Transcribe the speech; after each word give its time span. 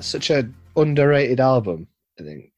It's 0.00 0.08
such 0.08 0.30
an 0.30 0.54
underrated 0.76 1.40
album. 1.40 1.86
I 2.18 2.22
think. 2.22 2.52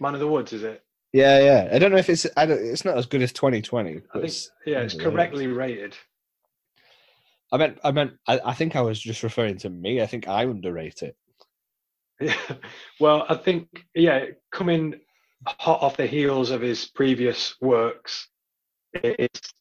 Man 0.00 0.14
of 0.14 0.20
the 0.20 0.28
Woods, 0.28 0.52
is 0.52 0.62
it? 0.62 0.82
Yeah, 1.14 1.38
yeah. 1.40 1.68
I 1.72 1.78
don't 1.78 1.92
know 1.92 1.96
if 1.98 2.10
it's. 2.10 2.26
I 2.36 2.44
don't. 2.44 2.60
It's 2.60 2.84
not 2.84 2.98
as 2.98 3.06
good 3.06 3.22
as 3.22 3.32
2020. 3.32 3.88
I 3.88 3.92
think. 3.92 4.04
it's 4.24 4.50
Yeah, 4.66 4.80
it's 4.80 4.94
correctly 4.94 5.46
rated. 5.46 5.96
I 7.52 7.56
meant. 7.56 7.78
I 7.82 7.90
meant. 7.90 8.12
I, 8.28 8.40
I 8.44 8.52
think 8.52 8.76
I 8.76 8.82
was 8.82 9.00
just 9.00 9.22
referring 9.22 9.56
to 9.58 9.70
me. 9.70 10.02
I 10.02 10.06
think 10.06 10.28
I 10.28 10.42
underrate 10.42 11.02
it. 11.02 11.16
Yeah. 12.20 12.36
Well, 13.00 13.26
I 13.28 13.34
think 13.34 13.86
yeah, 13.94 14.26
coming 14.52 15.00
hot 15.46 15.82
off 15.82 15.96
the 15.96 16.06
heels 16.06 16.50
of 16.50 16.60
his 16.60 16.86
previous 16.86 17.56
works, 17.60 18.28
it's 18.92 19.52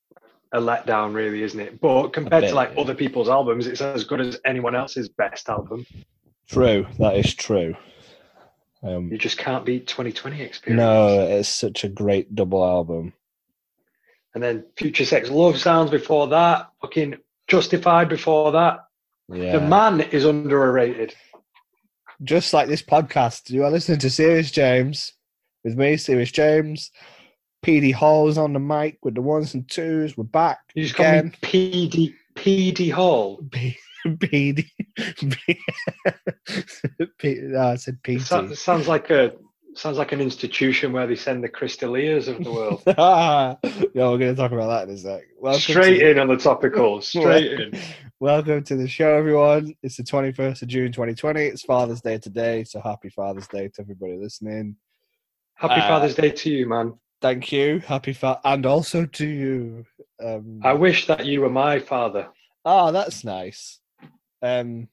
a 0.54 0.60
letdown, 0.60 1.14
really, 1.16 1.42
isn't 1.42 1.60
it? 1.60 1.82
But 1.82 2.10
compared 2.14 2.42
bit, 2.42 2.50
to 2.50 2.56
like 2.56 2.74
yeah. 2.76 2.82
other 2.82 2.94
people's 2.94 3.28
albums, 3.28 3.66
it's 3.66 3.82
as 3.82 4.04
good 4.04 4.22
as 4.22 4.40
anyone 4.46 4.76
else's 4.76 5.10
best 5.10 5.50
album. 5.50 5.86
True. 6.50 6.86
That 7.00 7.16
is 7.18 7.34
true. 7.34 7.76
Um, 8.84 9.10
You 9.12 9.18
just 9.18 9.38
can't 9.38 9.66
beat 9.66 9.88
2020 9.88 10.42
Experience. 10.42 10.78
no, 10.78 11.22
it's 11.22 11.48
such 11.50 11.84
a 11.84 11.90
great 11.90 12.36
double 12.36 12.64
album. 12.66 13.14
And 14.36 14.44
then 14.44 14.66
Future 14.78 15.06
Sex 15.06 15.30
Love 15.30 15.58
Sounds 15.60 15.92
before 15.92 16.28
that, 16.28 16.70
fucking 16.82 17.16
Justified 17.48 18.10
before 18.10 18.52
that. 18.54 18.86
Yeah. 19.30 19.54
The 19.60 19.68
man 19.68 20.02
is 20.02 20.26
underrated. 20.26 21.14
just 22.24 22.54
like 22.54 22.68
this 22.68 22.82
podcast, 22.82 23.50
you 23.50 23.64
are 23.64 23.72
listening 23.72 24.00
to 24.00 24.10
Serious 24.10 24.50
James 24.52 25.14
with 25.64 25.78
me, 25.78 25.98
Serious 25.98 26.32
James. 26.32 26.92
PD 27.66 27.94
Hall's 27.94 28.38
on 28.38 28.52
the 28.54 28.60
mic 28.60 28.98
with 29.04 29.16
the 29.16 29.22
ones 29.22 29.54
and 29.54 29.70
twos. 29.70 30.18
We're 30.18 30.24
back 30.26 30.60
You 30.74 30.84
just 30.84 30.96
call 30.96 31.24
me. 31.24 31.32
PD 31.42 32.14
PD 32.36 32.92
Hall. 32.92 33.42
P- 34.04 34.66
PD. 34.98 35.60
P- 37.18 37.40
no, 37.42 37.60
I 37.70 37.76
said 37.76 37.98
PT. 38.04 38.22
so- 38.22 38.54
sounds 38.54 38.88
like 38.88 39.10
a 39.10 39.34
sounds 39.76 39.98
like 39.98 40.12
an 40.12 40.22
institution 40.22 40.92
where 40.94 41.08
they 41.08 41.16
send 41.16 41.44
the 41.44 41.50
Chris 41.50 41.78
D'Elias 41.78 42.28
of 42.28 42.44
the 42.44 42.52
world. 42.52 42.84
yeah, 42.88 43.56
we're 43.94 44.18
going 44.18 44.20
to 44.20 44.36
talk 44.36 44.52
about 44.52 44.68
that 44.68 44.88
in 44.88 44.94
a 44.94 44.98
sec. 44.98 45.24
Welcome 45.40 45.62
Straight 45.62 46.00
to, 46.00 46.12
in 46.12 46.20
on 46.20 46.28
the 46.28 46.38
topical. 46.38 47.02
Straight 47.02 47.54
in. 47.60 47.74
Welcome 48.20 48.64
to 48.66 48.76
the 48.76 48.88
show, 48.88 49.16
everyone. 49.18 49.74
It's 49.82 49.98
the 49.98 50.04
21st 50.04 50.62
of 50.62 50.68
June 50.68 50.92
2020. 50.92 51.42
It's 51.42 51.64
Father's 51.64 52.02
Day 52.02 52.20
today, 52.20 52.64
so 52.64 52.80
happy 52.82 53.10
Father's 53.10 53.48
Day 53.48 53.68
to 53.70 53.82
everybody 53.82 54.16
listening. 54.18 54.76
Happy 55.56 55.82
Uh, 55.82 55.88
Father's 55.88 56.16
Day 56.16 56.30
to 56.30 56.50
you, 56.52 56.68
man. 56.68 56.94
Thank 57.22 57.52
you. 57.52 57.80
Happy 57.80 58.14
fa- 58.14 58.40
and 58.46 58.66
also 58.66 59.06
to 59.06 59.26
you. 59.26 59.86
Um, 60.24 60.60
I 60.64 60.74
wish 60.74 61.08
that 61.08 61.26
you 61.26 61.42
were 61.42 61.50
my 61.50 61.80
father. 61.80 62.28
Oh, 62.64 62.92
that's 62.92 63.24
nice. 63.24 63.80
Um, 64.44 64.88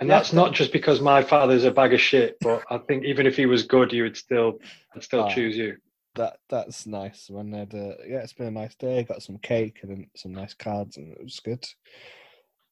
And 0.00 0.08
that's 0.08 0.32
not 0.32 0.52
just 0.54 0.72
because 0.72 1.00
my 1.00 1.22
father's 1.22 1.64
a 1.64 1.70
bag 1.70 1.92
of 1.92 2.00
shit, 2.00 2.36
but 2.40 2.62
I 2.70 2.78
think 2.78 3.04
even 3.04 3.26
if 3.26 3.36
he 3.36 3.46
was 3.46 3.64
good, 3.64 3.92
you 3.92 4.04
would 4.04 4.16
still 4.16 4.58
I'd 4.94 5.02
still 5.04 5.22
Ah. 5.24 5.28
choose 5.28 5.56
you. 5.56 5.76
that 6.14 6.38
that's 6.48 6.84
nice. 6.86 7.30
When 7.30 7.54
I'd, 7.54 7.72
uh, 7.74 7.94
yeah, 8.04 8.18
it's 8.24 8.32
been 8.32 8.48
a 8.48 8.50
nice 8.50 8.74
day. 8.74 9.04
Got 9.04 9.22
some 9.22 9.38
cake 9.38 9.80
and 9.84 10.06
some 10.16 10.32
nice 10.32 10.52
cards, 10.54 10.96
and 10.96 11.12
it 11.12 11.22
was 11.22 11.38
good. 11.38 11.64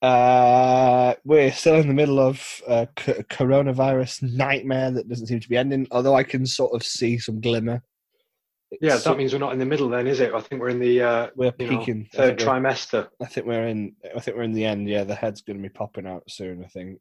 Uh, 0.03 1.15
we're 1.25 1.53
still 1.53 1.77
in 1.77 1.89
the 1.89 1.95
middle 1.95 2.19
of 2.19 2.41
a 2.67 2.89
c- 2.99 3.13
coronavirus 3.31 4.23
nightmare 4.35 4.91
that 4.91 5.09
doesn't 5.09 5.27
seem 5.27 5.41
to 5.41 5.49
be 5.49 5.57
ending. 5.57 5.87
Although 5.91 6.15
I 6.15 6.23
can 6.25 6.45
sort 6.47 6.75
of 6.75 6.83
see 6.85 7.19
some 7.19 7.41
glimmer. 7.41 7.83
Yeah, 8.81 8.95
It's 8.95 9.05
that 9.05 9.17
means 9.17 9.33
we're 9.33 9.39
not 9.39 9.53
in 9.53 9.59
the 9.59 9.67
middle 9.67 9.89
then, 9.89 10.07
is 10.07 10.19
it? 10.19 10.35
I 10.35 10.41
think 10.41 10.61
we're 10.61 10.71
in 10.71 10.81
the 10.81 11.01
uh, 11.01 11.27
we're 11.37 11.53
you 11.59 11.71
know, 11.71 11.79
peaking. 11.79 12.09
I 12.13 12.17
third 12.17 12.39
trimester. 12.39 13.09
I 13.23 13.27
think 13.27 13.47
we're 13.47 13.69
in. 13.69 13.95
I 14.15 14.21
think 14.21 14.37
we're 14.37 14.43
in 14.43 14.53
the 14.53 14.65
end. 14.65 14.89
Yeah, 14.89 15.05
the 15.05 15.15
head's 15.15 15.43
going 15.43 15.57
to 15.57 15.63
be 15.63 15.69
popping 15.69 16.07
out 16.07 16.25
soon. 16.29 16.65
I 16.65 16.69
think. 16.69 16.99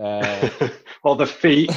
Uh, 0.00 0.48
or 1.02 1.16
the 1.16 1.26
feet. 1.26 1.70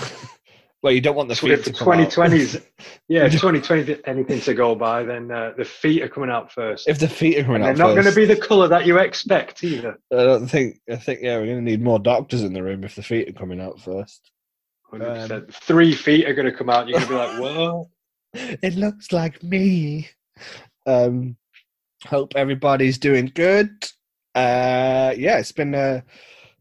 well, 0.84 0.94
you 0.94 1.02
don't 1.02 1.16
want 1.16 1.30
the 1.30 1.36
feet 1.36 1.52
if 1.54 1.66
the 1.66 1.72
2020s, 1.72 2.64
yeah, 3.08 3.26
if 3.26 3.32
2020 3.32 4.02
anything 4.06 4.40
to 4.42 4.54
go 4.54 4.76
by, 4.76 5.04
then 5.04 5.32
uh, 5.32 5.54
the 5.58 5.66
feet 5.66 6.04
are 6.04 6.10
coming 6.10 6.30
out 6.30 6.52
first. 6.52 6.88
If 6.88 7.00
the 7.00 7.10
feet 7.10 7.40
are 7.40 7.44
coming 7.44 7.64
and 7.64 7.78
they're 7.78 7.88
not 7.88 7.94
going 7.94 8.06
to 8.06 8.16
be 8.16 8.26
the 8.26 8.36
colour 8.36 8.68
that 8.68 8.86
you 8.86 9.00
expect 9.00 9.64
either. 9.64 9.98
I 10.12 10.24
don't 10.24 10.48
think. 10.48 10.80
I 10.90 10.98
think 10.98 11.22
yeah, 11.24 11.38
we're 11.38 11.48
going 11.48 11.66
to 11.66 11.72
need 11.72 11.82
more 11.82 12.00
doctors 12.00 12.44
in 12.44 12.54
the 12.54 12.62
room 12.62 12.84
if 12.84 12.96
the 12.96 13.04
feet 13.04 13.30
are 13.30 13.34
coming 13.34 13.60
out 13.60 13.82
first. 13.82 14.30
100%. 14.94 15.32
Um, 15.32 15.48
Three 15.50 15.96
feet 15.96 16.28
are 16.28 16.36
going 16.36 16.46
to 16.46 16.56
come 16.56 16.70
out. 16.70 16.88
You're 16.88 17.00
going 17.00 17.08
to 17.08 17.14
be 17.14 17.18
like, 17.18 17.40
"Whoa!" 17.40 17.90
It 18.34 18.76
looks 18.76 19.12
like 19.12 19.42
me. 19.44 20.10
Um, 20.86 21.38
hope 22.06 22.34
everybody's 22.36 22.98
doing 22.98 23.32
good. 23.34 23.70
Uh, 24.36 25.14
yeah, 25.16 25.38
it's 25.38 25.52
been 25.52 25.76
a 25.76 26.04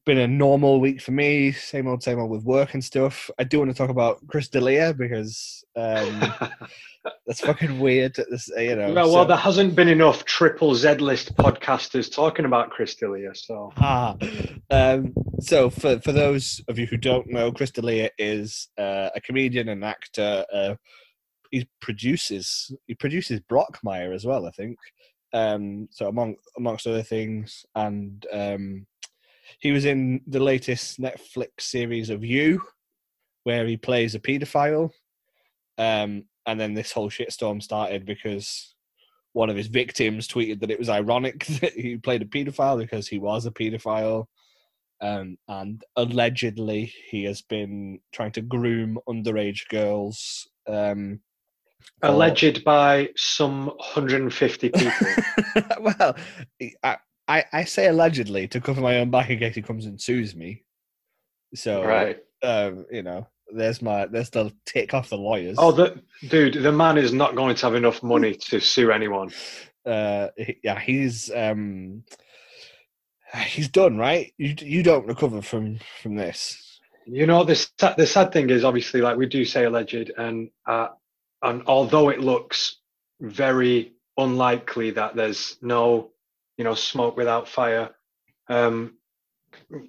been 0.05 0.19
a 0.19 0.27
normal 0.27 0.81
week 0.81 1.01
for 1.01 1.13
me. 1.13 1.53
Same 1.53 1.87
old, 1.87 2.03
same 2.03 2.19
old 2.19 2.31
with 2.31 2.43
work 2.45 2.75
and 2.75 2.85
stuff. 2.85 3.31
I 3.39 3.45
do 3.45 3.61
want 3.61 3.71
to 3.71 3.77
talk 3.77 3.91
about 3.91 4.27
Chris 4.27 4.49
D'Elia 4.49 4.93
because 4.95 5.65
um, 5.77 6.33
that's 7.27 7.41
fucking 7.41 7.79
weird. 7.79 8.17
This, 8.29 8.51
you 8.57 8.77
know. 8.77 8.93
well, 8.93 9.07
so- 9.07 9.15
well, 9.15 9.25
there 9.25 9.37
hasn't 9.37 9.75
been 9.75 9.89
enough 9.89 10.25
triple 10.25 10.75
Z 10.75 10.95
list 10.97 11.35
podcasters 11.37 12.13
talking 12.13 12.45
about 12.45 12.71
Chris 12.71 12.95
D'Elia, 12.97 13.35
so 13.35 13.73
Ah, 13.77 14.17
um, 14.71 15.15
so 15.41 15.71
for 15.71 16.01
for 16.01 16.13
those 16.13 16.61
of 16.69 16.79
you 16.79 16.87
who 16.87 16.97
don't 16.97 17.29
know, 17.29 17.53
Chris 17.53 17.71
D'Elia 17.71 18.11
is 18.19 18.69
uh, 18.79 19.09
a 19.15 19.21
comedian 19.21 19.69
and 19.69 19.85
actor. 19.85 20.45
Uh, 20.53 20.75
he 21.53 21.69
produces 21.81 22.75
he 22.89 22.95
produces 22.95 23.41
Brockmire 23.41 24.13
as 24.13 24.25
well, 24.25 24.47
I 24.47 24.51
think. 24.51 24.79
Um, 25.33 25.89
so 25.93 26.09
among 26.09 26.37
amongst 26.57 26.87
other 26.87 27.03
things, 27.03 27.65
and 27.77 28.27
um, 28.33 28.87
he 29.61 29.71
was 29.71 29.85
in 29.85 30.23
the 30.27 30.41
latest 30.41 31.01
Netflix 31.01 31.61
series 31.61 32.11
of 32.11 32.25
You, 32.25 32.63
where 33.45 33.67
he 33.67 33.77
plays 33.77 34.15
a 34.15 34.21
paedophile. 34.21 34.91
Um, 35.79 36.25
and 36.47 36.59
then 36.59 36.75
this 36.75 36.93
whole 36.93 37.11
shitstorm 37.11 37.63
started 37.63 38.05
because 38.05 38.75
one 39.33 39.49
of 39.49 39.57
his 39.57 39.69
victims 39.69 40.29
tweeted 40.29 40.61
that 40.61 40.71
it 40.71 40.79
was 40.79 40.89
ironic 40.89 41.45
that 41.61 41.73
he 41.73 41.97
played 41.97 42.23
a 42.23 42.27
paedophile 42.27 42.79
because 42.79 43.07
he 43.07 43.19
was 43.19 43.47
a 43.47 43.51
paedophile. 43.51 44.27
Um, 45.03 45.37
and 45.49 45.83
allegedly, 45.97 46.93
he 47.11 47.25
has 47.25 47.43
been 47.43 48.01
trying 48.13 48.33
to 48.33 48.43
groom 48.43 48.99
underage 49.09 49.69
girls. 49.69 50.49
Um, 50.69 51.21
alleged 52.03 52.65
by 52.65 53.11
some 53.17 53.67
150 53.67 54.69
people. 54.75 54.97
well, 55.81 56.17
I, 56.83 56.97
I, 57.29 57.45
I 57.53 57.65
say 57.65 57.89
allegedly 57.89 58.49
to 58.49 58.61
cover 58.61 58.81
my 58.81 58.99
own 58.99 59.11
back 59.11 59.31
in 59.31 59.39
case 59.39 59.55
he 59.55 59.63
comes 59.63 59.87
and 59.87 60.01
sues 60.01 60.35
me. 60.35 60.65
So, 61.55 61.85
right. 61.85 62.19
um, 62.43 62.87
you 62.91 63.03
know, 63.03 63.27
there's 63.55 63.83
my 63.83 64.07
there's 64.07 64.31
the 64.31 64.53
tick 64.67 64.95
off 64.95 65.11
the 65.11 65.17
lawyers. 65.17 65.57
Oh, 65.59 65.73
the, 65.73 66.01
dude, 66.29 66.63
the 66.63 66.73
man 66.73 66.99
is 66.99 67.13
not 67.13 67.37
going 67.37 67.55
to 67.55 67.67
have 67.67 67.75
enough 67.75 68.03
money 68.03 68.35
to 68.35 68.61
sue 68.61 68.91
anyone. 68.91 69.31
uh, 69.87 70.29
yeah, 70.63 70.79
he's 70.79 71.31
um, 71.35 72.05
he's 73.47 73.69
done 73.69 73.97
right. 73.99 74.33
You 74.39 74.55
you 74.59 74.83
don't 74.83 75.07
recover 75.07 75.43
from 75.43 75.79
from 76.03 76.17
this. 76.17 76.81
You 77.07 77.27
know, 77.27 77.45
this 77.45 77.71
the 77.79 78.07
sad 78.07 78.33
thing 78.33 78.51
is 78.51 78.65
obviously 78.65 79.01
like 79.01 79.17
we 79.17 79.27
do 79.27 79.45
say 79.45 79.65
alleged, 79.65 80.13
and 80.17 80.51
uh, 80.67 80.89
and 81.43 81.63
although 81.67 82.09
it 82.09 82.21
looks 82.21 82.77
very 83.21 83.95
unlikely 84.17 84.91
that 84.93 85.17
there's 85.17 85.57
no, 85.63 86.11
you 86.57 86.65
know, 86.65 86.75
smoke 86.75 87.17
without 87.17 87.49
fire, 87.49 87.91
um, 88.49 88.97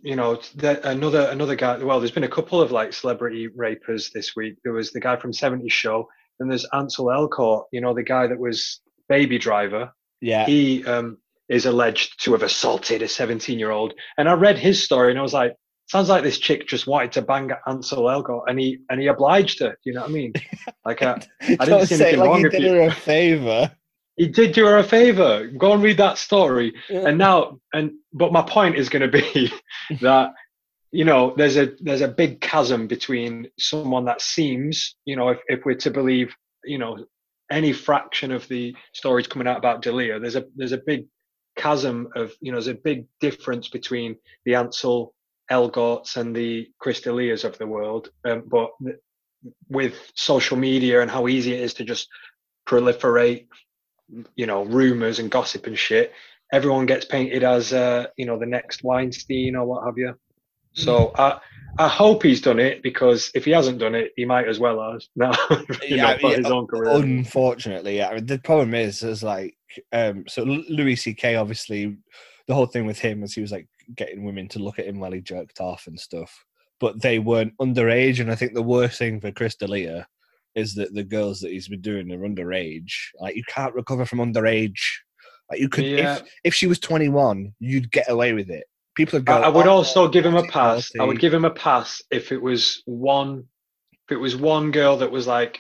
you 0.02 0.16
know, 0.16 0.40
the, 0.56 0.88
another 0.88 1.28
another 1.32 1.56
guy. 1.56 1.78
Well, 1.78 2.00
there's 2.00 2.12
been 2.12 2.24
a 2.24 2.30
couple 2.30 2.62
of 2.62 2.72
like 2.72 2.94
celebrity 2.94 3.48
rapers 3.48 4.10
this 4.10 4.36
week. 4.36 4.58
There 4.64 4.74
was 4.74 4.92
the 4.92 5.00
guy 5.00 5.16
from 5.16 5.34
70 5.34 5.70
Show, 5.70 6.10
and 6.40 6.50
there's 6.50 6.66
Ansel 6.74 7.06
Elgort. 7.06 7.66
You 7.72 7.82
know, 7.82 7.94
the 7.94 8.04
guy 8.04 8.28
that 8.28 8.40
was 8.40 8.82
Baby 9.08 9.38
Driver. 9.38 9.94
Yeah, 10.22 10.46
He 10.46 10.86
um, 10.86 11.18
is 11.50 11.66
alleged 11.66 12.24
to 12.24 12.32
have 12.32 12.44
assaulted 12.44 13.02
a 13.02 13.08
17 13.08 13.60
year 13.60 13.72
old, 13.72 13.94
and 14.18 14.30
I 14.30 14.34
read 14.34 14.58
his 14.58 14.84
story, 14.84 15.12
and 15.12 15.20
I 15.20 15.24
was 15.24 15.34
like. 15.34 15.56
Sounds 15.88 16.10
like 16.10 16.24
this 16.24 16.40
chick 16.40 16.68
just 16.68 16.88
wanted 16.88 17.12
to 17.14 17.22
bang 17.22 17.52
Ansel 17.68 18.04
Elgort, 18.04 18.44
and 18.48 18.60
he 18.60 18.80
and 18.90 19.00
he 19.02 19.08
obliged 19.08 19.60
her. 19.60 19.78
You 19.84 19.94
know 19.94 20.02
what 20.02 20.10
I 20.10 20.14
mean? 20.14 20.34
Like, 20.86 21.02
uh, 21.02 21.18
I 21.60 21.66
don't 21.66 21.86
see 21.88 21.96
say 21.96 22.12
it 22.14 22.20
anything 22.20 22.20
like 22.20 22.30
wrong 22.30 22.38
he 22.44 22.50
did 22.50 22.62
you- 22.64 22.74
her 22.74 22.82
a 22.88 22.92
favor. 22.92 23.72
he 24.18 24.28
did 24.28 24.52
do 24.54 24.66
her 24.66 24.78
a 24.80 24.84
favor. 24.84 25.48
Go 25.48 25.72
and 25.74 25.82
read 25.82 25.98
that 25.98 26.18
story. 26.18 26.74
And 26.90 27.18
now, 27.18 27.60
and 27.74 27.92
but 28.12 28.34
my 28.34 28.42
point 28.42 28.76
is 28.76 28.90
going 28.90 29.10
to 29.10 29.22
be 29.22 29.52
that 30.02 30.34
you 30.92 31.06
know 31.06 31.34
there's 31.38 31.58
a 31.58 31.72
there's 31.80 32.02
a 32.02 32.08
big 32.08 32.42
chasm 32.42 32.88
between 32.88 33.48
someone 33.60 34.06
that 34.06 34.22
seems 34.22 34.96
you 35.06 35.16
know 35.16 35.30
if 35.30 35.40
if 35.48 35.66
we're 35.66 35.76
to 35.76 35.90
believe 35.92 36.36
you 36.66 36.78
know 36.78 36.98
any 37.52 37.72
fraction 37.74 38.32
of 38.32 38.48
the 38.48 38.76
stories 38.94 39.28
coming 39.28 39.48
out 39.48 39.58
about 39.58 39.82
D'Elia, 39.84 40.20
there's 40.20 40.36
a 40.36 40.46
there's 40.56 40.72
a 40.74 40.82
big 40.86 41.06
chasm 41.56 42.08
of 42.16 42.34
you 42.42 42.52
know 42.52 42.58
there's 42.58 42.68
a 42.68 42.74
big 42.74 43.06
difference 43.22 43.70
between 43.70 44.16
the 44.46 44.56
Ansel 44.56 45.14
Elgorts 45.52 46.18
and 46.18 46.36
the 46.36 46.68
Chris 46.80 47.02
D'Elias 47.02 47.44
of 47.44 47.58
the 47.58 47.68
world. 47.68 48.10
Um, 48.26 48.44
but 48.48 48.70
th- 48.84 48.98
with 49.70 49.96
social 50.16 50.58
media 50.58 51.02
and 51.02 51.12
how 51.12 51.28
easy 51.28 51.54
it 51.54 51.60
is 51.62 51.74
to 51.76 51.84
just 51.84 52.08
proliferate, 52.68 53.48
you 54.36 54.46
know, 54.46 54.64
rumors 54.64 55.20
and 55.20 55.30
gossip 55.30 55.68
and 55.68 55.78
shit, 55.78 56.14
everyone 56.52 56.86
gets 56.86 57.06
painted 57.06 57.44
as, 57.44 57.74
uh, 57.74 58.08
you 58.18 58.26
know, 58.26 58.40
the 58.40 58.46
next 58.46 58.84
Weinstein 58.84 59.56
or 59.56 59.66
what 59.66 59.86
have 59.86 59.98
you. 59.98 60.14
So 60.74 61.08
Mm. 61.16 61.20
I, 61.20 61.40
I 61.86 61.88
hope 61.88 62.24
he's 62.24 62.42
done 62.42 62.60
it 62.60 62.82
because 62.84 63.32
if 63.36 63.46
he 63.46 63.52
hasn't 63.52 63.80
done 63.80 63.96
it, 63.96 64.12
he 64.16 64.26
might 64.26 64.48
as 64.48 64.60
well 64.60 64.92
have 64.92 65.02
now. 65.16 65.32
you 65.50 65.98
know, 65.98 66.08
Yeah, 66.08 66.18
for 66.20 66.32
yeah, 66.32 66.38
his 66.38 66.46
own 66.48 66.68
career. 66.68 66.92
Unfortunately, 66.96 67.98
yeah. 67.98 68.20
The 68.20 68.40
problem 68.40 68.74
is, 68.74 69.04
is 69.04 69.24
like, 69.24 69.56
um, 69.92 70.26
so 70.28 70.44
Louis 70.44 70.96
C.K. 70.96 71.36
obviously, 71.36 71.98
the 72.48 72.54
whole 72.54 72.66
thing 72.68 72.86
with 72.86 73.00
him 73.00 73.22
was 73.22 73.34
he 73.34 73.42
was 73.42 73.52
like 73.52 73.68
getting 73.96 74.24
women 74.24 74.48
to 74.50 74.60
look 74.60 74.80
at 74.80 74.86
him 74.88 75.00
while 75.00 75.12
he 75.12 75.22
jerked 75.22 75.60
off 75.60 75.88
and 75.88 76.00
stuff, 76.00 76.46
but 76.80 77.02
they 77.02 77.20
weren't 77.20 77.58
underage. 77.62 78.20
And 78.20 78.32
I 78.32 78.36
think 78.36 78.54
the 78.54 78.62
worst 78.62 78.98
thing 79.00 79.20
for 79.22 79.32
Chris 79.32 79.56
D'Elia 79.56 80.08
is 80.56 80.76
that 80.76 80.94
the 80.94 81.04
girls 81.04 81.40
that 81.40 81.52
he's 81.52 81.68
been 81.68 81.82
doing 81.82 82.12
are 82.12 82.18
underage. 82.28 82.92
Like, 83.20 83.36
you 83.36 83.44
can't 83.48 83.74
recover 83.74 84.06
from 84.06 84.20
underage. 84.20 84.80
Like, 85.50 85.60
you 85.60 85.70
could, 85.70 85.86
Yeah. 85.86 86.16
if 86.18 86.24
if 86.44 86.54
she 86.54 86.68
was 86.68 86.80
twenty 86.80 87.10
one, 87.10 87.54
you'd 87.60 87.92
get 87.92 88.10
away 88.10 88.34
with 88.34 88.50
it. 88.50 88.66
People 88.96 89.20
would 89.20 89.30
I, 89.30 89.40
go. 89.40 89.44
I 89.46 89.50
would 89.50 89.66
"Oh, 89.68 89.72
also 89.74 90.08
give 90.08 90.26
him 90.26 90.36
a 90.36 90.44
pass. 90.48 90.92
I 91.00 91.04
would 91.04 91.20
give 91.20 91.34
him 91.34 91.46
a 91.46 91.50
pass 91.50 92.02
if 92.12 92.32
it 92.32 92.42
was 92.42 92.82
one, 92.86 93.46
if 94.08 94.12
it 94.12 94.18
was 94.18 94.36
one 94.36 94.72
girl 94.72 94.98
that 94.98 95.12
was 95.12 95.26
like 95.28 95.60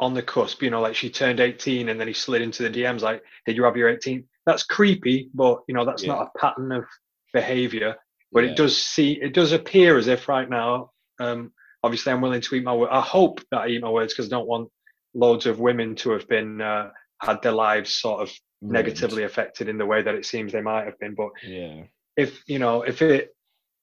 on 0.00 0.12
the 0.12 0.22
cusp, 0.22 0.60
you 0.62 0.70
know, 0.70 0.80
like 0.80 0.96
she 0.96 1.08
turned 1.08 1.38
18 1.38 1.88
and 1.88 2.00
then 2.00 2.08
he 2.08 2.12
slid 2.12 2.42
into 2.42 2.64
the 2.64 2.70
DMs 2.82 3.00
like, 3.02 3.22
did 3.46 3.56
you 3.56 3.62
have 3.62 3.76
your 3.76 3.88
18? 3.88 4.24
That's 4.44 4.64
creepy, 4.64 5.30
but 5.34 5.60
you 5.68 5.74
know, 5.74 5.84
that's 5.84 6.02
Yeah. 6.02 6.14
not 6.14 6.30
a 6.34 6.38
pattern 6.38 6.72
of 6.72 6.84
behavior. 7.34 7.96
But 8.32 8.44
Yeah. 8.44 8.50
it 8.52 8.56
does 8.56 8.76
see, 8.78 9.12
it 9.20 9.34
does 9.34 9.52
appear 9.52 9.98
as 9.98 10.08
if 10.08 10.28
right 10.28 10.48
now, 10.48 10.92
um, 11.20 11.52
obviously 11.82 12.12
I'm 12.12 12.22
willing 12.22 12.40
to 12.40 12.54
eat 12.54 12.64
my 12.64 12.74
word. 12.74 12.88
I 12.90 13.02
hope 13.02 13.42
that 13.50 13.60
I 13.60 13.68
eat 13.68 13.82
my 13.82 13.90
words 13.90 14.14
because 14.14 14.26
I 14.32 14.36
don't 14.36 14.48
want 14.48 14.70
loads 15.12 15.44
of 15.46 15.60
women 15.60 15.94
to 15.96 16.10
have 16.12 16.26
been, 16.26 16.60
uh, 16.62 16.90
had 17.20 17.42
their 17.42 17.52
lives 17.52 17.92
sort 17.92 18.22
of 18.22 18.32
negatively 18.62 19.24
affected 19.24 19.68
in 19.68 19.76
the 19.78 19.86
way 19.86 20.00
that 20.02 20.14
it 20.14 20.24
seems 20.24 20.52
they 20.52 20.60
might 20.62 20.86
have 20.86 20.98
been. 20.98 21.14
But 21.14 21.30
Yeah. 21.42 21.84
if 22.16 22.42
you 22.46 22.58
know 22.58 22.82
if 22.82 23.02
it 23.02 23.34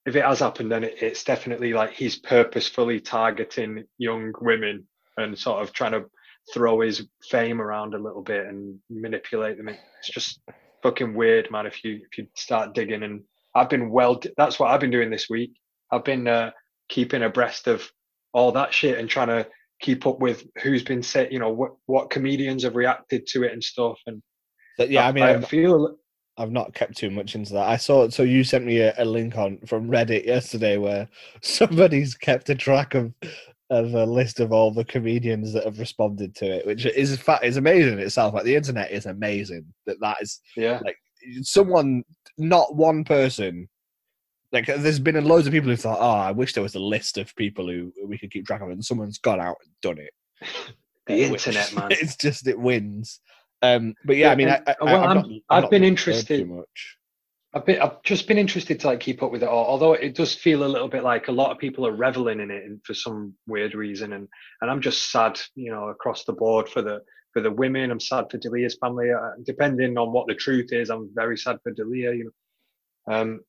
if 0.05 0.15
it 0.15 0.23
has 0.23 0.39
happened 0.39 0.71
then 0.71 0.83
it, 0.83 0.95
it's 1.01 1.23
definitely 1.23 1.73
like 1.73 1.91
he's 1.91 2.17
purposefully 2.17 2.99
targeting 2.99 3.83
young 3.99 4.33
women 4.41 4.87
and 5.17 5.37
sort 5.37 5.61
of 5.61 5.71
trying 5.73 5.91
to 5.91 6.05
throw 6.53 6.79
his 6.81 7.07
fame 7.29 7.61
around 7.61 7.93
a 7.93 7.97
little 7.99 8.23
bit 8.23 8.47
and 8.47 8.79
manipulate 8.89 9.57
them 9.57 9.67
it's 9.67 10.09
just 10.09 10.41
fucking 10.81 11.13
weird 11.13 11.51
man 11.51 11.65
if 11.67 11.83
you 11.83 11.99
if 12.09 12.17
you 12.17 12.25
start 12.35 12.73
digging 12.73 13.03
and 13.03 13.21
i've 13.55 13.69
been 13.69 13.89
well 13.89 14.21
that's 14.37 14.59
what 14.59 14.71
i've 14.71 14.79
been 14.79 14.91
doing 14.91 15.09
this 15.09 15.29
week 15.29 15.51
i've 15.91 16.05
been 16.05 16.27
uh, 16.27 16.51
keeping 16.89 17.23
abreast 17.23 17.67
of 17.67 17.89
all 18.33 18.51
that 18.51 18.73
shit 18.73 18.97
and 18.97 19.09
trying 19.09 19.27
to 19.27 19.47
keep 19.81 20.05
up 20.05 20.19
with 20.19 20.45
who's 20.61 20.83
been 20.83 21.01
said 21.01 21.31
you 21.31 21.39
know 21.39 21.49
what 21.51 21.71
what 21.85 22.09
comedians 22.09 22.63
have 22.63 22.75
reacted 22.75 23.25
to 23.27 23.43
it 23.43 23.51
and 23.51 23.63
stuff 23.63 23.97
and 24.07 24.21
So, 24.77 24.85
yeah, 24.85 25.07
I 25.07 25.11
mean, 25.11 25.23
I 25.23 25.41
feel 25.41 25.97
I've 26.37 26.51
not 26.51 26.73
kept 26.73 26.97
too 26.97 27.11
much 27.11 27.35
into 27.35 27.53
that. 27.53 27.67
I 27.67 27.77
saw 27.77 28.09
so 28.09 28.23
you 28.23 28.43
sent 28.43 28.65
me 28.65 28.79
a, 28.79 28.93
a 28.97 29.05
link 29.05 29.37
on 29.37 29.59
from 29.65 29.89
Reddit 29.89 30.25
yesterday 30.25 30.77
where 30.77 31.07
somebody's 31.41 32.15
kept 32.15 32.49
a 32.49 32.55
track 32.55 32.95
of 32.95 33.13
of 33.69 33.93
a 33.93 34.05
list 34.05 34.39
of 34.39 34.51
all 34.51 34.71
the 34.71 34.83
comedians 34.83 35.53
that 35.53 35.63
have 35.65 35.79
responded 35.79 36.35
to 36.35 36.45
it, 36.45 36.65
which 36.65 36.85
is 36.85 37.15
fact 37.17 37.45
is 37.45 37.57
amazing 37.57 37.93
in 37.93 37.99
itself. 37.99 38.33
Like 38.33 38.43
the 38.43 38.55
internet 38.55 38.91
is 38.91 39.05
amazing 39.05 39.65
that 39.85 39.99
that 40.01 40.17
is 40.21 40.39
yeah 40.55 40.79
like 40.83 40.97
someone, 41.41 42.03
not 42.41 42.75
one 42.75 43.03
person. 43.03 43.69
Like 44.51 44.65
there's 44.65 44.99
been 44.99 45.23
loads 45.23 45.47
of 45.47 45.53
people 45.53 45.69
who 45.69 45.77
thought, 45.77 45.99
oh, 46.01 46.09
I 46.19 46.31
wish 46.31 46.53
there 46.53 46.63
was 46.63 46.75
a 46.75 46.79
list 46.79 47.17
of 47.17 47.33
people 47.35 47.67
who 47.67 47.93
we 48.05 48.17
could 48.17 48.31
keep 48.31 48.45
track 48.45 48.61
of, 48.61 48.69
and 48.69 48.83
someone's 48.83 49.17
gone 49.17 49.39
out 49.39 49.57
and 49.63 49.71
done 49.81 49.97
it. 50.03 50.13
the 51.07 51.25
uh, 51.25 51.31
Which- 51.31 51.47
internet 51.47 51.73
man 51.75 51.91
it's 51.91 52.15
just 52.15 52.47
it 52.47 52.59
wins. 52.59 53.19
Um, 53.61 53.93
but 54.03 54.17
yeah, 54.17 54.31
I 54.31 54.35
mean, 54.35 54.49
I, 54.49 54.55
and- 54.55 54.63
I, 54.67 54.71
uh, 54.71 54.75
well, 54.81 54.95
I've, 54.95 55.03
I'm- 55.03 55.15
not, 55.15 55.25
I've 55.49 55.63
not 55.63 55.71
been 55.71 55.83
interested- 55.83 56.39
too 56.39 56.45
much. 56.45 56.97
I've 57.53 57.65
been, 57.65 57.81
I've 57.81 58.01
just 58.03 58.29
been 58.29 58.37
interested 58.37 58.79
to 58.79 58.87
like 58.87 59.01
keep 59.01 59.21
up 59.21 59.29
with 59.31 59.43
it 59.43 59.49
all. 59.49 59.65
Although 59.65 59.91
it 59.93 60.15
does 60.15 60.33
feel 60.33 60.63
a 60.63 60.67
little 60.71 60.87
bit 60.87 61.03
like 61.03 61.27
a 61.27 61.33
lot 61.33 61.51
of 61.51 61.57
people 61.57 61.85
are 61.85 61.91
reveling 61.91 62.39
in 62.39 62.49
it, 62.49 62.63
for 62.85 62.93
some 62.93 63.33
weird 63.45 63.75
reason, 63.75 64.13
and 64.13 64.27
and 64.61 64.71
I'm 64.71 64.79
just 64.79 65.11
sad, 65.11 65.37
you 65.55 65.69
know, 65.69 65.89
across 65.89 66.23
the 66.23 66.31
board 66.31 66.69
for 66.69 66.81
the 66.81 67.01
for 67.33 67.41
the 67.41 67.51
women. 67.51 67.91
I'm 67.91 67.99
sad 67.99 68.25
for 68.29 68.37
D'Elia's 68.37 68.77
family. 68.79 69.11
Uh, 69.11 69.31
depending 69.43 69.97
on 69.97 70.11
what 70.11 70.27
the 70.27 70.35
truth 70.35 70.71
is, 70.71 70.89
I'm 70.89 71.09
very 71.13 71.37
sad 71.37 71.57
for 71.63 71.71
D'Elia. 71.71 72.13
You 72.13 72.31
know, 73.07 73.13
um, 73.13 73.39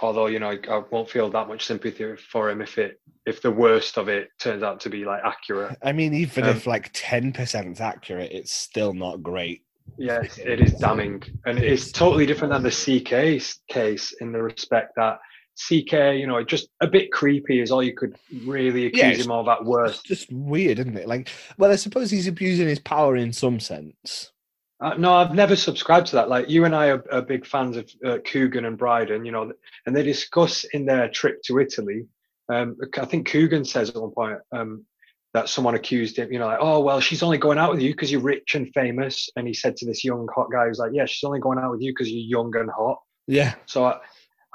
although 0.00 0.26
you 0.26 0.38
know 0.38 0.50
I, 0.50 0.58
I 0.70 0.82
won't 0.90 1.10
feel 1.10 1.30
that 1.30 1.48
much 1.48 1.64
sympathy 1.64 2.16
for 2.16 2.50
him 2.50 2.60
if 2.60 2.78
it 2.78 3.00
if 3.26 3.42
the 3.42 3.50
worst 3.50 3.98
of 3.98 4.08
it 4.08 4.28
turns 4.38 4.62
out 4.62 4.80
to 4.80 4.90
be 4.90 5.04
like 5.04 5.22
accurate. 5.24 5.76
I 5.82 5.92
mean, 5.92 6.14
even 6.14 6.44
Um, 6.44 6.50
if 6.50 6.66
like 6.66 6.90
ten 6.92 7.32
percent 7.32 7.68
is 7.68 7.80
accurate, 7.80 8.32
it's 8.32 8.52
still 8.52 8.94
not 8.94 9.22
great. 9.22 9.62
Yeah, 9.96 10.20
it's, 10.22 10.38
it 10.38 10.60
is 10.60 10.74
damning, 10.74 11.22
and 11.46 11.58
it's 11.58 11.90
totally 11.90 12.26
different 12.26 12.52
than 12.52 12.62
the 12.62 12.70
CK 12.70 13.42
case 13.72 14.12
in 14.20 14.32
the 14.32 14.42
respect 14.42 14.92
that 14.96 15.18
CK, 15.66 15.92
you 16.16 16.26
know, 16.26 16.42
just 16.44 16.68
a 16.80 16.86
bit 16.86 17.10
creepy 17.10 17.60
is 17.60 17.70
all 17.70 17.82
you 17.82 17.94
could 17.94 18.16
really 18.44 18.86
accuse 18.86 19.18
Yeah, 19.18 19.24
him 19.24 19.30
of 19.32 19.48
at 19.48 19.58
It's 19.60 19.66
worst. 19.68 20.04
just 20.04 20.32
weird, 20.32 20.78
isn't 20.78 20.96
it? 20.96 21.08
Like, 21.08 21.30
well, 21.58 21.70
I 21.72 21.76
suppose 21.76 22.10
he's 22.10 22.28
abusing 22.28 22.68
his 22.68 22.78
power 22.78 23.16
in 23.16 23.32
some 23.32 23.58
sense. 23.58 24.32
Uh, 24.80 24.94
no, 24.94 25.12
I've 25.14 25.34
never 25.34 25.56
subscribed 25.56 26.06
to 26.08 26.16
that. 26.16 26.28
Like 26.28 26.48
you 26.48 26.64
and 26.64 26.74
I 26.74 26.90
are, 26.90 27.04
are 27.10 27.22
big 27.22 27.44
fans 27.44 27.76
of 27.76 27.90
uh, 28.04 28.18
Coogan 28.24 28.64
and 28.64 28.78
Brydon, 28.78 29.24
you 29.24 29.32
know, 29.32 29.52
and 29.86 29.96
they 29.96 30.04
discuss 30.04 30.62
in 30.72 30.86
their 30.86 31.08
trip 31.08 31.42
to 31.44 31.58
Italy. 31.58 32.06
Um, 32.48 32.76
I 32.96 33.04
think 33.04 33.28
Coogan 33.28 33.64
says 33.64 33.90
at 33.90 33.96
one 33.96 34.12
point 34.12 34.38
um, 34.52 34.86
that 35.34 35.48
someone 35.48 35.74
accused 35.74 36.16
him, 36.16 36.32
you 36.32 36.38
know, 36.38 36.46
like, 36.46 36.60
oh 36.60 36.78
well, 36.80 37.00
she's 37.00 37.24
only 37.24 37.38
going 37.38 37.58
out 37.58 37.72
with 37.72 37.80
you 37.82 37.90
because 37.92 38.12
you're 38.12 38.20
rich 38.20 38.54
and 38.54 38.72
famous. 38.72 39.28
And 39.34 39.48
he 39.48 39.52
said 39.52 39.76
to 39.78 39.84
this 39.86 40.04
young 40.04 40.28
hot 40.32 40.46
guy, 40.52 40.68
who's 40.68 40.78
like, 40.78 40.92
yeah, 40.94 41.06
she's 41.06 41.24
only 41.26 41.40
going 41.40 41.58
out 41.58 41.72
with 41.72 41.82
you 41.82 41.90
because 41.92 42.08
you're 42.10 42.40
young 42.40 42.54
and 42.56 42.70
hot. 42.70 42.98
Yeah, 43.26 43.56
So 43.66 43.84
I, 43.84 43.98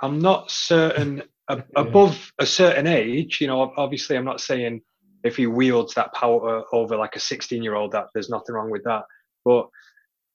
I'm 0.03 0.19
not 0.19 0.51
certain 0.51 1.23
above 1.75 2.31
a 2.37 2.45
certain 2.45 2.85
age. 2.85 3.39
You 3.41 3.47
know, 3.47 3.73
obviously, 3.75 4.17
I'm 4.17 4.25
not 4.25 4.41
saying 4.41 4.81
if 5.23 5.37
he 5.37 5.47
wields 5.47 5.93
that 5.93 6.13
power 6.13 6.65
over 6.73 6.97
like 6.97 7.15
a 7.15 7.19
16 7.19 7.63
year 7.63 7.75
old 7.75 7.93
that 7.93 8.07
there's 8.13 8.29
nothing 8.29 8.53
wrong 8.53 8.69
with 8.69 8.83
that. 8.83 9.03
But 9.45 9.69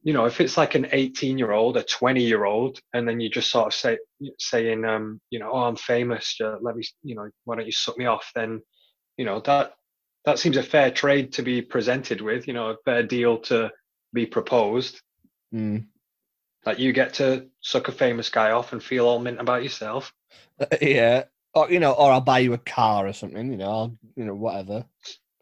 you 0.02 0.14
know, 0.14 0.24
if 0.24 0.40
it's 0.40 0.56
like 0.56 0.74
an 0.74 0.88
18 0.90 1.36
year 1.36 1.52
old, 1.52 1.76
a 1.76 1.82
20 1.82 2.22
year 2.22 2.44
old, 2.44 2.80
and 2.94 3.06
then 3.06 3.20
you 3.20 3.28
just 3.28 3.50
sort 3.50 3.66
of 3.66 3.74
say 3.74 3.98
saying, 4.38 4.84
um, 4.84 5.20
you 5.30 5.38
know, 5.38 5.50
oh, 5.52 5.64
I'm 5.64 5.76
famous. 5.76 6.36
Uh, 6.42 6.56
let 6.62 6.76
me, 6.76 6.84
you 7.02 7.14
know, 7.14 7.28
why 7.44 7.56
don't 7.56 7.66
you 7.66 7.72
suck 7.72 7.98
me 7.98 8.06
off? 8.06 8.30
Then, 8.34 8.62
you 9.18 9.26
know, 9.26 9.40
that 9.40 9.74
that 10.24 10.38
seems 10.38 10.56
a 10.56 10.62
fair 10.62 10.90
trade 10.90 11.32
to 11.34 11.42
be 11.42 11.60
presented 11.60 12.22
with. 12.22 12.48
You 12.48 12.54
know, 12.54 12.70
a 12.70 12.76
fair 12.86 13.02
deal 13.02 13.38
to 13.40 13.70
be 14.14 14.24
proposed. 14.24 15.02
Mm. 15.54 15.86
Like 16.66 16.78
you 16.78 16.92
get 16.92 17.14
to 17.14 17.46
suck 17.60 17.88
a 17.88 17.92
famous 17.92 18.28
guy 18.28 18.50
off 18.50 18.72
and 18.72 18.82
feel 18.82 19.06
all 19.06 19.18
mint 19.18 19.40
about 19.40 19.62
yourself. 19.62 20.12
Uh, 20.60 20.66
yeah. 20.80 21.24
Or 21.54 21.70
you 21.70 21.80
know, 21.80 21.92
or 21.92 22.10
I'll 22.10 22.20
buy 22.20 22.40
you 22.40 22.52
a 22.52 22.58
car 22.58 23.06
or 23.06 23.12
something. 23.12 23.50
You 23.50 23.58
know, 23.58 23.70
I'll, 23.70 23.98
you 24.16 24.24
know, 24.24 24.34
whatever. 24.34 24.84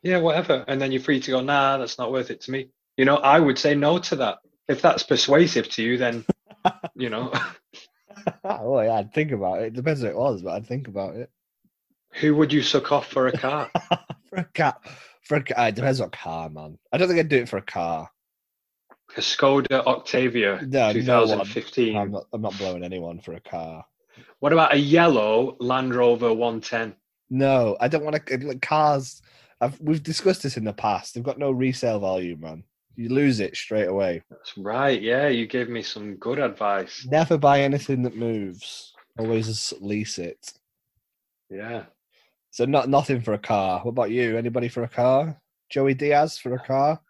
Yeah, 0.02 0.18
whatever. 0.18 0.64
And 0.68 0.80
then 0.80 0.92
you're 0.92 1.02
free 1.02 1.20
to 1.20 1.30
go, 1.30 1.40
nah, 1.40 1.78
that's 1.78 1.98
not 1.98 2.12
worth 2.12 2.30
it 2.30 2.42
to 2.42 2.50
me. 2.52 2.68
You 2.96 3.04
know, 3.04 3.16
I 3.16 3.40
would 3.40 3.58
say 3.58 3.74
no 3.74 3.98
to 3.98 4.16
that. 4.16 4.38
If 4.68 4.82
that's 4.82 5.02
persuasive 5.02 5.68
to 5.70 5.82
you, 5.82 5.96
then, 5.98 6.24
you 6.94 7.10
know, 7.10 7.32
oh 8.44 8.80
yeah, 8.80 8.94
I'd 8.94 9.12
think 9.12 9.32
about 9.32 9.62
it. 9.62 9.66
It 9.66 9.72
depends 9.74 10.02
what 10.02 10.10
it 10.10 10.16
was, 10.16 10.42
but 10.42 10.54
I'd 10.54 10.66
think 10.66 10.88
about 10.88 11.16
it. 11.16 11.30
who 12.14 12.34
would 12.36 12.52
you 12.52 12.62
suck 12.62 12.92
off 12.92 13.08
for 13.08 13.28
a 13.28 13.32
car? 13.32 13.70
for 14.28 14.38
a 14.38 14.44
car, 14.44 14.76
for 15.22 15.36
a 15.36 15.42
car, 15.42 15.68
it 15.68 15.74
depends 15.74 16.00
what 16.00 16.12
car, 16.12 16.48
man. 16.48 16.78
I 16.92 16.98
don't 16.98 17.08
think 17.08 17.20
I'd 17.20 17.28
do 17.28 17.42
it 17.42 17.48
for 17.48 17.58
a 17.58 17.62
car. 17.62 18.10
A 19.16 19.20
Skoda 19.20 19.84
Octavia 19.86 20.60
No, 20.66 20.92
no 20.92 21.20
one. 21.20 21.28
2015. 21.38 21.96
I'm 21.96 22.10
not. 22.10 22.26
I'm 22.32 22.42
not 22.42 22.58
blowing 22.58 22.84
anyone 22.84 23.20
for 23.20 23.34
a 23.34 23.40
car. 23.40 23.84
What 24.40 24.52
about 24.52 24.74
a 24.74 24.78
yellow 24.78 25.56
Land 25.60 25.94
Rover 25.94 26.32
110? 26.32 26.94
No, 27.30 27.76
I 27.80 27.88
don't 27.88 28.04
want 28.04 28.26
to. 28.26 28.58
Cars. 28.60 29.22
I've, 29.60 29.80
we've 29.80 30.02
discussed 30.02 30.42
this 30.42 30.58
in 30.58 30.64
the 30.64 30.72
past. 30.72 31.14
They've 31.14 31.24
got 31.24 31.38
no 31.38 31.50
resale 31.50 31.98
value, 31.98 32.36
man. 32.36 32.62
You 32.94 33.08
lose 33.10 33.40
it 33.40 33.56
straight 33.56 33.88
away. 33.88 34.22
That's 34.30 34.56
right. 34.58 35.00
Yeah, 35.00 35.28
you 35.28 35.46
gave 35.46 35.68
me 35.68 35.82
some 35.82 36.16
good 36.16 36.38
advice. 36.38 37.06
Never 37.10 37.38
buy 37.38 37.60
anything 37.60 38.02
that 38.02 38.16
moves. 38.16 38.92
Always 39.18 39.72
lease 39.80 40.18
it. 40.18 40.52
Yeah. 41.50 41.84
So 42.50 42.64
not 42.64 42.88
nothing 42.88 43.20
for 43.20 43.34
a 43.34 43.38
car. 43.38 43.80
What 43.80 43.90
about 43.90 44.10
you? 44.10 44.36
Anybody 44.36 44.68
for 44.68 44.82
a 44.82 44.88
car? 44.88 45.40
Joey 45.70 45.94
Diaz 45.94 46.38
for 46.38 46.54
a 46.54 46.58
car? 46.58 47.00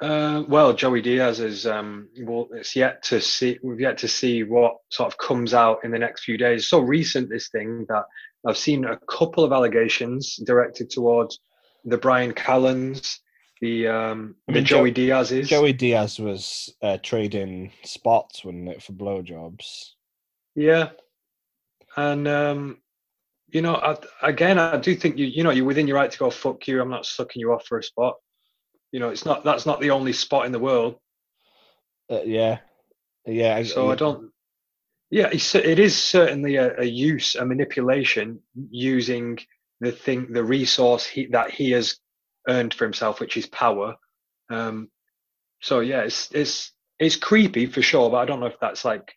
Uh, 0.00 0.44
well, 0.48 0.72
Joey 0.72 1.02
Diaz 1.02 1.40
is. 1.40 1.66
Um, 1.66 2.08
well, 2.22 2.48
it's 2.52 2.74
yet 2.74 3.02
to 3.04 3.20
see. 3.20 3.58
We've 3.62 3.80
yet 3.80 3.98
to 3.98 4.08
see 4.08 4.42
what 4.44 4.76
sort 4.88 5.12
of 5.12 5.18
comes 5.18 5.52
out 5.52 5.84
in 5.84 5.90
the 5.90 5.98
next 5.98 6.24
few 6.24 6.38
days. 6.38 6.68
So 6.68 6.80
recent, 6.80 7.28
this 7.28 7.50
thing 7.50 7.84
that 7.88 8.04
I've 8.46 8.56
seen 8.56 8.84
a 8.84 8.98
couple 9.08 9.44
of 9.44 9.52
allegations 9.52 10.36
directed 10.36 10.88
towards 10.88 11.38
the 11.84 11.98
Bryan 11.98 12.32
Callens, 12.32 13.18
the 13.60 13.88
um, 13.88 14.36
I 14.48 14.52
the 14.52 14.58
mean, 14.60 14.64
Jo- 14.64 14.76
Joey 14.78 14.90
Diaz's. 14.90 15.48
Joey 15.48 15.74
Diaz 15.74 16.18
was 16.18 16.74
uh, 16.82 16.96
trading 17.02 17.72
spots, 17.84 18.42
wasn't 18.42 18.70
it, 18.70 18.82
for 18.82 18.92
blowjobs? 18.94 19.90
Yeah, 20.54 20.90
and 21.96 22.26
um, 22.26 22.78
you 23.48 23.60
know, 23.60 23.74
I, 23.74 23.96
again, 24.22 24.58
I 24.58 24.78
do 24.78 24.94
think 24.94 25.18
you, 25.18 25.26
you 25.26 25.42
know, 25.42 25.50
you're 25.50 25.66
within 25.66 25.86
your 25.86 25.96
right 25.96 26.10
to 26.10 26.18
go 26.18 26.30
fuck 26.30 26.66
you. 26.66 26.80
I'm 26.80 26.90
not 26.90 27.04
sucking 27.04 27.40
you 27.40 27.52
off 27.52 27.66
for 27.66 27.78
a 27.78 27.82
spot. 27.82 28.16
You 28.92 29.00
know, 29.00 29.10
it's 29.10 29.24
not 29.24 29.44
that's 29.44 29.66
not 29.66 29.80
the 29.80 29.90
only 29.90 30.12
spot 30.12 30.46
in 30.46 30.52
the 30.52 30.58
world. 30.58 30.96
Uh, 32.10 32.22
yeah, 32.24 32.58
yeah. 33.26 33.56
I- 33.56 33.62
So 33.62 33.90
I 33.90 33.94
don't. 33.94 34.30
Yeah, 35.10 35.28
it 35.32 35.78
is 35.80 36.00
certainly 36.00 36.56
a, 36.56 36.80
a 36.80 36.84
use, 36.84 37.34
a 37.34 37.44
manipulation 37.44 38.40
using 38.70 39.38
the 39.80 39.90
thing, 39.90 40.32
the 40.32 40.44
resource 40.44 41.04
he, 41.04 41.26
that 41.26 41.50
he 41.50 41.72
has 41.72 41.98
earned 42.48 42.72
for 42.74 42.84
himself, 42.84 43.18
which 43.18 43.36
is 43.36 43.46
power. 43.46 43.96
Um, 44.50 44.88
so 45.60 45.80
yeah, 45.80 46.02
it's 46.02 46.30
it's 46.32 46.72
it's 46.98 47.16
creepy 47.16 47.66
for 47.66 47.82
sure, 47.82 48.10
but 48.10 48.18
I 48.18 48.24
don't 48.24 48.40
know 48.40 48.46
if 48.46 48.60
that's 48.60 48.84
like 48.84 49.12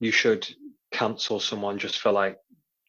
you 0.00 0.12
should 0.12 0.48
cancel 0.92 1.40
someone 1.40 1.78
just 1.78 1.98
for 1.98 2.12
like 2.12 2.38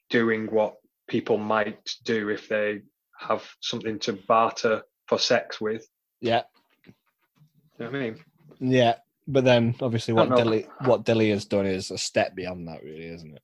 doing 0.10 0.48
what 0.48 0.75
people 1.08 1.38
might 1.38 1.80
do 2.04 2.30
if 2.30 2.48
they 2.48 2.82
have 3.20 3.44
something 3.60 4.00
to 4.00 4.13
barter 4.13 4.84
for 5.08 5.18
sex 5.18 5.60
with. 5.60 5.88
Yeah, 6.21 6.43
You 6.85 7.85
know 7.85 7.91
what 7.91 7.95
I 7.95 7.99
mean? 7.99 8.19
yeah. 8.59 8.95
But 9.27 9.43
then, 9.43 9.75
obviously, 9.79 10.15
what. 10.15 10.35
Dilly 10.35 10.67
what 10.85 11.05
Dilly 11.05 11.29
has 11.29 11.45
done 11.45 11.67
is 11.67 11.91
a 11.91 11.97
step 11.99 12.35
beyond 12.35 12.67
that, 12.67 12.83
really, 12.83 13.05
isn't 13.05 13.35
it? 13.35 13.43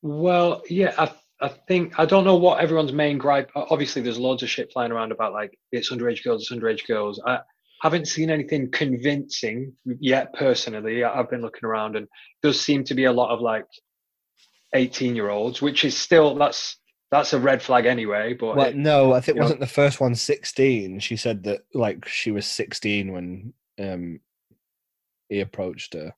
Well, 0.00 0.62
yeah, 0.70 0.94
I 0.96 1.12
I 1.40 1.48
think 1.48 1.98
I 1.98 2.06
don't 2.06 2.24
know 2.24 2.36
what 2.36 2.60
everyone's 2.60 2.92
main 2.92 3.18
gripe. 3.18 3.50
Obviously, 3.54 4.00
there's 4.02 4.18
loads 4.18 4.42
of 4.42 4.48
shit 4.48 4.72
flying 4.72 4.92
around 4.92 5.12
about 5.12 5.34
like 5.34 5.58
it's 5.70 5.92
underage 5.92 6.24
girls, 6.24 6.42
it's 6.42 6.52
underage 6.52 6.86
girls. 6.86 7.20
I 7.26 7.40
haven't 7.82 8.08
seen 8.08 8.30
anything 8.30 8.70
convincing 8.70 9.74
yet. 10.00 10.32
Personally, 10.32 11.04
I've 11.04 11.28
been 11.28 11.42
looking 11.42 11.66
around, 11.68 11.96
and 11.96 12.08
does 12.42 12.58
seem 12.60 12.84
to 12.84 12.94
be 12.94 13.04
a 13.04 13.12
lot 13.12 13.30
of 13.34 13.40
like 13.40 13.66
18 14.74 15.14
year 15.14 15.28
olds, 15.28 15.60
which 15.60 15.84
is 15.84 15.96
still 15.96 16.34
that's 16.36 16.78
that's 17.10 17.32
a 17.32 17.38
red 17.38 17.62
flag 17.62 17.86
anyway. 17.86 18.34
But 18.34 18.56
Well, 18.56 18.66
it- 18.66 18.76
no, 18.76 19.12
I 19.12 19.20
think 19.20 19.38
wasn't 19.38 19.60
the 19.60 19.66
first 19.66 20.00
one 20.00 20.14
16. 20.14 21.00
She 21.00 21.16
said 21.16 21.44
that 21.44 21.60
like 21.72 22.06
she 22.08 22.30
was 22.30 22.46
16 22.46 23.12
when 23.12 23.52
um 23.78 24.20
he 25.28 25.40
approached 25.40 25.94
her, 25.94 26.14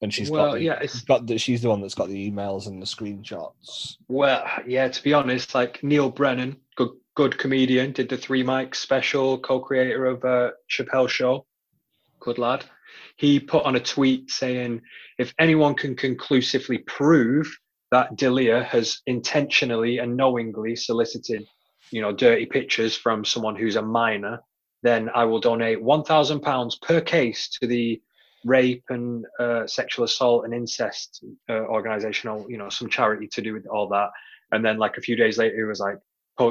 and 0.00 0.12
she's 0.12 0.30
well, 0.30 0.46
got 0.46 0.54
the, 0.54 0.62
yeah, 0.62 0.78
it's 0.80 1.02
got 1.02 1.26
that 1.26 1.40
she's 1.40 1.62
the 1.62 1.68
one 1.68 1.80
that's 1.80 1.94
got 1.94 2.08
the 2.08 2.30
emails 2.30 2.66
and 2.66 2.80
the 2.80 2.86
screenshots. 2.86 3.96
Well, 4.08 4.46
yeah, 4.66 4.88
to 4.88 5.02
be 5.02 5.12
honest, 5.12 5.54
like 5.54 5.82
Neal 5.82 6.10
Brennan, 6.10 6.56
good 6.76 6.90
good 7.14 7.38
comedian, 7.38 7.92
did 7.92 8.08
the 8.08 8.16
Three 8.16 8.42
Mics 8.42 8.76
special, 8.76 9.38
co-creator 9.38 10.06
of 10.06 10.24
uh, 10.24 10.50
Chappelle 10.70 11.08
Show, 11.08 11.46
good 12.20 12.38
lad. 12.38 12.64
He 13.16 13.38
put 13.38 13.64
on 13.64 13.76
a 13.76 13.80
tweet 13.80 14.30
saying, 14.30 14.82
if 15.18 15.32
anyone 15.38 15.74
can 15.74 15.94
conclusively 15.94 16.78
prove 16.78 17.56
that 17.90 18.16
D'Elia 18.16 18.64
has 18.64 19.00
intentionally 19.06 19.98
and 19.98 20.16
knowingly 20.16 20.76
solicited, 20.76 21.46
you 21.90 22.00
know, 22.00 22.12
dirty 22.12 22.46
pictures 22.46 22.96
from 22.96 23.24
someone 23.24 23.56
who's 23.56 23.76
a 23.76 23.82
minor, 23.82 24.40
then 24.82 25.10
I 25.14 25.24
will 25.24 25.40
donate 25.40 25.82
one 25.82 26.04
thousand 26.04 26.40
pounds 26.40 26.76
per 26.76 27.00
case 27.00 27.48
to 27.60 27.66
the 27.66 28.00
rape 28.44 28.84
and 28.90 29.24
uh, 29.40 29.66
sexual 29.66 30.04
assault 30.04 30.44
and 30.44 30.52
incest 30.52 31.24
uh, 31.48 31.52
organization 31.52 32.28
or 32.28 32.44
you 32.50 32.58
know 32.58 32.68
some 32.68 32.88
charity 32.88 33.26
to 33.28 33.42
do 33.42 33.54
with 33.54 33.66
all 33.66 33.88
that. 33.88 34.10
And 34.52 34.64
then 34.64 34.78
like 34.78 34.98
a 34.98 35.00
few 35.00 35.16
days 35.16 35.38
later 35.38 35.56
he 35.56 35.62
was 35.62 35.80
like 35.80 35.96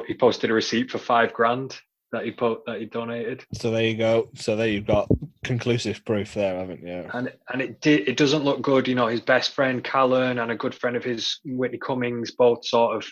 he 0.08 0.14
posted 0.14 0.50
a 0.50 0.54
receipt 0.54 0.90
for 0.90 0.98
five 0.98 1.34
grand 1.34 1.78
that 2.14 2.24
he 2.24 2.32
po- 2.32 2.62
that 2.66 2.80
he 2.80 2.86
donated 2.86 3.44
So 3.54 3.70
there 3.72 3.84
you 3.84 3.98
go. 3.98 4.30
So 4.36 4.56
there 4.56 4.68
you've 4.68 4.88
got 4.88 5.10
conclusive 5.44 6.06
proof 6.06 6.34
there, 6.34 6.58
haven't 6.58 6.88
you? 6.88 7.10
and 7.14 7.34
and 7.52 7.62
it 7.62 7.82
did 7.82 8.08
it 8.08 8.16
doesn't 8.16 8.46
look 8.46 8.62
good 8.62 8.88
you 8.88 8.96
know 8.96 9.08
his 9.08 9.20
best 9.20 9.52
friend 9.54 9.84
callen 9.84 10.42
and 10.42 10.52
a 10.52 10.56
good 10.56 10.74
friend 10.74 10.96
of 10.96 11.04
his 11.04 11.40
whitney 11.44 11.78
cummings 11.78 12.32
both 12.32 12.66
sort 12.66 12.96
of 12.96 13.06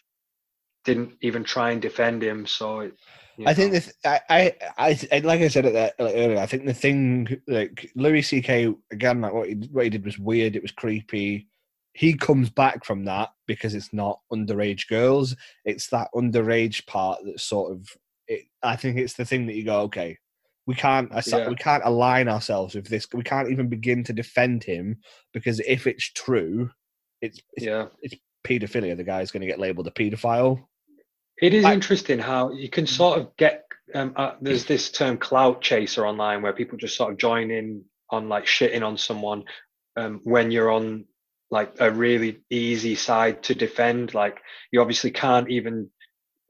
didn't 0.86 1.12
even 1.22 1.43
try 1.43 1.72
and 1.72 1.81
defend 1.81 2.24
him 2.24 2.46
so 2.46 2.79
it, 2.79 2.93
you 3.38 3.48
I 3.48 3.53
think 3.53 3.74
know. 3.74 3.79
the 3.79 3.93
th- 4.03 4.22
I, 4.29 4.55
I, 4.77 5.00
I, 5.12 5.20
like 5.20 5.41
I 5.41 5.48
said 5.48 5.65
like, 5.65 5.93
earlier. 6.00 6.38
I 6.38 6.46
think 6.46 6.65
the 6.65 6.74
thing, 6.74 7.41
like 7.48 7.89
Louis 7.96 8.22
C.K. 8.22 8.74
again, 8.91 9.22
like 9.22 9.34
what 9.34 9.48
he 9.48 9.55
what 9.72 9.86
he 9.86 9.89
did 9.89 10.05
was 10.05 10.20
weird. 10.20 10.55
It 10.55 10.62
was 10.62 10.72
creepy. 10.72 11.48
He 11.93 12.13
comes 12.13 12.50
back 12.50 12.84
from 12.86 13.05
that 13.05 13.29
because 13.48 13.74
it's 13.74 13.93
not 13.93 14.20
underage 14.31 14.88
girls. 14.89 15.36
It's 15.65 15.88
that 15.88 16.10
underage 16.13 16.86
part 16.86 17.20
that 17.25 17.39
sort 17.39 17.72
of. 17.72 17.88
It, 18.31 18.45
I 18.63 18.75
think 18.75 18.97
it's 18.97 19.13
the 19.13 19.25
thing 19.25 19.47
that 19.47 19.55
you 19.55 19.65
go, 19.65 19.81
okay, 19.81 20.17
we 20.65 20.75
can't 20.75 21.11
Yeah. 21.27 21.50
we 21.50 21.55
can't 21.55 21.83
align 21.85 22.27
ourselves 22.27 22.75
with 22.75 22.88
this. 22.88 23.07
We 23.13 23.23
can't 23.23 23.50
even 23.50 23.67
begin 23.67 24.03
to 24.05 24.13
defend 24.13 24.63
him 24.63 24.97
because 25.33 25.59
if 25.59 25.88
it's 25.88 26.11
true, 26.11 26.69
it's, 27.21 27.39
it's 27.53 27.65
yeah 27.65 27.88
paedophilia. 28.43 28.97
The 28.97 29.03
guy's 29.03 29.31
going 29.31 29.41
to 29.41 29.47
get 29.47 29.59
labeled 29.59 29.88
a 29.88 29.91
paedophile. 29.91 30.63
It 31.41 31.53
is 31.53 31.65
interesting 31.65 32.19
how 32.19 32.51
you 32.51 32.69
can 32.69 32.85
sort 32.85 33.19
of 33.19 33.35
get. 33.38 33.65
Um, 33.93 34.13
uh, 34.15 34.33
there's 34.39 34.65
this 34.65 34.89
term 34.89 35.17
clout 35.17 35.61
chaser 35.61 36.05
online 36.07 36.41
where 36.41 36.53
people 36.53 36.77
just 36.77 36.95
sort 36.95 37.11
of 37.11 37.17
join 37.17 37.51
in 37.51 37.83
on 38.09 38.29
like 38.29 38.45
shitting 38.45 38.85
on 38.85 38.97
someone 38.97 39.43
um, 39.97 40.21
when 40.23 40.51
you're 40.51 40.71
on 40.71 41.05
like 41.50 41.73
a 41.79 41.91
really 41.91 42.39
easy 42.50 42.95
side 42.95 43.43
to 43.43 43.55
defend. 43.55 44.13
Like 44.13 44.39
you 44.71 44.81
obviously 44.81 45.11
can't 45.11 45.50
even 45.50 45.89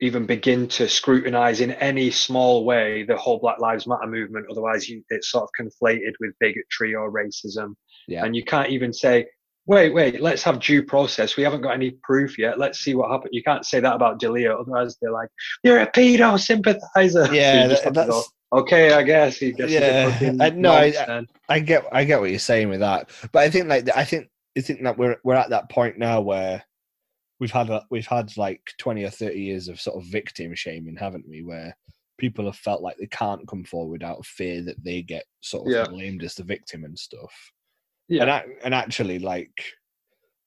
even 0.01 0.25
begin 0.25 0.67
to 0.67 0.89
scrutinize 0.89 1.61
in 1.61 1.71
any 1.73 2.09
small 2.09 2.65
way 2.65 3.03
the 3.03 3.15
whole 3.15 3.39
Black 3.39 3.59
Lives 3.59 3.85
Matter 3.85 4.07
movement. 4.07 4.47
Otherwise, 4.49 4.89
you, 4.89 5.03
it's 5.09 5.29
sort 5.29 5.43
of 5.43 5.49
conflated 5.59 6.13
with 6.19 6.31
bigotry 6.39 6.95
or 6.95 7.11
racism. 7.11 7.75
Yeah. 8.07 8.25
And 8.25 8.35
you 8.35 8.43
can't 8.43 8.69
even 8.69 8.91
say, 8.91 9.27
wait, 9.67 9.93
wait, 9.93 10.19
let's 10.19 10.41
have 10.43 10.59
due 10.59 10.81
process. 10.81 11.37
We 11.37 11.43
haven't 11.43 11.61
got 11.61 11.75
any 11.75 11.91
proof 12.03 12.39
yet. 12.39 12.57
Let's 12.57 12.79
see 12.79 12.95
what 12.95 13.11
happens. 13.11 13.29
You 13.31 13.43
can't 13.43 13.63
say 13.65 13.79
that 13.79 13.93
about 13.93 14.19
D'Elia. 14.19 14.53
Otherwise, 14.53 14.97
they're 14.99 15.11
like, 15.11 15.29
you're 15.63 15.79
a 15.79 15.91
pedo 15.91 16.39
sympathizer. 16.39 17.33
Yeah, 17.33 17.67
just 17.69 17.83
that- 17.83 17.93
to 17.93 18.05
go, 18.07 18.23
okay, 18.53 18.93
I 18.93 19.03
guess. 19.03 19.37
He 19.37 19.51
gets 19.51 19.71
Yeah, 19.71 20.35
I- 20.41 20.49
no, 20.49 20.73
I- 20.73 21.25
I 21.47 21.59
get 21.59 21.85
I 21.91 22.05
get 22.05 22.19
what 22.19 22.31
you're 22.31 22.39
saying 22.39 22.69
with 22.69 22.79
that, 22.79 23.09
but 23.31 23.39
I 23.43 23.49
think 23.51 23.67
like 23.67 23.87
I 23.95 24.03
think 24.03 24.29
I 24.57 24.61
think 24.61 24.81
that 24.83 24.97
we're 24.97 25.17
we're 25.23 25.35
at 25.35 25.51
that 25.51 25.69
point 25.69 25.99
now 25.99 26.21
where 26.21 26.63
we've 27.41 27.51
had 27.51 27.69
a, 27.71 27.83
we've 27.89 28.07
had 28.07 28.37
like 28.37 28.61
twenty 28.77 29.03
or 29.03 29.09
thirty 29.09 29.41
years 29.41 29.67
of 29.67 29.81
sort 29.81 29.97
of 29.97 30.09
victim 30.09 30.55
shaming, 30.55 30.95
haven't 30.95 31.25
we? 31.27 31.41
Where 31.43 31.75
people 32.19 32.45
have 32.45 32.55
felt 32.55 32.83
like 32.83 32.95
they 32.97 33.07
can't 33.07 33.47
come 33.47 33.63
forward 33.65 34.03
out 34.03 34.19
of 34.19 34.25
fear 34.27 34.61
that 34.61 34.81
they 34.83 35.01
get 35.01 35.25
sort 35.41 35.67
of 35.67 35.73
Yeah. 35.73 35.85
blamed 35.89 36.23
as 36.23 36.35
the 36.35 36.43
victim 36.43 36.85
and 36.85 36.97
stuff. 36.97 37.33
Yeah. 38.07 38.21
And 38.23 38.29
ac- 38.31 38.59
and 38.63 38.73
actually, 38.75 39.17
like 39.19 39.51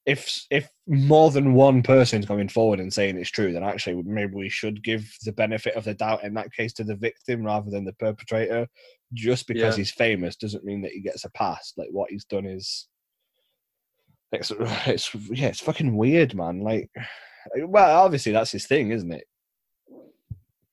if 0.06 0.46
if 0.50 0.68
more 0.86 1.30
than 1.32 1.54
one 1.54 1.82
person's 1.82 2.26
coming 2.26 2.48
forward 2.48 2.78
and 2.78 2.92
saying 2.92 3.16
it's 3.18 3.30
true, 3.30 3.52
then 3.52 3.64
actually 3.64 4.00
maybe 4.04 4.34
we 4.34 4.48
should 4.48 4.84
give 4.84 5.04
the 5.24 5.32
benefit 5.32 5.74
of 5.74 5.82
the 5.84 5.94
doubt 5.94 6.22
in 6.22 6.34
that 6.34 6.52
case 6.52 6.72
to 6.74 6.84
the 6.84 6.94
victim 6.94 7.42
rather 7.42 7.70
than 7.70 7.84
the 7.84 7.92
perpetrator. 7.94 8.68
Just 9.14 9.48
because 9.48 9.74
Yeah. 9.74 9.78
he's 9.78 9.90
famous 9.90 10.36
doesn't 10.36 10.64
mean 10.64 10.82
that 10.82 10.92
he 10.92 11.00
gets 11.00 11.24
a 11.24 11.30
pass. 11.30 11.72
Like 11.76 11.88
what 11.90 12.10
he's 12.10 12.24
done 12.24 12.46
is, 12.46 12.86
it's, 14.34 14.52
it's 14.86 15.14
yeah, 15.30 15.48
it's 15.48 15.60
fucking 15.60 15.96
weird, 15.96 16.34
man. 16.34 16.60
Like, 16.60 16.90
well, 17.56 18.02
obviously 18.02 18.32
that's 18.32 18.52
his 18.52 18.66
thing, 18.66 18.90
isn't 18.90 19.12
it? 19.12 19.26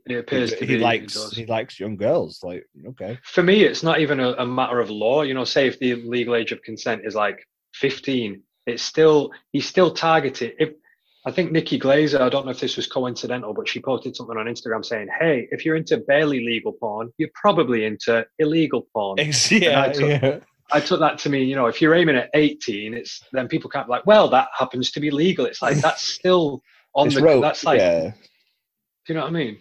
It 0.08 0.15
appears 0.15 0.53
he, 0.53 0.60
to 0.60 0.65
he 0.65 0.77
likes 0.77 1.13
does. 1.13 1.34
he 1.34 1.46
likes 1.46 1.80
young 1.80 1.96
girls. 1.96 2.39
Like, 2.44 2.65
okay, 2.88 3.20
For 3.24 3.44
me, 3.44 3.63
it's 3.63 3.84
not 3.84 4.00
even 4.00 4.20
a, 4.20 4.32
a 4.34 4.46
matter 4.46 4.80
of 4.80 4.89
law. 4.89 5.22
You 5.22 5.34
know, 5.34 5.44
say 5.44 5.68
if 5.68 5.80
the 5.80 5.96
legal 5.96 6.36
age 6.36 6.51
of 6.51 6.62
consent 6.63 7.01
is 7.06 7.15
like 7.15 7.48
15, 7.75 8.41
it's 8.65 8.84
still, 8.84 9.32
he's 9.51 9.68
still 9.68 9.91
targeted. 9.91 10.53
If 10.60 10.72
I 11.25 11.32
think 11.32 11.51
Nikki 11.51 11.80
Glazer, 11.80 12.20
I 12.20 12.30
don't 12.30 12.46
know 12.46 12.51
if 12.51 12.60
this 12.60 12.77
was 12.77 12.88
coincidental, 12.88 13.53
but 13.53 13.68
she 13.68 13.80
posted 13.80 14.15
something 14.15 14.38
on 14.38 14.48
Instagram 14.48 14.84
saying, 14.84 15.08
hey, 15.20 15.48
if 15.51 15.63
you're 15.63 15.75
into 15.75 15.98
barely 15.98 16.44
legal 16.44 16.74
porn, 16.74 17.12
you're 17.18 17.30
probably 17.36 17.86
into 17.86 18.25
illegal 18.39 18.88
porn. 18.94 19.20
yeah, 19.51 19.84
I 19.84 19.89
took- 19.89 20.10
yeah. 20.10 20.39
I 20.72 20.80
took 20.80 21.00
that 21.00 21.18
to 21.20 21.30
mean, 21.30 21.48
you 21.48 21.56
know, 21.56 21.68
if 21.68 21.82
you're 21.82 21.96
aiming 21.96 22.16
at 22.16 22.30
18, 22.34 22.94
it's 22.94 23.24
then 23.32 23.48
people 23.48 23.70
can't 23.70 23.88
be 23.88 23.92
like, 23.92 24.06
well, 24.06 24.28
that 24.30 24.50
happens 24.58 24.92
to 24.92 25.00
be 25.00 25.12
legal. 25.12 25.46
It's 25.46 25.62
like 25.62 25.78
that's 25.78 26.01
still 26.16 26.62
on 26.94 27.08
It's 27.08 27.16
the 27.16 27.24
rope, 27.24 27.42
that's 27.42 27.63
like 27.63 27.80
yeah. 27.80 28.10
do 28.10 28.13
you 29.08 29.16
know 29.16 29.22
what 29.22 29.30
I 29.30 29.32
mean? 29.32 29.60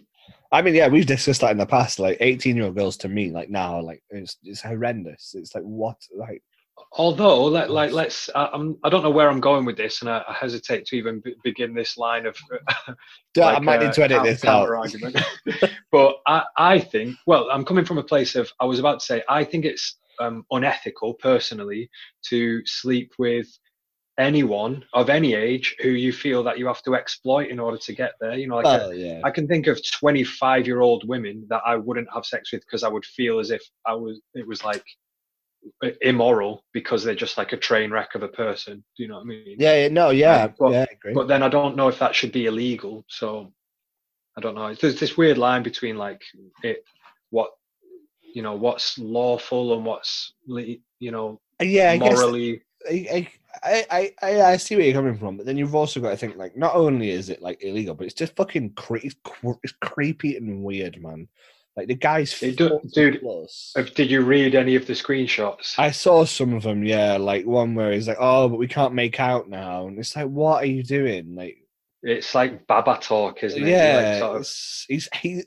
I 0.53 0.61
mean, 0.61 0.75
yeah, 0.75 0.89
we've 0.89 1.05
discussed 1.05 1.41
that 1.41 1.51
in 1.51 1.57
the 1.57 1.65
past. 1.65 1.97
Like, 1.97 2.17
eighteen-year-old 2.19 2.75
girls 2.75 2.97
to 2.97 3.07
me, 3.07 3.31
like 3.31 3.49
now, 3.49 3.79
like 3.79 4.03
it's 4.09 4.37
it's 4.43 4.61
horrendous. 4.61 5.33
It's 5.33 5.55
like 5.55 5.63
what, 5.63 5.95
like 6.15 6.43
Although, 6.93 7.45
let, 7.45 7.71
like, 7.71 7.91
let's. 7.91 8.29
I, 8.35 8.49
I'm. 8.53 8.77
I 8.83 8.89
don't 8.89 9.03
know 9.03 9.09
where 9.09 9.29
I'm 9.29 9.39
going 9.39 9.65
with 9.65 9.77
this, 9.77 10.01
and 10.01 10.09
I, 10.09 10.23
I 10.27 10.33
hesitate 10.33 10.85
to 10.87 10.97
even 10.97 11.21
be, 11.21 11.35
begin 11.43 11.73
this 11.73 11.97
line 11.97 12.25
of. 12.25 12.35
I 12.87 12.93
like, 13.35 13.63
might 13.63 13.79
uh, 13.79 13.85
need 13.85 13.93
to 13.93 14.03
edit 14.03 14.17
counter- 14.17 14.31
this 14.31 14.45
out. 14.45 14.67
counter-argument. 14.67 15.17
but 15.91 16.15
I, 16.27 16.43
I 16.57 16.79
think. 16.79 17.15
Well, 17.25 17.47
I'm 17.51 17.63
coming 17.63 17.85
from 17.85 17.97
a 17.97 18.03
place 18.03 18.35
of. 18.35 18.51
I 18.59 18.65
was 18.65 18.79
about 18.79 18.99
to 18.99 19.05
say. 19.05 19.23
I 19.29 19.43
think 19.43 19.63
it's 19.63 19.97
um, 20.21 20.45
unethical, 20.51 21.13
personally, 21.15 21.89
to 22.29 22.61
sleep 22.65 23.11
with 23.17 23.47
anyone 24.17 24.83
of 24.93 25.09
any 25.09 25.33
age 25.33 25.75
who 25.81 25.89
you 25.89 26.11
feel 26.13 26.43
that 26.43 26.59
you 26.59 26.67
have 26.67 26.81
to 26.83 26.95
exploit 26.95 27.49
in 27.49 27.59
order 27.59 27.77
to 27.77 27.93
get 27.93 28.11
there. 28.21 28.35
You 28.37 28.47
know, 28.47 28.57
like 28.57 28.65
a- 28.65 28.69
Well, 28.69 28.93
yeah, 28.93 29.21
I 29.23 29.31
can 29.31 29.47
think 29.47 29.67
of 29.67 29.79
25 29.99 30.67
year 30.67 30.81
old 30.81 31.07
women 31.07 31.45
that 31.49 31.61
I 31.65 31.75
wouldn't 31.77 32.09
have 32.13 32.25
sex 32.25 32.51
with 32.51 32.61
because 32.61 32.83
I 32.83 32.89
would 32.89 33.05
feel 33.05 33.39
as 33.39 33.49
if 33.51 33.63
I 33.85 33.93
was, 33.93 34.21
it 34.33 34.47
was 34.47 34.63
like, 34.63 34.83
immoral 36.01 36.63
because 36.73 37.03
they're 37.03 37.15
just 37.15 37.37
like 37.37 37.53
a 37.53 37.57
train 37.57 37.91
wreck 37.91 38.15
of 38.15 38.23
a 38.23 38.27
person. 38.27 38.83
Do 38.97 39.03
you 39.03 39.07
know 39.09 39.15
what 39.15 39.21
I 39.23 39.25
mean? 39.25 39.55
Yeah, 39.59 39.75
yeah 39.83 39.87
no, 39.89 40.09
yeah, 40.09 40.47
but- 40.59 40.71
yeah. 40.71 40.85
But 41.13 41.27
then 41.27 41.43
I 41.43 41.49
don't 41.49 41.75
know 41.75 41.87
if 41.87 41.99
that 41.99 42.15
should 42.15 42.31
be 42.31 42.45
illegal. 42.47 43.05
So 43.07 43.53
I 44.37 44.41
don't 44.41 44.55
know. 44.55 44.73
There's 44.73 44.99
this 44.99 45.17
weird 45.17 45.37
line 45.37 45.63
between 45.63 45.97
like 45.97 46.21
it, 46.63 46.83
what 47.29 47.51
you 48.33 48.41
know, 48.41 48.55
what's 48.55 48.97
lawful 48.99 49.73
and 49.75 49.85
what's 49.85 50.33
you 50.47 51.11
know 51.11 51.39
uh, 51.61 51.65
yeah, 51.65 51.91
I 51.91 51.97
morally. 51.99 52.61
I, 52.89 53.27
I, 53.63 53.85
I, 53.91 54.13
I, 54.21 54.41
I 54.53 54.57
see 54.57 54.75
where 54.75 54.85
you're 54.85 54.93
coming 54.93 55.17
from, 55.17 55.37
but 55.37 55.45
then 55.45 55.57
you've 55.57 55.75
also 55.75 55.99
got 55.99 56.11
to 56.11 56.17
think 56.17 56.35
like 56.37 56.57
not 56.57 56.73
only 56.75 57.11
is 57.11 57.29
it 57.29 57.41
like 57.41 57.63
illegal, 57.63 57.93
but 57.93 58.05
it's 58.05 58.15
just 58.15 58.35
fucking 58.35 58.71
cre- 58.71 58.97
it's, 59.03 59.15
it's 59.63 59.73
creepy 59.81 60.37
and 60.37 60.63
weird, 60.63 61.01
man. 61.01 61.27
Like 61.77 61.87
the 61.87 61.95
guy's 61.95 62.37
do- 62.39 62.79
dude, 62.93 63.21
plus. 63.21 63.73
Did 63.95 64.11
you 64.11 64.21
read 64.21 64.55
any 64.55 64.75
of 64.75 64.87
the 64.87 64.93
screenshots? 64.93 65.77
I 65.77 65.91
saw 65.91 66.25
some 66.25 66.53
of 66.53 66.63
them, 66.63 66.83
yeah, 66.83 67.17
like 67.17 67.45
one 67.45 67.75
where 67.75 67.93
he's 67.93 68.07
like, 68.09 68.17
"Oh, 68.19 68.49
but 68.49 68.57
we 68.59 68.67
can't 68.67 68.93
make 68.93 69.19
out 69.19 69.47
now," 69.49 69.87
and 69.87 69.97
it's 69.97 70.15
like, 70.15 70.27
"What 70.27 70.63
are 70.63 70.67
you 70.67 70.83
doing?" 70.83 71.35
Like, 71.35 71.57
It's 72.03 72.35
like 72.35 72.67
Baba 72.67 72.97
talk, 73.01 73.43
isn't 73.43 73.59
it? 73.59 73.63
Like, 73.63 73.71
yeah, 73.71 74.19
sort 74.19 74.37
of- 74.41 74.47
he's 74.87 75.07
he. 75.21 75.43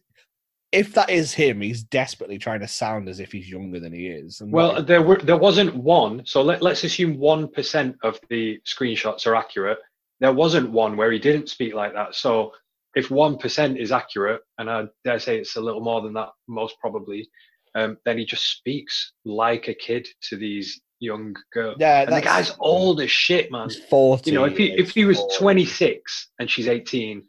If 0.74 0.92
that 0.94 1.10
is 1.10 1.32
him, 1.32 1.60
he's 1.60 1.82
desperately 1.82 2.38
trying 2.38 2.60
to 2.60 2.68
sound 2.68 3.08
as 3.08 3.20
if 3.20 3.32
he's 3.32 3.48
younger 3.48 3.80
than 3.80 3.92
he 3.92 4.08
is. 4.08 4.40
And 4.40 4.52
Well, 4.52 4.74
like, 4.74 4.86
there 4.86 5.02
were 5.02 5.18
there 5.18 5.36
wasn't 5.36 5.74
one. 5.76 6.22
So 6.24 6.42
let, 6.42 6.62
let's 6.62 6.84
assume 6.84 7.18
one 7.18 7.48
percent 7.48 7.96
of 8.02 8.18
the 8.30 8.60
screenshots 8.66 9.26
are 9.26 9.36
accurate. 9.36 9.78
There 10.20 10.32
wasn't 10.32 10.70
one 10.70 10.96
where 10.96 11.12
he 11.12 11.18
didn't 11.18 11.48
speak 11.48 11.74
like 11.74 11.92
that. 11.94 12.14
So 12.14 12.52
if 12.94 13.10
one 13.10 13.38
percent 13.38 13.78
is 13.78 13.92
accurate, 13.92 14.42
and 14.58 14.70
I 14.70 14.84
dare 15.04 15.18
say 15.18 15.38
it's 15.38 15.56
a 15.56 15.60
little 15.60 15.82
more 15.82 16.02
than 16.02 16.14
that, 16.14 16.30
most 16.48 16.76
probably, 16.80 17.28
um, 17.74 17.96
then 18.04 18.18
he 18.18 18.24
just 18.24 18.56
speaks 18.58 19.12
like 19.24 19.68
a 19.68 19.74
kid 19.74 20.08
to 20.28 20.36
these 20.36 20.80
young 21.00 21.34
girls. 21.52 21.76
yeah, 21.78 22.04
the 22.04 22.20
guy's 22.20 22.54
old 22.58 23.00
as 23.00 23.10
shit, 23.10 23.50
man. 23.50 23.68
He's 23.68 23.78
forty. 23.84 24.30
You 24.30 24.38
know, 24.38 24.44
if 24.44 24.56
he 24.56 24.72
if 24.72 24.90
he 24.90 25.04
was 25.04 25.18
40. 25.18 25.36
twenty 25.38 25.64
six 25.66 26.30
and 26.38 26.50
she's 26.50 26.68
eighteen, 26.68 27.24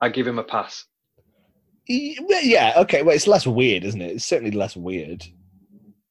I'd 0.00 0.14
give 0.14 0.26
him 0.26 0.38
a 0.38 0.44
pass. 0.44 0.84
Yeah, 1.88 2.74
okay. 2.78 3.02
Well, 3.02 3.14
it's 3.16 3.26
less 3.26 3.46
weird, 3.46 3.84
isn't 3.84 4.00
it? 4.02 4.12
It's 4.16 4.24
certainly 4.24 4.50
less 4.50 4.76
weird. 4.76 5.24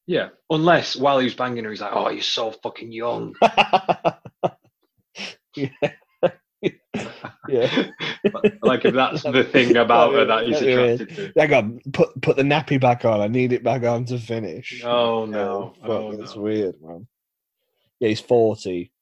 Yeah, 0.06 0.28
unless 0.50 0.96
while 0.96 1.18
he 1.18 1.24
was 1.24 1.34
banging 1.34 1.64
her, 1.64 1.70
he's 1.70 1.80
like, 1.80 1.92
"Oh, 1.94 2.08
you're 2.08 2.22
so 2.22 2.50
fucking 2.50 2.90
young." 2.90 3.34
yeah. 5.54 5.68
yeah. 7.48 7.86
like 8.62 8.84
if 8.84 8.94
that's 8.94 9.22
the 9.22 9.44
thing 9.52 9.76
about 9.76 10.12
her 10.14 10.24
that 10.24 10.46
he's 10.46 10.54
That'd 10.60 10.68
be 10.68 10.74
weird. 10.76 11.00
attracted 11.02 11.34
to. 11.34 11.40
Hang 11.40 11.54
on, 11.54 11.80
put 11.92 12.20
put 12.22 12.36
the 12.36 12.42
nappy 12.42 12.80
back 12.80 13.04
on. 13.04 13.20
I 13.20 13.28
need 13.28 13.52
it 13.52 13.62
back 13.62 13.82
on 13.84 14.04
to 14.06 14.18
finish. 14.18 14.82
Oh 14.84 15.26
no! 15.26 15.74
fuck, 15.80 15.90
Oh, 15.90 16.16
that's 16.16 16.36
no. 16.36 16.42
weird, 16.42 16.74
man. 16.82 17.06
Yeah, 18.00 18.08
he's 18.08 18.20
forty. 18.20 18.92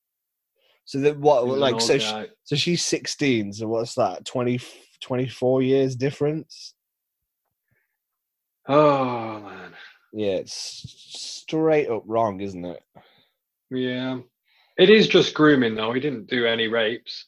So 0.85 0.99
then 0.99 1.21
what? 1.21 1.47
He's 1.47 1.57
like 1.57 1.81
so? 1.81 1.99
She, 1.99 2.25
so 2.45 2.57
she's 2.57 2.83
sixteen. 2.85 3.53
So 3.53 3.67
what's 3.69 3.95
that? 3.95 4.25
20, 4.25 4.61
24 5.01 5.63
years 5.63 5.97
difference. 5.97 6.75
Oh 8.69 9.41
man, 9.41 9.73
Yeah, 10.13 10.37
it's 10.37 10.53
straight 10.55 11.89
up 11.89 12.03
wrong, 12.07 12.41
isn't 12.41 12.65
it? 12.65 12.83
yeah. 13.71 14.19
It 14.79 14.91
is 14.91 15.09
just 15.09 15.35
grooming 15.35 15.75
though. 15.75 15.93
He 15.93 16.01
didn't 16.01 16.29
do 16.29 16.47
any 16.47 16.69
rapes 16.69 17.27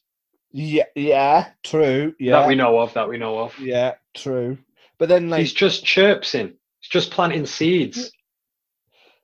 Yeah, 0.51 0.85
yeah, 0.95 1.49
true. 1.63 2.13
Yeah, 2.19 2.41
that 2.41 2.47
we 2.47 2.55
know 2.55 2.77
of. 2.79 2.93
That 2.93 3.09
we 3.09 3.17
know 3.17 3.39
of. 3.39 3.57
yeah, 3.59 3.95
true. 4.15 4.57
But 4.97 5.09
then, 5.09 5.29
like, 5.29 5.39
He's 5.41 5.53
just 5.53 5.85
chirpsing. 5.85 6.53
He's 6.81 6.89
just 6.89 7.11
planting 7.11 7.45
seeds. 7.45 8.11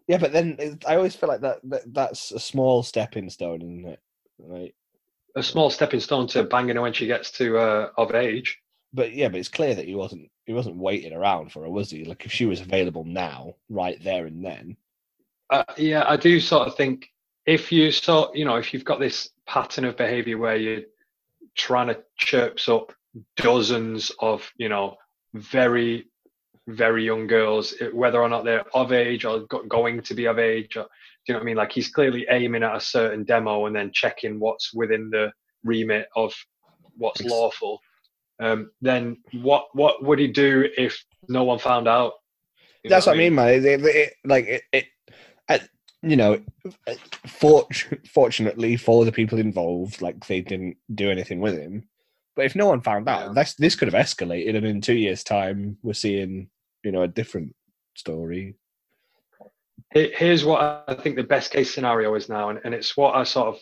yeah, 0.08 0.18
but 0.18 0.32
then 0.32 0.80
I 0.88 0.96
always 0.96 1.16
feel 1.16 1.28
like 1.30 1.42
that, 1.42 1.60
that 1.66 1.82
that's 1.94 2.32
a 2.32 2.40
small 2.40 2.82
stepping 2.84 3.30
stone, 3.30 3.62
isn't 3.62 3.86
it? 3.88 4.00
Like, 4.40 4.76
A 5.36 5.44
small 5.44 5.70
stepping 5.70 6.00
stone 6.00 6.28
to 6.28 6.44
banging 6.44 6.76
her 6.78 6.82
when 6.82 6.94
she 6.94 7.08
gets 7.08 7.32
to 7.32 7.58
uh, 7.58 7.90
of 7.98 8.16
age. 8.16 8.60
but 8.94 9.14
yeah, 9.14 9.28
but 9.28 9.40
it's 9.40 9.50
clear 9.50 9.76
that 9.76 9.86
he 9.86 9.94
wasn't 9.94 10.32
he 10.46 10.54
wasn't 10.54 10.78
waiting 10.78 11.14
around 11.14 11.52
for 11.52 11.64
her, 11.64 11.70
was 11.70 11.90
he? 11.90 12.06
Like, 12.06 12.26
if 12.26 12.32
she 12.32 12.46
was 12.46 12.62
available 12.62 13.04
now, 13.04 13.56
right 13.70 14.02
there 14.04 14.26
and 14.26 14.44
then. 14.46 14.78
Uh, 15.50 15.64
yeah, 15.78 16.06
I 16.08 16.18
do 16.18 16.40
sort 16.40 16.68
of 16.68 16.76
think 16.76 17.10
if 17.46 17.72
you 17.72 17.92
sort, 17.92 18.36
you 18.36 18.46
know, 18.46 18.56
if 18.56 18.74
you've 18.74 18.86
got 18.86 19.00
this 19.00 19.30
pattern 19.46 19.86
of 19.86 19.98
behavior 19.98 20.38
where 20.38 20.56
you're 20.56 20.82
trying 21.56 21.88
to 21.88 22.02
chirps 22.18 22.70
up 22.70 22.94
dozens 23.38 24.12
of, 24.20 24.52
you 24.58 24.70
know, 24.70 24.98
very, 25.34 26.08
very 26.68 27.06
young 27.06 27.28
girls, 27.28 27.74
whether 27.94 28.22
or 28.22 28.30
not 28.30 28.44
they're 28.44 28.66
of 28.76 28.92
age 28.92 29.26
or 29.26 29.42
going 29.68 30.02
to 30.02 30.14
be 30.14 30.26
of 30.26 30.40
age, 30.40 30.76
or, 30.78 30.84
do 30.84 30.88
you 31.28 31.34
know 31.34 31.40
what 31.40 31.44
I 31.44 31.46
mean? 31.46 31.58
Like 31.58 31.72
he's 31.72 31.90
clearly 31.90 32.26
aiming 32.30 32.64
at 32.64 32.76
a 32.76 32.80
certain 32.80 33.24
demo 33.24 33.66
and 33.66 33.76
then 33.76 33.92
checking 33.94 34.40
what's 34.40 34.74
within 34.74 35.10
the 35.10 35.32
remit 35.64 36.08
of 36.16 36.34
what's 36.98 37.22
lawful. 37.24 37.80
Um, 38.40 38.72
then 38.82 39.18
what 39.34 39.68
what 39.74 40.04
would 40.04 40.20
he 40.20 40.28
do 40.28 40.68
if 40.78 41.04
no 41.30 41.44
one 41.44 41.60
found 41.60 41.88
out? 41.88 42.14
You 42.84 42.90
That's 42.90 43.06
what 43.08 43.16
I 43.16 43.18
mean, 43.20 43.36
man. 43.36 43.48
It, 43.54 43.66
it- 43.66 43.84
it- 43.86 44.14
like 44.26 44.46
it, 44.46 44.64
it 44.74 44.86
I, 45.50 45.62
you 46.02 46.16
know, 46.16 46.40
fort- 47.28 47.88
fortunately 48.12 48.76
for 48.76 49.06
the 49.06 49.12
people 49.12 49.40
involved, 49.40 50.02
like 50.02 50.26
they 50.28 50.42
didn't 50.42 50.78
do 50.94 51.10
anything 51.10 51.40
with 51.40 51.58
him. 51.58 51.88
But 52.36 52.46
if 52.46 52.56
no 52.56 52.68
one 52.68 52.82
found 52.82 53.08
out, 53.08 53.28
Yeah. 53.28 53.34
this 53.34 53.54
this 53.56 53.76
could 53.76 53.92
have 53.92 54.06
escalated, 54.06 54.56
and 54.58 54.66
in 54.66 54.82
two 54.82 54.96
years' 54.96 55.24
time, 55.24 55.78
we're 55.82 55.94
seeing 55.94 56.50
you 56.86 56.92
know 56.92 57.02
a 57.02 57.08
different 57.08 57.54
story. 57.96 58.56
Here's 59.92 60.44
what 60.46 60.84
I 60.88 60.94
think 60.96 61.16
the 61.16 61.24
best 61.24 61.52
case 61.52 61.74
scenario 61.74 62.14
is 62.16 62.30
now, 62.30 62.50
and, 62.50 62.60
and 62.64 62.74
it's 62.74 62.98
what 62.98 63.16
I 63.16 63.24
sort 63.24 63.56
of, 63.56 63.60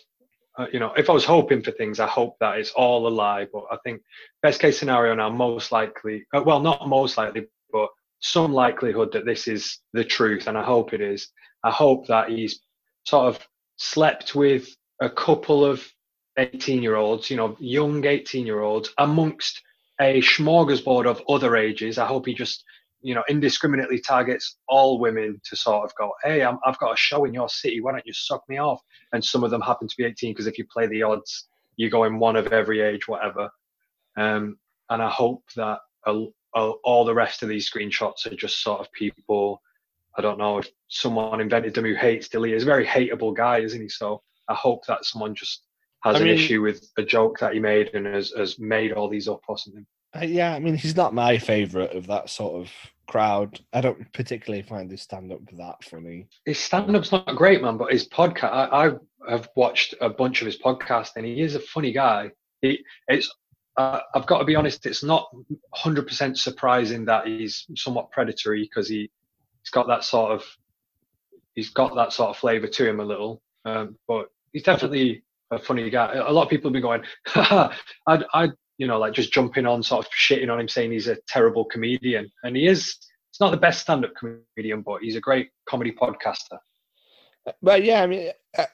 uh, 0.57 0.65
you 0.73 0.79
know, 0.79 0.91
if 0.97 1.09
I 1.09 1.13
was 1.13 1.25
hoping 1.25 1.61
for 1.61 1.71
things, 1.71 1.99
I 1.99 2.07
hope 2.07 2.37
that 2.39 2.57
it's 2.57 2.71
all 2.71 3.07
a 3.07 3.09
lie. 3.09 3.47
But 3.51 3.65
I 3.71 3.77
think 3.83 4.01
best 4.41 4.59
case 4.59 4.79
scenario 4.79 5.13
now, 5.13 5.29
most 5.29 5.71
likely, 5.71 6.25
uh, 6.33 6.41
well, 6.43 6.59
not 6.59 6.87
most 6.87 7.17
likely, 7.17 7.45
but 7.71 7.89
some 8.19 8.51
likelihood 8.51 9.11
that 9.13 9.25
this 9.25 9.47
is 9.47 9.79
the 9.93 10.03
truth, 10.03 10.47
and 10.47 10.57
I 10.57 10.63
hope 10.63 10.93
it 10.93 11.01
is. 11.01 11.29
I 11.63 11.71
hope 11.71 12.07
that 12.07 12.29
he's 12.29 12.59
sort 13.05 13.27
of 13.27 13.47
slept 13.77 14.33
with 14.33 14.75
a 15.01 15.09
couple 15.09 15.63
of 15.63 15.87
18 16.37 16.81
year 16.81 16.95
olds, 16.95 17.29
you 17.29 17.37
know, 17.37 17.55
young 17.59 18.05
18 18.05 18.45
year 18.45 18.61
olds, 18.61 18.89
amongst 18.97 19.61
a 20.01 20.21
smorgasbord 20.21 21.05
of 21.05 21.21
other 21.29 21.55
ages. 21.55 21.97
I 21.97 22.07
hope 22.07 22.25
he 22.25 22.33
just 22.33 22.63
you 23.03 23.13
know, 23.13 23.23
indiscriminately 23.27 23.99
targets 23.99 24.57
all 24.67 24.97
women 24.97 25.39
to 25.43 25.55
sort 25.57 25.83
of 25.83 25.93
go, 25.95 26.13
hey, 26.23 26.41
I'm, 26.41 26.57
I've 26.65 26.79
got 26.79 26.93
a 26.93 26.97
show 26.97 27.25
in 27.25 27.33
your 27.33 27.49
city. 27.49 27.81
Why 27.81 27.91
don't 27.91 28.07
you 28.07 28.13
suck 28.13 28.47
me 28.47 28.57
off? 28.57 28.81
And 29.11 29.23
some 29.23 29.43
of 29.43 29.51
them 29.51 29.61
happen 29.61 29.89
to 29.89 29.95
be 29.97 30.05
18 30.05 30.31
because 30.31 30.47
if 30.47 30.57
you 30.57 30.65
play 30.65 30.87
the 30.87 31.03
odds, 31.03 31.47
you 31.75 31.89
go 31.89 32.05
in 32.05 32.17
one 32.17 32.37
of 32.37 32.47
every 32.47 32.79
age, 32.79 33.07
whatever. 33.07 33.49
Um, 34.15 34.57
and 34.89 35.01
I 35.01 35.09
hope 35.09 35.43
that 35.57 35.79
a, 36.05 36.25
a, 36.55 36.71
all 36.83 37.03
the 37.03 37.13
rest 37.13 37.43
of 37.43 37.49
these 37.49 37.69
screenshots 37.69 38.25
are 38.25 38.35
just 38.35 38.63
sort 38.63 38.79
of 38.79 38.91
people. 38.93 39.61
I 40.17 40.21
don't 40.21 40.37
know 40.37 40.59
if 40.59 40.69
someone 40.87 41.41
invented 41.41 41.73
them 41.73 41.85
who 41.85 41.95
hates 41.95 42.29
Dilly. 42.29 42.53
He's 42.53 42.63
a 42.63 42.67
very 42.67 42.85
hateable 42.85 43.35
guy, 43.35 43.59
isn't 43.59 43.81
he? 43.81 43.89
So 43.89 44.21
I 44.47 44.53
hope 44.53 44.85
that 44.85 45.03
someone 45.03 45.35
just 45.35 45.63
has 46.03 46.17
I 46.17 46.19
an 46.19 46.27
issue 46.27 46.61
with 46.61 46.89
a 46.97 47.03
joke 47.03 47.39
that 47.39 47.53
he 47.53 47.59
made 47.59 47.93
and 47.95 48.05
has, 48.05 48.31
has 48.37 48.59
made 48.59 48.93
all 48.93 49.09
these 49.09 49.27
up 49.27 49.41
or 49.47 49.57
something. 49.57 49.85
Uh, 50.15 50.25
yeah, 50.25 50.53
I 50.53 50.59
mean, 50.59 50.75
he's 50.75 50.95
not 50.95 51.13
my 51.13 51.37
favorite 51.37 51.95
of 51.95 52.07
that 52.07 52.29
sort 52.29 52.61
of 52.61 52.71
crowd. 53.07 53.59
I 53.73 53.81
don't 53.81 54.11
particularly 54.13 54.63
find 54.63 54.89
his 54.89 55.01
stand 55.01 55.31
up 55.31 55.41
that 55.57 55.83
funny. 55.83 56.27
his 56.45 56.59
stand-up's 56.59 57.11
not 57.11 57.35
great, 57.35 57.61
man, 57.61 57.77
but 57.77 57.91
his 57.91 58.07
podcast, 58.07 58.51
I, 58.51 58.87
I 58.87 58.91
have 59.29 59.49
watched 59.55 59.95
a 60.01 60.09
bunch 60.09 60.41
of 60.41 60.45
his 60.45 60.57
podcasts, 60.57 61.11
and 61.15 61.25
he 61.25 61.41
is 61.41 61.55
a 61.55 61.59
funny 61.59 61.91
guy. 61.91 62.31
He, 62.61 62.83
it's, 63.07 63.33
uh, 63.77 64.01
I've 64.13 64.27
got 64.27 64.39
to 64.39 64.45
be 64.45 64.55
honest, 64.55 64.85
it's 64.85 65.03
not 65.03 65.29
100% 65.83 66.37
surprising 66.37 67.05
that 67.05 67.27
he's 67.27 67.65
somewhat 67.75 68.11
predatory 68.11 68.63
because 68.63 68.87
he, 68.87 69.09
he's 69.61 69.71
got 69.71 69.87
that 69.87 70.03
sort 70.03 70.31
of, 70.31 70.43
he's 71.55 71.69
got 71.69 71.95
that 71.95 72.13
sort 72.13 72.29
of 72.29 72.37
flavor 72.37 72.67
to 72.67 72.87
him 72.87 72.99
a 72.99 73.05
little. 73.05 73.41
Um, 73.65 73.97
but 74.07 74.27
he's 74.51 74.63
definitely 74.63 75.23
a 75.51 75.57
funny 75.57 75.89
guy. 75.89 76.15
A 76.15 76.31
lot 76.31 76.43
of 76.43 76.49
people 76.49 76.69
have 76.69 76.73
been 76.73 76.81
going, 76.81 77.03
I'd, 78.07 78.23
I'd, 78.33 78.51
you 78.77 78.87
know, 78.87 78.97
like 78.99 79.13
just 79.13 79.33
jumping 79.33 79.65
on, 79.65 79.83
sort 79.83 80.05
of 80.05 80.11
shitting 80.11 80.51
on 80.51 80.59
him, 80.59 80.67
saying 80.67 80.91
he's 80.91 81.07
a 81.07 81.17
terrible 81.27 81.65
comedian, 81.65 82.31
and 82.43 82.55
he 82.55 82.67
is. 82.67 82.97
He's 83.31 83.39
not 83.39 83.49
the 83.49 83.57
best 83.57 83.81
stand-up 83.81 84.13
comedian, 84.15 84.83
but 84.83 85.01
he's 85.01 85.15
a 85.15 85.19
great 85.19 85.49
comedy 85.67 85.91
podcaster. 85.91 86.59
But 87.63 87.83
yeah, 87.83 88.03
I 88.03 88.07
mean, 88.07 88.31
uh, 88.55 88.65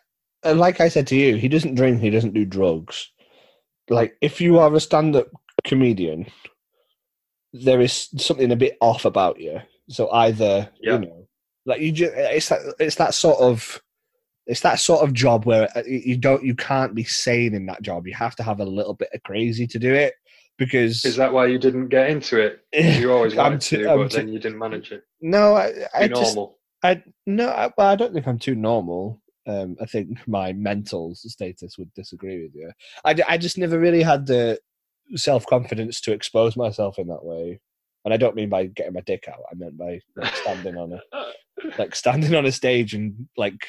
uh, 0.43 0.53
like 0.53 0.81
I 0.81 0.89
said 0.89 1.07
to 1.07 1.15
you, 1.15 1.37
he 1.37 1.47
doesn't 1.47 1.75
drink, 1.75 2.01
he 2.01 2.09
doesn't 2.09 2.33
do 2.33 2.43
drugs. 2.43 3.09
Like, 3.89 4.17
if 4.21 4.41
you 4.41 4.59
are 4.59 4.73
a 4.73 4.79
stand 4.81 5.15
up 5.15 5.29
comedian, 5.63 6.27
there 7.53 7.79
is 7.79 8.09
something 8.17 8.51
a 8.51 8.57
bit 8.57 8.77
off 8.81 9.05
about 9.05 9.39
you. 9.39 9.61
So 9.87 10.11
either, 10.11 10.69
Yeah. 10.81 10.93
you 10.93 10.99
know, 10.99 11.27
like 11.65 11.81
you 11.81 11.91
just, 11.93 12.13
it's 12.15 12.49
that, 12.49 12.59
it's 12.79 12.95
that 12.95 13.13
sort 13.13 13.39
of, 13.39 13.81
it's 14.49 14.61
that 14.61 14.79
sort 14.79 15.03
of 15.03 15.13
job 15.13 15.45
where 15.45 15.69
uh, 15.77 15.83
you 15.85 16.17
don't, 16.17 16.43
you 16.43 16.55
can't 16.55 16.95
be 16.95 17.03
sane 17.03 17.53
in 17.53 17.67
that 17.67 17.83
job. 17.83 18.07
You 18.07 18.15
have 18.15 18.35
to 18.37 18.43
have 18.43 18.59
a 18.59 18.65
little 18.65 18.95
bit 18.95 19.09
of 19.13 19.21
crazy 19.23 19.67
to 19.67 19.77
do 19.79 19.93
it 19.93 20.15
because. 20.57 21.05
Is 21.05 21.15
that 21.17 21.31
why 21.31 21.45
you 21.45 21.59
didn't 21.59 21.89
get 21.89 22.09
into 22.09 22.39
it? 22.39 22.65
You 22.99 23.13
always 23.13 23.35
wanted 23.35 23.61
too- 23.61 23.83
to, 23.83 23.91
I'm 23.91 23.97
but 23.99 24.11
too- 24.11 24.17
then 24.17 24.29
you 24.29 24.39
didn't 24.39 24.57
manage 24.57 24.91
it. 24.91 25.03
no, 25.21 25.55
I, 25.55 25.71
I 25.93 26.07
just, 26.07 26.35
normal. 26.35 26.57
I 26.83 27.03
no, 27.27 27.49
I, 27.49 27.71
well, 27.77 27.87
I 27.87 27.95
don't 27.95 28.11
think 28.13 28.27
I'm 28.27 28.39
too 28.39 28.55
normal. 28.55 29.21
Um, 29.47 29.77
I 29.81 29.85
think 29.85 30.27
my 30.27 30.51
mental 30.53 31.13
status 31.15 31.77
would 31.77 31.93
disagree 31.93 32.41
with 32.43 32.55
you. 32.55 32.71
I, 33.05 33.15
I 33.27 33.37
just 33.37 33.57
never 33.57 33.79
really 33.79 34.01
had 34.01 34.25
the 34.25 34.59
self 35.15 35.45
confidence 35.45 36.01
to 36.01 36.11
expose 36.11 36.55
myself 36.57 36.97
in 36.97 37.07
that 37.07 37.23
way, 37.23 37.59
and 38.03 38.13
I 38.13 38.17
don't 38.17 38.35
mean 38.35 38.49
by 38.49 38.65
getting 38.65 38.93
my 38.93 39.01
dick 39.01 39.25
out. 39.27 39.43
I 39.51 39.55
meant 39.55 39.77
by 39.77 39.99
like, 40.15 40.35
standing 40.35 40.75
on 40.77 40.93
a 40.93 41.01
like 41.77 41.95
standing 41.95 42.33
on 42.33 42.45
a 42.45 42.51
stage 42.51 42.93
and 42.95 43.27
like 43.37 43.59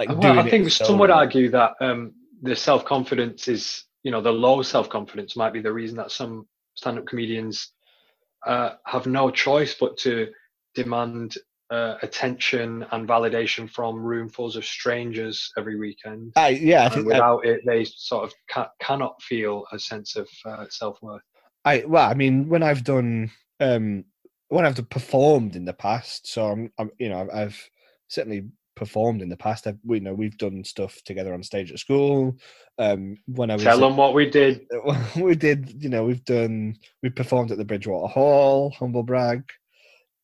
like 0.00 0.08
well, 0.08 0.20
doing 0.20 0.38
I 0.38 0.50
think 0.50 0.66
it 0.66 0.70
some 0.70 0.98
would 0.98 1.10
argue 1.10 1.50
that 1.50 1.72
um, 1.80 2.14
the 2.42 2.56
self 2.56 2.84
confidence 2.84 3.48
is, 3.48 3.84
you 4.02 4.10
know, 4.10 4.22
the 4.22 4.32
low 4.32 4.62
self 4.62 4.88
confidence 4.88 5.36
might 5.36 5.52
be 5.52 5.60
the 5.60 5.72
reason 5.72 5.96
that 5.98 6.10
some 6.10 6.46
stand 6.74 6.98
up 6.98 7.06
comedians 7.06 7.72
uh, 8.46 8.70
have 8.86 9.06
no 9.06 9.30
choice 9.30 9.74
but 9.78 9.98
to 9.98 10.28
demand 10.74 11.36
uh, 11.70 11.96
attention 12.02 12.84
and 12.92 13.06
validation 13.06 13.70
from 13.70 13.96
roomfuls 13.96 14.56
of 14.56 14.64
strangers 14.64 15.52
every 15.58 15.78
weekend. 15.78 16.32
I, 16.34 16.48
yeah, 16.48 16.80
I 16.80 16.84
and 16.86 16.94
think 16.94 17.04
I, 17.04 17.08
without 17.08 17.46
it, 17.46 17.60
they 17.66 17.84
sort 17.84 18.24
of 18.24 18.32
ca- 18.50 18.70
cannot 18.80 19.20
feel 19.22 19.64
a 19.70 19.78
sense 19.78 20.16
of 20.16 20.28
uh, 20.46 20.64
self 20.70 20.98
worth. 21.02 21.22
I 21.66 21.84
well, 21.86 22.08
I 22.08 22.14
mean, 22.14 22.48
when 22.48 22.62
I've 22.62 22.84
done 22.84 23.30
um 23.60 24.06
when 24.48 24.64
I've 24.64 24.88
performed 24.88 25.56
in 25.56 25.66
the 25.66 25.74
past, 25.74 26.26
so 26.26 26.46
I'm, 26.46 26.72
I'm 26.78 26.90
you 26.98 27.10
know, 27.10 27.20
I've, 27.20 27.30
I've 27.30 27.70
certainly 28.08 28.46
performed 28.74 29.22
in 29.22 29.28
the 29.28 29.36
past. 29.36 29.66
I've, 29.66 29.78
we 29.84 29.98
you 29.98 30.04
know 30.04 30.14
we've 30.14 30.38
done 30.38 30.64
stuff 30.64 31.00
together 31.04 31.34
on 31.34 31.42
stage 31.42 31.72
at 31.72 31.78
school. 31.78 32.36
Um, 32.78 33.16
when 33.26 33.50
I 33.50 33.54
was 33.54 33.62
Tell 33.62 33.78
them 33.78 33.96
what 33.96 34.14
we 34.14 34.28
did. 34.28 34.66
we 35.16 35.34
did, 35.34 35.82
you 35.82 35.90
know, 35.90 36.04
we've 36.04 36.24
done, 36.24 36.76
we 37.02 37.10
performed 37.10 37.52
at 37.52 37.58
the 37.58 37.64
Bridgewater 37.64 38.10
Hall, 38.10 38.70
humble 38.70 39.02
brag. 39.02 39.50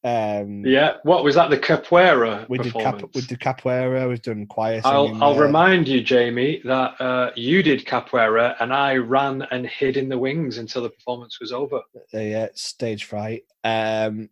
Um, 0.02 0.64
Yeah, 0.64 0.98
what 1.02 1.24
was 1.24 1.34
that? 1.34 1.50
The 1.50 1.58
capoeira 1.58 2.48
we 2.48 2.58
did 2.58 2.72
cap, 2.72 3.02
we 3.14 3.22
did 3.22 3.40
capoeira. 3.40 4.08
We've 4.08 4.22
done 4.22 4.46
choir. 4.46 4.80
I'll, 4.84 5.22
I'll 5.22 5.34
there. 5.34 5.42
remind 5.42 5.88
you, 5.88 6.00
Jamie, 6.00 6.62
that 6.64 7.00
uh, 7.00 7.32
you 7.34 7.62
did 7.62 7.84
capoeira 7.84 8.54
and 8.60 8.72
I 8.72 8.96
ran 8.96 9.42
and 9.50 9.66
hid 9.66 9.96
in 9.96 10.08
the 10.08 10.18
wings 10.18 10.58
until 10.58 10.82
the 10.82 10.90
performance 10.90 11.40
was 11.40 11.52
over. 11.52 11.80
uh, 12.14 12.18
yeah, 12.18 12.48
stage 12.54 13.04
fright. 13.04 13.42
Um, 13.64 14.30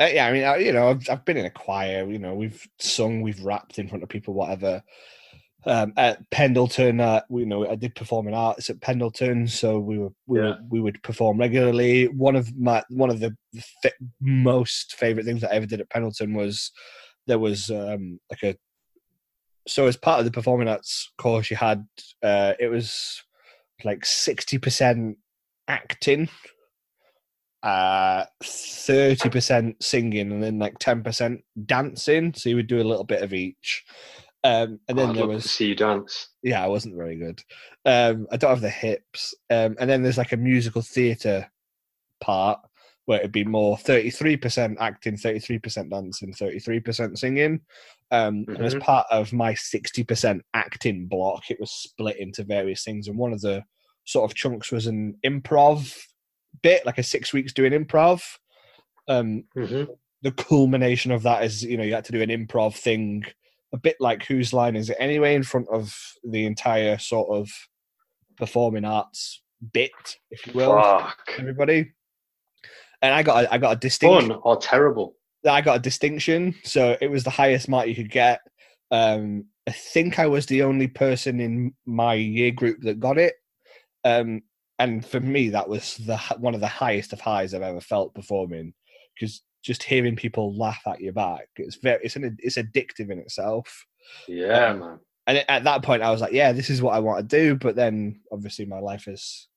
uh, 0.00 0.08
yeah, 0.12 0.26
I 0.26 0.32
mean, 0.32 0.44
I, 0.44 0.56
you 0.56 0.72
know, 0.72 0.88
I've, 0.88 1.08
I've 1.10 1.24
been 1.24 1.36
in 1.36 1.46
a 1.46 1.50
choir. 1.50 2.10
You 2.10 2.18
know, 2.18 2.34
we've 2.34 2.66
sung, 2.78 3.20
we've 3.20 3.42
rapped 3.42 3.78
in 3.78 3.88
front 3.88 4.02
of 4.02 4.08
people, 4.08 4.34
whatever. 4.34 4.82
Um, 5.66 5.92
at 5.98 6.28
Pendleton, 6.30 7.00
uh, 7.00 7.20
we, 7.28 7.42
you 7.42 7.46
know, 7.46 7.68
I 7.68 7.74
did 7.74 7.94
perform 7.94 8.26
in 8.28 8.34
arts 8.34 8.70
at 8.70 8.80
Pendleton, 8.80 9.46
so 9.46 9.78
we 9.78 9.98
were 9.98 10.08
we 10.26 10.38
Yeah. 10.38 10.44
were, 10.46 10.58
we 10.70 10.80
would 10.80 11.02
perform 11.02 11.38
regularly. 11.38 12.08
One 12.08 12.34
of 12.34 12.56
my 12.56 12.82
one 12.88 13.10
of 13.10 13.20
the 13.20 13.36
most 14.20 14.94
favorite 14.94 15.26
things 15.26 15.42
that 15.42 15.52
I 15.52 15.56
ever 15.56 15.66
did 15.66 15.82
at 15.82 15.90
Pendleton 15.90 16.32
was 16.32 16.72
there 17.26 17.38
was 17.38 17.70
um, 17.70 18.18
like 18.30 18.42
a 18.42 18.56
so 19.68 19.86
as 19.86 19.98
part 19.98 20.18
of 20.18 20.24
the 20.24 20.30
performing 20.30 20.68
arts 20.68 21.12
course 21.18 21.50
you 21.50 21.56
had 21.56 21.86
uh, 22.22 22.54
it 22.58 22.68
was 22.68 23.22
like 23.84 24.06
sixty 24.06 24.56
percent 24.56 25.18
acting 25.68 26.28
uh 27.62 28.24
30% 28.42 29.74
singing 29.82 30.32
and 30.32 30.42
then 30.42 30.58
like 30.58 30.78
10% 30.78 31.42
dancing. 31.66 32.32
So 32.34 32.48
you 32.48 32.56
would 32.56 32.66
do 32.66 32.80
a 32.80 32.84
little 32.84 33.04
bit 33.04 33.22
of 33.22 33.34
each. 33.34 33.84
Um 34.42 34.80
and 34.88 34.96
then 34.98 35.10
Oh, 35.10 35.12
there 35.12 35.26
was 35.26 35.50
see 35.50 35.66
you 35.68 35.74
dance. 35.74 36.28
yeah 36.42 36.64
i 36.64 36.66
wasn't 36.66 36.96
very 36.96 37.16
good. 37.16 37.42
Um 37.84 38.26
i 38.32 38.36
don't 38.38 38.50
have 38.50 38.62
the 38.62 38.70
hips. 38.70 39.34
Um 39.50 39.76
and 39.78 39.90
then 39.90 40.02
there's 40.02 40.16
like 40.18 40.32
a 40.32 40.36
musical 40.38 40.80
theatre 40.82 41.50
part 42.20 42.58
where 43.06 43.18
it'd 43.18 43.32
be 43.32 43.44
more 43.44 43.76
33% 43.76 44.76
acting 44.78 45.16
33% 45.16 45.90
dancing 45.90 46.32
33% 46.32 47.18
singing. 47.18 47.60
Um 48.10 48.46
and 48.48 48.64
as 48.64 48.74
Mhm. 48.74 48.80
part 48.80 49.06
of 49.10 49.32
my 49.34 49.52
60% 49.52 50.40
acting 50.54 51.06
block 51.06 51.50
it 51.50 51.60
was 51.60 51.70
split 51.70 52.16
into 52.18 52.42
various 52.44 52.82
things. 52.84 53.08
And 53.08 53.18
one 53.18 53.34
of 53.34 53.42
the 53.42 53.62
sort 54.06 54.30
of 54.30 54.34
chunks 54.34 54.72
was 54.72 54.86
an 54.86 55.16
improv 55.26 55.94
bit 56.62 56.84
like 56.86 56.98
a 56.98 57.02
six 57.02 57.32
weeks 57.32 57.52
doing 57.52 57.72
improv. 57.72 58.22
Um 59.08 59.44
hmm 59.54 59.84
the 60.22 60.32
culmination 60.32 61.12
of 61.12 61.22
that 61.22 61.44
is 61.44 61.62
you 61.64 61.76
know 61.76 61.84
you 61.84 61.94
had 61.94 62.04
to 62.04 62.12
do 62.12 62.22
an 62.22 62.28
improv 62.28 62.74
thing 62.74 63.24
a 63.72 63.78
bit 63.78 63.96
like 64.00 64.24
whose 64.24 64.52
line 64.52 64.76
is 64.76 64.90
it 64.90 64.96
anyway 64.98 65.34
in 65.34 65.42
front 65.42 65.68
of 65.70 65.96
the 66.24 66.44
entire 66.44 66.98
sort 66.98 67.28
of 67.30 67.50
performing 68.36 68.84
arts 68.84 69.42
bit 69.72 69.90
if 70.30 70.46
you 70.46 70.52
will 70.54 70.80
Fuck. 70.82 71.18
everybody. 71.38 71.92
And 73.02 73.14
i 73.14 73.22
got 73.22 73.44
a, 73.44 73.54
i 73.54 73.58
got 73.58 73.76
a 73.76 73.80
distinction 73.80 74.30
Fun 74.30 74.40
or 74.42 74.56
terrible? 74.56 75.14
i 75.48 75.60
got 75.60 75.76
a 75.76 75.80
distinction. 75.80 76.54
So 76.64 76.96
it 77.00 77.10
was 77.10 77.24
the 77.24 77.30
highest 77.30 77.68
mark 77.68 77.86
you 77.86 77.94
could 77.94 78.10
get. 78.10 78.40
Um 78.90 79.46
i 79.68 79.72
think 79.72 80.18
i 80.18 80.26
was 80.26 80.46
the 80.46 80.62
only 80.62 80.88
person 80.88 81.38
in 81.40 81.74
my 81.86 82.14
year 82.14 82.50
group 82.50 82.78
that 82.82 83.00
got 83.00 83.18
it. 83.18 83.34
Um 84.04 84.42
and 84.80 85.04
for 85.06 85.20
me 85.20 85.50
that 85.50 85.68
was 85.68 85.96
the 86.06 86.16
one 86.38 86.54
of 86.54 86.60
the 86.60 86.66
highest 86.66 87.12
of 87.12 87.20
highs 87.20 87.54
i've 87.54 87.62
ever 87.62 87.80
felt 87.80 88.14
performing 88.14 88.72
because 89.14 89.42
just 89.62 89.82
hearing 89.82 90.16
people 90.16 90.56
laugh 90.58 90.80
at 90.86 91.00
your 91.00 91.12
back 91.12 91.46
it's 91.56 91.76
very 91.76 92.02
it's 92.02 92.16
an 92.16 92.36
it's 92.40 92.56
addictive 92.56 93.10
in 93.10 93.18
itself 93.18 93.86
Yeah, 94.26 94.70
Um, 94.70 94.78
man. 94.80 94.98
and 95.26 95.44
at 95.48 95.64
that 95.64 95.82
point 95.82 96.02
i 96.02 96.10
was 96.10 96.20
like 96.20 96.32
yeah 96.32 96.50
this 96.52 96.70
is 96.70 96.82
what 96.82 96.94
i 96.94 96.98
want 96.98 97.18
to 97.28 97.36
do 97.36 97.54
but 97.54 97.76
then 97.76 98.20
obviously 98.32 98.64
my 98.64 98.80
life 98.80 99.04
has 99.04 99.48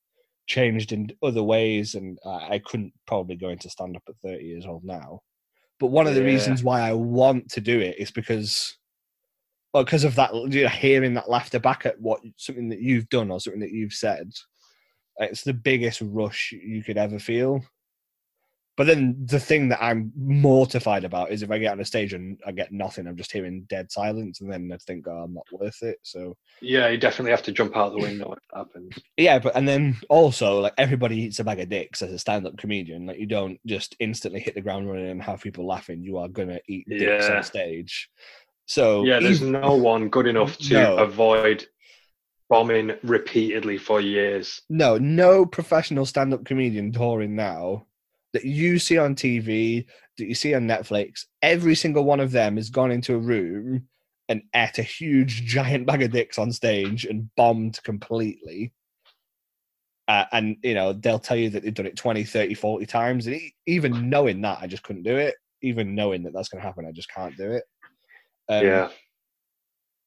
changed 0.46 0.92
in 0.92 1.10
other 1.24 1.42
ways 1.42 1.96
and 1.96 2.20
i, 2.26 2.60
couldn't 2.66 2.92
probably 3.08 3.38
go 3.38 3.50
into 3.50 3.70
stand 3.70 3.96
up 3.96 4.04
at 4.10 4.16
30 4.24 4.44
years 4.44 4.66
old 4.66 4.84
now 4.84 5.22
but 5.80 5.88
one 5.88 6.06
of 6.06 6.16
the 6.16 6.22
Yeah. 6.22 6.28
reasons 6.28 6.64
why 6.64 6.82
i 6.82 6.92
want 6.92 7.50
to 7.52 7.62
do 7.62 7.80
it 7.80 7.96
is 7.98 8.12
because 8.12 8.78
well 9.74 9.86
because 9.86 10.04
of 10.04 10.16
that 10.16 10.34
you 10.52 10.64
know, 10.64 10.70
hearing 10.70 11.14
that 11.14 11.30
laughter 11.30 11.60
back 11.60 11.86
at 11.86 12.00
what 12.02 12.20
something 12.36 12.68
that 12.70 12.82
you've 12.82 13.08
done 13.08 13.32
or 13.32 13.40
something 13.40 13.62
that 13.62 13.72
you've 13.72 13.94
said 13.94 14.30
it's 15.17 15.43
the 15.43 15.54
biggest 15.54 16.02
rush 16.04 16.52
you 16.52 16.84
could 16.84 16.97
ever 16.97 17.19
feel 17.19 17.62
but 18.76 18.88
then 18.88 19.15
the 19.28 19.39
thing 19.39 19.69
that 19.69 19.84
I'm 19.84 20.12
mortified 20.17 21.04
about 21.04 21.32
is 21.32 21.43
if 21.43 21.52
I 21.52 21.60
get 21.60 21.73
on 21.73 21.80
a 21.80 21.86
stage 21.86 22.13
and 22.13 22.39
I 22.43 22.52
get 22.52 22.71
nothing, 22.71 23.06
I'm 23.06 23.15
just 23.15 23.32
hearing 23.32 23.67
dead 23.69 23.91
silence, 23.91 24.41
and 24.41 24.52
then 24.52 24.71
I 24.73 24.78
think, 24.78 25.06
oh, 25.08 25.12
I'm 25.12 25.34
not 25.36 25.45
worth 25.52 25.84
it. 25.84 25.99
So 26.02 26.36
Yeah, 26.60 26.88
you 26.89 26.97
definitely 26.97 27.30
have 27.30 27.43
to 27.43 27.52
jump 27.52 27.78
out 27.78 27.91
the 27.91 27.99
window 28.02 28.32
if 28.34 28.39
that 28.52 28.58
happens. 28.58 28.95
yeah, 29.15 29.38
but 29.38 29.56
and 29.56 29.67
then 29.67 29.95
also 30.10 30.60
like 30.60 30.73
everybody 30.80 31.21
eats 31.21 31.38
a 31.38 31.43
bag 31.43 31.60
of 31.60 31.69
dicks 31.69 32.02
as 32.02 32.12
a 32.13 32.17
stand-up 32.17 32.58
comedian. 32.58 33.06
Like 33.06 33.19
you 33.19 33.28
don't 33.28 33.60
just 33.67 33.95
instantly 33.99 34.39
hit 34.39 34.56
the 34.56 34.62
ground 34.62 34.89
running 34.89 35.08
and 35.10 35.21
have 35.21 35.41
people 35.43 35.67
laughing. 35.67 36.02
You 36.02 36.17
are 36.17 36.28
gonna 36.28 36.60
eat 36.67 36.89
dicks 36.89 37.28
Yeah. 37.28 37.36
on 37.38 37.43
stage. 37.43 38.10
So 38.65 39.04
Yeah, 39.06 39.19
there's 39.19 39.41
even- 39.41 39.52
no 39.52 39.76
one 39.76 40.10
good 40.10 40.26
enough 40.26 40.58
to 40.58 40.73
No. 40.73 40.97
avoid 40.97 41.67
bombing 42.54 42.96
repeatedly 43.04 43.78
for 43.78 44.00
years. 44.00 44.62
no 44.70 44.98
no 44.98 45.46
professional 45.46 46.06
stand-up 46.06 46.46
comedian 46.46 46.92
touring 46.92 47.36
now 47.36 47.86
that 48.34 48.46
you 48.46 48.80
see 48.80 48.98
on 48.98 49.16
TV, 49.16 49.86
that 50.18 50.26
you 50.26 50.36
see 50.36 50.54
on 50.54 50.68
Netflix, 50.68 51.26
every 51.42 51.76
single 51.76 52.04
one 52.04 52.20
of 52.20 52.32
them 52.32 52.58
has 52.58 52.70
gone 52.70 52.92
into 52.92 53.13
a 53.16 53.20
room 53.20 53.88
and 54.28 54.42
ate 54.56 54.80
a 54.80 54.84
huge 54.84 55.46
giant 55.46 55.86
bag 55.86 56.02
of 56.02 56.12
dicks 56.12 56.38
on 56.38 56.52
stage 56.52 57.06
and 57.06 57.30
bombed 57.36 57.82
completely. 57.84 58.74
Uh, 60.08 60.26
and 60.34 60.58
you 60.63 60.74
know 60.74 60.92
they'll 60.92 61.18
tell 61.18 61.38
you 61.38 61.50
that 61.50 61.63
they've 61.63 61.74
done 61.74 61.86
it 61.86 61.96
20 61.96 62.26
30 62.26 62.56
40 62.56 62.86
times 62.86 63.26
and 63.26 63.39
even 63.68 64.10
knowing 64.10 64.42
that 64.42 64.58
i 64.60 64.68
just 64.68 64.84
couldn't 64.84 65.04
do 65.04 65.16
it 65.16 65.34
even 65.62 65.96
knowing 65.96 66.24
that 66.24 66.34
that's 66.34 66.50
going 66.50 66.62
to 66.62 66.68
happen 66.68 66.86
i 66.86 66.92
just 66.92 67.10
can't 67.10 67.38
do 67.38 67.50
it 67.50 67.63
um, 68.50 68.66
yeah, 68.66 68.89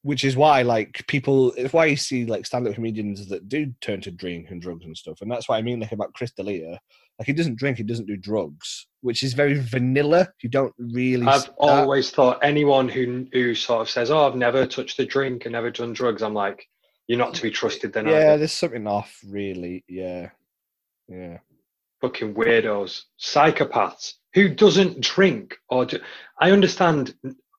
which 0.07 0.25
is 0.25 0.37
why 0.37 0.63
like 0.63 1.05
people 1.09 1.53
it's 1.57 1.73
why 1.73 1.85
you 1.85 1.97
see 1.97 2.25
like 2.27 2.47
stand-up 2.47 2.75
comedians 2.75 3.29
that 3.29 3.49
do 3.49 3.73
turn 3.81 4.01
to 4.01 4.13
drink 4.13 4.51
and 4.51 4.63
drugs 4.63 4.85
and 4.85 4.97
stuff 4.97 5.21
and 5.21 5.29
that's 5.29 5.49
what 5.49 5.57
i 5.57 5.63
mean 5.63 5.81
like 5.81 5.91
about 5.91 6.15
chris 6.15 6.31
D'Elia. 6.31 6.79
like 7.19 7.27
he 7.27 7.33
doesn't 7.33 7.59
drink 7.59 7.79
he 7.79 7.83
doesn't 7.83 8.07
do 8.07 8.17
drugs 8.17 8.87
which 9.01 9.25
is 9.25 9.35
very 9.35 9.59
vanilla 9.59 10.29
you 10.43 10.49
don't 10.49 10.73
really 10.79 11.27
I've 11.27 11.51
always 11.59 12.13
thought 12.13 12.39
anyone 12.41 12.89
who 12.89 13.27
who 13.33 13.55
sort 13.55 13.83
of 13.83 13.91
says, 13.91 14.11
"Oh, 14.11 14.27
I've 14.27 14.37
never 14.37 14.65
touched 14.67 14.99
a 15.01 15.07
drink 15.07 15.45
and 15.45 15.53
never 15.53 15.71
done 15.71 15.93
drugs," 15.93 16.23
I'm 16.23 16.35
like, 16.35 16.67
"You're 17.07 17.19
not 17.19 17.35
to 17.35 17.43
be 17.43 17.51
trusted." 17.51 17.93
Then, 17.93 18.07
yeah 18.07 18.31
either. 18.31 18.39
there's 18.39 18.53
something 18.53 18.87
off 18.87 19.21
really 19.29 19.85
yeah 19.89 20.31
yeah 21.09 21.39
fucking 22.01 22.35
weirdos, 22.35 23.03
psychopaths 23.21 24.15
who 24.35 24.49
doesn't 24.49 25.01
drink 25.01 25.57
or 25.69 25.87
do, 25.87 25.99
I 26.41 26.51
understand 26.51 27.15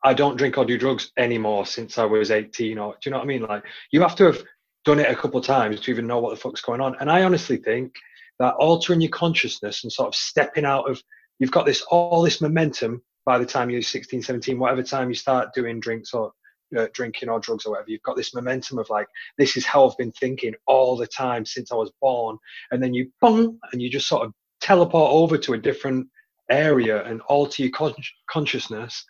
I 0.07 0.13
don't 0.13 0.37
drink 0.37 0.57
or 0.57 0.63
do 0.63 0.77
drugs 0.77 1.11
anymore 1.17 1.65
since 1.65 1.97
I 1.97 2.05
was 2.05 2.31
18 2.31 2.77
or 2.77 2.93
do 2.93 2.97
you 3.03 3.11
know 3.11 3.17
what 3.17 3.25
I 3.25 3.27
mean? 3.27 3.41
Like 3.41 3.63
you 3.91 4.01
have 4.01 4.15
to 4.15 4.23
have 4.23 4.41
done 4.85 4.99
it 4.99 5.11
a 5.11 5.15
couple 5.15 5.41
times 5.41 5.81
to 5.81 5.91
even 5.91 6.07
know 6.07 6.19
what 6.19 6.29
the 6.29 6.39
fuck's 6.39 6.61
going 6.61 6.79
on. 6.79 6.95
And 7.01 7.11
I 7.11 7.23
honestly 7.23 7.57
think 7.57 7.93
that 8.39 8.55
altering 8.55 9.01
your 9.01 9.11
consciousness 9.11 9.83
and 9.83 9.91
sort 9.91 10.07
of 10.07 10.15
stepping 10.15 10.63
out 10.63 10.89
of 10.89 11.03
you've 11.39 11.51
got 11.51 11.65
this 11.65 11.81
all 11.81 12.21
this 12.21 12.39
momentum 12.39 13.01
by 13.25 13.37
the 13.37 13.45
time 13.45 13.69
you're 13.69 13.81
16, 13.81 14.21
17, 14.21 14.57
whatever 14.57 14.81
time 14.81 15.09
you 15.09 15.15
start 15.15 15.53
doing 15.53 15.81
drinks 15.81 16.13
or 16.13 16.31
uh, 16.77 16.87
drinking 16.93 17.27
or 17.27 17.41
drugs 17.41 17.65
or 17.65 17.71
whatever, 17.71 17.89
you've 17.89 18.01
got 18.03 18.15
this 18.15 18.33
momentum 18.33 18.79
of 18.79 18.89
like, 18.89 19.07
this 19.37 19.57
is 19.57 19.65
how 19.65 19.85
I've 19.85 19.97
been 19.97 20.13
thinking 20.13 20.53
all 20.67 20.95
the 20.95 21.07
time 21.07 21.45
since 21.45 21.69
I 21.69 21.75
was 21.75 21.91
born 22.01 22.37
and 22.71 22.81
then 22.81 22.93
you 22.93 23.11
boom, 23.19 23.59
and 23.73 23.81
you 23.81 23.89
just 23.89 24.07
sort 24.07 24.25
of 24.25 24.31
teleport 24.61 25.11
over 25.11 25.37
to 25.37 25.53
a 25.53 25.57
different 25.57 26.07
area 26.49 27.03
and 27.03 27.19
alter 27.27 27.63
your 27.63 27.71
con- 27.71 27.93
consciousness. 28.29 29.03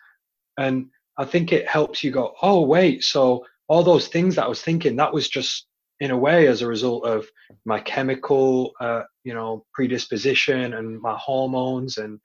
And 0.58 0.88
I 1.16 1.24
think 1.24 1.52
it 1.52 1.66
helps 1.66 2.04
you 2.04 2.10
go, 2.10 2.34
oh, 2.42 2.62
wait, 2.62 3.04
so 3.04 3.44
all 3.68 3.82
those 3.82 4.08
things 4.08 4.34
that 4.34 4.44
I 4.44 4.48
was 4.48 4.62
thinking, 4.62 4.96
that 4.96 5.12
was 5.14 5.28
just 5.28 5.66
in 6.00 6.10
a 6.10 6.18
way 6.18 6.46
as 6.46 6.62
a 6.62 6.66
result 6.66 7.04
of 7.04 7.26
my 7.64 7.80
chemical, 7.80 8.72
uh, 8.80 9.02
you 9.24 9.34
know, 9.34 9.64
predisposition 9.72 10.74
and 10.74 11.00
my 11.00 11.16
hormones 11.18 11.98
and 11.98 12.20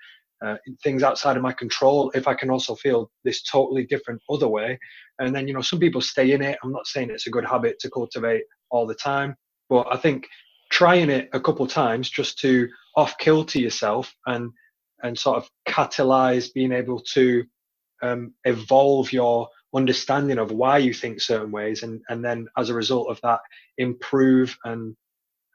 uh, 0.45 0.57
things 0.83 1.03
outside 1.03 1.37
of 1.37 1.43
my 1.43 1.53
control. 1.53 2.11
If 2.13 2.27
I 2.27 2.33
can 2.33 2.49
also 2.49 2.75
feel 2.75 3.09
this 3.23 3.43
totally 3.43 3.85
different 3.85 4.21
other 4.29 4.47
way, 4.47 4.77
and 5.19 5.33
then 5.33 5.47
you 5.47 5.53
know, 5.53 5.61
some 5.61 5.79
people 5.79 6.01
stay 6.01 6.31
in 6.31 6.41
it. 6.41 6.57
I'm 6.63 6.71
not 6.71 6.87
saying 6.87 7.09
it's 7.09 7.27
a 7.27 7.31
good 7.31 7.45
habit 7.45 7.79
to 7.79 7.89
cultivate 7.89 8.43
all 8.69 8.85
the 8.85 8.95
time, 8.95 9.35
but 9.69 9.87
I 9.91 9.97
think 9.97 10.27
trying 10.71 11.09
it 11.09 11.29
a 11.33 11.39
couple 11.39 11.65
times 11.67 12.09
just 12.09 12.39
to 12.39 12.67
off 12.95 13.17
kilter 13.17 13.59
yourself 13.59 14.13
and 14.25 14.51
and 15.03 15.17
sort 15.17 15.37
of 15.37 15.49
catalyze 15.67 16.53
being 16.53 16.71
able 16.71 16.99
to 16.99 17.43
um, 18.03 18.33
evolve 18.45 19.11
your 19.11 19.47
understanding 19.75 20.37
of 20.37 20.51
why 20.51 20.77
you 20.77 20.93
think 20.93 21.19
certain 21.19 21.51
ways 21.51 21.81
and 21.83 22.01
and 22.09 22.23
then 22.23 22.47
as 22.57 22.69
a 22.69 22.73
result 22.73 23.09
of 23.09 23.19
that 23.23 23.39
improve 23.79 24.55
and 24.65 24.95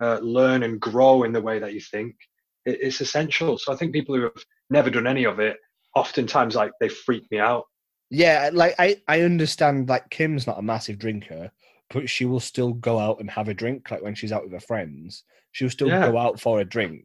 uh, 0.00 0.18
learn 0.18 0.64
and 0.64 0.80
grow 0.80 1.22
in 1.22 1.32
the 1.32 1.40
way 1.40 1.58
that 1.60 1.72
you 1.72 1.80
think 1.80 2.16
it, 2.64 2.78
it's 2.80 3.00
essential 3.00 3.56
so 3.58 3.72
i 3.72 3.76
think 3.76 3.92
people 3.92 4.16
who 4.16 4.22
have 4.22 4.44
never 4.70 4.90
done 4.90 5.06
any 5.06 5.24
of 5.24 5.38
it 5.38 5.56
oftentimes 5.94 6.54
like 6.56 6.72
they 6.80 6.88
freak 6.88 7.24
me 7.30 7.38
out 7.38 7.64
Yeah, 8.10 8.50
like 8.52 8.74
I, 8.78 8.96
I 9.06 9.22
understand 9.22 9.88
like 9.88 10.08
Kim's 10.10 10.46
not 10.46 10.58
a 10.58 10.62
massive 10.62 10.98
drinker, 10.98 11.50
but 11.90 12.08
she 12.08 12.24
will 12.24 12.40
still 12.40 12.72
go 12.72 12.98
out 12.98 13.20
and 13.20 13.30
have 13.30 13.48
a 13.48 13.54
drink. 13.54 13.90
Like 13.90 14.02
when 14.02 14.14
she's 14.14 14.32
out 14.32 14.44
with 14.44 14.52
her 14.52 14.60
friends, 14.60 15.24
she'll 15.52 15.70
still 15.70 15.88
Yeah. 15.88 16.04
go 16.10 16.16
out 16.16 16.40
for 16.40 16.60
a 16.60 16.64
drink. 16.64 17.04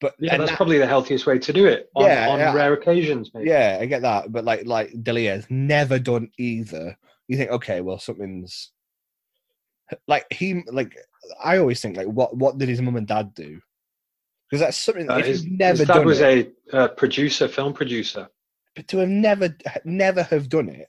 But 0.00 0.14
yeah 0.18 0.36
that's 0.36 0.50
that- 0.50 0.56
probably 0.56 0.78
the 0.78 0.86
healthiest 0.86 1.26
way 1.26 1.38
to 1.40 1.52
do 1.52 1.66
it 1.66 1.88
on, 1.96 2.04
Yeah, 2.06 2.28
on 2.30 2.38
yeah. 2.38 2.52
rare 2.54 2.72
occasions 2.72 3.30
maybe. 3.34 3.48
yeah, 3.50 3.78
I 3.80 3.86
get 3.86 4.02
that. 4.02 4.30
But 4.32 4.44
like 4.44 4.64
like 4.66 4.92
D'Elia's 5.02 5.46
never 5.50 5.98
done 5.98 6.30
either. 6.38 6.96
You 7.26 7.36
think, 7.36 7.50
okay, 7.50 7.80
well 7.80 7.98
something's 7.98 8.70
like 10.06 10.26
he 10.30 10.62
like 10.70 10.94
I 11.42 11.58
always 11.58 11.80
think 11.80 11.96
like 11.96 12.06
what 12.06 12.36
what 12.36 12.58
did 12.58 12.68
his 12.68 12.80
mum 12.80 12.96
and 12.96 13.06
dad 13.06 13.34
do? 13.34 13.60
Because 14.50 14.60
that's 14.60 14.76
something 14.78 15.10
Uh, 15.10 15.16
if 15.18 15.26
his, 15.26 15.44
you've 15.44 15.58
never 15.58 15.78
his 15.78 15.86
dad 15.88 15.94
done 15.94 16.06
was 16.06 16.20
it, 16.20 16.54
a 16.72 16.76
uh, 16.76 16.88
producer 16.88 17.48
film 17.48 17.72
producer 17.72 18.28
but 18.76 18.86
to 18.88 18.98
have 18.98 19.08
never 19.08 19.54
never 19.84 20.22
have 20.22 20.48
done 20.48 20.68
it, 20.68 20.88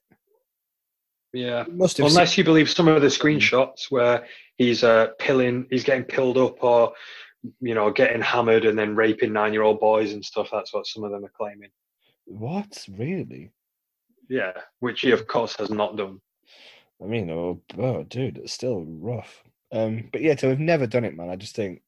yeah 1.34 1.66
you 1.66 1.74
must 1.74 1.98
have 1.98 2.08
seen- 2.08 2.16
unless 2.18 2.38
you 2.38 2.44
believe 2.44 2.70
some 2.70 2.88
of 2.88 3.02
the 3.02 3.08
screenshots 3.08 3.90
where 3.90 4.26
he's 4.58 4.84
uh 4.84 5.08
pilling 5.20 5.66
he's 5.70 5.84
getting 5.84 6.04
pilled 6.04 6.38
up 6.38 6.64
or 6.64 6.94
you 7.62 7.74
know 7.74 7.90
getting 7.92 8.22
hammered 8.22 8.66
and 8.66 8.78
then 8.78 8.96
raping 8.96 9.32
nine 9.34 9.54
year 9.54 9.64
old 9.64 9.80
boys 9.80 10.14
and 10.14 10.24
stuff 10.26 10.50
that's 10.52 10.74
what 10.74 10.88
some 10.88 11.04
of 11.04 11.12
them 11.12 11.26
are 11.26 11.32
claiming. 11.38 11.70
What? 12.26 12.86
Really. 12.98 13.52
yeah 14.30 14.52
which 14.80 15.02
he 15.02 15.12
of 15.12 15.28
course 15.28 15.56
has 15.58 15.70
not 15.70 15.98
done. 15.98 16.20
I 17.02 17.06
mean, 17.06 17.30
oh, 17.30 17.62
oh, 17.78 18.04
dude, 18.04 18.38
it's 18.40 18.52
still 18.52 18.84
rough. 18.86 19.42
Um, 19.72 20.10
but 20.12 20.22
yeah, 20.22 20.36
to 20.36 20.50
have 20.50 20.60
never 20.60 20.86
done 20.86 21.06
it, 21.06 21.16
man, 21.16 21.30
I 21.30 21.38
just 21.38 21.56
think, 21.56 21.82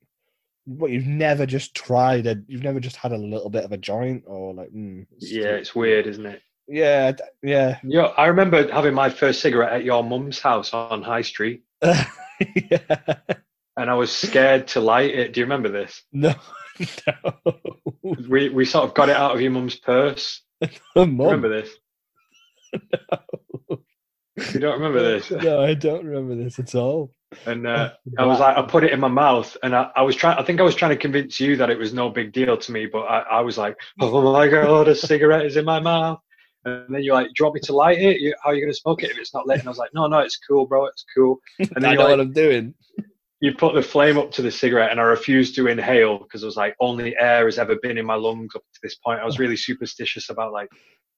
what 0.65 0.91
you've 0.91 1.05
never 1.07 1.45
just 1.45 1.75
tried 1.75 2.27
a, 2.27 2.37
you've 2.47 2.63
never 2.63 2.79
just 2.79 2.95
had 2.95 3.11
a 3.11 3.17
little 3.17 3.49
bit 3.49 3.65
of 3.65 3.73
a 3.73 3.77
joint 3.77 4.23
or 4.25 4.53
like, 4.53 4.69
mm, 4.69 5.05
it's 5.17 5.29
yeah 5.31 5.41
still- 5.41 5.55
it's 5.55 5.75
weird 5.75 6.07
isn't 6.07 6.25
it? 6.25 6.41
Yeah, 6.67 7.11
yeah, 7.43 7.79
yeah 7.83 8.13
i 8.17 8.27
remember 8.27 8.71
having 8.71 8.93
my 8.93 9.09
first 9.09 9.41
cigarette 9.41 9.73
at 9.73 9.83
your 9.83 10.03
mum's 10.03 10.39
house 10.39 10.73
on 10.73 11.01
high 11.03 11.23
street. 11.23 11.63
Yeah. 12.55 13.17
And 13.77 13.89
i 13.89 13.93
was 13.93 14.11
scared 14.11 14.67
to 14.67 14.79
light 14.79 15.11
it 15.13 15.33
do 15.33 15.39
you 15.39 15.45
remember 15.45 15.69
this 15.69 16.03
No, 16.11 16.33
no, 17.07 17.43
we 18.27 18.49
we 18.49 18.65
sort 18.65 18.85
of 18.85 18.93
got 18.93 19.09
it 19.09 19.15
out 19.15 19.33
of 19.35 19.41
your 19.41 19.51
mum's 19.51 19.75
purse 19.75 20.41
remember 20.95 21.49
this 21.49 21.69
No. 23.69 23.79
you 24.53 24.59
don't 24.59 24.73
remember 24.79 25.01
this 25.03 25.29
No, 25.31 25.61
I 25.61 25.73
don't 25.73 26.05
remember 26.05 26.35
this 26.41 26.57
at 26.59 26.73
all. 26.75 27.11
and 27.45 27.67
uh, 27.67 27.91
I 28.17 28.25
was 28.25 28.39
like, 28.39 28.57
I 28.57 28.61
put 28.63 28.83
it 28.83 28.91
in 28.91 28.99
my 28.99 29.07
mouth, 29.07 29.55
and 29.63 29.75
I, 29.75 29.89
I 29.95 30.01
was 30.01 30.15
trying. 30.15 30.37
I 30.37 30.43
think 30.43 30.59
I 30.59 30.63
was 30.63 30.75
trying 30.75 30.91
to 30.91 30.97
convince 30.97 31.39
you 31.39 31.55
that 31.57 31.69
it 31.69 31.77
was 31.77 31.93
no 31.93 32.09
big 32.09 32.33
deal 32.33 32.57
to 32.57 32.71
me, 32.71 32.85
but 32.87 33.01
I, 33.03 33.19
I 33.19 33.41
was 33.41 33.57
like, 33.57 33.77
oh 34.01 34.33
my 34.33 34.47
god, 34.47 34.87
a 34.87 34.95
cigarette 34.95 35.45
is 35.45 35.55
in 35.57 35.65
my 35.65 35.79
mouth. 35.79 36.19
And 36.65 36.93
then 36.93 37.03
you're 37.03 37.15
like, 37.15 37.27
do 37.27 37.33
you 37.39 37.45
want 37.45 37.55
me 37.55 37.61
to 37.61 37.73
light 37.73 37.99
it? 37.99 38.19
You, 38.21 38.35
how 38.43 38.49
are 38.51 38.53
you 38.55 38.61
going 38.61 38.71
to 38.73 38.79
smoke 38.79 39.01
it 39.03 39.11
if 39.11 39.17
it's 39.17 39.33
not 39.33 39.47
lit? 39.47 39.59
And 39.59 39.67
I 39.67 39.71
was 39.71 39.77
like, 39.79 39.93
no, 39.93 40.07
no, 40.07 40.19
it's 40.19 40.37
cool, 40.37 40.65
bro, 40.67 40.85
it's 40.85 41.03
cool. 41.15 41.39
And 41.59 41.85
I 41.85 41.93
know 41.93 42.01
you're 42.01 42.09
what 42.09 42.19
I'm 42.19 42.33
doing. 42.33 42.73
You 43.41 43.55
put 43.55 43.73
the 43.73 43.81
flame 43.81 44.19
up 44.19 44.31
to 44.31 44.43
the 44.43 44.51
cigarette, 44.51 44.91
and 44.91 44.99
I 44.99 45.03
refused 45.03 45.55
to 45.55 45.67
inhale 45.67 46.19
because 46.19 46.43
I 46.43 46.45
was 46.45 46.55
like, 46.55 46.75
only 46.79 47.17
air 47.17 47.45
has 47.45 47.57
ever 47.57 47.75
been 47.81 47.97
in 47.97 48.05
my 48.05 48.13
lungs 48.13 48.55
up 48.55 48.61
to 48.61 48.79
this 48.83 48.95
point. 48.95 49.19
I 49.19 49.25
was 49.25 49.39
really 49.39 49.57
superstitious 49.57 50.29
about 50.29 50.53
like, 50.53 50.69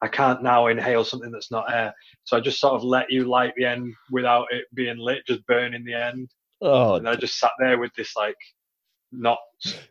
I 0.01 0.07
can't 0.07 0.41
now 0.41 0.67
inhale 0.67 1.03
something 1.03 1.31
that's 1.31 1.51
not 1.51 1.71
air. 1.73 1.93
So 2.23 2.38
I 2.38 2.39
just 2.39 2.62
sort 2.62 2.75
of 2.75 2.83
let 2.83 3.12
you 3.12 3.25
light 3.25 3.53
the 3.57 3.65
end 3.65 3.93
without 4.09 4.47
it 4.51 4.65
being 4.73 4.97
lit, 4.97 5.27
just 5.27 5.45
burning 5.47 5.83
the 5.83 5.93
end. 5.93 6.29
Oh, 6.62 6.95
and 6.95 7.09
I 7.09 7.15
just 7.15 7.39
sat 7.39 7.51
there 7.59 7.77
with 7.77 7.91
this 7.95 8.15
like 8.15 8.38
not 9.12 9.39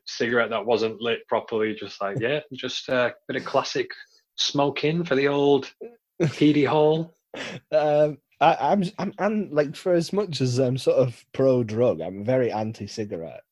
cigarette 0.06 0.50
that 0.50 0.64
wasn't 0.64 1.02
lit 1.02 1.26
properly, 1.28 1.74
just 1.74 2.00
like 2.00 2.18
yeah, 2.18 2.40
just 2.54 2.88
a 2.88 3.14
bit 3.28 3.36
of 3.36 3.44
classic 3.44 3.90
smoking 4.36 5.04
for 5.04 5.16
the 5.16 5.28
old 5.28 5.70
PD 6.22 6.66
hole. 6.66 7.14
um, 7.72 8.16
I, 8.42 8.72
I'm, 8.72 8.82
I'm, 8.98 9.14
I'm 9.18 9.50
like 9.52 9.76
for 9.76 9.92
as 9.94 10.12
much 10.12 10.40
as 10.40 10.58
I'm 10.58 10.76
sort 10.76 10.96
of 10.96 11.24
pro 11.32 11.62
drug, 11.62 12.00
I'm 12.00 12.24
very 12.24 12.50
anti 12.50 12.88
cigarette. 12.88 13.42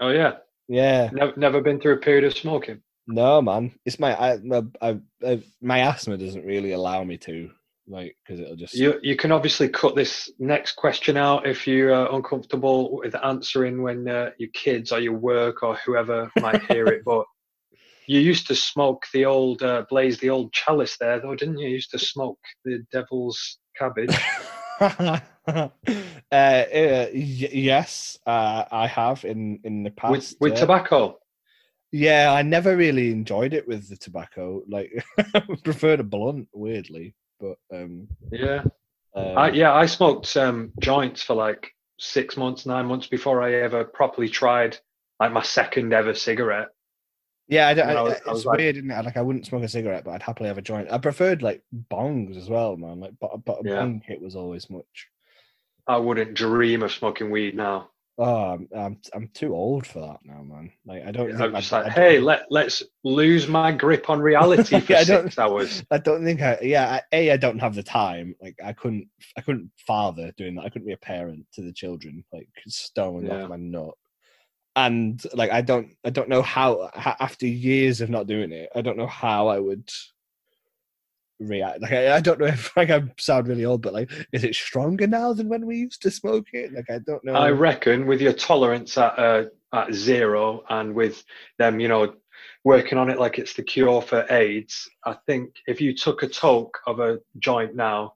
Oh 0.00 0.08
yeah, 0.08 0.36
Yeah, 0.66 1.10
never 1.12 1.32
never 1.36 1.60
been 1.60 1.78
through 1.78 1.94
a 1.94 1.98
period 1.98 2.24
of 2.24 2.34
smoking. 2.34 2.80
no, 3.06 3.42
man, 3.42 3.72
it's 3.84 4.00
my, 4.00 4.18
I, 4.18 4.38
my, 4.38 4.62
I, 4.80 4.98
I, 5.24 5.42
my 5.60 5.80
asthma 5.80 6.16
doesn't 6.16 6.46
really 6.46 6.72
allow 6.72 7.04
me 7.04 7.18
to, 7.18 7.50
like, 7.86 8.16
because 8.24 8.40
it'll 8.40 8.56
just. 8.56 8.74
You 8.74 8.98
you 9.02 9.14
can 9.14 9.30
obviously 9.30 9.68
cut 9.68 9.94
this 9.94 10.32
next 10.38 10.76
question 10.76 11.18
out 11.18 11.46
if 11.46 11.66
you're 11.66 11.92
uh, 11.92 12.16
uncomfortable 12.16 12.96
with 12.96 13.14
answering 13.22 13.82
when 13.82 14.08
uh, 14.08 14.30
your 14.38 14.50
kids 14.54 14.90
or 14.90 15.00
your 15.00 15.12
work 15.12 15.62
or 15.62 15.76
whoever 15.84 16.30
might 16.40 16.62
hear 16.64 16.86
it, 16.86 17.02
but. 17.04 17.26
You 18.06 18.20
used 18.20 18.46
to 18.48 18.54
smoke 18.54 19.04
the 19.12 19.24
old 19.24 19.62
uh, 19.62 19.84
blaze, 19.88 20.18
the 20.18 20.30
old 20.30 20.52
chalice 20.52 20.96
there, 20.98 21.20
though, 21.20 21.34
didn't 21.34 21.58
you? 21.58 21.68
You 21.68 21.74
used 21.74 21.90
to 21.92 21.98
smoke 21.98 22.38
the 22.64 22.84
devil's 22.92 23.58
cabbage. 23.76 24.14
uh, 24.80 25.20
uh, 25.46 25.68
y- 26.30 27.10
yes, 27.12 28.18
uh, 28.26 28.64
I 28.70 28.86
have 28.86 29.24
in 29.24 29.60
in 29.64 29.82
the 29.82 29.90
past. 29.90 30.10
with 30.10 30.36
with 30.40 30.52
yeah. 30.54 30.60
tobacco. 30.60 31.18
Yeah, 31.92 32.32
I 32.32 32.42
never 32.42 32.76
really 32.76 33.12
enjoyed 33.12 33.54
it 33.54 33.68
with 33.68 33.88
the 33.88 33.96
tobacco. 33.96 34.62
Like, 34.68 34.90
I 35.16 35.40
preferred 35.64 36.00
a 36.00 36.04
blunt, 36.04 36.48
weirdly. 36.52 37.14
But 37.38 37.56
um, 37.72 38.08
Yeah, 38.32 38.64
um, 39.14 39.38
I, 39.38 39.50
yeah. 39.50 39.72
I 39.72 39.86
smoked 39.86 40.36
um, 40.36 40.72
joints 40.80 41.22
for 41.22 41.34
like 41.34 41.70
six 42.00 42.36
months, 42.36 42.66
nine 42.66 42.86
months 42.86 43.06
before 43.06 43.42
I 43.42 43.54
ever 43.54 43.84
properly 43.84 44.28
tried 44.28 44.76
like 45.20 45.32
my 45.32 45.42
second 45.42 45.92
ever 45.92 46.14
cigarette. 46.14 46.68
Yeah, 47.48 47.68
I, 47.68 47.74
don't- 47.74 47.88
I 47.88 47.92
I- 47.94 48.02
was- 48.02 48.12
it's 48.14 48.26
I 48.28 48.32
was 48.32 48.46
like- 48.46 48.58
weird, 48.58 48.76
isn't 48.76 48.90
it? 48.90 49.04
Like, 49.04 49.16
I 49.16 49.22
wouldn't 49.22 49.46
smoke 49.46 49.62
a 49.64 49.68
cigarette, 49.68 50.04
but 50.04 50.12
I'd 50.12 50.22
happily 50.22 50.48
have 50.48 50.58
a 50.58 50.62
joint. 50.62 50.90
I 50.90 50.98
preferred 50.98 51.42
like 51.42 51.62
bongs 51.90 52.36
as 52.36 52.48
well, 52.48 52.76
man. 52.76 53.00
Like, 53.00 53.12
but, 53.20 53.44
but 53.44 53.64
a 53.64 53.68
Yeah. 53.68 53.80
bong 53.80 54.02
hit 54.06 54.20
was 54.20 54.36
always 54.36 54.68
much. 54.70 55.08
I 55.86 55.96
wouldn't 55.98 56.34
dream 56.34 56.82
of 56.82 56.92
smoking 56.92 57.30
weed 57.30 57.54
now. 57.54 57.90
Oh, 58.16 58.52
I'm, 58.52 58.68
I'm 58.76 59.00
I'm 59.12 59.28
too 59.34 59.52
old 59.56 59.88
for 59.88 59.98
that 59.98 60.20
now, 60.22 60.40
man. 60.44 60.70
Like, 60.86 61.04
I 61.04 61.10
don't. 61.10 61.32
I'm 61.42 61.52
just 61.52 61.72
I, 61.72 61.82
like, 61.82 61.92
hey, 61.92 62.20
let 62.20 62.44
let's 62.48 62.80
lose 63.02 63.48
my 63.48 63.72
grip 63.72 64.08
on 64.08 64.20
reality 64.20 64.78
for 64.80 64.92
Yeah, 64.92 65.00
I 65.00 65.04
don't- 65.04 65.24
six 65.24 65.38
hours. 65.38 65.82
I 65.90 65.98
don't 65.98 66.24
think 66.24 66.40
I. 66.40 66.56
Yeah, 66.62 66.88
I, 66.88 67.02
a 67.12 67.32
I 67.32 67.36
don't 67.36 67.58
have 67.58 67.74
the 67.74 67.82
time. 67.82 68.36
Like 68.40 68.54
I 68.64 68.72
couldn't. 68.72 69.08
I 69.36 69.40
couldn't 69.40 69.68
father 69.84 70.32
doing 70.36 70.54
that. 70.54 70.62
I 70.64 70.68
couldn't 70.68 70.86
be 70.86 70.92
a 70.92 70.96
parent 70.96 71.44
to 71.54 71.62
the 71.62 71.72
children. 71.72 72.24
Like 72.32 72.46
stoned 72.68 73.26
Yeah. 73.26 73.42
off 73.42 73.50
my 73.50 73.56
nut. 73.56 73.94
And 74.76 75.22
like 75.34 75.50
I 75.52 75.60
don't. 75.60 75.96
I 76.04 76.10
don't 76.10 76.28
know 76.28 76.42
how. 76.42 76.90
After 76.94 77.46
years 77.46 78.00
of 78.00 78.10
not 78.10 78.26
doing 78.26 78.50
it, 78.50 78.70
I 78.74 78.80
don't 78.80 78.98
know 78.98 79.06
how 79.06 79.48
I 79.48 79.60
would 79.60 79.88
react. 81.38 81.80
Like 81.80 81.92
I, 81.92 82.16
I 82.16 82.20
don't 82.20 82.40
know 82.40 82.46
if 82.58 82.76
like 82.76 82.90
I 82.90 83.02
sound 83.18 83.48
really 83.48 83.64
old, 83.64 83.82
but 83.82 83.92
like, 83.92 84.10
is 84.32 84.44
it 84.44 84.54
stronger 84.54 85.06
now 85.06 85.32
than 85.32 85.48
when 85.48 85.66
we 85.66 85.76
used 85.76 86.02
to 86.02 86.10
smoke 86.10 86.48
it? 86.52 86.72
Like 86.72 86.90
I 86.90 86.98
don't 86.98 87.24
know. 87.24 87.34
I 87.34 87.50
reckon 87.50 88.06
with 88.06 88.20
your 88.20 88.32
tolerance 88.32 88.98
at 88.98 89.18
uh, 89.18 89.44
at 89.72 89.92
zero 89.92 90.64
and 90.68 90.94
with 90.94 91.24
them, 91.58 91.80
you 91.80 91.88
know, 91.88 92.14
working 92.64 92.98
on 92.98 93.10
it 93.10 93.18
like 93.18 93.38
it's 93.38 93.54
the 93.54 93.62
cure 93.62 94.00
for 94.00 94.26
AIDS, 94.30 94.88
I 95.04 95.16
think 95.26 95.54
if 95.66 95.80
you 95.80 95.94
took 95.94 96.22
a 96.22 96.28
toke 96.28 96.78
of 96.86 97.00
a 97.00 97.18
joint 97.38 97.74
now, 97.74 98.14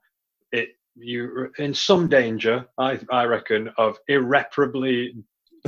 it 0.53 0.71
you 0.97 1.53
in 1.59 1.75
some 1.75 2.09
danger. 2.09 2.67
I 2.79 2.99
I 3.11 3.25
reckon 3.25 3.71
of 3.77 3.99
irreparably 4.09 5.15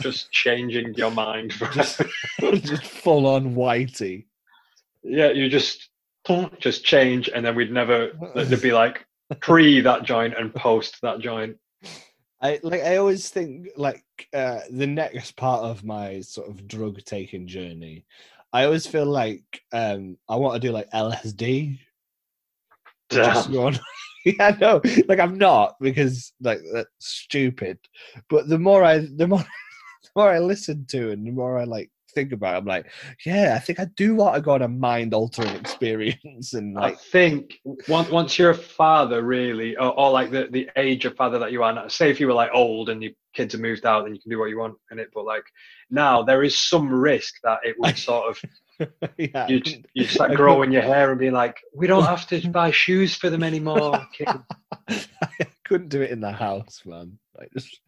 just 0.00 0.30
changing 0.32 0.94
your 0.94 1.10
mind. 1.10 1.52
Just- 1.72 2.02
just 2.40 2.84
full 2.84 3.26
on 3.26 3.54
whitey. 3.54 4.26
yeah, 5.02 5.30
you 5.30 5.48
just 5.48 5.88
just 6.58 6.84
change, 6.84 7.28
and 7.34 7.44
then 7.44 7.54
we'd 7.54 7.72
never. 7.72 8.12
There'd 8.34 8.62
be 8.62 8.72
like 8.84 9.04
pre 9.40 9.80
that 9.80 10.04
joint 10.04 10.34
and 10.38 10.54
post 10.54 10.98
that 11.02 11.20
joint. 11.20 11.56
I 12.42 12.58
like 12.62 12.82
I 12.82 12.96
always 12.96 13.28
think 13.28 13.68
like 13.76 14.04
uh 14.32 14.60
the 14.70 14.86
next 14.86 15.36
part 15.36 15.62
of 15.62 15.84
my 15.84 16.20
sort 16.20 16.48
of 16.48 16.66
drug 16.66 17.02
taking 17.04 17.46
journey, 17.46 18.06
I 18.52 18.64
always 18.64 18.86
feel 18.86 19.06
like 19.06 19.62
um, 19.72 20.16
I 20.28 20.36
want 20.36 20.54
to 20.60 20.66
do 20.66 20.72
like 20.72 20.90
LSD. 20.90 21.78
Just 23.10 23.50
go 23.52 23.66
on- 23.66 23.78
yeah, 24.24 24.56
no, 24.60 24.80
like 25.08 25.18
I'm 25.18 25.38
not 25.38 25.76
because 25.80 26.32
like 26.40 26.60
that's 26.72 26.88
stupid. 26.98 27.78
But 28.28 28.48
the 28.48 28.58
more 28.58 28.84
I, 28.84 28.98
the 29.16 29.26
more, 29.26 29.44
more 30.16 30.30
I 30.30 30.38
listen 30.38 30.86
to, 30.90 31.10
and 31.10 31.26
the 31.26 31.30
more 31.30 31.58
I 31.58 31.64
like 31.64 31.90
think 32.14 32.32
about, 32.32 32.54
it, 32.54 32.58
I'm 32.58 32.64
like, 32.64 32.86
yeah, 33.24 33.54
I 33.56 33.58
think 33.58 33.78
I 33.78 33.86
do 33.96 34.14
want 34.14 34.34
to 34.34 34.40
go 34.40 34.52
on 34.52 34.62
a 34.62 34.68
mind 34.68 35.14
altering 35.14 35.54
experience, 35.56 36.54
and 36.54 36.78
I 36.78 36.92
think 36.92 37.60
once 37.88 38.10
once 38.10 38.38
you're 38.38 38.50
a 38.50 38.54
father, 38.54 39.22
really, 39.22 39.76
or, 39.76 39.98
or 39.98 40.10
like 40.10 40.30
the, 40.30 40.48
the 40.50 40.68
age 40.76 41.04
of 41.04 41.16
father 41.16 41.38
that 41.38 41.52
you 41.52 41.62
are 41.62 41.72
now. 41.72 41.88
Say 41.88 42.10
if 42.10 42.20
you 42.20 42.26
were 42.26 42.34
like 42.34 42.50
old 42.52 42.88
and 42.88 43.02
your 43.02 43.12
kids 43.34 43.52
have 43.52 43.60
moved 43.60 43.86
out, 43.86 44.04
then 44.04 44.14
you 44.14 44.20
can 44.20 44.30
do 44.30 44.38
what 44.38 44.50
you 44.50 44.58
want 44.58 44.74
in 44.90 44.98
it. 44.98 45.10
But 45.14 45.24
like 45.24 45.44
now, 45.90 46.22
mm. 46.22 46.26
there 46.26 46.42
is 46.42 46.58
some 46.58 46.92
risk 46.92 47.34
that 47.44 47.60
it 47.64 47.76
would 47.78 47.98
sort 48.10 48.30
of 48.30 48.42
yeah, 49.16 49.46
you 49.48 49.62
you 49.94 50.04
start 50.06 50.34
growing 50.34 50.72
your 50.72 50.82
hair 50.82 51.10
and 51.10 51.18
be 51.18 51.30
like, 51.30 51.58
we 51.74 51.86
don't 51.86 52.04
have 52.04 52.26
to 52.28 52.48
buy 52.48 52.70
shoes 52.70 53.14
for 53.14 53.30
them 53.30 53.42
anymore. 53.42 54.06
I 54.18 55.46
couldn't 55.64 55.88
do 55.88 56.02
it 56.02 56.10
in 56.10 56.20
the 56.20 56.32
house, 56.32 56.82
man. 56.84 57.18
Like 57.38 57.50
just 57.52 57.80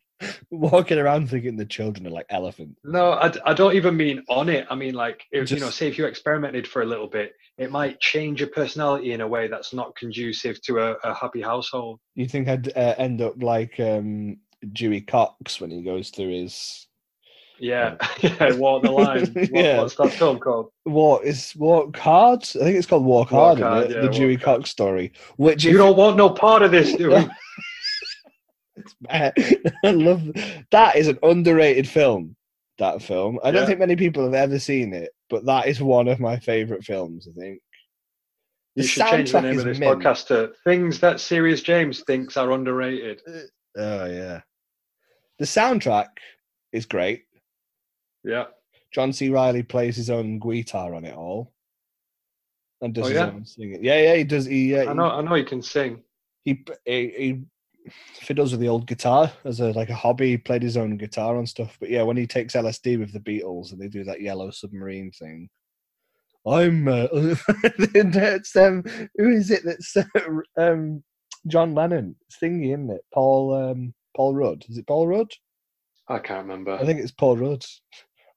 walking 0.51 0.99
around 0.99 1.29
thinking 1.31 1.57
the 1.57 1.65
children 1.65 2.07
are 2.07 2.11
like 2.11 2.27
elephants. 2.31 2.79
No, 2.85 3.13
I, 3.13 3.33
I 3.45 3.55
don't 3.55 3.75
even 3.75 3.97
mean 3.97 4.23
on 4.29 4.49
it. 4.49 4.67
I 4.71 4.75
mean 4.75 4.95
like 4.95 5.23
if 5.33 5.51
you 5.51 5.61
know, 5.61 5.71
say 5.71 5.89
if 5.89 5.99
you 5.99 6.07
experimented 6.07 6.67
for 6.67 6.83
a 6.83 6.87
little 6.87 7.09
bit, 7.09 7.35
it 7.59 7.71
might 7.71 8.01
change 8.01 8.41
your 8.41 8.49
personality 8.51 9.13
in 9.13 9.21
a 9.21 9.29
way 9.29 9.49
that's 9.49 9.73
not 9.73 9.95
conducive 9.97 10.61
to 10.63 10.79
a, 10.79 10.93
a 11.05 11.15
happy 11.15 11.41
household. 11.43 12.01
You 12.15 12.27
think 12.27 12.49
I'd 12.49 12.69
uh, 12.77 12.95
end 12.99 13.21
up 13.21 13.43
like 13.43 13.79
um, 13.81 14.39
Dewey 14.73 15.01
Cox 15.03 15.61
when 15.61 15.71
he 15.71 15.83
goes 15.83 16.11
through 16.11 16.31
his 16.31 16.87
Yeah, 17.59 17.97
yeah, 18.21 18.55
walk 18.55 18.83
the 18.83 18.91
line. 18.91 19.33
What, 19.35 19.51
Yeah. 19.53 19.79
What's 19.81 19.95
that 19.97 20.13
film 20.13 20.39
called? 20.39 20.71
walk 20.85 21.23
is 21.25 21.55
walk 21.57 21.97
hard? 21.97 22.41
I 22.43 22.65
think 22.65 22.77
it's 22.77 22.87
called 22.87 23.05
Walk, 23.05 23.31
Walk 23.31 23.59
Hard, 23.59 23.61
Hard, 23.61 23.91
yeah, 23.91 24.01
the 24.03 24.09
Dewey. 24.09 24.37
Cox 24.37 24.71
story. 24.71 25.13
Which 25.37 25.63
You 25.65 25.73
if- 25.73 25.77
don't 25.77 25.97
want 25.97 26.17
no 26.17 26.31
part 26.31 26.63
of 26.63 26.71
this, 26.71 26.95
do 26.95 27.11
you? 28.77 28.85
I 29.85 29.91
love 29.91 30.23
that 30.71 30.97
is 30.97 31.09
an 31.09 31.19
underrated 31.23 31.89
film. 31.89 32.37
That 32.79 33.03
film. 33.03 33.39
I 33.45 33.51
don't 33.51 33.63
Yeah. 33.63 33.67
think 33.67 33.79
many 33.81 33.97
people 33.97 34.25
have 34.25 34.35
ever 34.35 34.59
seen 34.59 34.93
it, 34.95 35.11
but 35.31 35.45
that 35.47 35.67
is 35.69 35.81
one 35.81 36.09
of 36.09 36.19
my 36.21 36.39
favorite 36.39 36.85
films. 36.85 37.29
I 37.29 37.39
think. 37.39 37.61
You 38.75 38.83
The 38.83 38.89
should 38.89 39.07
change 39.07 39.33
the 39.33 39.43
name 39.43 39.59
of 39.59 39.65
this 39.67 39.79
mint. 39.79 40.01
podcast 40.03 40.27
to 40.29 40.53
"Things 40.65 40.99
That 41.01 41.21
Serious 41.21 41.61
James 41.63 42.03
Thinks 42.05 42.37
Are 42.39 42.51
Underrated." 42.53 43.21
Oh 43.77 44.07
yeah. 44.07 44.41
The 45.39 45.45
soundtrack 45.45 46.09
is 46.73 46.87
great. 46.87 47.25
Yeah, 48.25 48.45
John 48.95 49.13
C. 49.13 49.29
Reilly 49.29 49.63
plays 49.63 49.97
his 49.97 50.09
own 50.09 50.39
guitar 50.39 50.95
on 50.95 51.05
it 51.05 51.15
all, 51.15 51.53
and 52.81 52.95
does 52.95 53.07
Oh, 53.07 53.09
his 53.09 53.17
yeah? 53.17 53.27
own 53.27 53.45
singing. 53.45 53.85
Yeah, 53.85 54.01
yeah, 54.01 54.15
he 54.17 54.25
does. 54.25 54.47
He, 54.47 54.75
uh, 54.77 54.91
I 54.91 54.93
know. 54.95 55.11
I 55.11 55.21
know 55.23 55.35
he 55.35 55.45
can 55.45 55.61
sing. 55.63 56.03
he, 56.45 56.65
he, 56.87 57.09
he 57.17 57.41
fiddles 58.21 58.53
with 58.53 58.61
the 58.61 58.69
old 58.69 58.87
guitar 58.87 59.33
as 59.45 59.61
a 59.61 59.73
like 59.73 59.91
a 59.91 59.95
hobby. 59.95 60.31
He 60.31 60.39
played 60.39 60.63
his 60.63 60.77
own 60.77 60.97
guitar 60.97 61.37
and 61.37 61.49
stuff. 61.49 61.77
But 61.81 61.91
yeah, 61.91 62.03
when 62.03 62.17
he 62.17 62.27
takes 62.27 62.55
LSD 62.55 62.99
with 62.99 63.13
the 63.13 63.21
Beatles 63.21 63.73
and 63.73 63.81
they 63.81 63.89
do 63.89 64.05
that 64.05 64.21
Yellow 64.21 64.51
Submarine 64.51 65.11
thing, 65.11 65.49
I'm. 66.47 66.89
Uh, 66.89 67.09
it's 67.13 68.57
um, 68.57 68.83
who 69.17 69.31
is 69.31 69.51
it 69.51 69.63
that's 69.65 69.97
um, 70.59 71.03
John 71.47 71.75
Lennon 71.75 72.17
singing, 72.31 72.71
isn't 72.71 72.91
it? 72.91 73.03
Paul 73.13 73.55
um, 73.55 73.95
Paul 74.17 74.35
Rudd. 74.35 74.65
Is 74.69 74.79
it 74.79 74.87
Paul 74.87 75.07
Rudd? 75.07 75.31
I 76.09 76.19
can't 76.19 76.43
remember. 76.43 76.73
I 76.73 76.85
think 76.85 77.01
it's 77.01 77.13
Paul 77.13 77.37
Rudd. 77.37 77.65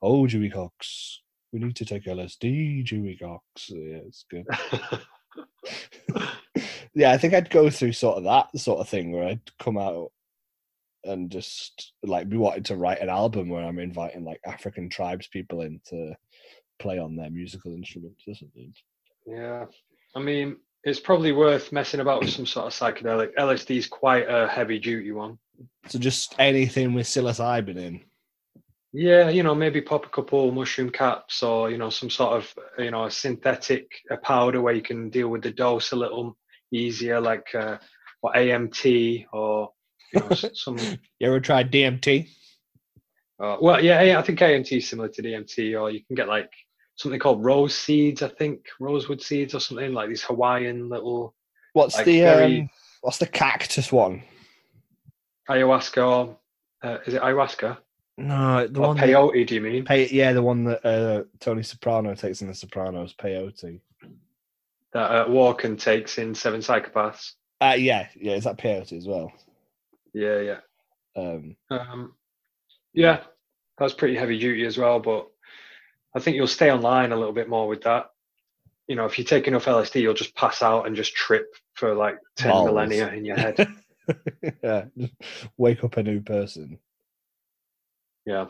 Oh, 0.01 0.27
Dewey 0.27 0.49
Cox. 0.49 1.21
We 1.51 1.59
need 1.59 1.75
to 1.77 1.85
take 1.85 2.05
LSD, 2.05 2.85
Dewey 2.85 3.17
Cox. 3.17 3.69
Yeah, 3.69 3.99
it's 4.05 4.25
good. 4.29 4.45
yeah, 6.93 7.11
I 7.11 7.17
think 7.17 7.33
I'd 7.33 7.49
go 7.49 7.69
through 7.69 7.93
sort 7.93 8.17
of 8.17 8.23
that 8.23 8.57
sort 8.59 8.79
of 8.79 8.89
thing 8.89 9.11
where 9.11 9.27
I'd 9.27 9.57
come 9.59 9.77
out 9.77 10.11
and 11.03 11.29
just 11.29 11.93
like 12.03 12.29
be 12.29 12.37
wanting 12.37 12.63
to 12.63 12.75
write 12.75 12.99
an 12.99 13.09
album 13.09 13.49
where 13.49 13.63
I'm 13.63 13.79
inviting 13.79 14.23
like 14.23 14.39
African 14.45 14.89
tribes 14.89 15.27
people 15.27 15.61
in 15.61 15.79
to 15.89 16.15
play 16.79 16.97
on 16.97 17.15
their 17.15 17.29
musical 17.29 17.73
instruments 17.73 18.23
or 18.27 18.35
something. 18.35 18.73
yeah, 19.25 19.65
I 20.15 20.19
mean, 20.19 20.57
it's 20.83 20.99
probably 20.99 21.31
worth 21.31 21.71
messing 21.71 21.99
about 21.99 22.21
with 22.21 22.29
some 22.29 22.45
sort 22.45 22.67
of 22.67 22.73
psychedelic. 22.73 23.35
LSD 23.37 23.77
is 23.77 23.87
quite 23.87 24.29
a 24.29 24.47
heavy 24.47 24.79
duty 24.79 25.11
one. 25.11 25.37
So 25.87 25.99
just 25.99 26.35
anything 26.39 26.93
with 26.93 27.07
psilocybin 27.07 27.77
in. 27.77 28.01
Yeah, 28.97 29.27
you 29.29 29.43
know, 29.43 29.53
maybe 29.53 29.81
pop 29.81 30.05
a 30.05 30.09
couple 30.09 30.53
mushroom 30.53 30.89
caps 30.89 31.43
or, 31.43 31.69
you 31.69 31.77
know, 31.77 31.89
some 31.89 32.09
sort 32.09 32.37
of, 32.37 32.55
you 32.77 32.91
know, 32.91 33.03
a 33.03 33.11
synthetic 33.11 33.91
a 34.09 34.15
powder 34.15 34.61
where 34.61 34.73
you 34.73 34.81
can 34.81 35.09
deal 35.09 35.27
with 35.27 35.41
the 35.43 35.51
dose 35.51 35.91
a 35.91 35.97
little 35.97 36.37
easier, 36.71 37.19
like 37.19 37.53
uh, 37.53 37.77
or 38.21 38.31
AMT 38.33 39.25
or, 39.33 39.71
you 40.13 40.21
know, 40.21 40.29
some. 40.53 40.77
You 41.19 41.27
ever 41.27 41.41
tried 41.41 41.73
DMT? 41.73 42.29
Uh, 43.37 43.57
well, 43.59 43.83
yeah, 43.83 44.01
yeah, 44.01 44.17
I 44.17 44.21
think 44.21 44.39
AMT 44.39 44.71
is 44.77 44.87
similar 44.87 45.09
to 45.09 45.21
DMT, 45.21 45.77
or 45.77 45.91
you 45.91 46.01
can 46.05 46.15
get 46.15 46.29
like 46.29 46.49
something 46.95 47.19
called 47.19 47.43
rose 47.43 47.75
seeds, 47.75 48.23
I 48.23 48.29
think, 48.29 48.61
rosewood 48.79 49.21
seeds 49.21 49.53
or 49.53 49.59
something 49.59 49.91
like 49.91 50.07
these 50.07 50.23
Hawaiian 50.23 50.87
little 50.87 51.35
What's 51.73 51.97
Like 51.97 52.05
the 52.05 52.21
very- 52.21 52.61
um, 52.61 52.69
what's 53.01 53.17
the 53.17 53.27
cactus 53.27 53.91
one? 53.91 54.23
ayahuasca 55.49 56.07
or 56.07 56.37
uh, 56.81 56.99
is 57.05 57.13
it 57.15 57.21
ayahuasca? 57.21 57.77
No, 58.17 58.65
the 58.67 58.79
or 58.79 58.87
one 58.87 58.97
that- 58.97 59.07
peyote, 59.09 59.45
do 59.47 59.55
you 59.55 59.61
mean? 59.61 59.83
Pay, 59.85 60.07
yeah, 60.09 60.31
the 60.33 60.41
one 60.43 60.63
that 60.65 60.85
uh, 60.85 61.23
Tony 61.39 61.63
Soprano 61.63 62.15
takes 62.15 62.41
in 62.41 62.47
The 62.47 62.53
Sopranos, 62.55 63.13
peyote. 63.13 63.81
That 64.93 65.11
uh, 65.11 65.27
Walken 65.27 65.77
takes 65.77 66.17
in 66.17 66.33
Seven 66.33 66.61
Psychopaths. 66.61 67.33
Uh, 67.61 67.75
yeah, 67.77 68.07
yeah, 68.15 68.33
is 68.33 68.45
that 68.45 68.57
peyote 68.57 68.93
as 68.97 69.07
well? 69.07 69.31
Yeah, 70.13 70.39
yeah. 70.39 70.57
Um, 71.17 71.55
Um, 71.69 72.13
yeah, 72.93 73.21
that's 73.77 73.93
pretty 73.93 74.15
heavy 74.15 74.39
duty 74.39 74.65
as 74.65 74.77
well, 74.77 74.99
but 75.01 75.27
I 76.15 76.19
think 76.19 76.37
you'll 76.37 76.47
stay 76.47 76.71
online 76.71 77.11
a 77.11 77.17
little 77.17 77.33
bit 77.33 77.49
more 77.49 77.67
with 77.67 77.81
that. 77.83 78.11
You 78.87 78.95
know, 78.95 79.05
if 79.05 79.17
you 79.17 79.25
take 79.25 79.47
enough 79.47 79.65
LSD, 79.65 79.99
you'll 80.01 80.13
just 80.13 80.35
pass 80.35 80.61
out 80.61 80.87
and 80.87 80.95
just 80.95 81.13
trip 81.15 81.53
for 81.73 81.93
like 81.93 82.19
10 82.37 82.51
Balls. 82.51 82.65
millennia 82.67 83.11
in 83.11 83.25
your 83.25 83.35
head. 83.35 83.67
yeah, 84.63 84.85
just 84.97 85.13
wake 85.57 85.83
up 85.83 85.97
a 85.97 86.03
new 86.03 86.21
person. 86.21 86.79
Yeah. 88.25 88.45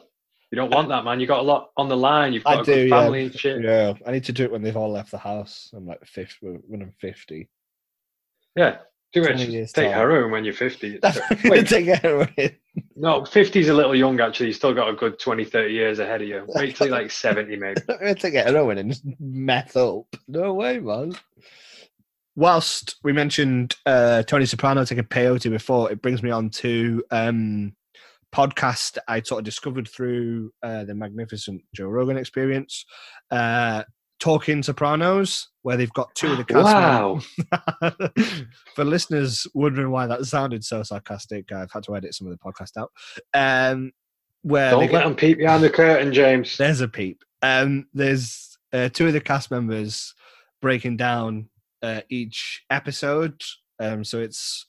You 0.51 0.57
don't 0.57 0.73
want 0.73 0.89
that, 0.89 1.03
man. 1.03 1.19
You've 1.19 1.27
got 1.27 1.39
a 1.39 1.43
lot 1.43 1.71
on 1.75 1.89
the 1.89 1.97
line. 1.97 2.31
You've 2.31 2.43
got 2.43 2.61
a 2.61 2.63
do, 2.63 2.73
good 2.73 2.89
yeah. 2.89 3.01
family 3.01 3.23
and 3.23 3.37
shit. 3.37 3.61
Yeah, 3.63 3.93
I 4.05 4.11
need 4.11 4.23
to 4.25 4.31
do 4.31 4.43
it 4.43 4.51
when 4.51 4.61
they've 4.61 4.77
all 4.77 4.91
left 4.91 5.11
the 5.11 5.17
house. 5.17 5.71
I'm 5.75 5.85
like 5.85 6.05
50, 6.05 6.37
when 6.67 6.81
I'm 6.81 6.93
50. 6.99 7.49
Yeah. 8.55 8.77
Do 9.11 9.21
it. 9.21 9.27
20 9.27 9.37
Just 9.37 9.51
years 9.51 9.71
take 9.71 9.87
time. 9.87 9.97
heroin 9.97 10.31
when 10.31 10.45
you're 10.45 10.53
50. 10.53 10.99
Wait, 11.45 11.67
take 11.67 11.87
heroin. 11.87 12.33
no, 12.95 13.25
50 13.25 13.59
is 13.59 13.69
a 13.69 13.73
little 13.73 13.95
young, 13.95 14.19
actually. 14.19 14.47
You've 14.47 14.55
still 14.55 14.73
got 14.73 14.89
a 14.89 14.93
good 14.93 15.19
20, 15.19 15.43
30 15.43 15.73
years 15.73 15.99
ahead 15.99 16.21
of 16.21 16.27
you. 16.27 16.45
Wait 16.49 16.75
till 16.75 16.87
you're 16.87 16.95
like 16.95 17.11
70, 17.11 17.55
maybe. 17.55 17.81
I'm 17.89 17.99
going 17.99 18.15
to 18.15 18.21
take 18.21 18.33
heroin 18.35 18.77
and 18.77 18.91
just 18.91 19.03
meth 19.19 19.75
up. 19.75 20.05
No 20.27 20.53
way, 20.53 20.79
man. 20.79 21.15
Whilst 22.35 22.97
we 23.03 23.13
mentioned 23.13 23.75
uh, 23.85 24.23
Tony 24.23 24.45
Soprano 24.45 24.83
taking 24.85 25.05
peyote 25.05 25.49
before, 25.49 25.91
it 25.91 26.01
brings 26.01 26.21
me 26.21 26.31
on 26.31 26.49
to 26.51 27.03
um, 27.11 27.73
podcast 28.35 28.97
I 29.07 29.21
sort 29.21 29.39
of 29.39 29.45
discovered 29.45 29.87
through 29.87 30.51
uh, 30.61 30.83
the 30.83 30.93
magnificent 30.93 31.61
Joe 31.73 31.87
Rogan 31.87 32.17
experience, 32.17 32.85
uh, 33.31 33.83
Talking 34.19 34.61
Sopranos, 34.63 35.49
where 35.61 35.77
they've 35.77 35.91
got 35.93 36.13
two 36.15 36.31
of 36.33 36.37
the 36.37 36.43
cast 36.43 36.65
Wow. 36.65 37.19
For 38.75 38.83
listeners 38.83 39.47
wondering 39.53 39.91
why 39.91 40.07
that 40.07 40.25
sounded 40.25 40.63
so 40.63 40.83
sarcastic, 40.83 41.51
I've 41.51 41.71
had 41.71 41.83
to 41.83 41.95
edit 41.95 42.13
some 42.13 42.27
of 42.27 42.37
the 42.37 42.39
podcast 42.39 42.77
out. 42.77 42.91
Um, 43.33 43.91
where 44.41 44.71
Don't 44.71 44.81
get- 44.81 44.93
let 44.93 45.03
them 45.05 45.15
peep 45.15 45.37
behind 45.37 45.63
the 45.63 45.69
curtain, 45.69 46.13
James. 46.13 46.57
there's 46.57 46.81
a 46.81 46.87
peep. 46.87 47.23
Um, 47.41 47.87
there's 47.93 48.57
uh, 48.73 48.89
two 48.89 49.07
of 49.07 49.13
the 49.13 49.21
cast 49.21 49.49
members 49.51 50.13
breaking 50.61 50.97
down 50.97 51.49
uh, 51.81 52.01
each 52.09 52.63
episode. 52.69 53.41
Um, 53.79 54.03
so 54.03 54.19
it's 54.19 54.65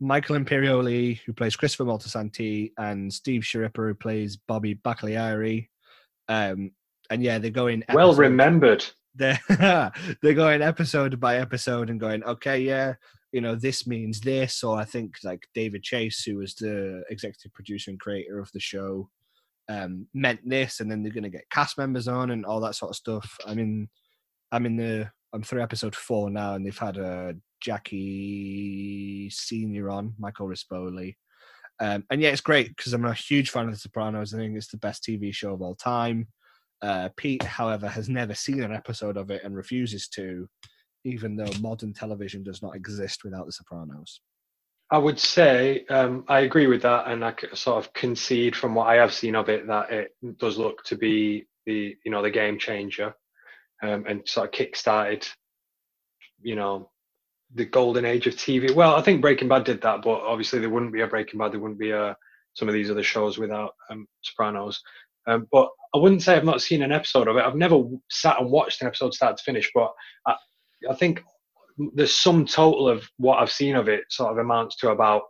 Michael 0.00 0.36
Imperioli 0.36 1.20
who 1.26 1.32
plays 1.32 1.56
Christopher 1.56 1.84
Moltisanti 1.84 2.72
and 2.78 3.12
Steve 3.12 3.42
Schirripa 3.42 3.76
who 3.76 3.94
plays 3.94 4.36
Bobby 4.36 4.74
Baccalieri. 4.74 5.68
Um, 6.28 6.72
and 7.10 7.22
yeah, 7.22 7.38
they're 7.38 7.50
going 7.50 7.84
Well 7.92 8.14
remembered. 8.14 8.84
they're 9.14 9.40
they're 10.22 10.34
going 10.34 10.62
episode 10.62 11.20
by 11.20 11.36
episode 11.36 11.90
and 11.90 12.00
going, 12.00 12.22
okay, 12.24 12.60
yeah, 12.60 12.94
you 13.32 13.40
know, 13.40 13.54
this 13.54 13.86
means 13.86 14.20
this. 14.20 14.62
Or 14.62 14.78
I 14.78 14.84
think 14.84 15.16
like 15.22 15.46
David 15.54 15.82
Chase, 15.82 16.22
who 16.22 16.36
was 16.36 16.54
the 16.54 17.02
executive 17.10 17.52
producer 17.52 17.90
and 17.90 18.00
creator 18.00 18.38
of 18.38 18.50
the 18.52 18.60
show, 18.60 19.08
um, 19.68 20.06
meant 20.14 20.40
this, 20.44 20.80
and 20.80 20.90
then 20.90 21.02
they're 21.02 21.12
going 21.12 21.24
to 21.24 21.30
get 21.30 21.50
cast 21.50 21.78
members 21.78 22.08
on 22.08 22.30
and 22.30 22.44
all 22.44 22.60
that 22.60 22.74
sort 22.74 22.90
of 22.90 22.96
stuff. 22.96 23.36
I 23.46 23.54
mean, 23.54 23.88
I'm 24.52 24.66
in 24.66 24.76
the 24.76 25.10
I'm 25.32 25.42
through 25.42 25.62
episode 25.62 25.94
four 25.94 26.30
now, 26.30 26.54
and 26.54 26.66
they've 26.66 26.76
had 26.76 26.98
uh, 26.98 27.32
Jackie 27.60 29.30
Senior 29.30 29.90
on, 29.90 30.14
Michael 30.18 30.48
Rispoli. 30.48 31.14
Um, 31.80 32.04
and 32.10 32.20
yeah, 32.20 32.30
it's 32.30 32.42
great 32.42 32.68
because 32.76 32.92
I'm 32.92 33.04
a 33.04 33.14
huge 33.14 33.50
fan 33.50 33.66
of 33.66 33.72
The 33.72 33.78
Sopranos. 33.78 34.34
I 34.34 34.38
think 34.38 34.56
it's 34.56 34.68
the 34.70 34.76
best 34.76 35.02
TV 35.02 35.34
show 35.34 35.54
of 35.54 35.62
all 35.62 35.74
time. 35.74 36.28
Uh, 36.82 37.08
Pete, 37.16 37.42
however, 37.42 37.88
has 37.88 38.08
never 38.08 38.34
seen 38.34 38.62
an 38.62 38.72
episode 38.72 39.16
of 39.16 39.30
it 39.30 39.42
and 39.44 39.56
refuses 39.56 40.08
to, 40.08 40.48
even 41.04 41.36
though 41.36 41.50
modern 41.60 41.92
television 41.92 42.42
does 42.42 42.62
not 42.62 42.76
exist 42.76 43.24
without 43.24 43.46
The 43.46 43.52
Sopranos. 43.52 44.20
I 44.90 44.98
would 44.98 45.18
say 45.18 45.84
um, 45.88 46.24
I 46.28 46.40
agree 46.40 46.66
with 46.66 46.82
that, 46.82 47.06
and 47.06 47.24
I 47.24 47.34
sort 47.54 47.84
of 47.84 47.92
concede 47.92 48.56
from 48.56 48.74
what 48.74 48.88
I 48.88 48.96
have 48.96 49.14
seen 49.14 49.36
of 49.36 49.48
it 49.48 49.66
that 49.68 49.92
it 49.92 50.16
does 50.38 50.58
look 50.58 50.82
to 50.84 50.96
be 50.96 51.46
the 51.64 51.96
you 52.04 52.10
know 52.10 52.22
the 52.22 52.30
game 52.30 52.58
changer, 52.58 53.14
um, 53.82 54.04
and 54.08 54.28
sort 54.28 54.48
of 54.48 54.52
kick-started, 54.52 55.26
you 56.42 56.56
know, 56.56 56.90
the 57.54 57.64
golden 57.64 58.04
age 58.04 58.26
of 58.26 58.34
TV. 58.34 58.72
Well, 58.72 58.94
I 58.94 59.02
think 59.02 59.20
Breaking 59.20 59.48
Bad 59.48 59.64
did 59.64 59.80
that, 59.82 60.02
but 60.02 60.20
obviously 60.20 60.60
there 60.60 60.70
wouldn't 60.70 60.92
be 60.92 61.00
a 61.00 61.06
Breaking 61.06 61.38
Bad, 61.38 61.52
there 61.52 61.60
wouldn't 61.60 61.80
be 61.80 61.90
a 61.90 62.16
some 62.54 62.68
of 62.68 62.74
these 62.74 62.90
other 62.90 63.02
shows 63.02 63.38
without 63.38 63.72
um, 63.90 64.06
Sopranos. 64.22 64.82
Um, 65.26 65.46
but 65.52 65.68
I 65.94 65.98
wouldn't 65.98 66.22
say 66.22 66.36
I've 66.36 66.44
not 66.44 66.62
seen 66.62 66.82
an 66.82 66.92
episode 66.92 67.28
of 67.28 67.36
it. 67.36 67.44
I've 67.44 67.56
never 67.56 67.82
sat 68.10 68.40
and 68.40 68.50
watched 68.50 68.80
an 68.80 68.88
episode 68.88 69.14
start 69.14 69.36
to 69.36 69.42
finish, 69.42 69.70
but 69.74 69.92
I, 70.26 70.34
I 70.90 70.94
think 70.94 71.22
the 71.94 72.06
sum 72.06 72.46
total 72.46 72.88
of 72.88 73.08
what 73.18 73.38
I've 73.38 73.52
seen 73.52 73.76
of 73.76 73.88
it 73.88 74.04
sort 74.10 74.32
of 74.32 74.38
amounts 74.38 74.76
to 74.76 74.90
about 74.90 75.22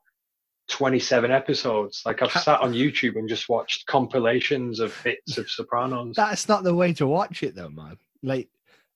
27 0.68 1.30
episodes. 1.30 2.02
Like 2.06 2.22
I've 2.22 2.32
sat 2.32 2.60
on 2.60 2.72
YouTube 2.72 3.16
and 3.16 3.28
just 3.28 3.48
watched 3.48 3.86
compilations 3.86 4.80
of 4.80 4.96
bits 5.04 5.38
of 5.38 5.50
Sopranos. 5.50 6.16
That's 6.16 6.48
not 6.48 6.62
the 6.62 6.74
way 6.74 6.92
to 6.94 7.06
watch 7.06 7.42
it, 7.42 7.54
though, 7.54 7.68
man. 7.68 7.98
Like, 8.22 8.48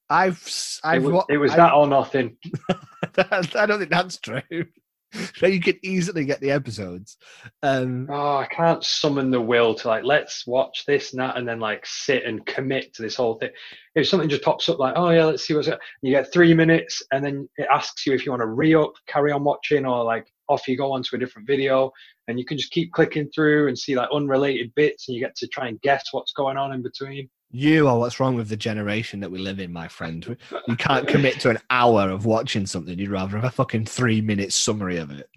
I've, 0.09 0.41
it 0.47 0.81
I've, 0.85 1.05
was, 1.05 1.25
it 1.29 1.39
was 1.39 1.55
that 1.55 1.73
or 1.73 1.87
nothing. 1.87 2.37
I 3.55 3.67
don't 3.67 3.79
think 3.79 3.91
that's 3.91 4.19
true. 4.19 4.67
so 5.37 5.47
you 5.47 5.61
can 5.61 5.79
easily 5.83 6.25
get 6.25 6.41
the 6.41 6.51
episodes. 6.51 7.17
Um, 7.63 8.09
Oh, 8.11 8.37
I 8.37 8.47
can't 8.47 8.85
summon 8.85 9.31
the 9.31 9.41
will 9.41 9.75
to 9.75 9.89
like 9.89 10.05
let's 10.05 10.47
watch 10.47 10.85
this 10.87 11.13
and 11.13 11.21
that, 11.21 11.37
and 11.37 11.47
then 11.47 11.61
like 11.61 11.85
sit 11.87 12.25
and 12.25 12.45
commit 12.47 12.95
to 12.95 13.03
this 13.03 13.17
whole 13.17 13.35
thing. 13.35 13.51
If 13.95 14.09
something 14.09 14.29
just 14.29 14.43
pops 14.43 14.69
up 14.69 14.79
like, 14.79 14.95
oh 14.97 15.11
yeah, 15.11 15.25
let's 15.25 15.47
see 15.47 15.55
what's 15.55 15.69
it. 15.69 15.79
You 16.03 16.11
get 16.11 16.33
three 16.33 16.55
minutes, 16.55 17.03
and 17.13 17.25
then 17.25 17.49
it 17.57 17.69
asks 17.73 18.07
you 18.07 18.13
if 18.13 18.27
you 18.27 18.33
want 18.33 18.43
to 18.43 18.47
re-up, 18.47 18.93
carry 19.07 19.33
on 19.33 19.45
watching, 19.45 19.87
or 19.87 20.05
like 20.05 20.27
off 20.49 20.69
you 20.69 20.77
go 20.77 20.93
onto 20.93 21.17
a 21.17 21.19
different 21.19 21.47
video, 21.47 21.91
and 22.29 22.39
you 22.39 22.45
can 22.45 22.59
just 22.59 22.73
keep 22.73 22.93
clicking 22.93 23.31
through 23.35 23.69
and 23.69 23.79
see 23.79 23.97
like 23.97 24.09
unrelated 24.13 24.73
bits, 24.75 25.09
and 25.09 25.15
you 25.15 25.23
get 25.23 25.37
to 25.37 25.49
try 25.49 25.69
and 25.69 25.81
guess 25.83 26.05
what's 26.13 26.33
going 26.33 26.57
on 26.57 26.73
in 26.73 26.83
between. 26.83 27.29
You 27.55 27.87
are 27.87 27.97
what's 27.97 28.19
wrong 28.19 28.35
with 28.35 28.49
the 28.49 28.57
generation 28.57 29.21
that 29.21 29.31
we 29.31 29.39
live 29.39 29.61
in, 29.61 29.73
my 29.73 29.87
friend. 29.87 30.37
You 30.67 30.77
can't 30.77 31.07
commit 31.07 31.39
to 31.41 31.51
an 31.51 31.59
hour 31.71 32.11
of 32.11 32.27
watching 32.27 32.67
something. 32.67 32.99
You'd 32.99 33.11
rather 33.11 33.37
have 33.37 33.45
a 33.45 33.51
fucking 33.51 33.87
three 33.87 34.21
minute 34.21 34.53
summary 34.53 34.97
of 34.99 35.13
it. 35.13 35.29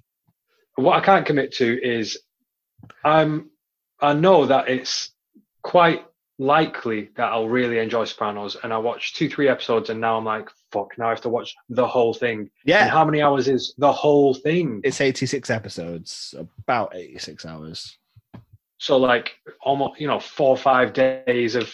what 0.75 0.97
I 0.97 1.05
can't 1.05 1.27
commit 1.27 1.53
to 1.57 1.79
is 1.87 2.17
I'm 3.05 3.51
I 4.01 4.13
know 4.13 4.47
that 4.47 4.67
it's 4.67 5.11
quite 5.61 6.05
likely 6.39 7.09
that 7.17 7.31
I'll 7.31 7.47
really 7.49 7.77
enjoy 7.79 8.05
Sopranos 8.05 8.57
and 8.63 8.73
I 8.73 8.77
watched 8.79 9.15
two, 9.15 9.29
three 9.29 9.47
episodes 9.47 9.89
and 9.91 10.01
now 10.01 10.17
I'm 10.17 10.25
like, 10.25 10.49
fuck, 10.71 10.97
now 10.97 11.07
I 11.07 11.09
have 11.09 11.21
to 11.21 11.29
watch 11.29 11.53
the 11.69 11.85
whole 11.87 12.13
thing. 12.15 12.39
And 12.39 12.49
Yeah. 12.65 12.87
how 12.89 13.05
many 13.05 13.21
hours 13.21 13.47
is 13.47 13.73
the 13.77 13.91
whole 13.91 14.33
thing? 14.33 14.81
It's 14.83 15.01
86 15.01 15.49
episodes, 15.51 16.33
about 16.39 16.95
86 16.95 17.45
hours. 17.45 17.97
So 18.79 18.97
like 18.97 19.35
almost 19.61 19.99
you 20.01 20.07
know, 20.07 20.19
four 20.19 20.49
or 20.49 20.57
five 20.57 20.93
days 20.93 21.55
of 21.55 21.71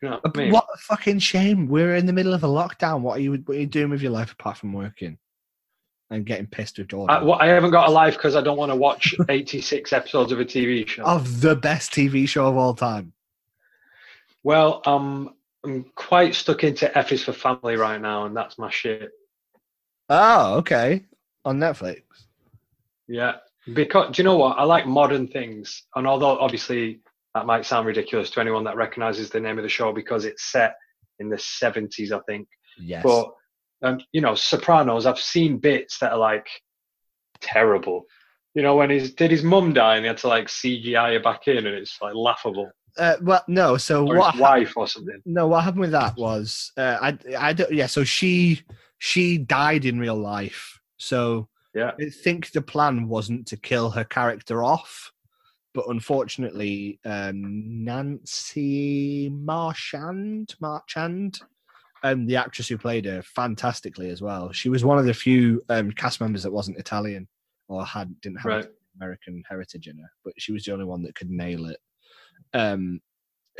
you 0.00 0.08
know 0.08 0.20
what 0.22 0.36
I 0.36 0.38
mean? 0.38 0.52
What 0.52 0.66
a 0.72 0.78
fucking 0.78 1.18
shame. 1.18 1.68
We're 1.68 1.96
in 1.96 2.06
the 2.06 2.12
middle 2.12 2.34
of 2.34 2.44
a 2.44 2.48
lockdown. 2.48 3.00
What 3.00 3.18
are 3.18 3.20
you, 3.20 3.32
what 3.32 3.56
are 3.56 3.60
you 3.60 3.66
doing 3.66 3.90
with 3.90 4.02
your 4.02 4.12
life 4.12 4.32
apart 4.32 4.58
from 4.58 4.72
working 4.72 5.18
and 6.10 6.24
getting 6.24 6.46
pissed 6.46 6.78
with 6.78 6.88
Jordan? 6.88 7.16
I, 7.16 7.22
well, 7.22 7.38
I 7.40 7.46
haven't 7.46 7.72
got 7.72 7.88
a 7.88 7.92
life 7.92 8.14
because 8.14 8.36
I 8.36 8.40
don't 8.40 8.56
want 8.56 8.70
to 8.70 8.76
watch 8.76 9.14
86 9.28 9.92
episodes 9.92 10.32
of 10.32 10.40
a 10.40 10.44
TV 10.44 10.86
show. 10.86 11.02
of 11.02 11.40
the 11.40 11.56
best 11.56 11.92
TV 11.92 12.28
show 12.28 12.46
of 12.46 12.56
all 12.56 12.74
time. 12.74 13.12
Well, 14.44 14.82
um, 14.86 15.34
I'm 15.64 15.84
quite 15.94 16.34
stuck 16.34 16.62
into 16.64 16.96
F 16.96 17.12
is 17.12 17.24
for 17.24 17.32
Family 17.32 17.76
right 17.76 18.00
now, 18.00 18.26
and 18.26 18.36
that's 18.36 18.58
my 18.58 18.70
shit. 18.70 19.10
Oh, 20.08 20.54
okay. 20.58 21.04
On 21.44 21.58
Netflix. 21.58 22.02
Yeah, 23.08 23.36
because 23.74 24.14
do 24.14 24.22
you 24.22 24.24
know 24.24 24.36
what? 24.36 24.58
I 24.58 24.64
like 24.64 24.86
modern 24.86 25.26
things, 25.26 25.82
and 25.94 26.06
although 26.06 26.38
obviously 26.38 27.00
that 27.38 27.46
might 27.46 27.64
sound 27.64 27.86
ridiculous 27.86 28.30
to 28.30 28.40
anyone 28.40 28.64
that 28.64 28.76
recognizes 28.76 29.30
the 29.30 29.38
name 29.40 29.58
of 29.58 29.62
the 29.62 29.68
show 29.68 29.92
because 29.92 30.24
it's 30.24 30.50
set 30.50 30.74
in 31.20 31.28
the 31.28 31.36
70s, 31.36 32.10
I 32.10 32.18
think. 32.26 32.48
Yes. 32.78 33.02
But 33.04 33.30
um, 33.82 34.00
you 34.12 34.20
know, 34.20 34.34
Sopranos, 34.34 35.06
I've 35.06 35.20
seen 35.20 35.58
bits 35.58 35.98
that 36.00 36.12
are 36.12 36.18
like 36.18 36.48
terrible. 37.40 38.06
You 38.54 38.62
know, 38.62 38.74
when 38.76 38.90
his 38.90 39.14
did 39.14 39.30
his 39.30 39.44
mum 39.44 39.72
die 39.72 39.96
and 39.96 40.04
he 40.04 40.08
had 40.08 40.18
to 40.18 40.28
like 40.28 40.46
CGI 40.48 41.12
her 41.14 41.20
back 41.20 41.46
in, 41.46 41.58
and 41.58 41.68
it's 41.76 41.98
like 42.02 42.14
laughable. 42.14 42.70
uh, 42.98 43.16
well, 43.22 43.44
no. 43.46 43.76
So 43.76 44.06
Or 44.08 44.16
what? 44.18 44.36
wife 44.36 44.76
or 44.76 44.88
something. 44.88 45.20
No, 45.24 45.46
what 45.46 45.62
happened 45.62 45.82
with 45.82 45.92
that 45.92 46.16
was 46.16 46.72
uh, 46.76 46.98
I 47.00 47.18
I 47.38 47.52
don't 47.52 47.72
yeah. 47.72 47.86
So 47.86 48.02
she 48.02 48.62
she 48.98 49.38
died 49.38 49.84
in 49.84 50.00
real 50.00 50.16
life. 50.16 50.80
So 50.96 51.48
Yeah. 51.74 51.92
I 52.00 52.10
think 52.10 52.50
the 52.50 52.62
plan 52.62 53.06
wasn't 53.06 53.46
to 53.48 53.56
kill 53.56 53.90
her 53.90 54.04
character 54.04 54.64
off, 54.64 55.12
but 55.78 55.90
unfortunately, 55.90 56.98
um, 57.04 57.84
Nancy 57.84 59.28
Marchand 59.28 60.56
Marchand, 60.58 61.38
um, 62.02 62.26
the 62.26 62.34
actress 62.34 62.66
who 62.66 62.76
played 62.76 63.04
her, 63.04 63.22
fantastically 63.22 64.10
as 64.10 64.20
well. 64.20 64.50
She 64.50 64.70
was 64.70 64.84
one 64.84 64.98
of 64.98 65.04
the 65.04 65.14
few 65.14 65.62
um, 65.68 65.92
cast 65.92 66.20
members 66.20 66.42
that 66.42 66.50
wasn't 66.50 66.78
Italian 66.78 67.28
or 67.68 67.86
had 67.86 68.20
didn't 68.22 68.38
have 68.38 68.46
Right. 68.46 68.66
American 69.00 69.40
heritage 69.48 69.86
in 69.86 69.96
her, 69.98 70.10
but 70.24 70.32
she 70.36 70.50
was 70.50 70.64
the 70.64 70.72
only 70.72 70.84
one 70.84 71.04
that 71.04 71.14
could 71.14 71.30
nail 71.30 71.66
it. 71.66 71.78
Um, 72.52 73.00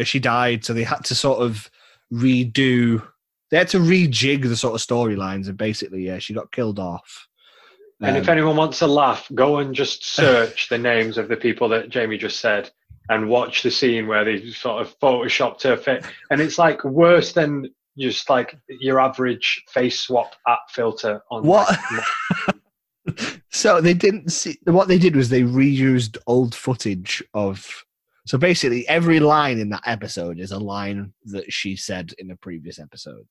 she 0.03 0.19
died, 0.19 0.65
so 0.65 0.73
they 0.73 0.83
had 0.83 1.05
to 1.05 1.15
sort 1.15 1.39
of 1.39 1.71
redo. 2.13 3.01
They 3.53 3.59
had 3.59 3.69
to 3.69 3.79
rejig 3.79 4.43
the 4.43 4.57
sort 4.57 4.75
of 4.75 4.85
storylines, 4.85 5.47
and 5.47 5.57
basically, 5.57 6.05
yeah, 6.05 6.19
she 6.19 6.35
got 6.35 6.51
killed 6.51 6.81
off. 6.81 7.28
And 8.01 8.17
if 8.17 8.29
Um, 8.29 8.33
anyone 8.33 8.57
wants 8.57 8.79
to 8.79 8.87
laugh, 8.87 9.29
go 9.35 9.59
and 9.59 9.75
just 9.75 10.05
search 10.05 10.69
the 10.69 10.79
names 10.79 11.19
of 11.19 11.29
the 11.29 11.37
people 11.37 11.69
that 11.71 11.89
Jamie 11.89 12.17
just 12.19 12.41
said 12.41 12.71
and 13.09 13.29
watch 13.29 13.63
the 13.63 13.71
scene 13.71 14.07
where 14.07 14.25
they 14.25 14.51
sort 14.51 14.81
of 14.83 14.97
photoshopped 15.01 15.63
her 15.63 15.77
fit. 15.77 16.05
And 16.31 16.41
it's 16.41 16.59
like 16.59 16.85
worse 16.85 17.33
than 17.33 17.67
just 17.99 18.31
like 18.31 18.57
your 18.69 19.01
average 19.01 19.65
face 19.71 19.99
swap 20.01 20.35
app 20.47 20.61
filter 20.71 21.21
on 21.31 21.45
What? 21.45 21.77
like, 23.07 23.41
so 23.51 23.81
they 23.81 23.95
didn't 23.95 24.31
see 24.31 24.59
what 24.65 24.87
they 24.89 24.99
did 24.99 25.17
was 25.17 25.29
they 25.29 25.43
reused 25.43 26.19
old 26.27 26.55
footage 26.55 27.23
of. 27.35 27.85
So 28.27 28.37
basically, 28.37 28.87
every 28.89 29.21
line 29.21 29.59
in 29.59 29.71
that 29.71 29.83
episode 29.87 30.39
is 30.39 30.53
a 30.53 30.59
line 30.59 31.15
that 31.25 31.51
she 31.51 31.75
said 31.77 32.13
in 32.19 32.31
a 32.31 32.37
previous 32.37 32.79
episode, 32.79 33.27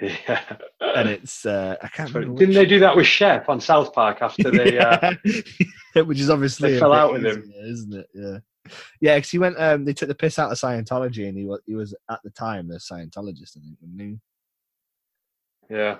yeah. 0.00 0.42
and 0.80 1.08
it's 1.08 1.44
uh, 1.44 1.76
I 1.82 1.88
can't 1.88 2.12
remember. 2.12 2.38
didn't 2.38 2.54
they 2.54 2.66
do 2.66 2.80
that 2.80 2.96
with 2.96 3.06
Chef 3.06 3.48
on 3.48 3.60
South 3.60 3.92
Park 3.92 4.18
after 4.20 4.50
they 4.50 4.78
uh, 4.78 5.14
which 6.04 6.20
is 6.20 6.30
obviously 6.30 6.72
they 6.72 6.78
fell 6.78 6.92
out 6.92 7.12
with 7.12 7.24
him. 7.24 7.52
isn't 7.62 7.94
it? 7.94 8.08
Yeah, 8.14 8.38
yeah. 9.00 9.16
Because 9.16 9.30
he 9.30 9.38
went, 9.38 9.58
um, 9.58 9.84
they 9.84 9.92
took 9.92 10.08
the 10.08 10.14
piss 10.14 10.38
out 10.38 10.52
of 10.52 10.58
Scientology, 10.58 11.28
and 11.28 11.36
he 11.36 11.44
was 11.44 11.60
he 11.66 11.74
was 11.74 11.94
at 12.10 12.20
the 12.22 12.30
time 12.30 12.70
a 12.70 12.74
Scientologist, 12.74 13.56
I 13.56 13.60
think, 13.60 13.78
wasn't 13.80 14.00
he? 14.00 14.18
yeah. 15.70 15.98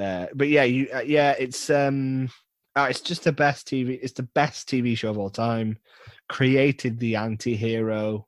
Uh, 0.00 0.26
but 0.34 0.48
yeah, 0.48 0.64
you 0.64 0.88
uh, 0.92 1.00
yeah, 1.00 1.34
it's 1.38 1.70
um, 1.70 2.28
uh, 2.76 2.86
it's 2.90 3.00
just 3.00 3.24
the 3.24 3.32
best 3.32 3.68
TV. 3.68 3.98
It's 4.02 4.12
the 4.12 4.28
best 4.34 4.68
TV 4.68 4.96
show 4.96 5.10
of 5.10 5.18
all 5.18 5.30
time. 5.30 5.78
Created 6.28 6.98
the 6.98 7.16
anti-hero. 7.16 8.26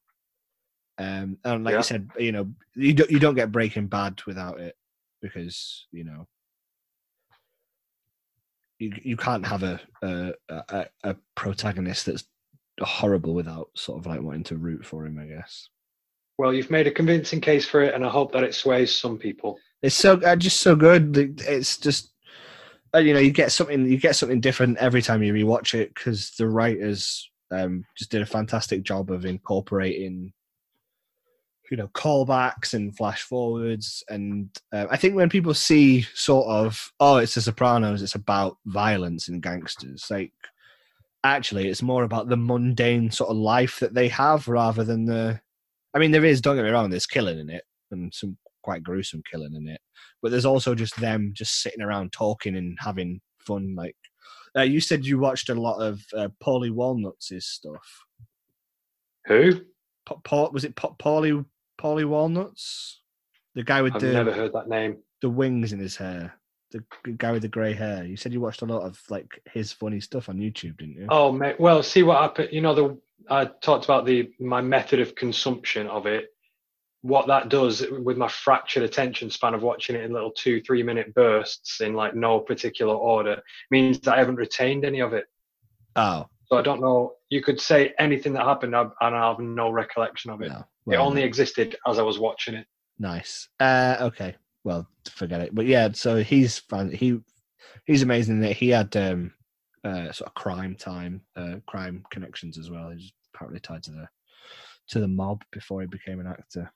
Um, 0.99 1.39
and 1.45 1.65
like 1.65 1.73
Yeah. 1.73 1.79
you 1.79 1.83
said, 1.83 2.11
you 2.19 2.33
know, 2.33 2.51
you 2.75 2.95
don't 2.95 3.11
you 3.11 3.19
don't 3.19 3.35
get 3.35 3.53
Breaking 3.53 3.87
Bad 3.87 4.21
without 4.27 4.61
it 4.61 4.77
because 5.21 5.87
you 5.93 6.05
know 6.05 6.27
you 8.79 8.93
you 9.03 9.17
can't 9.17 9.47
have 9.47 9.63
a 9.63 9.81
a, 10.03 10.33
a, 10.49 10.87
a 11.05 11.17
protagonist 11.35 12.07
that's 12.07 12.25
horrible 12.81 13.35
without 13.35 13.71
sort 13.75 13.99
of 13.99 14.07
like 14.07 14.23
wanting 14.23 14.45
to 14.45 14.57
root 14.57 14.85
for 14.87 15.07
him. 15.07 15.19
I 15.19 15.27
guess 15.27 15.69
Well, 16.39 16.53
you've 16.53 16.71
made 16.71 16.87
a 16.87 16.91
convincing 16.91 17.41
case 17.41 17.67
for 17.67 17.83
it, 17.83 17.95
and 17.95 18.05
I 18.05 18.09
hope 18.11 18.33
that 18.33 18.45
it 18.45 18.55
sways 18.55 18.95
some 18.95 19.19
people. 19.19 19.59
it's 19.83 19.95
so 19.95 20.15
uh, 20.23 20.37
just 20.37 20.61
so 20.61 20.75
good. 20.77 21.17
It's 21.41 21.79
just 21.79 22.13
uh, 22.95 22.99
you 22.99 23.15
know 23.15 23.21
you 23.21 23.33
get 23.33 23.53
something 23.53 23.87
you 23.87 23.99
get 23.99 24.17
something 24.17 24.41
different 24.41 24.79
every 24.79 25.03
time 25.03 25.23
you 25.23 25.33
rewatch 25.33 25.75
it 25.75 25.95
because 25.95 26.31
the 26.39 26.49
writers 26.49 27.31
um, 27.51 27.85
just 27.97 28.11
did 28.11 28.23
a 28.23 28.27
fantastic 28.27 28.83
job 28.83 29.11
of 29.11 29.25
incorporating 29.25 30.33
you 31.71 31.77
know 31.77 31.89
callbacks 31.89 32.75
and 32.75 32.97
flash 32.97 33.23
forwards 33.23 34.05
and 34.09 34.49
uh, 34.73 34.87
i 34.91 34.97
think 34.97 35.15
when 35.15 35.29
people 35.29 35.55
see 35.55 36.03
sort 36.15 36.47
of 36.47 36.93
oh 37.01 37.17
it's 37.17 37.35
the 37.35 37.41
sopranos 37.41 38.03
it's 38.03 38.15
about 38.15 38.59
violence 38.67 39.29
and 39.29 39.43
gangsters 39.43 40.07
like 40.11 40.33
actually 41.25 41.69
it's 41.69 41.83
more 41.83 42.05
about 42.05 42.29
the 42.29 42.37
mundane 42.37 43.11
sort 43.11 43.31
of 43.31 43.37
life 43.37 43.81
that 43.81 43.95
they 43.95 44.09
have 44.09 44.47
rather 44.47 44.85
than 44.85 45.05
the 45.05 45.39
i 45.95 45.99
mean 45.99 46.11
there 46.11 46.25
is 46.25 46.41
don't 46.41 46.57
get 46.57 46.65
me 46.65 46.71
wrong 46.71 46.89
there's 46.89 47.07
killing 47.07 47.39
in 47.39 47.51
it 47.51 47.65
and 47.91 48.13
some 48.15 48.37
quite 48.63 48.83
gruesome 48.83 49.23
killing 49.31 49.55
in 49.55 49.69
it 49.69 49.81
but 50.23 50.31
there's 50.31 50.45
also 50.45 50.75
just 50.75 50.99
them 51.01 51.31
just 51.35 51.63
sitting 51.63 51.83
around 51.83 52.13
talking 52.13 52.57
and 52.57 52.77
having 52.81 53.21
fun 53.39 53.75
like 53.77 53.97
uh, 54.57 54.63
you 54.63 54.81
said 54.81 55.05
you 55.05 55.19
watched 55.19 55.51
a 55.51 55.55
lot 55.55 55.79
of 55.79 56.01
uh, 56.17 56.29
paulie 56.43 56.71
walnuts' 56.71 57.33
stuff 57.41 58.05
Who? 59.27 59.61
Paul 60.25 60.51
was 60.53 60.65
it 60.65 60.77
Pa- 60.77 60.95
Paulie 61.01 61.45
Paulie 61.79 62.05
Walnuts? 62.07 63.01
The 63.55 63.63
guy 63.65 63.83
with 63.83 63.95
I've 63.95 64.01
the 64.01 64.13
never 64.13 64.33
heard 64.33 64.53
that 64.53 64.69
name. 64.69 64.99
the 65.23 65.31
wings 65.31 65.73
in 65.73 65.79
his 65.79 65.97
hair. 65.97 66.35
The 66.73 66.83
guy 67.17 67.33
with 67.33 67.43
the 67.43 67.49
grey 67.49 67.73
hair. 67.73 68.05
You 68.05 68.17
said 68.17 68.33
you 68.33 68.41
watched 68.41 68.63
a 68.63 68.67
lot 68.67 68.83
of 68.83 69.01
like 69.09 69.41
his 69.53 69.73
funny 69.73 70.01
stuff 70.01 70.29
on 70.29 70.37
YouTube, 70.39 70.79
didn't 70.79 70.97
you? 70.97 71.07
Oh, 71.09 71.31
mate. 71.33 71.59
Well, 71.61 71.83
see 71.83 72.03
what 72.03 72.21
happened. 72.21 72.49
You 72.53 72.61
know, 72.61 72.75
the 72.75 72.99
I 73.31 73.47
talked 73.47 73.85
about 73.85 74.05
the 74.05 74.31
my 74.41 74.61
method 74.61 75.01
of 75.01 75.15
consumption 75.15 75.87
of 75.87 76.07
it. 76.07 76.27
What 77.03 77.29
that 77.29 77.49
does 77.51 77.85
with 78.03 78.17
my 78.17 78.27
fractured 78.29 78.83
attention 78.83 79.31
span 79.31 79.55
of 79.55 79.63
watching 79.63 79.95
it 79.95 80.03
in 80.05 80.13
little 80.13 80.33
two, 80.33 80.61
three 80.63 80.83
minute 80.83 81.15
bursts 81.15 81.81
in 81.81 81.95
like 81.95 82.17
no 82.17 82.41
particular 82.41 82.95
order 82.95 83.41
means 83.71 84.01
that 84.01 84.15
I 84.15 84.19
haven't 84.19 84.37
retained 84.37 84.85
any 84.85 85.01
of 85.01 85.13
it. 85.13 85.27
Oh, 85.95 86.27
So 86.51 86.59
I 86.59 86.63
don't 86.63 86.81
know. 86.81 87.13
You 87.29 87.43
could 87.43 87.61
say 87.61 87.95
anything 87.99 88.33
that 88.33 88.45
happened, 88.45 88.75
and 88.75 88.91
I 89.01 89.29
have 89.29 89.39
no 89.39 89.71
recollection 89.71 90.33
of 90.33 90.43
it. 90.43 90.49
no. 90.49 90.65
It 90.87 90.97
only 90.97 91.23
existed 91.23 91.77
as 91.87 91.99
I 91.99 92.03
was 92.03 92.19
watching 92.19 92.55
it. 92.55 92.67
Nice. 92.99 93.49
Uh, 93.61 93.97
okay. 94.01 94.37
Well, 94.65 94.89
forget 95.11 95.41
it. 95.41 95.55
But 95.55 95.67
yeah, 95.67 95.89
so 95.93 96.17
he's 96.17 96.59
fun. 96.59 96.91
He 96.91 97.19
he's 97.87 98.03
amazing 98.03 98.41
that 98.41 98.57
he 98.57 98.69
had 98.71 98.97
um, 98.97 99.33
uh, 99.85 100.13
sort 100.13 100.29
of 100.29 100.35
crime 100.35 100.75
time, 100.77 101.23
uh, 101.37 101.57
crime 101.67 102.05
connections 102.11 102.59
as 102.59 102.71
well. 102.71 102.91
He's 102.91 103.13
apparently 103.35 103.61
tied 103.61 103.83
to 103.85 103.91
the 103.93 104.09
to 104.89 105.01
the 105.01 105.09
mob 105.09 105.43
before 105.53 105.81
he 105.81 105.87
became 105.87 106.21
an 106.21 106.27
actor. 106.29 106.73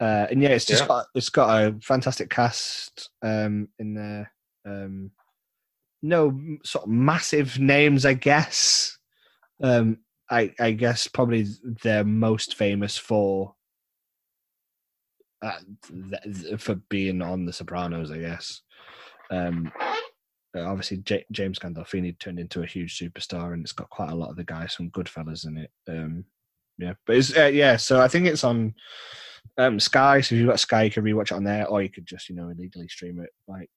Uh, 0.00 0.26
and 0.30 0.42
yeah, 0.42 0.50
it's 0.50 0.64
just 0.64 0.82
Yeah. 0.82 0.88
got 0.88 1.06
it's 1.14 1.28
got 1.30 1.62
a 1.62 1.76
fantastic 1.80 2.28
cast 2.30 3.10
um, 3.22 3.68
in 3.78 3.94
there. 3.94 4.32
Um, 4.66 5.10
no 6.02 6.38
sort 6.64 6.84
of 6.84 6.90
massive 6.90 7.58
names, 7.58 8.04
I 8.04 8.14
guess. 8.14 8.98
Um, 9.62 9.98
I 10.34 10.54
I 10.58 10.72
guess 10.72 11.06
probably 11.06 11.46
they're 11.82 12.04
most 12.04 12.56
famous 12.56 12.96
for 12.96 13.54
uh, 15.42 15.58
th- 16.22 16.60
for 16.60 16.76
being 16.88 17.22
on 17.22 17.44
The 17.44 17.52
Sopranos, 17.52 18.10
I 18.10 18.18
guess. 18.18 18.62
Um, 19.30 19.70
uh, 20.56 20.62
obviously, 20.62 20.98
J- 20.98 21.26
James 21.32 21.58
Gandolfini 21.58 22.18
turned 22.18 22.38
into 22.38 22.62
a 22.62 22.66
huge 22.66 22.98
superstar, 22.98 23.52
and 23.52 23.62
it's 23.62 23.72
got 23.72 23.90
quite 23.90 24.10
a 24.10 24.14
lot 24.14 24.30
of 24.30 24.36
the 24.36 24.44
guys 24.44 24.74
from 24.74 24.90
Goodfellas 24.90 25.46
in 25.46 25.58
it. 25.58 25.70
Um, 25.88 26.24
yeah, 26.78 26.94
but 27.06 27.16
it's 27.16 27.36
uh, 27.36 27.46
yeah. 27.46 27.76
So 27.76 28.00
I 28.00 28.08
think 28.08 28.26
it's 28.26 28.44
on 28.44 28.74
um, 29.58 29.78
Sky. 29.78 30.20
So 30.20 30.34
if 30.34 30.40
you've 30.40 30.48
got 30.48 30.60
Sky, 30.60 30.84
you 30.84 30.90
can 30.90 31.04
rewatch 31.04 31.30
it 31.30 31.32
on 31.32 31.44
there, 31.44 31.66
or 31.68 31.82
you 31.82 31.90
could 31.90 32.06
just 32.06 32.28
you 32.28 32.36
know 32.36 32.48
illegally 32.48 32.88
stream 32.88 33.20
it 33.20 33.30
like 33.46 33.70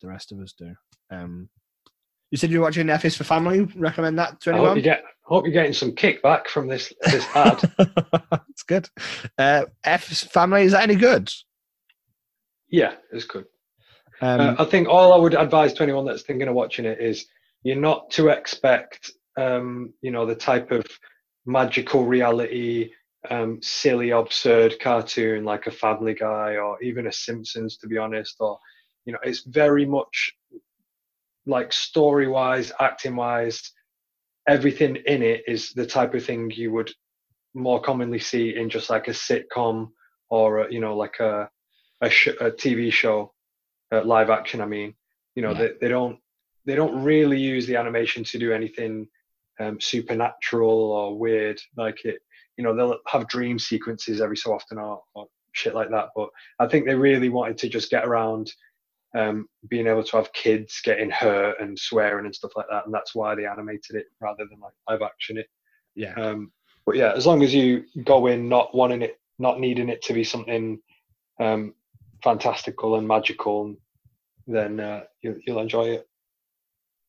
the 0.00 0.08
rest 0.08 0.32
of 0.32 0.40
us 0.40 0.54
do. 0.58 0.74
Um, 1.10 1.48
you 2.30 2.38
said 2.38 2.50
you're 2.50 2.62
watching 2.62 2.88
F 2.88 3.04
is 3.04 3.16
for 3.16 3.24
Family. 3.24 3.62
Recommend 3.76 4.18
that 4.18 4.40
to 4.42 4.50
you 4.50 4.56
anyone? 4.56 4.80
get. 4.80 5.02
Hope 5.30 5.44
you're 5.44 5.52
getting 5.52 5.72
some 5.72 5.92
kickback 5.92 6.48
from 6.48 6.66
this 6.66 6.92
this 7.04 7.24
ad. 7.36 7.62
it's 8.48 8.64
good. 8.64 8.88
Uh, 9.38 9.66
F's 9.84 10.24
Family 10.24 10.62
is 10.62 10.72
that 10.72 10.82
any 10.82 10.96
good? 10.96 11.30
yeah, 12.68 12.94
it's 13.12 13.24
good. 13.24 13.44
Um, 14.20 14.40
Uh, 14.40 14.54
I 14.58 14.64
think 14.64 14.88
all 14.88 15.12
I 15.12 15.16
would 15.16 15.34
advise 15.34 15.72
to 15.74 15.82
anyone 15.82 16.04
that's 16.04 16.22
thinking 16.22 16.48
of 16.48 16.54
watching 16.54 16.84
it 16.84 17.00
is 17.00 17.26
you're 17.62 17.76
not 17.76 18.10
to 18.12 18.28
expect, 18.28 19.10
um, 19.36 19.92
you 20.02 20.10
know, 20.10 20.26
the 20.26 20.34
type 20.34 20.70
of 20.70 20.84
magical 21.46 22.04
reality, 22.04 22.90
um, 23.30 23.60
silly, 23.62 24.10
absurd 24.10 24.78
cartoon 24.80 25.44
like 25.44 25.66
a 25.66 25.70
Family 25.70 26.14
Guy 26.14 26.56
or 26.56 26.80
even 26.82 27.06
a 27.06 27.12
Simpsons, 27.12 27.76
to 27.78 27.86
be 27.86 27.98
honest. 27.98 28.36
Or, 28.40 28.58
you 29.04 29.12
know, 29.12 29.18
it's 29.22 29.42
very 29.44 29.86
much 29.86 30.32
like 31.46 31.72
story 31.72 32.28
wise, 32.28 32.72
acting 32.80 33.16
wise, 33.16 33.72
everything 34.54 34.96
in 35.06 35.22
it 35.22 35.40
is 35.46 35.72
the 35.72 35.86
type 35.86 36.12
of 36.14 36.24
thing 36.24 36.50
you 36.50 36.72
would 36.72 36.90
more 37.54 37.80
commonly 37.80 38.18
see 38.18 38.56
in 38.56 38.68
just 38.68 38.90
like 38.90 39.06
a 39.08 39.12
sitcom 39.12 39.76
or, 40.28 40.46
a, 40.62 40.72
you 40.74 40.80
know, 40.80 40.96
like 40.96 41.18
a, 41.20 41.48
a, 42.00 42.10
sh- 42.10 42.38
a 42.46 42.50
TV 42.50 42.92
show 42.92 43.32
uh, 43.92 44.02
live 44.04 44.30
action. 44.30 44.60
I 44.60 44.66
mean, 44.66 44.94
you 45.36 45.42
know, 45.42 45.52
Yeah. 45.52 45.58
they, 45.60 45.70
they 45.82 45.88
don't 45.88 46.18
they 46.66 46.74
don't 46.74 47.02
really 47.02 47.38
use 47.38 47.66
the 47.66 47.76
animation 47.76 48.22
to 48.24 48.38
do 48.38 48.52
anything 48.52 49.08
um, 49.60 49.80
supernatural 49.80 50.78
or 50.98 51.18
weird. 51.18 51.58
Like 51.76 52.04
it, 52.04 52.18
you 52.56 52.64
know, 52.64 52.76
they'll 52.76 52.98
have 53.06 53.28
dream 53.28 53.58
sequences 53.58 54.20
every 54.20 54.36
so 54.36 54.52
often 54.52 54.78
or, 54.78 55.00
or 55.14 55.26
shit 55.52 55.74
like 55.74 55.90
that. 55.90 56.08
But 56.14 56.28
I 56.58 56.66
think 56.66 56.84
they 56.84 56.94
really 56.94 57.30
wanted 57.30 57.56
to 57.58 57.68
just 57.68 57.90
get 57.90 58.04
around 58.04 58.52
um, 59.14 59.46
being 59.68 59.86
able 59.86 60.04
to 60.04 60.16
have 60.16 60.32
kids 60.32 60.80
getting 60.84 61.10
hurt 61.10 61.60
and 61.60 61.78
swearing 61.78 62.26
and 62.26 62.34
stuff 62.34 62.52
like 62.56 62.66
that, 62.70 62.84
and 62.86 62.94
that's 62.94 63.14
why 63.14 63.34
they 63.34 63.46
animated 63.46 63.96
it 63.96 64.06
rather 64.20 64.44
than 64.50 64.60
like 64.60 64.72
live 64.88 65.02
action 65.02 65.38
it. 65.38 65.46
yeah. 65.94 66.14
Um, 66.14 66.52
but 66.86 66.96
yeah, 66.96 67.12
as 67.14 67.26
long 67.26 67.42
as 67.42 67.52
you 67.54 67.84
go 68.04 68.26
in 68.26 68.48
not 68.48 68.74
wanting 68.74 69.02
it, 69.02 69.20
not 69.38 69.60
needing 69.60 69.88
it 69.88 70.02
to 70.02 70.12
be 70.12 70.24
something 70.24 70.78
um, 71.38 71.74
fantastical 72.22 72.96
and 72.96 73.06
magical, 73.06 73.74
then 74.46 74.80
uh, 74.80 75.02
you'll, 75.22 75.36
you'll 75.46 75.60
enjoy 75.60 75.84
it. 75.90 76.08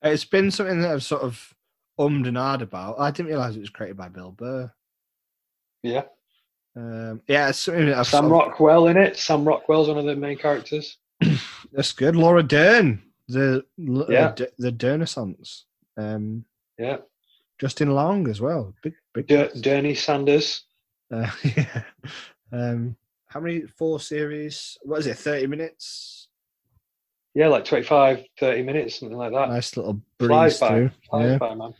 It's 0.03 0.25
been 0.25 0.51
something 0.51 0.81
that 0.81 0.91
I've 0.91 1.03
sort 1.03 1.21
of 1.21 1.53
ummed 1.99 2.27
and 2.27 2.35
ahed 2.37 2.61
about. 2.61 2.99
I 2.99 3.11
didn't 3.11 3.27
realize 3.29 3.55
it 3.55 3.59
was 3.61 3.69
created 3.69 3.97
by 3.97 4.09
Bill 4.09 4.31
Burr. 4.31 4.71
Yeah, 5.83 6.03
Um, 6.75 7.21
yeah, 7.27 7.49
it's 7.49 7.59
something 7.59 7.87
Sam 7.87 8.03
sort 8.05 8.25
of- 8.25 8.31
Rockwell 8.31 8.87
in 8.87 8.97
it. 8.97 9.17
Sam 9.17 9.45
Rockwell's 9.45 9.87
one 9.87 9.97
of 9.97 10.05
the 10.05 10.15
main 10.15 10.37
characters. 10.37 10.97
That's 11.71 11.91
good. 11.93 12.15
Laura 12.15 12.43
Dern, 12.43 13.01
the 13.27 13.65
Yeah. 13.77 14.03
yeah. 14.09 14.31
the, 14.57 14.71
the. 14.71 15.63
Um, 15.97 16.45
Yeah, 16.77 16.97
Justin 17.59 17.91
Long 17.91 18.27
as 18.29 18.41
well. 18.41 18.73
Big, 18.83 18.93
big. 19.13 19.27
D- 19.27 19.35
Dernie 19.59 19.97
Sanders. 19.97 20.63
Uh, 21.13 21.29
yeah. 21.57 21.83
Um, 22.51 22.95
how 23.27 23.39
many? 23.39 23.61
Four 23.61 23.99
series. 23.99 24.77
What 24.83 24.99
is 24.99 25.07
it? 25.07 25.17
Thirty 25.17 25.47
minutes. 25.47 26.27
Yeah, 27.33 27.47
like 27.47 27.63
25, 27.63 28.25
30 28.41 28.63
minutes, 28.63 28.99
something 28.99 29.17
like 29.17 29.31
that. 29.31 29.47
Nice 29.47 29.77
little 29.77 30.01
Flies 30.19 30.59
breeze 30.59 30.59
by, 30.59 30.67
through. 30.67 30.91
flies 31.09 31.31
Yeah. 31.31 31.37
by, 31.37 31.55
man. 31.55 31.73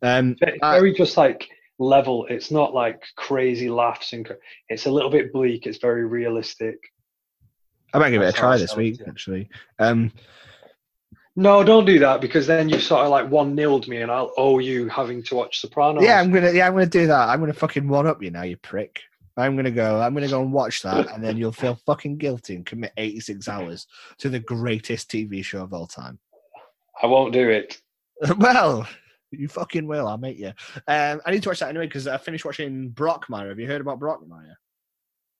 Um, 0.00 0.36
It's 0.40 0.58
I- 0.62 0.78
very 0.78 0.94
just 0.94 1.18
like 1.18 1.46
level. 1.78 2.26
It's 2.30 2.50
not 2.50 2.72
like 2.72 3.02
crazy 3.16 3.68
laughs 3.68 4.14
and. 4.14 4.24
cra- 4.24 4.36
It's 4.70 4.86
a 4.86 4.90
little 4.90 5.10
bit 5.10 5.32
bleak. 5.34 5.66
It's 5.66 5.76
very 5.78 6.06
realistic. 6.06 6.78
I 7.92 7.98
might 7.98 8.10
give 8.10 8.22
it 8.22 8.28
a 8.28 8.32
try 8.32 8.56
this 8.56 8.76
week. 8.76 9.00
yeah. 9.00 9.06
Actually. 9.08 9.48
Um, 9.78 10.12
No, 11.36 11.62
don't 11.62 11.84
do 11.84 11.98
that 11.98 12.20
because 12.20 12.46
then 12.46 12.68
you 12.68 12.78
sort 12.78 13.04
of 13.04 13.10
like 13.10 13.30
one 13.30 13.54
nilled 13.54 13.88
me, 13.88 13.98
and 14.02 14.10
I'll 14.10 14.32
owe 14.36 14.58
you 14.58 14.88
having 14.88 15.22
to 15.24 15.34
watch 15.34 15.60
Sopranos. 15.60 16.02
yeah, 16.02 16.18
I'm 16.20 16.32
gonna. 16.32 16.52
Yeah, 16.52 16.66
I'm 16.66 16.72
gonna 16.72 16.86
do 16.86 17.06
that. 17.06 17.28
I'm 17.28 17.40
gonna 17.40 17.52
fucking 17.52 17.86
one 17.88 18.06
up 18.06 18.22
you 18.22 18.30
now, 18.30 18.42
you 18.42 18.56
prick. 18.56 19.00
I'm 19.36 19.54
gonna 19.54 19.70
go. 19.70 20.00
I'm 20.00 20.14
gonna 20.14 20.28
go 20.28 20.40
and 20.40 20.52
watch 20.52 20.80
that, 20.82 21.12
and 21.12 21.22
then 21.22 21.36
you'll 21.36 21.52
feel 21.52 21.78
fucking 21.84 22.16
guilty 22.16 22.54
and 22.54 22.64
commit 22.64 22.92
86 22.96 23.46
hours 23.48 23.86
to 24.18 24.30
the 24.30 24.38
greatest 24.40 25.10
TV 25.10 25.44
show 25.44 25.62
of 25.62 25.74
all 25.74 25.86
time. 25.86 26.18
I 27.02 27.06
won't 27.06 27.34
do 27.34 27.50
it. 27.50 27.78
well, 28.38 28.88
you 29.30 29.48
fucking 29.48 29.86
will. 29.86 30.08
I'll 30.08 30.16
make 30.16 30.38
you. 30.38 30.52
Um, 30.88 31.20
I 31.26 31.30
need 31.32 31.42
to 31.42 31.50
watch 31.50 31.60
that 31.60 31.68
anyway 31.68 31.86
because 31.86 32.06
I 32.06 32.16
finished 32.16 32.46
watching 32.46 32.90
Brockmire. 32.92 33.50
Have 33.50 33.60
you 33.60 33.66
heard 33.66 33.82
about 33.82 34.00
Brockmire? 34.00 34.54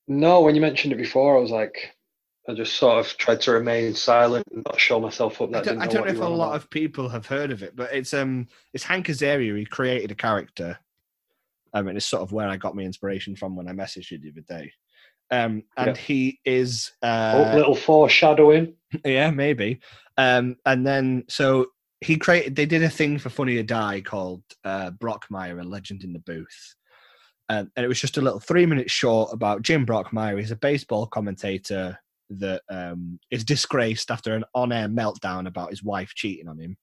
No, 0.08 0.42
when 0.42 0.54
you 0.54 0.60
mentioned 0.60 0.92
it 0.92 0.96
before, 0.96 1.38
I 1.38 1.40
was 1.40 1.50
like, 1.50 1.95
I 2.48 2.54
just 2.54 2.76
sort 2.76 2.98
of 2.98 3.16
tried 3.16 3.40
to 3.42 3.52
remain 3.52 3.94
silent 3.94 4.46
and 4.52 4.62
not 4.64 4.78
show 4.78 5.00
myself 5.00 5.40
up. 5.40 5.50
That 5.50 5.62
I 5.62 5.64
don't, 5.64 5.82
I 5.82 5.86
know 5.86 5.90
don't 5.92 6.06
know 6.06 6.12
if 6.12 6.20
a 6.20 6.24
lot 6.24 6.48
about. 6.48 6.56
of 6.56 6.70
people 6.70 7.08
have 7.08 7.26
heard 7.26 7.50
of 7.50 7.62
it, 7.62 7.74
but 7.74 7.92
it's 7.92 8.14
um 8.14 8.46
it's 8.72 8.84
Hank 8.84 9.08
Azaria. 9.08 9.58
He 9.58 9.64
created 9.64 10.12
a 10.12 10.14
character. 10.14 10.78
I 11.72 11.82
mean, 11.82 11.96
it's 11.96 12.06
sort 12.06 12.22
of 12.22 12.32
where 12.32 12.48
I 12.48 12.56
got 12.56 12.76
my 12.76 12.82
inspiration 12.82 13.36
from 13.36 13.56
when 13.56 13.68
I 13.68 13.72
messaged 13.72 14.10
you 14.10 14.18
the 14.18 14.30
other 14.30 14.60
day. 14.60 14.72
Um, 15.30 15.64
and 15.76 15.88
Yeah. 15.88 15.96
he 15.96 16.40
is 16.44 16.92
oh, 17.02 17.08
uh, 17.08 17.52
little 17.54 17.74
foreshadowing. 17.74 18.74
yeah, 19.04 19.30
maybe. 19.30 19.80
Um, 20.16 20.56
and 20.64 20.86
then 20.86 21.24
so 21.28 21.66
he 22.00 22.16
created. 22.16 22.54
They 22.54 22.66
did 22.66 22.82
a 22.82 22.88
thing 22.88 23.18
for 23.18 23.28
Funny 23.28 23.56
or 23.58 23.62
Die 23.64 24.00
called 24.02 24.42
uh, 24.64 24.92
Brockmire, 24.92 25.60
a 25.60 25.64
legend 25.64 26.04
in 26.04 26.12
the 26.12 26.20
booth, 26.20 26.76
um, 27.48 27.70
and 27.74 27.84
it 27.84 27.88
was 27.88 28.00
just 28.00 28.18
a 28.18 28.20
little 28.20 28.40
three-minute 28.40 28.90
short 28.90 29.32
about 29.32 29.62
Jim 29.62 29.84
Brockmire. 29.84 30.38
He's 30.38 30.52
a 30.52 30.56
baseball 30.56 31.06
commentator 31.06 31.98
that 32.30 32.62
um, 32.68 33.18
is 33.30 33.44
disgraced 33.44 34.10
after 34.10 34.34
an 34.34 34.44
on-air 34.54 34.88
meltdown 34.88 35.46
about 35.46 35.70
his 35.70 35.82
wife 35.82 36.12
cheating 36.14 36.48
on 36.48 36.58
him. 36.58 36.76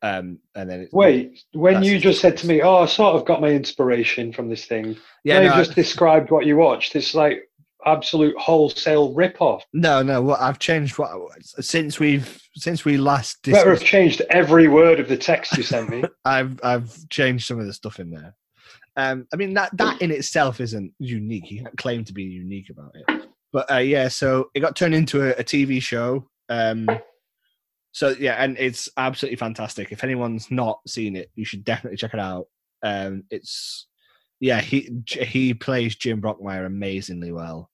Um, 0.00 0.38
and 0.54 0.70
then 0.70 0.80
it, 0.82 0.90
Wait, 0.92 1.42
when 1.52 1.82
you 1.82 1.98
just 1.98 2.20
said 2.20 2.36
to 2.38 2.46
me, 2.46 2.62
"Oh, 2.62 2.76
I 2.76 2.86
sort 2.86 3.16
of 3.16 3.24
got 3.24 3.40
my 3.40 3.48
inspiration 3.48 4.32
from 4.32 4.48
this 4.48 4.64
thing," 4.64 4.96
yeah, 5.24 5.34
yeah, 5.34 5.40
you 5.40 5.48
no, 5.48 5.56
just 5.56 5.74
described 5.74 6.30
what 6.30 6.46
you 6.46 6.56
watched. 6.56 6.94
It's 6.94 7.14
like 7.14 7.48
absolute 7.84 8.36
wholesale 8.38 9.12
rip-off. 9.14 9.64
no, 9.72 10.02
no. 10.02 10.22
What 10.22 10.40
I've 10.40 10.58
changed 10.58 10.98
what 10.98 11.10
since 11.42 11.98
we've 11.98 12.40
since 12.54 12.84
we 12.84 12.96
last 12.96 13.42
Better 13.42 13.70
have 13.70 13.82
changed 13.82 14.22
every 14.30 14.68
word 14.68 15.00
of 15.00 15.08
the 15.08 15.16
text 15.16 15.56
you 15.56 15.62
sent 15.64 15.88
me. 15.88 16.04
I've 16.24 16.60
I've 16.62 17.08
changed 17.08 17.46
some 17.46 17.58
of 17.58 17.66
the 17.66 17.72
stuff 17.72 17.98
in 17.98 18.10
there. 18.10 18.34
Um, 18.96 19.26
I 19.32 19.36
mean 19.36 19.54
that 19.54 19.76
that 19.76 20.00
in 20.00 20.12
itself 20.12 20.60
isn't 20.60 20.92
unique. 20.98 21.50
You 21.50 21.62
can't 21.62 21.76
claim 21.76 22.04
to 22.04 22.12
be 22.12 22.22
unique 22.22 22.70
about 22.70 22.94
it. 22.94 23.28
But 23.52 23.70
uh, 23.70 23.78
yeah, 23.78 24.08
so 24.08 24.50
it 24.54 24.60
got 24.60 24.76
turned 24.76 24.94
into 24.94 25.22
a, 25.22 25.40
a 25.40 25.44
TV 25.44 25.80
show. 25.80 26.28
Um, 26.48 26.88
so 27.92 28.14
yeah, 28.18 28.34
and 28.34 28.56
it's 28.58 28.88
absolutely 28.96 29.36
fantastic. 29.36 29.90
If 29.90 30.04
anyone's 30.04 30.50
not 30.50 30.80
seen 30.86 31.16
it, 31.16 31.30
you 31.34 31.44
should 31.44 31.64
definitely 31.64 31.96
check 31.96 32.14
it 32.14 32.20
out. 32.20 32.46
Um, 32.82 33.24
it's 33.30 33.86
yeah, 34.40 34.60
he 34.60 35.02
he 35.06 35.54
plays 35.54 35.96
Jim 35.96 36.20
Brockmire 36.20 36.66
amazingly 36.66 37.32
well. 37.32 37.70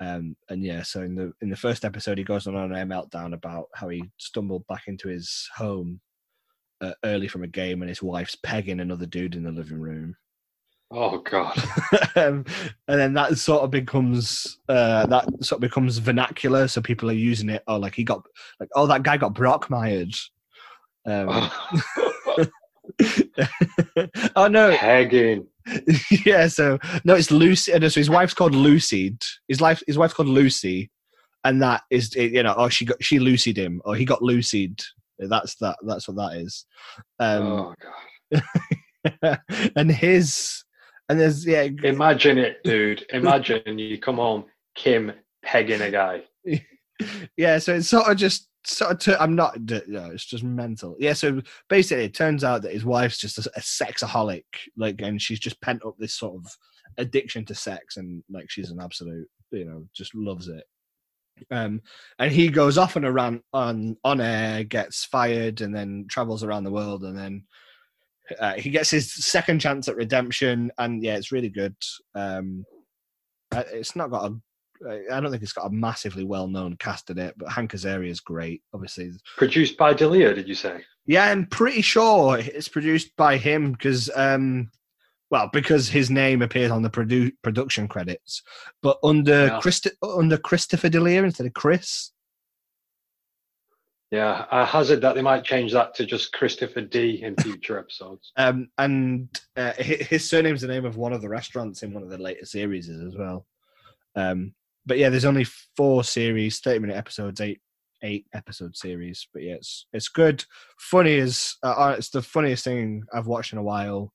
Um, 0.00 0.36
and 0.48 0.64
yeah, 0.64 0.82
so 0.82 1.02
in 1.02 1.14
the 1.14 1.32
in 1.40 1.50
the 1.50 1.56
first 1.56 1.84
episode, 1.84 2.18
he 2.18 2.24
goes 2.24 2.46
on 2.46 2.56
a 2.56 2.86
meltdown 2.86 3.34
about 3.34 3.66
how 3.74 3.88
he 3.88 4.02
stumbled 4.18 4.66
back 4.66 4.84
into 4.86 5.08
his 5.08 5.48
home 5.54 6.00
uh, 6.80 6.92
early 7.04 7.28
from 7.28 7.44
a 7.44 7.48
game, 7.48 7.82
and 7.82 7.88
his 7.88 8.02
wife's 8.02 8.36
pegging 8.36 8.80
another 8.80 9.06
dude 9.06 9.36
in 9.36 9.44
the 9.44 9.52
living 9.52 9.78
room. 9.78 10.16
Oh 10.90 11.18
God. 11.18 11.56
um, 12.16 12.44
and 12.88 13.00
then 13.00 13.14
that 13.14 13.36
sort 13.38 13.62
of 13.62 13.70
becomes 13.70 14.58
uh, 14.68 15.06
that 15.06 15.24
sort 15.40 15.58
of 15.58 15.60
becomes 15.60 15.98
vernacular, 15.98 16.68
so 16.68 16.80
people 16.80 17.10
are 17.10 17.14
using 17.14 17.48
it. 17.48 17.62
Oh, 17.66 17.76
like 17.76 17.94
he 17.94 18.04
got 18.04 18.22
like 18.60 18.68
oh 18.74 18.86
that 18.86 19.02
guy 19.02 19.16
got 19.16 19.34
Brockmired. 19.34 20.14
Um, 21.06 21.50
oh 24.36 24.46
no, 24.48 24.76
Pegging. 24.76 25.46
yeah. 26.24 26.46
So 26.48 26.78
no, 27.04 27.14
it's 27.14 27.30
Lucy. 27.30 27.72
uh, 27.72 27.80
So 27.88 28.00
his 28.00 28.10
wife's 28.10 28.34
called 28.34 28.54
Lucy. 28.54 29.16
His 29.48 29.60
life, 29.60 29.82
his 29.86 29.98
wife's 29.98 30.14
called 30.14 30.28
Lucy, 30.28 30.90
and 31.44 31.60
that 31.62 31.82
is 31.90 32.14
you 32.14 32.42
know, 32.42 32.54
oh 32.56 32.68
she 32.68 32.84
got 32.84 33.02
she 33.02 33.18
Lucied 33.18 33.56
him, 33.56 33.80
or 33.84 33.96
he 33.96 34.04
got 34.04 34.22
Lucied. 34.22 34.80
That's 35.18 35.56
that. 35.56 35.76
That's 35.82 36.08
what 36.08 36.16
that 36.16 36.38
is. 36.38 36.66
Um, 37.18 37.42
oh 37.42 37.74
God. 38.32 39.38
and 39.76 39.90
his 39.90 40.63
and 41.08 41.20
there's 41.20 41.46
yeah 41.46 41.68
Imagine 41.82 42.38
it, 42.38 42.62
dude. 42.64 43.04
Imagine 43.12 43.78
you 43.78 43.98
come 43.98 44.16
home, 44.16 44.44
Kim 44.74 45.12
pegging 45.44 45.82
a 45.82 45.90
guy. 45.90 46.22
yeah 47.36 47.58
so 47.58 47.74
it's 47.74 47.88
sort 47.88 48.08
of 48.08 48.16
just 48.16 48.48
sort 48.66 48.92
of 48.92 48.98
t- 48.98 49.14
i'm 49.20 49.34
not 49.34 49.58
no 49.60 50.10
it's 50.10 50.24
just 50.24 50.44
mental 50.44 50.96
yeah 50.98 51.12
so 51.12 51.40
basically 51.68 52.04
it 52.04 52.14
turns 52.14 52.44
out 52.44 52.62
that 52.62 52.72
his 52.72 52.84
wife's 52.84 53.18
just 53.18 53.38
a, 53.38 53.50
a 53.56 53.60
sexaholic 53.60 54.44
like 54.76 55.00
and 55.02 55.20
she's 55.20 55.40
just 55.40 55.60
pent 55.60 55.84
up 55.84 55.94
this 55.98 56.14
sort 56.14 56.34
of 56.34 56.46
addiction 56.98 57.44
to 57.44 57.54
sex 57.54 57.96
and 57.96 58.22
like 58.30 58.50
she's 58.50 58.70
an 58.70 58.80
absolute 58.80 59.28
you 59.50 59.64
know 59.64 59.84
just 59.94 60.14
loves 60.14 60.48
it 60.48 60.64
um 61.50 61.80
and 62.20 62.30
he 62.30 62.48
goes 62.48 62.78
off 62.78 62.96
on 62.96 63.04
a 63.04 63.12
rant 63.12 63.42
on 63.52 63.96
on 64.04 64.20
air 64.20 64.64
gets 64.64 65.04
fired 65.04 65.60
and 65.60 65.74
then 65.74 66.06
travels 66.08 66.44
around 66.44 66.64
the 66.64 66.70
world 66.70 67.02
and 67.02 67.18
then 67.18 67.42
uh, 68.40 68.54
he 68.54 68.70
gets 68.70 68.90
his 68.90 69.12
second 69.24 69.60
chance 69.60 69.88
at 69.88 69.96
redemption 69.96 70.70
and 70.78 71.02
yeah 71.02 71.16
it's 71.16 71.32
really 71.32 71.48
good 71.50 71.76
um 72.14 72.64
uh, 73.52 73.62
it's 73.72 73.94
not 73.96 74.10
got 74.10 74.30
a 74.30 74.36
I 75.10 75.20
don't 75.20 75.30
think 75.30 75.42
it's 75.42 75.52
got 75.52 75.68
a 75.68 75.70
massively 75.72 76.24
well-known 76.24 76.76
cast 76.76 77.08
in 77.08 77.18
it, 77.18 77.34
but 77.38 77.50
Hank 77.50 77.72
Azaria 77.72 78.10
is 78.10 78.20
great. 78.20 78.60
Obviously, 78.74 79.12
Produced 79.38 79.78
by 79.78 79.94
D'Elia, 79.94 80.34
did 80.34 80.48
you 80.48 80.54
say? 80.56 80.82
yeah, 81.06 81.26
I'm 81.26 81.46
pretty 81.46 81.80
sure 81.80 82.38
it's 82.38 82.68
produced 82.68 83.16
by 83.16 83.36
him 83.38 83.72
because, 83.72 84.10
um, 84.16 84.70
well, 85.30 85.48
because 85.52 85.88
his 85.88 86.10
name 86.10 86.42
appears 86.42 86.70
on 86.72 86.82
the 86.82 86.90
produ- 86.90 87.32
production 87.42 87.86
credits, 87.88 88.42
but 88.82 88.98
under 89.04 89.46
Yeah. 89.46 89.60
Christ- 89.60 89.88
under 90.02 90.36
Christopher 90.36 90.88
D'Elia 90.90 91.22
instead 91.22 91.46
of 91.46 91.54
Chris. 91.54 92.10
Yeah, 94.14 94.46
I 94.52 94.64
hazard 94.64 95.00
that 95.00 95.16
they 95.16 95.22
might 95.22 95.42
change 95.42 95.72
that 95.72 95.92
to 95.96 96.06
just 96.06 96.32
Christopher 96.32 96.82
D 96.82 97.20
in 97.24 97.34
future 97.34 97.80
episodes. 97.80 98.30
Um, 98.36 98.68
and 98.78 99.28
uh, 99.56 99.72
hi- 99.76 100.06
his 100.08 100.30
surname's 100.30 100.60
the 100.60 100.68
name 100.68 100.84
of 100.84 100.96
one 100.96 101.12
of 101.12 101.20
the 101.20 101.28
restaurants 101.28 101.82
in 101.82 101.92
one 101.92 102.04
of 102.04 102.10
the 102.10 102.18
later 102.18 102.44
series 102.44 102.88
as 102.88 103.16
well. 103.16 103.44
Um, 104.14 104.54
but 104.86 104.98
yeah, 104.98 105.08
there's 105.08 105.24
only 105.24 105.42
four 105.76 106.04
series, 106.04 106.60
30 106.60 106.78
minute 106.78 106.96
episodes, 106.96 107.40
eight 107.40 107.60
eight 108.04 108.26
episode 108.34 108.76
series. 108.76 109.26
But 109.32 109.42
yeah, 109.42 109.54
it's 109.54 109.86
it's 109.92 110.08
good. 110.08 110.44
Funny 110.78 111.14
is 111.14 111.56
uh, 111.64 111.74
uh, 111.76 111.94
it's 111.98 112.10
the 112.10 112.22
funniest 112.22 112.62
thing 112.62 113.02
I've 113.12 113.26
watched 113.26 113.52
in 113.52 113.58
a 113.58 113.64
while. 113.64 114.12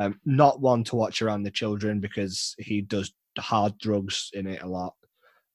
Um, 0.00 0.18
not 0.24 0.62
one 0.62 0.82
to 0.84 0.96
watch 0.96 1.20
around 1.20 1.42
the 1.42 1.50
children 1.50 2.00
because 2.00 2.54
he 2.58 2.80
does 2.80 3.12
hard 3.38 3.76
drugs 3.76 4.30
in 4.32 4.46
it 4.46 4.62
a 4.62 4.66
lot. 4.66 4.94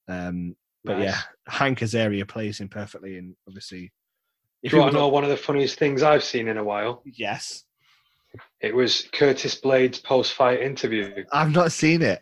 Um, 0.08 0.56
but 0.88 0.98
Nice. 0.98 1.04
yeah, 1.06 1.20
Hank 1.48 1.80
Azaria 1.80 2.28
plays 2.28 2.60
him 2.60 2.70
perfectly, 2.70 3.18
and 3.18 3.36
obviously, 3.48 3.92
if 4.64 4.72
you 4.74 4.80
want 4.80 4.92
to 4.94 4.98
know 4.98 5.10
one 5.10 5.24
of 5.24 5.30
the 5.30 5.38
funniest 5.38 5.78
things 5.78 6.02
I've 6.02 6.24
seen 6.24 6.48
in 6.48 6.58
a 6.58 6.64
while? 6.64 7.04
yes, 7.06 7.64
It 8.62 8.74
was 8.76 9.08
Curtis 9.14 9.60
Blaydes' 9.62 10.04
post-fight 10.04 10.62
interview. 10.62 11.26
I've 11.32 11.52
not 11.52 11.72
seen 11.72 12.02
it. 12.02 12.22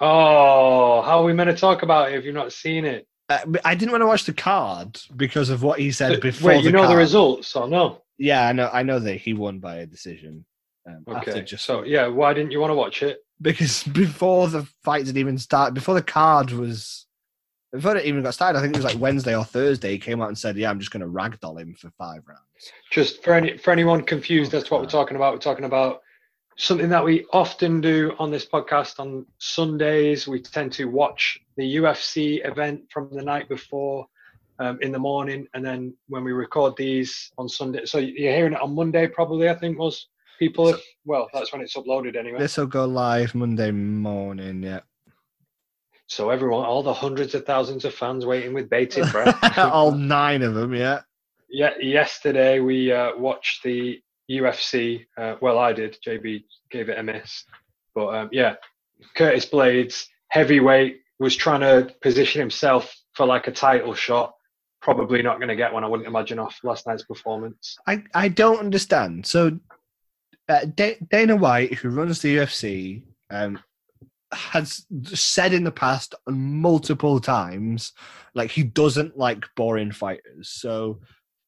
Oh, 0.00 1.02
how 1.02 1.20
are 1.20 1.24
we 1.24 1.32
meant 1.32 1.50
to 1.50 1.56
talk 1.56 1.82
about 1.82 2.12
it 2.12 2.18
if 2.18 2.24
you've 2.24 2.34
not 2.34 2.52
seen 2.52 2.84
it? 2.84 3.06
Uh, 3.28 3.38
I 3.64 3.74
didn't 3.74 3.92
want 3.92 4.02
to 4.02 4.06
watch 4.06 4.24
the 4.24 4.32
card 4.32 5.00
because 5.16 5.48
of 5.50 5.62
what 5.62 5.80
he 5.80 5.90
said 5.90 6.10
Th- 6.10 6.20
before. 6.22 6.48
Wait, 6.50 6.64
you 6.64 6.70
know 6.70 6.86
the 6.86 6.96
results 6.96 7.56
or 7.56 7.66
no? 7.66 8.02
Yeah, 8.18 8.46
I 8.46 8.52
know. 8.52 8.70
I 8.72 8.82
know 8.82 8.98
that 9.00 9.16
he 9.16 9.32
won 9.34 9.58
by 9.58 9.76
a 9.76 9.86
decision. 9.86 10.44
Um, 10.88 11.02
Okay, 11.08 11.42
just 11.42 11.64
so 11.64 11.82
yeah, 11.82 12.06
why 12.06 12.32
didn't 12.34 12.52
you 12.52 12.60
want 12.60 12.70
to 12.70 12.74
watch 12.76 13.02
it? 13.02 13.18
because 13.42 13.82
before 14.04 14.48
the 14.48 14.62
fight 14.84 15.06
had 15.06 15.16
even 15.16 15.38
started, 15.38 15.74
before 15.74 15.94
the 15.94 16.02
card 16.02 16.52
was, 16.52 17.05
before 17.76 17.96
it 17.96 18.06
even 18.06 18.22
got 18.22 18.34
started, 18.34 18.58
I 18.58 18.62
think 18.62 18.74
it 18.74 18.82
was 18.82 18.92
like 18.92 19.00
Wednesday 19.00 19.36
or 19.36 19.44
Thursday. 19.44 19.92
He 19.92 19.98
came 19.98 20.20
out 20.20 20.28
and 20.28 20.38
said, 20.38 20.56
"Yeah, 20.56 20.70
I'm 20.70 20.78
just 20.78 20.90
going 20.90 21.00
to 21.02 21.06
ragdoll 21.06 21.60
him 21.60 21.74
for 21.74 21.90
five 21.90 22.22
rounds." 22.26 22.72
Just 22.90 23.22
for 23.22 23.34
any 23.34 23.56
for 23.58 23.70
anyone 23.70 24.02
confused, 24.02 24.54
Oh, 24.54 24.58
that's 24.58 24.70
what 24.70 24.80
we're 24.80 24.88
talking 24.88 25.16
about. 25.16 25.32
We're 25.34 25.40
talking 25.40 25.64
about 25.64 26.00
something 26.56 26.88
that 26.88 27.04
we 27.04 27.26
often 27.32 27.80
do 27.80 28.14
on 28.18 28.30
this 28.30 28.46
podcast 28.46 28.98
on 28.98 29.26
Sundays. 29.38 30.26
We 30.26 30.40
tend 30.40 30.72
to 30.72 30.86
watch 30.86 31.38
the 31.56 31.76
UFC 31.76 32.46
event 32.46 32.82
from 32.90 33.10
the 33.12 33.22
night 33.22 33.48
before 33.48 34.06
um, 34.58 34.78
in 34.80 34.92
the 34.92 34.98
morning, 34.98 35.46
and 35.54 35.64
then 35.64 35.94
when 36.08 36.24
we 36.24 36.32
record 36.32 36.74
these 36.76 37.32
on 37.38 37.48
Sunday, 37.48 37.84
so 37.84 37.98
you're 37.98 38.32
hearing 38.32 38.54
it 38.54 38.60
on 38.60 38.74
Monday, 38.74 39.06
probably. 39.06 39.48
I 39.48 39.54
think 39.54 39.76
most 39.76 40.08
people. 40.38 40.68
Have, 40.68 40.80
well, 41.04 41.28
that's 41.32 41.52
when 41.52 41.60
it's 41.60 41.76
uploaded 41.76 42.16
anyway. 42.16 42.38
This 42.38 42.56
will 42.56 42.66
go 42.66 42.84
live 42.84 43.34
Monday 43.34 43.70
morning. 43.70 44.62
Yeah, 44.62 44.80
So 46.08 46.30
everyone, 46.30 46.64
all 46.64 46.82
the 46.82 46.94
hundreds 46.94 47.34
of 47.34 47.44
thousands 47.44 47.84
of 47.84 47.94
fans 47.94 48.24
waiting 48.24 48.54
with 48.54 48.70
bated 48.70 49.10
breath. 49.10 49.58
all 49.58 49.92
nine 49.92 50.42
of 50.42 50.54
them. 50.54 50.74
Yeah, 50.74 51.00
yeah, 51.50 51.76
yesterday 51.78 52.60
we 52.60 52.92
uh, 52.92 53.16
watched 53.16 53.62
the 53.62 54.00
UFC. 54.30 55.06
Uh, 55.16 55.36
well, 55.40 55.58
I 55.58 55.72
did. 55.72 55.98
JB 56.06 56.44
gave 56.70 56.88
it 56.88 56.98
a 56.98 57.02
miss, 57.02 57.44
but 57.94 58.14
um, 58.14 58.28
yeah, 58.32 58.54
Curtis 59.16 59.46
Blaydes, 59.46 60.06
heavyweight, 60.28 61.00
was 61.18 61.34
trying 61.34 61.60
to 61.60 61.92
position 62.02 62.40
himself 62.40 62.94
for 63.14 63.26
like 63.26 63.48
a 63.48 63.52
title 63.52 63.94
shot. 63.94 64.34
Probably 64.82 65.22
not 65.22 65.38
going 65.38 65.48
to 65.48 65.56
get 65.56 65.72
one. 65.72 65.82
I 65.82 65.88
wouldn't 65.88 66.06
imagine 66.06 66.38
off 66.38 66.58
last 66.62 66.86
night's 66.86 67.02
performance. 67.02 67.76
I 67.86 68.04
I 68.14 68.28
don't 68.28 68.60
understand. 68.60 69.26
So 69.26 69.58
uh, 70.48 70.66
Da- 70.74 70.98
Dana 71.10 71.34
White, 71.34 71.74
who 71.74 71.88
runs 71.88 72.20
the 72.20 72.36
UFC, 72.36 73.02
um, 73.30 73.58
has 74.32 74.84
said 75.14 75.52
in 75.52 75.64
the 75.64 75.70
past 75.70 76.14
multiple 76.28 77.20
times, 77.20 77.92
like 78.34 78.50
he 78.50 78.62
doesn't 78.64 79.16
like 79.16 79.44
boring 79.56 79.92
fighters. 79.92 80.48
So 80.48 81.00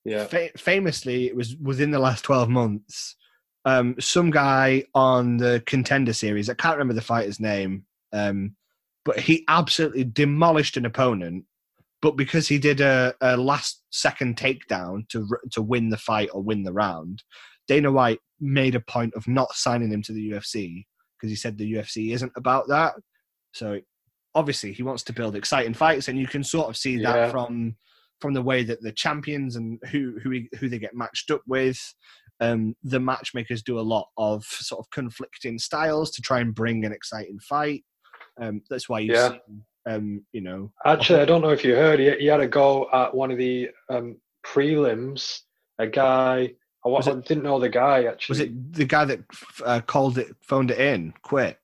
Yeah, 0.04 0.24
fa- 0.24 0.56
famously, 0.56 1.26
it 1.26 1.36
was 1.36 1.56
within 1.56 1.90
the 1.90 1.98
last 1.98 2.24
twelve 2.24 2.48
months. 2.48 3.16
Um, 3.64 3.96
some 3.98 4.30
guy 4.30 4.84
on 4.94 5.36
the 5.36 5.62
contender 5.66 6.12
series, 6.12 6.48
I 6.48 6.54
can't 6.54 6.76
remember 6.76 6.94
the 6.94 7.02
fighter's 7.02 7.40
name, 7.40 7.84
um, 8.12 8.54
but 9.04 9.18
he 9.18 9.44
absolutely 9.48 10.04
demolished 10.04 10.76
an 10.76 10.86
opponent. 10.86 11.44
But 12.00 12.12
because 12.12 12.46
he 12.46 12.58
did 12.58 12.80
a, 12.80 13.12
a 13.20 13.36
last 13.36 13.82
second 13.90 14.36
takedown 14.36 15.08
to 15.08 15.26
to 15.50 15.62
win 15.62 15.90
the 15.90 15.96
fight 15.98 16.30
or 16.32 16.42
win 16.42 16.62
the 16.62 16.72
round, 16.72 17.24
Dana 17.66 17.90
White 17.90 18.20
made 18.40 18.76
a 18.76 18.80
point 18.80 19.14
of 19.14 19.26
not 19.26 19.52
signing 19.54 19.92
him 19.92 20.02
to 20.02 20.12
the 20.12 20.30
UFC 20.30 20.86
because 21.18 21.30
he 21.30 21.36
said 21.36 21.56
the 21.58 21.72
UFC 21.74 22.12
isn't 22.12 22.32
about 22.36 22.68
that. 22.68 22.94
So 23.52 23.80
obviously 24.34 24.72
he 24.72 24.82
wants 24.82 25.02
to 25.04 25.12
build 25.12 25.36
exciting 25.36 25.74
fights, 25.74 26.08
and 26.08 26.18
you 26.18 26.26
can 26.26 26.44
sort 26.44 26.68
of 26.68 26.76
see 26.76 26.98
that 27.02 27.30
from 27.30 27.76
from 28.20 28.34
the 28.34 28.42
way 28.42 28.64
that 28.64 28.82
the 28.82 28.92
champions 28.92 29.56
and 29.56 29.78
who 29.90 30.18
who 30.22 30.30
he- 30.30 30.48
who 30.58 30.68
they 30.68 30.78
get 30.78 30.94
matched 30.94 31.30
up 31.30 31.42
with. 31.46 31.78
Um, 32.40 32.76
the 32.84 33.00
matchmakers 33.00 33.62
do 33.64 33.80
a 33.80 33.88
lot 33.94 34.06
of 34.16 34.44
sort 34.44 34.78
of 34.78 34.88
conflicting 34.90 35.58
styles 35.58 36.10
to 36.12 36.22
try 36.22 36.38
and 36.40 36.54
bring 36.54 36.84
an 36.84 36.92
exciting 36.92 37.38
fight. 37.40 37.84
Um, 38.40 38.62
that's 38.70 38.88
why 38.88 39.00
you 39.00 39.12
Yeah. 39.12 39.30
see, 39.30 39.40
um, 39.86 40.24
you 40.32 40.40
know, 40.40 40.72
actually, 40.86 41.20
I 41.20 41.24
don't 41.24 41.42
know 41.42 41.50
if 41.50 41.64
you 41.64 41.74
heard. 41.74 41.98
He, 41.98 42.10
he 42.18 42.26
had 42.26 42.38
a 42.40 42.46
go 42.46 42.88
at 42.92 43.12
one 43.12 43.32
of 43.32 43.38
the 43.38 43.70
um, 43.88 44.20
prelims. 44.46 45.40
A 45.80 45.86
guy. 45.86 46.54
I, 46.94 46.98
Was 46.98 47.08
I 47.08 47.12
it- 47.12 47.24
didn't 47.26 47.42
know 47.44 47.58
the 47.58 47.68
guy 47.68 48.04
actually. 48.04 48.32
was 48.32 48.40
it 48.40 48.72
the 48.72 48.84
guy 48.84 49.04
that 49.06 49.20
uh, 49.64 49.80
called 49.80 50.18
it, 50.18 50.34
phoned 50.40 50.70
it 50.70 50.78
in, 50.78 51.14
quit? 51.22 51.58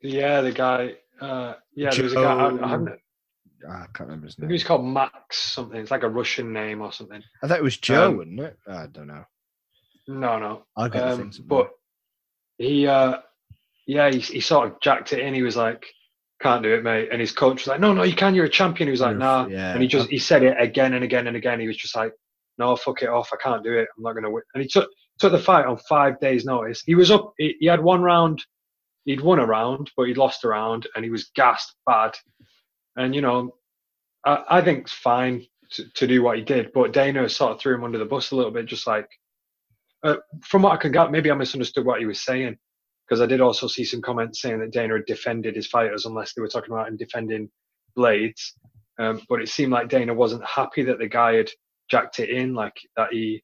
Yeah, 0.00 0.40
the 0.40 0.52
guy. 0.52 0.94
Uh, 1.20 1.54
yeah, 1.74 1.90
there 1.90 2.04
was 2.04 2.12
a 2.12 2.16
guy. 2.16 2.22
I, 2.22 2.74
I, 2.74 2.78
Ah, 3.68 3.82
I 3.84 3.86
can't 3.94 4.08
remember 4.08 4.26
his 4.26 4.36
name. 4.40 4.48
he 4.48 4.54
was 4.54 4.64
called 4.64 4.84
Max 4.84 5.38
something. 5.38 5.78
It's 5.80 5.92
like 5.92 6.02
a 6.02 6.08
Russian 6.08 6.52
name 6.52 6.82
or 6.82 6.92
something. 6.92 7.22
I 7.44 7.46
thought 7.46 7.58
it 7.58 7.62
was 7.62 7.76
Joe, 7.76 8.08
um, 8.08 8.16
wasn't 8.16 8.40
it? 8.40 8.58
I 8.66 8.86
don't 8.88 9.06
know. 9.06 9.24
No, 10.08 10.38
no. 10.40 10.64
I'll 10.76 10.88
get 10.88 11.04
Um, 11.04 11.18
things. 11.20 11.38
but 11.38 11.70
he, 12.58 12.88
uh, 12.88 13.18
yeah, 13.86 14.10
he, 14.10 14.18
he 14.18 14.40
sort 14.40 14.66
of 14.68 14.80
jacked 14.80 15.12
it 15.12 15.20
in. 15.20 15.32
He 15.32 15.42
was 15.42 15.56
like, 15.56 15.86
"Can't 16.40 16.64
do 16.64 16.74
it, 16.74 16.82
mate." 16.82 17.10
And 17.12 17.20
his 17.20 17.30
coach 17.30 17.60
was 17.60 17.66
like, 17.68 17.78
"No, 17.78 17.92
no, 17.94 18.02
you 18.02 18.16
can. 18.16 18.34
You're 18.34 18.46
a 18.46 18.50
champion." 18.50 18.88
He 18.88 18.90
was 18.90 19.00
like, 19.00 19.16
"Nah." 19.16 19.46
yeah. 19.46 19.72
And 19.74 19.80
he 19.80 19.86
just 19.86 20.08
he 20.10 20.18
said 20.18 20.42
it 20.42 20.56
again 20.58 20.94
and 20.94 21.04
again 21.04 21.28
and 21.28 21.36
again. 21.36 21.60
He 21.60 21.68
was 21.68 21.76
just 21.76 21.94
like, 21.94 22.12
"No, 22.62 22.76
fuck 22.76 23.02
it 23.02 23.08
off. 23.08 23.30
I 23.32 23.36
can't 23.42 23.64
do 23.64 23.76
it. 23.78 23.88
I'm 23.96 24.02
not 24.02 24.14
gonna 24.14 24.30
win." 24.30 24.42
And 24.54 24.62
he 24.62 24.68
took 24.68 24.88
took 25.18 25.32
the 25.32 25.38
fight 25.38 25.66
on 25.66 25.76
five 25.88 26.20
days' 26.20 26.44
notice. 26.44 26.82
He 26.84 26.94
was 26.94 27.10
up. 27.10 27.32
He, 27.38 27.56
he 27.60 27.66
had 27.66 27.82
one 27.82 28.02
round. 28.02 28.44
He'd 29.04 29.20
won 29.20 29.40
a 29.40 29.46
round, 29.46 29.90
but 29.96 30.06
he'd 30.06 30.16
lost 30.16 30.44
a 30.44 30.48
round, 30.48 30.86
and 30.94 31.04
he 31.04 31.10
was 31.10 31.30
gassed 31.34 31.74
bad. 31.86 32.16
And 32.96 33.14
you 33.14 33.20
know, 33.20 33.54
I, 34.24 34.44
I 34.48 34.60
think 34.62 34.82
it's 34.82 34.92
fine 34.92 35.44
to, 35.72 35.84
to 35.94 36.06
do 36.06 36.22
what 36.22 36.38
he 36.38 36.44
did, 36.44 36.72
but 36.72 36.92
Dana 36.92 37.28
sort 37.28 37.52
of 37.52 37.60
threw 37.60 37.74
him 37.74 37.84
under 37.84 37.98
the 37.98 38.04
bus 38.04 38.30
a 38.30 38.36
little 38.36 38.52
bit, 38.52 38.66
just 38.66 38.86
like 38.86 39.08
uh, 40.02 40.16
from 40.42 40.62
what 40.62 40.72
I 40.72 40.76
can 40.76 40.92
get. 40.92 41.10
Maybe 41.10 41.30
I 41.30 41.34
misunderstood 41.34 41.84
what 41.84 42.00
he 42.00 42.06
was 42.06 42.20
saying 42.20 42.56
because 43.06 43.20
I 43.20 43.26
did 43.26 43.40
also 43.40 43.66
see 43.66 43.84
some 43.84 44.00
comments 44.00 44.40
saying 44.40 44.60
that 44.60 44.72
Dana 44.72 44.94
had 44.94 45.06
defended 45.06 45.56
his 45.56 45.66
fighters, 45.66 46.06
unless 46.06 46.32
they 46.32 46.42
were 46.42 46.48
talking 46.48 46.72
about 46.72 46.88
him 46.88 46.96
defending 46.96 47.50
Blaydes. 47.96 48.52
Um, 48.98 49.20
but 49.28 49.40
it 49.40 49.48
seemed 49.48 49.72
like 49.72 49.88
Dana 49.88 50.14
wasn't 50.14 50.44
happy 50.44 50.82
that 50.84 50.98
the 50.98 51.08
guy 51.08 51.34
had 51.34 51.50
jacked 51.92 52.18
it 52.20 52.30
in, 52.30 52.54
like 52.54 52.74
that 52.96 53.12
he 53.12 53.42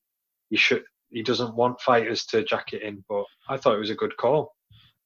he 0.50 0.56
should 0.56 0.82
he 1.10 1.22
doesn't 1.22 1.54
want 1.54 1.80
fighters 1.80 2.24
to 2.26 2.42
jack 2.44 2.72
it 2.72 2.82
in. 2.82 3.04
But 3.08 3.24
I 3.48 3.58
thought 3.58 3.74
it 3.76 3.78
was 3.78 3.90
a 3.90 3.94
good 3.94 4.16
call. 4.16 4.54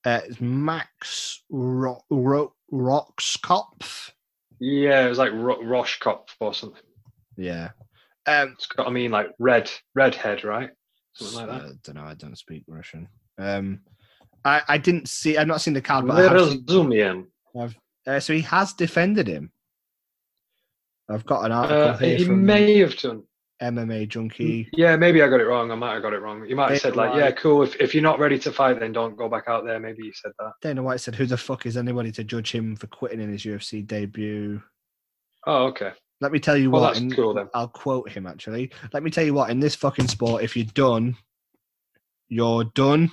Uh, 0.05 0.21
it's 0.27 0.41
Max 0.41 1.43
Ro- 1.51 2.03
Ro- 2.11 2.55
Rohskopf. 2.73 4.11
Yeah, 4.61 5.05
it 5.05 5.09
was 5.09 5.19
like 5.19 5.33
Ro- 5.33 5.61
Roshkopf 5.63 6.29
or 6.41 6.55
something. 6.55 6.83
Yeah. 7.37 7.71
Um, 8.27 8.53
It's 8.53 8.67
got 8.67 8.87
I 8.87 8.91
mean 8.91 9.11
like 9.11 9.29
red 9.41 9.69
red 9.97 10.15
head, 10.15 10.45
right? 10.45 10.71
Something 11.15 11.37
like 11.49 11.49
that. 11.49 11.67
I 11.69 11.73
don't 11.83 11.97
know. 11.97 12.05
I 12.05 12.15
don't 12.15 12.39
speak 12.39 12.63
Russian. 12.69 13.09
Um, 13.39 13.81
I, 14.45 14.63
I 14.69 14.79
didn't 14.79 15.09
see. 15.09 15.37
I've 15.37 15.47
not 15.49 15.61
seen 15.61 15.75
the 15.75 15.83
card, 15.83 16.07
but 16.07 16.17
I 16.17 16.23
have 17.61 17.75
uh, 18.07 18.21
so 18.21 18.33
he 18.35 18.41
has 18.43 18.73
defended 18.73 19.27
him. 19.29 19.53
I've 21.09 21.27
got 21.27 21.45
an 21.45 21.53
article 21.53 21.91
Uh, 21.91 21.97
here 21.99 22.17
he 22.17 22.25
from 22.25 22.45
may 22.47 22.79
have 22.79 22.97
done. 22.97 23.23
MMA 23.63 24.09
Junkie. 24.09 24.65
Mm, 24.65 24.69
yeah, 24.75 24.97
maybe 24.97 25.23
I 25.23 25.29
got 25.29 25.41
it 25.41 25.47
wrong. 25.47 25.71
I 25.71 25.75
might 25.75 25.95
have 25.95 26.03
got 26.03 26.13
it 26.13 26.21
wrong. 26.21 26.45
You 26.47 26.57
might 26.57 26.71
have 26.73 26.81
said 26.81 26.97
like, 26.97 27.13
Dana 27.13 27.25
"Yeah, 27.27 27.31
cool. 27.33 27.63
If 27.63 27.81
if 27.81 27.95
you're 27.95 28.03
not 28.03 28.19
ready 28.19 28.39
to 28.41 28.53
fight, 28.53 28.81
then 28.81 28.93
don't 28.93 29.17
go 29.17 29.29
back 29.29 29.45
out 29.49 29.65
there." 29.65 29.79
Maybe 29.81 30.05
you 30.05 30.13
said 30.15 30.33
that. 30.39 30.53
Dana 30.61 30.83
White 30.83 31.01
said, 31.01 31.15
"Who 31.15 31.27
the 31.27 31.37
fuck 31.37 31.65
is 31.67 31.77
anybody 31.77 32.11
to 32.13 32.25
judge 32.25 32.51
him 32.53 32.77
for 32.77 32.89
quitting 32.89 33.21
in 33.21 33.31
his 33.31 33.45
UFC 33.45 33.87
debut?" 33.87 34.61
Oh, 35.47 35.65
okay. 35.67 35.93
Let 36.21 36.31
me 36.33 36.39
tell 36.39 36.57
you 36.57 36.71
Well, 36.71 36.83
what. 36.83 36.97
in- 36.99 37.11
cool 37.11 37.35
then. 37.35 37.49
I'll 37.55 37.69
quote 37.69 38.09
him 38.09 38.27
actually. 38.27 38.71
Let 38.93 39.03
me 39.03 39.11
tell 39.11 39.25
you 39.25 39.35
what. 39.35 39.51
In 39.51 39.59
this 39.61 39.75
fucking 39.75 40.09
sport, 40.09 40.45
if 40.45 40.57
you're 40.57 40.67
done, 40.67 41.17
you're 42.29 42.65
done. 42.75 43.11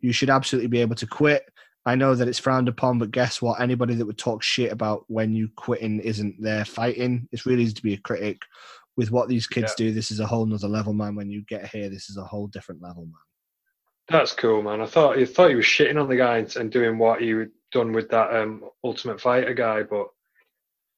You 0.00 0.12
should 0.12 0.30
absolutely 0.30 0.68
be 0.68 0.80
able 0.80 0.94
to 0.96 1.06
quit. 1.06 1.42
I 1.84 1.94
know 1.94 2.14
that 2.16 2.26
it's 2.26 2.38
frowned 2.38 2.68
upon, 2.68 2.98
but 2.98 3.12
guess 3.12 3.40
what? 3.40 3.60
Anybody 3.60 3.94
that 3.94 4.06
would 4.06 4.18
talk 4.18 4.42
shit 4.42 4.72
about 4.72 5.04
when 5.06 5.32
you 5.32 5.48
quitting 5.56 6.00
isn't 6.00 6.34
there 6.40 6.64
fighting. 6.64 7.28
It's 7.30 7.46
really 7.46 7.62
easy 7.62 7.74
to 7.74 7.82
be 7.82 7.94
a 7.94 7.98
critic. 7.98 8.42
With 8.96 9.10
what 9.10 9.28
these 9.28 9.46
kids 9.46 9.74
do, 9.74 9.92
this 9.92 10.10
is 10.10 10.20
a 10.20 10.26
whole 10.26 10.46
nother 10.46 10.68
level, 10.68 10.94
man. 10.94 11.14
When 11.14 11.30
you 11.30 11.42
get 11.42 11.68
here, 11.68 11.90
this 11.90 12.08
is 12.08 12.16
a 12.16 12.24
whole 12.24 12.46
different 12.46 12.82
level, 12.82 13.04
man. 13.04 13.12
That's 14.08 14.32
cool, 14.32 14.62
man. 14.62 14.80
I 14.80 14.86
thought 14.86 15.18
you 15.18 15.26
thought 15.26 15.50
he 15.50 15.56
was 15.56 15.64
shitting 15.64 16.00
on 16.00 16.08
the 16.08 16.16
guy 16.16 16.38
and, 16.38 16.70
doing 16.70 16.96
what 16.96 17.20
he 17.20 17.30
had 17.30 17.50
done 17.72 17.92
with 17.92 18.08
that 18.10 18.34
um, 18.34 18.64
Ultimate 18.84 19.20
Fighter 19.20 19.52
guy, 19.52 19.82
but 19.82 20.06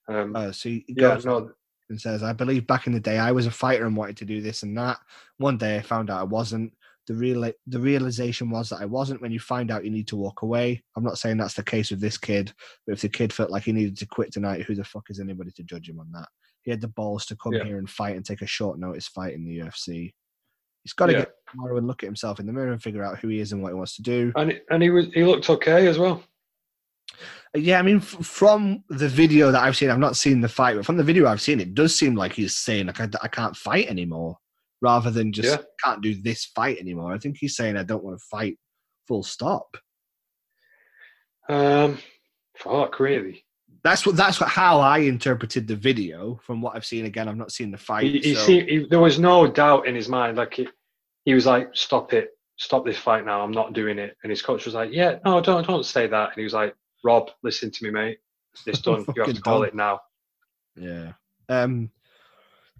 um, 0.09 0.37
Uh, 0.37 0.53
so 0.53 0.69
he 0.69 0.85
yeah, 0.89 1.15
goes 1.15 1.25
no, 1.25 1.51
and 1.91 2.01
says, 2.01 2.23
I 2.23 2.33
believe 2.33 2.67
back 2.67 2.87
in 2.87 2.93
the 2.93 3.01
day 3.01 3.19
I 3.19 3.33
was 3.33 3.47
a 3.47 3.51
fighter 3.51 3.87
and 3.87 3.97
wanted 3.97 4.17
to 4.19 4.25
do 4.25 4.41
this 4.41 4.63
and 4.63 4.77
that. 4.77 4.99
One 5.39 5.57
day 5.57 5.77
I 5.77 5.83
found 5.83 6.11
out 6.11 6.21
I 6.21 6.25
wasn't. 6.25 6.73
The 7.07 7.15
real 7.15 7.51
the 7.67 7.81
realization 7.81 8.51
was 8.51 8.69
that 8.69 8.83
I 8.83 8.85
wasn't. 8.85 9.23
When 9.23 9.33
you 9.33 9.41
find 9.41 9.71
out, 9.71 9.85
you 9.85 9.91
need 9.91 10.09
to 10.09 10.17
walk 10.17 10.43
away. 10.43 10.83
I'm 10.95 11.05
not 11.05 11.17
saying 11.17 11.39
that's 11.39 11.55
the 11.55 11.63
case 11.63 11.91
with 11.91 12.01
this 12.01 12.19
kid, 12.19 12.53
but 12.87 12.93
if 12.93 13.01
the 13.01 13.09
kid 13.09 13.33
felt 13.33 13.51
like 13.51 13.63
he 13.63 13.73
needed 13.73 13.97
to 13.99 14.07
quit 14.07 14.31
tonight, 14.31 14.63
who 14.63 14.75
the 14.75 14.85
fuck 14.85 15.05
is 15.09 15.19
anybody 15.19 15.51
to 15.53 15.63
judge 15.63 15.89
him 15.89 16.01
on 16.01 16.13
that? 16.13 16.29
He 16.69 16.71
had 16.71 16.83
the 16.83 16.89
balls 16.89 17.25
to 17.25 17.35
come 17.37 17.55
Yeah. 17.55 17.65
here 17.65 17.79
and 17.79 17.89
fight 17.89 18.15
and 18.15 18.23
take 18.27 18.43
a 18.43 18.47
short 18.47 18.79
notice 18.79 19.09
fight 19.09 19.33
in 19.33 19.43
the 19.47 19.57
UFC. 19.61 20.13
He's 20.85 20.93
got 20.93 21.07
to 21.07 21.13
Yeah. 21.13 21.19
get 21.21 21.33
tomorrow 21.51 21.79
and 21.79 21.87
look 21.87 22.03
at 22.03 22.07
himself 22.07 22.41
in 22.41 22.45
the 22.45 22.53
mirror 22.53 22.73
and 22.73 22.83
figure 22.83 23.03
out 23.03 23.19
who 23.21 23.29
he 23.29 23.41
is 23.41 23.53
and 23.53 23.63
what 23.63 23.71
he 23.71 23.75
wants 23.75 23.97
to 23.97 24.03
do. 24.03 24.33
and 24.37 24.61
and 24.69 24.83
he 24.83 24.91
was 24.91 25.07
he 25.15 25.25
looked 25.25 25.49
okay 25.49 25.87
as 25.87 25.97
well. 25.99 26.23
Yeah, 27.55 27.79
I 27.79 27.83
mean, 27.83 27.97
f- 27.97 28.05
from 28.27 28.85
the 28.91 29.09
video 29.09 29.51
that 29.51 29.63
I've 29.63 29.79
seen, 29.79 29.89
I've 29.89 29.99
not 29.99 30.15
seen 30.19 30.43
the 30.43 30.49
fight, 30.51 30.77
but 30.77 30.85
from 30.85 30.99
the 30.99 31.03
video 31.03 31.27
I've 31.27 31.41
seen, 31.41 31.59
it 31.59 31.73
does 31.73 31.99
seem 31.99 32.15
like 32.15 32.35
he's 32.35 32.59
saying, 32.59 32.85
like, 32.89 33.01
I, 33.01 33.09
I 33.23 33.29
can't 33.29 33.57
fight 33.57 33.89
anymore, 33.89 34.37
rather 34.83 35.11
than 35.11 35.33
just 35.33 35.49
Yeah. 35.59 35.65
can't 35.83 36.03
do 36.03 36.15
this 36.17 36.45
fight 36.45 36.77
anymore. 36.77 37.15
I 37.15 37.19
think 37.19 37.39
he's 37.39 37.57
saying, 37.57 37.79
I 37.79 37.83
don't 37.83 38.05
want 38.05 38.19
to 38.21 38.25
fight 38.27 38.59
full 39.07 39.23
stop. 39.23 39.75
Um, 41.49 41.97
fuck, 42.59 43.01
really. 43.01 43.47
That's 43.85 44.05
what 44.05 44.17
that's 44.17 44.41
what 44.41 44.49
how 44.49 44.81
I 44.81 44.99
interpreted 44.99 45.69
the 45.69 45.77
video 45.77 46.41
from 46.43 46.61
what 46.61 46.75
I've 46.75 46.85
seen. 46.85 47.05
Again, 47.05 47.29
I've 47.29 47.37
not 47.37 47.53
seen 47.53 47.71
the 47.71 47.79
fight. 47.79 48.05
He, 48.05 48.19
he, 48.19 48.35
so- 48.35 48.41
see, 48.41 48.61
he, 48.61 48.87
there 48.91 49.01
was 49.01 49.19
no 49.19 49.47
doubt 49.47 49.87
in 49.87 49.95
his 49.95 50.09
mind. 50.09 50.37
Like 50.37 50.55
he, 50.55 50.69
he 51.25 51.35
was 51.35 51.47
like, 51.47 51.69
"Stop 51.75 52.13
it, 52.13 52.31
stop 52.57 52.85
this 52.85 52.99
fight 52.99 53.25
now. 53.25 53.41
I'm 53.43 53.53
not 53.53 53.73
doing 53.73 53.99
it." 53.99 54.17
And 54.23 54.31
his 54.31 54.43
coach 54.43 54.65
was 54.65 54.75
like, 54.75 54.91
"Yeah, 54.93 55.19
no, 55.25 55.41
don't 55.41 55.67
don't 55.67 55.85
say 55.87 56.07
that." 56.09 56.29
And 56.31 56.37
he 56.37 56.45
was 56.45 56.55
like, 56.55 56.75
"Rob, 57.05 57.31
listen 57.43 57.71
to 57.71 57.85
me, 57.85 57.91
mate. 57.91 58.19
It's 58.67 58.81
done. 58.83 59.05
you 59.15 59.23
have 59.23 59.35
to 59.35 59.41
call 59.41 59.61
done. 59.61 59.69
it 59.69 59.75
now." 59.75 60.01
Yeah. 60.77 61.13
Um, 61.49 61.91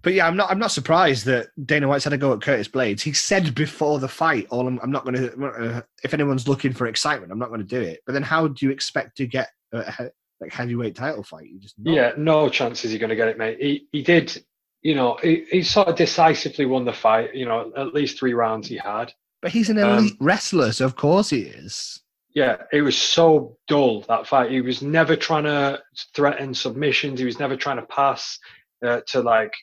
but 0.01 0.13
yeah, 0.13 0.27
I'm 0.27 0.37
not. 0.37 0.49
I'm 0.51 0.59
not 0.59 0.71
surprised 0.71 1.25
that 1.25 1.47
Dana 1.65 1.87
White's 1.87 2.05
had 2.05 2.13
a 2.13 2.17
go 2.17 2.33
at 2.33 2.41
Curtis 2.41 2.67
Blaydes. 2.69 3.01
He 3.01 3.11
said 3.13 3.53
before 3.55 3.99
the 3.99 4.07
fight, 4.07 4.47
"All 4.49 4.67
I'm, 4.67 4.79
I'm 4.81 4.91
not 4.91 5.03
going 5.03 5.15
to. 5.15 5.85
If 6.03 6.13
anyone's 6.13 6.47
looking 6.47 6.73
for 6.73 6.87
excitement, 6.87 7.31
I'm 7.31 7.39
not 7.39 7.49
going 7.49 7.61
to 7.61 7.65
do 7.65 7.81
it." 7.81 8.01
But 8.05 8.13
then, 8.13 8.23
how 8.23 8.47
do 8.47 8.65
you 8.65 8.71
expect 8.71 9.17
to 9.17 9.27
get 9.27 9.49
a 9.73 9.91
he- 9.91 10.09
like 10.41 10.53
heavyweight 10.53 10.95
title 10.95 11.23
fight? 11.23 11.47
You 11.49 11.59
just. 11.59 11.75
Yeah, 11.81 12.11
no 12.17 12.49
chances 12.49 12.91
you're 12.91 12.99
going 12.99 13.09
to 13.09 13.15
get 13.15 13.27
it, 13.27 13.37
mate. 13.37 13.57
He 13.59 13.87
he 13.91 14.01
did. 14.01 14.43
You 14.81 14.95
know, 14.95 15.17
he, 15.21 15.45
he 15.51 15.61
sort 15.61 15.89
of 15.89 15.95
decisively 15.95 16.65
won 16.65 16.85
the 16.85 16.93
fight. 16.93 17.35
You 17.35 17.45
know, 17.45 17.71
at 17.75 17.93
least 17.93 18.17
three 18.17 18.33
rounds 18.33 18.67
he 18.67 18.77
had. 18.77 19.11
But 19.41 19.51
he's 19.51 19.69
an 19.69 19.77
Um, 19.79 19.97
elite 19.97 20.17
wrestler, 20.19 20.71
so 20.71 20.85
of 20.85 20.95
course 20.95 21.29
he 21.29 21.41
is. 21.41 22.01
Yeah, 22.35 22.57
it 22.71 22.81
was 22.81 22.97
so 22.97 23.57
dull 23.67 24.01
that 24.07 24.27
fight. 24.27 24.51
He 24.51 24.61
was 24.61 24.81
never 24.81 25.15
trying 25.15 25.45
to 25.45 25.81
threaten 26.15 26.53
submissions. 26.53 27.19
He 27.19 27.25
was 27.25 27.39
never 27.39 27.57
trying 27.57 27.77
to 27.77 27.85
pass 27.87 28.37
uh, 28.85 29.01
to 29.07 29.21
like. 29.21 29.53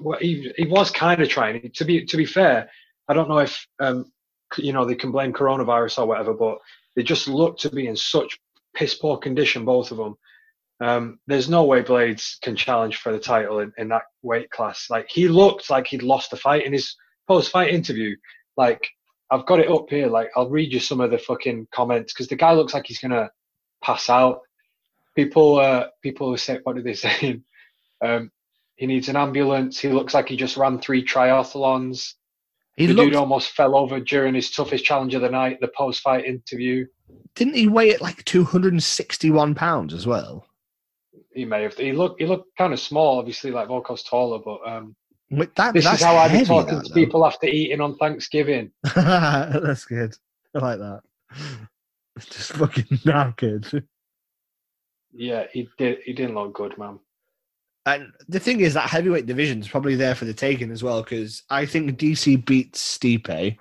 Well, 0.00 0.18
he 0.20 0.52
he 0.56 0.66
was 0.66 0.90
kind 0.90 1.20
of 1.20 1.28
trying. 1.28 1.70
To 1.74 1.84
be 1.84 2.04
to 2.04 2.16
be 2.16 2.24
fair, 2.24 2.70
I 3.08 3.14
don't 3.14 3.28
know 3.28 3.38
if 3.38 3.66
um 3.80 4.10
you 4.56 4.72
know 4.72 4.84
they 4.84 4.94
can 4.94 5.12
blame 5.12 5.32
coronavirus 5.32 5.98
or 5.98 6.06
whatever, 6.06 6.34
but 6.34 6.58
they 6.96 7.02
just 7.02 7.28
looked 7.28 7.60
to 7.62 7.70
be 7.70 7.86
in 7.86 7.96
such 7.96 8.38
piss 8.74 8.94
poor 8.94 9.18
condition, 9.18 9.64
both 9.64 9.90
of 9.90 9.98
them. 9.98 10.16
Um, 10.80 11.18
there's 11.26 11.48
no 11.48 11.64
way 11.64 11.82
Blaydes 11.82 12.40
can 12.40 12.56
challenge 12.56 12.96
for 12.96 13.12
the 13.12 13.20
title 13.20 13.60
in, 13.60 13.72
in 13.78 13.88
that 13.88 14.02
weight 14.22 14.50
class. 14.50 14.88
Like 14.90 15.06
he 15.08 15.28
looked 15.28 15.70
like 15.70 15.86
he'd 15.86 16.02
lost 16.02 16.30
the 16.30 16.36
fight 16.36 16.66
in 16.66 16.72
his 16.72 16.96
post-fight 17.28 17.72
interview. 17.72 18.16
Like 18.56 18.88
I've 19.30 19.46
got 19.46 19.60
it 19.60 19.70
up 19.70 19.86
here. 19.88 20.08
Like 20.08 20.30
I'll 20.36 20.50
read 20.50 20.72
you 20.72 20.80
some 20.80 21.00
of 21.00 21.10
the 21.10 21.18
fucking 21.18 21.68
comments 21.72 22.12
because 22.12 22.28
the 22.28 22.36
guy 22.36 22.52
looks 22.52 22.74
like 22.74 22.86
he's 22.86 22.98
gonna 22.98 23.30
pass 23.82 24.10
out. 24.10 24.40
People, 25.14 25.60
uh, 25.60 25.88
people 26.02 26.36
say, 26.36 26.58
what 26.64 26.76
are 26.76 26.82
they 26.82 26.94
saying? 26.94 27.44
Um, 28.04 28.30
he 28.76 28.86
needs 28.86 29.08
an 29.08 29.16
ambulance. 29.16 29.78
He 29.78 29.88
looks 29.88 30.14
like 30.14 30.28
he 30.28 30.36
just 30.36 30.56
ran 30.56 30.80
three 30.80 31.04
triathlons. 31.04 32.14
He 32.76 32.86
the 32.86 32.94
looked, 32.94 33.10
dude 33.10 33.16
almost 33.16 33.50
fell 33.50 33.76
over 33.76 34.00
during 34.00 34.34
his 34.34 34.50
toughest 34.50 34.84
challenge 34.84 35.14
of 35.14 35.22
the 35.22 35.28
night, 35.28 35.60
the 35.60 35.68
post-fight 35.68 36.24
interview. 36.24 36.86
Didn't 37.34 37.54
he 37.54 37.68
weigh 37.68 37.90
at 37.90 38.02
like 38.02 38.24
261 38.24 39.54
pounds 39.54 39.94
as 39.94 40.06
well? 40.06 40.46
He 41.34 41.44
may 41.44 41.62
have. 41.62 41.74
He 41.74 41.92
looked. 41.92 42.20
He 42.20 42.26
looked 42.26 42.56
kind 42.58 42.72
of 42.72 42.80
small. 42.80 43.18
Obviously, 43.18 43.50
like 43.50 43.68
Volkov's 43.68 44.02
taller, 44.02 44.38
but 44.44 44.58
um, 44.66 44.94
That, 45.30 45.72
this 45.72 45.84
that's 45.84 46.00
is 46.00 46.04
how 46.04 46.16
I 46.16 46.28
be 46.28 46.44
talking 46.44 46.76
that, 46.76 46.84
to 46.84 46.88
though. 46.90 46.94
people 46.94 47.24
after 47.24 47.46
eating 47.46 47.80
on 47.80 47.96
Thanksgiving. 47.96 48.70
that's 48.94 49.86
good. 49.86 50.14
I 50.54 50.58
like 50.58 50.78
that. 50.78 51.00
Just 52.18 52.52
fucking 52.52 52.84
knackered. 52.98 53.82
Yeah, 55.14 55.44
he 55.52 55.68
did. 55.78 55.98
He 56.04 56.12
didn't 56.12 56.34
look 56.34 56.54
good, 56.54 56.76
man. 56.76 56.98
And 57.86 58.12
the 58.28 58.38
thing 58.38 58.60
is, 58.60 58.74
that 58.74 58.88
heavyweight 58.90 59.26
division 59.26 59.60
is 59.60 59.68
probably 59.68 59.96
there 59.96 60.14
for 60.14 60.26
the 60.26 60.34
taking 60.34 60.70
as 60.70 60.82
well, 60.82 61.02
because 61.02 61.42
I 61.50 61.66
think 61.66 61.98
DC 61.98 62.44
beats 62.44 62.98
Stipe. 62.98 63.56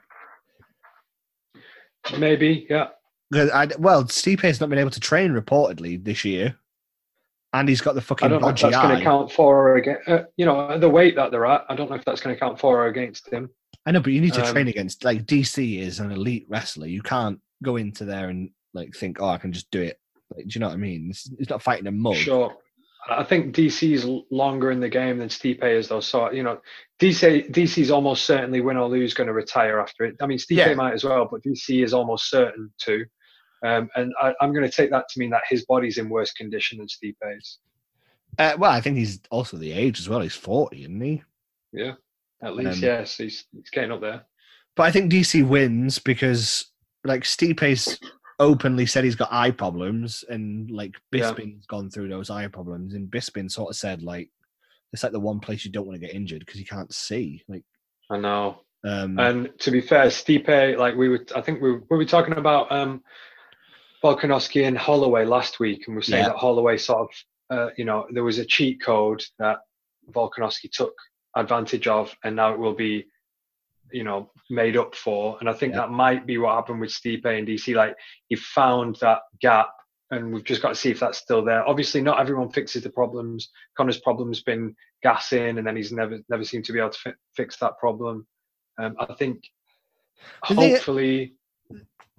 Maybe, 2.17 2.67
yeah. 2.69 2.87
I, 3.33 3.67
well, 3.79 4.03
Stipe 4.05 4.41
has 4.41 4.59
not 4.59 4.69
been 4.69 4.79
able 4.79 4.89
to 4.91 4.99
train 4.99 5.31
reportedly 5.31 6.03
this 6.03 6.25
year, 6.25 6.55
and 7.53 7.67
he's 7.69 7.81
got 7.81 7.95
the 7.95 8.01
fucking. 8.01 8.25
I 8.25 8.29
don't 8.29 8.41
know 8.41 8.49
if 8.49 8.59
that's 8.59 8.75
going 8.75 8.97
to 8.97 9.03
count 9.03 9.31
for 9.31 9.69
or 9.69 9.75
against. 9.77 10.07
Uh, 10.07 10.23
you 10.37 10.45
know, 10.45 10.77
the 10.77 10.89
weight 10.89 11.15
that 11.15 11.31
they're 11.31 11.45
at. 11.45 11.65
I 11.69 11.75
don't 11.75 11.89
know 11.89 11.95
if 11.95 12.05
that's 12.05 12.21
going 12.21 12.35
to 12.35 12.39
count 12.39 12.59
for 12.59 12.81
or 12.83 12.87
against 12.87 13.31
him. 13.31 13.49
I 13.85 13.91
know, 13.91 14.01
but 14.01 14.13
you 14.13 14.21
need 14.21 14.33
to 14.33 14.45
Um, 14.45 14.51
train 14.51 14.67
against 14.67 15.03
like 15.03 15.25
DC 15.25 15.79
is 15.79 15.99
an 15.99 16.11
elite 16.11 16.45
wrestler. 16.49 16.87
You 16.87 17.01
can't 17.01 17.39
go 17.63 17.77
into 17.77 18.05
there 18.05 18.29
and 18.29 18.49
like 18.73 18.93
think, 18.95 19.21
oh, 19.21 19.27
I 19.29 19.37
can 19.37 19.51
just 19.53 19.71
do 19.71 19.81
it. 19.81 19.99
Like, 20.35 20.47
do 20.47 20.51
you 20.53 20.59
know 20.59 20.67
what 20.67 20.73
I 20.75 20.77
mean? 20.77 21.07
It's, 21.09 21.29
it's 21.39 21.49
not 21.49 21.63
fighting 21.63 21.87
a 21.87 21.91
mug. 21.91 22.15
Sure. 22.15 22.53
I 23.09 23.23
think 23.23 23.55
DC 23.55 23.91
is 23.93 24.05
longer 24.29 24.69
in 24.71 24.79
the 24.79 24.87
game 24.87 25.17
than 25.17 25.27
Stipe 25.29 25.63
is, 25.63 25.87
though. 25.87 26.01
So 26.01 26.31
you 26.31 26.43
know, 26.43 26.59
DC 26.99 27.49
DC's 27.51 27.89
almost 27.89 28.25
certainly 28.25 28.61
win 28.61 28.77
or 28.77 28.87
lose 28.87 29.13
going 29.15 29.27
to 29.27 29.33
retire 29.33 29.79
after 29.79 30.05
it. 30.05 30.15
I 30.21 30.27
mean, 30.27 30.37
Stipe 30.37 30.57
Yeah. 30.57 30.73
might 30.75 30.93
as 30.93 31.03
well, 31.03 31.27
but 31.29 31.41
DC 31.43 31.83
is 31.83 31.93
almost 31.93 32.29
certain 32.29 32.71
to. 32.81 33.05
Um, 33.63 33.89
and 33.95 34.13
I, 34.21 34.33
I'm 34.41 34.53
going 34.53 34.67
to 34.67 34.75
take 34.75 34.89
that 34.91 35.07
to 35.09 35.19
mean 35.19 35.29
that 35.31 35.43
his 35.49 35.65
body's 35.65 35.97
in 35.97 36.09
worse 36.09 36.31
condition 36.31 36.79
than 36.79 36.87
Stipe's. 36.87 37.59
Uh, 38.39 38.53
well, 38.57 38.71
I 38.71 38.81
think 38.81 38.97
he's 38.97 39.19
also 39.29 39.57
the 39.57 39.71
age 39.71 39.99
as 39.99 40.07
well. 40.09 40.21
He's 40.21 40.35
forty, 40.35 40.81
isn't 40.81 41.01
he? 41.01 41.21
Yeah, 41.73 41.93
at 42.41 42.55
least 42.55 42.77
Um, 42.77 42.83
yes, 42.83 43.17
he's 43.17 43.45
he's 43.53 43.69
getting 43.69 43.91
up 43.91 44.01
there. 44.01 44.23
but 44.75 44.83
I 44.83 44.91
think 44.91 45.11
DC 45.11 45.45
wins 45.47 45.99
because 45.99 46.71
like 47.03 47.23
Stipe's 47.23 47.99
openly 48.39 48.85
said 48.85 49.03
he's 49.03 49.15
got 49.15 49.31
eye 49.33 49.51
problems, 49.51 50.23
and 50.29 50.71
like 50.71 50.95
Yeah. 51.11 51.31
Bisping's 51.31 51.65
gone 51.65 51.89
through 51.89 52.07
those 52.09 52.29
eye 52.29 52.47
problems, 52.47 52.93
and 52.93 53.11
Bisping 53.11 53.51
sort 53.51 53.69
of 53.69 53.75
said 53.75 54.01
like 54.01 54.29
it's 54.93 55.03
like 55.03 55.11
the 55.11 55.19
one 55.19 55.39
place 55.39 55.63
you 55.65 55.71
don't 55.71 55.85
want 55.87 55.99
to 55.99 56.05
get 56.05 56.15
injured 56.15 56.39
because 56.45 56.59
you 56.59 56.65
can't 56.65 56.93
see. 56.93 57.43
Like, 57.47 57.63
I 58.09 58.17
know. 58.17 58.61
um, 58.83 59.17
And 59.19 59.49
to 59.59 59.71
be 59.71 59.79
fair, 59.79 60.07
Stipe, 60.07 60.77
like 60.77 60.95
we 60.95 61.07
were, 61.07 61.25
I 61.33 61.39
think 61.41 61.61
we 61.61 61.71
were, 61.71 61.83
we 61.89 61.97
were 61.97 62.05
talking 62.05 62.33
about 62.37 62.69
um, 62.73 63.01
Volkanovski 64.03 64.67
and 64.67 64.77
Holloway 64.77 65.25
last 65.25 65.59
week, 65.59 65.83
and 65.87 65.95
we 65.95 65.99
are 65.99 66.03
saying 66.03 66.23
Yeah. 66.23 66.29
that 66.29 66.37
Holloway 66.37 66.77
sort 66.77 67.01
of, 67.01 67.09
uh, 67.57 67.69
you 67.77 67.85
know, 67.85 68.07
there 68.11 68.23
was 68.23 68.39
a 68.39 68.45
cheat 68.45 68.81
code 68.81 69.23
that 69.39 69.59
Volkanovski 70.09 70.71
took 70.71 70.93
advantage 71.35 71.87
of, 71.87 72.15
and 72.23 72.35
now 72.35 72.53
it 72.53 72.59
will 72.59 72.73
be, 72.73 73.05
you 73.91 74.03
know, 74.03 74.31
made 74.49 74.75
up 74.77 74.95
for. 74.95 75.37
And 75.39 75.49
I 75.49 75.53
think 75.53 75.73
Yeah. 75.73 75.81
that 75.81 75.91
might 75.91 76.25
be 76.25 76.37
what 76.37 76.55
happened 76.55 76.81
with 76.81 76.89
Stipe 76.91 77.25
and 77.25 77.47
DC. 77.47 77.73
Like 77.75 77.95
he 78.27 78.35
found 78.35 78.95
that 78.97 79.21
gap, 79.39 79.69
and 80.09 80.33
we've 80.33 80.43
just 80.43 80.61
got 80.61 80.69
to 80.69 80.75
see 80.75 80.91
if 80.91 80.99
that's 80.99 81.19
still 81.19 81.43
there. 81.43 81.65
Obviously, 81.67 82.01
not 82.01 82.19
everyone 82.19 82.49
fixes 82.49 82.83
the 82.83 82.89
problems. 82.89 83.49
Conor's 83.77 83.99
problem's 83.99 84.41
been 84.41 84.75
gassing, 85.03 85.57
and 85.57 85.65
then 85.65 85.75
he's 85.75 85.91
never 85.91 86.19
never 86.27 86.43
seemed 86.43 86.65
to 86.65 86.73
be 86.73 86.79
able 86.79 86.89
to 86.89 86.99
fi- 86.99 87.13
fix 87.35 87.57
that 87.57 87.77
problem. 87.77 88.27
Um, 88.77 88.95
I 88.99 89.13
think 89.13 89.43
hopefully, 90.43 91.35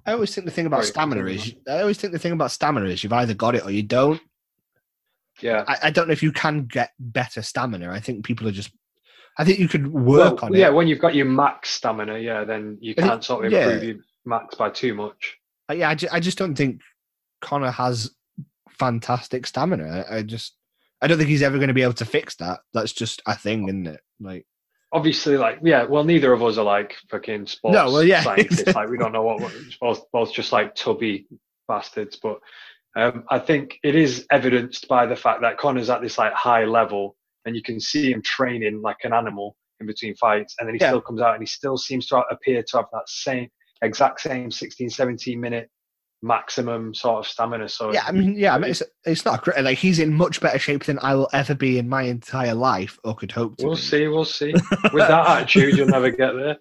I 0.04 0.12
always 0.12 0.34
think 0.34 0.46
the 0.46 0.50
thing 0.50 0.66
about 0.66 0.82
Sorry, 0.84 0.92
stamina 0.92 1.26
is 1.26 1.54
I 1.68 1.80
always 1.80 1.98
think 1.98 2.12
the 2.12 2.18
thing 2.18 2.32
about 2.32 2.50
stamina 2.50 2.86
is 2.86 3.04
you've 3.04 3.12
either 3.12 3.34
got 3.34 3.54
it 3.54 3.64
or 3.64 3.70
you 3.70 3.82
don't. 3.82 4.20
yeah. 5.40 5.64
I, 5.68 5.76
I 5.84 5.90
don't 5.90 6.08
know 6.08 6.12
if 6.12 6.22
you 6.22 6.32
can 6.32 6.64
get 6.66 6.90
better 6.98 7.42
stamina. 7.42 7.90
I 7.90 8.00
think 8.00 8.24
people 8.24 8.48
are 8.48 8.52
just. 8.52 8.70
I 9.38 9.44
think 9.44 9.58
you 9.58 9.68
could 9.68 9.90
work 9.92 10.42
Well, 10.42 10.46
on 10.46 10.52
yeah, 10.52 10.58
it. 10.58 10.60
Yeah, 10.60 10.68
when 10.70 10.88
you've 10.88 10.98
got 10.98 11.14
your 11.14 11.26
max 11.26 11.70
stamina, 11.70 12.18
yeah, 12.18 12.44
then 12.44 12.76
you 12.80 12.94
can't 12.94 13.24
sort 13.24 13.46
of 13.46 13.52
yeah. 13.52 13.64
improve 13.64 13.84
your 13.84 13.96
max 14.26 14.56
by 14.56 14.68
too 14.70 14.92
much. 14.94 15.38
Uh, 15.70 15.74
yeah, 15.74 15.88
I 15.88 15.94
just, 15.94 16.12
I 16.12 16.20
just 16.20 16.36
don't 16.36 16.54
think 16.54 16.82
Conor 17.40 17.70
has 17.70 18.10
fantastic 18.78 19.46
stamina. 19.46 20.04
I, 20.10 20.16
I 20.18 20.22
just, 20.22 20.54
I 21.00 21.06
don't 21.06 21.16
think 21.16 21.30
he's 21.30 21.42
ever 21.42 21.56
going 21.56 21.68
to 21.68 21.74
be 21.74 21.82
able 21.82 21.94
to 21.94 22.04
fix 22.04 22.34
that. 22.36 22.60
That's 22.74 22.92
just 22.92 23.22
a 23.26 23.34
thing, 23.34 23.68
isn't 23.68 23.86
it? 23.86 24.00
Like, 24.20 24.44
Obviously, 24.92 25.36
like 25.36 25.58
yeah, 25.62 25.84
well, 25.84 26.04
neither 26.04 26.32
of 26.32 26.42
us 26.42 26.58
are 26.58 26.64
like 26.64 26.96
fucking 27.10 27.46
sports 27.46 27.74
well, 27.74 28.02
yeah. 28.04 28.22
scientists. 28.24 28.74
like 28.74 28.88
we 28.88 28.98
don't 28.98 29.12
know 29.12 29.22
what 29.22 29.40
we're 29.40 29.50
both 29.80 30.02
both 30.12 30.32
just 30.32 30.52
like 30.52 30.74
tubby 30.74 31.26
bastards. 31.66 32.18
But 32.22 32.38
um, 32.94 33.24
I 33.30 33.38
think 33.38 33.78
it 33.82 33.96
is 33.96 34.26
evidenced 34.30 34.88
by 34.88 35.06
the 35.06 35.16
fact 35.16 35.40
that 35.42 35.56
Conor's 35.58 35.88
at 35.88 36.02
this 36.02 36.18
like 36.18 36.32
high 36.34 36.64
level, 36.64 37.16
and 37.46 37.56
you 37.56 37.62
can 37.62 37.80
see 37.80 38.12
him 38.12 38.22
training 38.22 38.82
like 38.82 38.98
an 39.04 39.12
animal 39.14 39.56
in 39.80 39.86
between 39.86 40.14
fights, 40.16 40.56
and 40.58 40.68
then 40.68 40.74
he 40.74 40.80
Yeah. 40.80 40.88
still 40.90 41.00
comes 41.00 41.20
out 41.22 41.34
and 41.34 41.42
he 41.42 41.46
still 41.46 41.78
seems 41.78 42.06
to 42.08 42.18
appear 42.30 42.62
to 42.62 42.76
have 42.76 42.86
that 42.92 43.08
same 43.08 43.48
exact 43.82 44.20
same 44.20 44.50
16, 44.50 44.90
17 44.90 45.40
minute 45.40 45.68
maximum 46.22 46.94
sort 46.94 47.18
of 47.18 47.26
stamina. 47.30 47.68
So 47.68 47.92
yeah, 47.92 48.04
I 48.06 48.12
mean, 48.12 48.34
yeah, 48.36 48.54
I 48.54 48.58
mean, 48.58 48.70
it's 48.70 48.82
it's 49.04 49.24
not 49.24 49.42
great. 49.42 49.62
Like, 49.62 49.78
he's 49.78 49.98
in 49.98 50.14
much 50.14 50.40
better 50.40 50.58
shape 50.58 50.84
than 50.84 50.98
I 51.02 51.14
will 51.14 51.28
ever 51.32 51.54
be 51.54 51.78
in 51.78 51.88
my 51.88 52.02
entire 52.02 52.54
life, 52.54 52.98
or 53.04 53.14
could 53.14 53.32
hope 53.32 53.56
to. 53.58 53.66
We'll 53.66 53.74
be. 53.74 53.80
see, 53.80 54.08
we'll 54.08 54.24
see. 54.24 54.52
With 54.92 55.08
that 55.08 55.26
attitude, 55.28 55.76
you'll 55.76 55.88
never 55.88 56.10
get 56.10 56.32
there. 56.34 56.56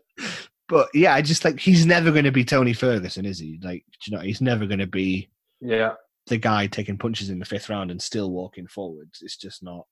But 0.67 0.89
yeah, 0.93 1.13
I 1.13 1.21
just 1.21 1.45
like 1.45 1.59
he's 1.59 1.85
never 1.85 2.11
going 2.11 2.25
to 2.25 2.31
be 2.31 2.45
Tony 2.45 2.73
Ferguson, 2.73 3.25
is 3.25 3.39
he? 3.39 3.59
Like, 3.61 3.85
do 4.03 4.11
you 4.11 4.17
know, 4.17 4.23
he's 4.23 4.41
never 4.41 4.65
going 4.65 4.79
to 4.79 4.87
be 4.87 5.29
Yeah. 5.59 5.93
the 6.27 6.37
guy 6.37 6.67
taking 6.67 6.97
punches 6.97 7.29
in 7.29 7.39
the 7.39 7.45
fifth 7.45 7.69
round 7.69 7.91
and 7.91 8.01
still 8.01 8.31
walking 8.31 8.67
forwards. 8.67 9.21
It's 9.21 9.37
just 9.37 9.63
not. 9.63 9.85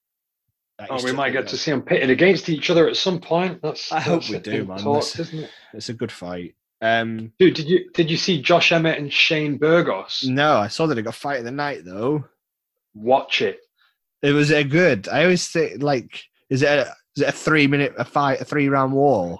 Oh, 0.90 1.04
we 1.04 1.12
might 1.12 1.32
get 1.32 1.46
to 1.50 1.58
see 1.58 1.72
them 1.72 1.82
pitted 1.82 2.10
against 2.10 2.48
each 2.48 2.70
other 2.70 2.88
at 2.88 2.96
some 2.96 3.20
point. 3.20 3.62
That's 3.62 3.92
I 3.92 4.00
hope 4.00 4.30
we 4.30 4.40
do, 4.40 4.64
man. 4.64 4.78
isn't 4.80 5.40
it? 5.40 5.50
It's 5.74 5.90
a 5.90 5.94
good 5.94 6.12
fight. 6.14 6.56
Um, 6.82 7.34
Dude, 7.40 7.56
did 7.56 7.68
you 7.68 7.90
did 7.94 8.10
you 8.10 8.18
see 8.18 8.42
Josh 8.42 8.72
Emmett 8.72 9.00
and 9.00 9.12
Shane 9.12 9.58
Burgos? 9.58 10.24
no, 10.28 10.58
I 10.58 10.68
saw 10.68 10.88
that 10.88 10.98
it 10.98 11.04
got 11.04 11.16
fight 11.16 11.40
of 11.40 11.46
the 11.46 11.52
night 11.52 11.84
though. 11.84 12.24
Watch 12.94 13.42
it. 13.42 13.60
It 14.22 14.32
was 14.32 14.52
a 14.52 14.64
good. 14.64 15.08
I 15.08 15.24
always 15.24 15.48
think 15.48 15.82
like, 15.82 16.24
is 16.50 16.62
it 16.62 16.68
a, 16.68 16.94
is 17.16 17.24
it 17.24 17.30
a 17.30 17.34
three 17.34 17.68
minute 17.68 17.94
a 17.98 18.06
fight 18.06 18.42
a 18.42 18.46
three 18.46 18.70
round 18.70 18.94
war? 18.94 19.40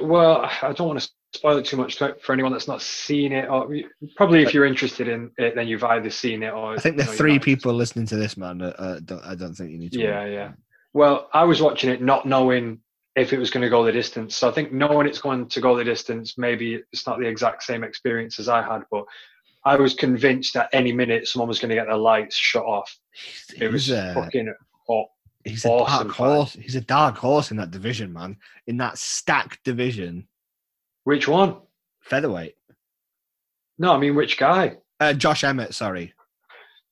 Well, 0.00 0.48
I 0.62 0.72
don't 0.72 0.88
want 0.88 1.00
to 1.00 1.10
spoil 1.32 1.58
it 1.58 1.64
too 1.64 1.76
much 1.76 1.96
for 1.98 2.32
anyone 2.32 2.52
that's 2.52 2.68
not 2.68 2.82
seen 2.82 3.32
it. 3.32 3.48
Or 3.48 3.72
probably 4.16 4.42
if 4.42 4.52
you're 4.52 4.66
interested 4.66 5.08
in 5.08 5.30
it, 5.38 5.54
then 5.54 5.68
you've 5.68 5.84
either 5.84 6.10
seen 6.10 6.42
it 6.42 6.52
or. 6.52 6.74
I 6.74 6.78
think 6.78 6.96
the 6.96 7.02
you 7.02 7.06
know, 7.06 7.12
you're 7.12 7.18
three 7.18 7.38
people 7.38 7.72
listening 7.72 8.06
to 8.06 8.16
this 8.16 8.36
man. 8.36 8.60
Uh, 8.60 9.00
don't, 9.04 9.24
I 9.24 9.34
don't 9.34 9.54
think 9.54 9.70
you 9.70 9.78
need 9.78 9.92
to. 9.92 10.00
Yeah, 10.00 10.26
yeah. 10.26 10.52
Well, 10.92 11.28
I 11.32 11.44
was 11.44 11.62
watching 11.62 11.90
it 11.90 12.02
not 12.02 12.26
knowing 12.26 12.80
if 13.16 13.32
it 13.32 13.38
was 13.38 13.50
going 13.50 13.62
to 13.62 13.68
go 13.70 13.84
the 13.84 13.92
distance. 13.92 14.36
So 14.36 14.48
I 14.48 14.52
think 14.52 14.72
knowing 14.72 15.06
it's 15.06 15.20
going 15.20 15.48
to 15.48 15.60
go 15.60 15.76
the 15.76 15.84
distance, 15.84 16.38
maybe 16.38 16.80
it's 16.92 17.06
not 17.06 17.18
the 17.18 17.26
exact 17.26 17.62
same 17.64 17.82
experience 17.84 18.38
as 18.38 18.48
I 18.48 18.62
had, 18.62 18.82
but 18.90 19.04
I 19.64 19.76
was 19.76 19.94
convinced 19.94 20.56
at 20.56 20.68
any 20.72 20.92
minute 20.92 21.26
someone 21.28 21.48
was 21.48 21.58
going 21.58 21.70
to 21.70 21.74
get 21.74 21.86
their 21.86 21.96
lights 21.96 22.36
shut 22.36 22.64
off. 22.64 22.96
He's, 23.12 23.60
It 23.62 23.70
was 23.72 23.90
a, 23.90 24.14
fucking 24.14 24.54
hot. 24.88 25.06
he's 25.44 25.64
a 25.64 25.68
awesome 25.68 26.06
dark 26.08 26.16
fight. 26.16 26.24
horse. 26.26 26.52
He's 26.54 26.76
a 26.76 26.80
dark 26.80 27.16
horse 27.16 27.50
in 27.50 27.56
that 27.58 27.70
division, 27.72 28.12
man. 28.12 28.36
In 28.66 28.76
that 28.78 28.96
stacked 28.96 29.62
division, 29.64 30.28
Which 31.04 31.26
one? 31.28 31.56
featherweight. 32.00 32.54
No, 33.78 33.92
I 33.92 33.98
mean 33.98 34.14
which 34.14 34.38
guy? 34.38 34.76
Uh, 35.00 35.12
Josh 35.14 35.42
Emmett, 35.44 35.74
sorry. 35.74 36.14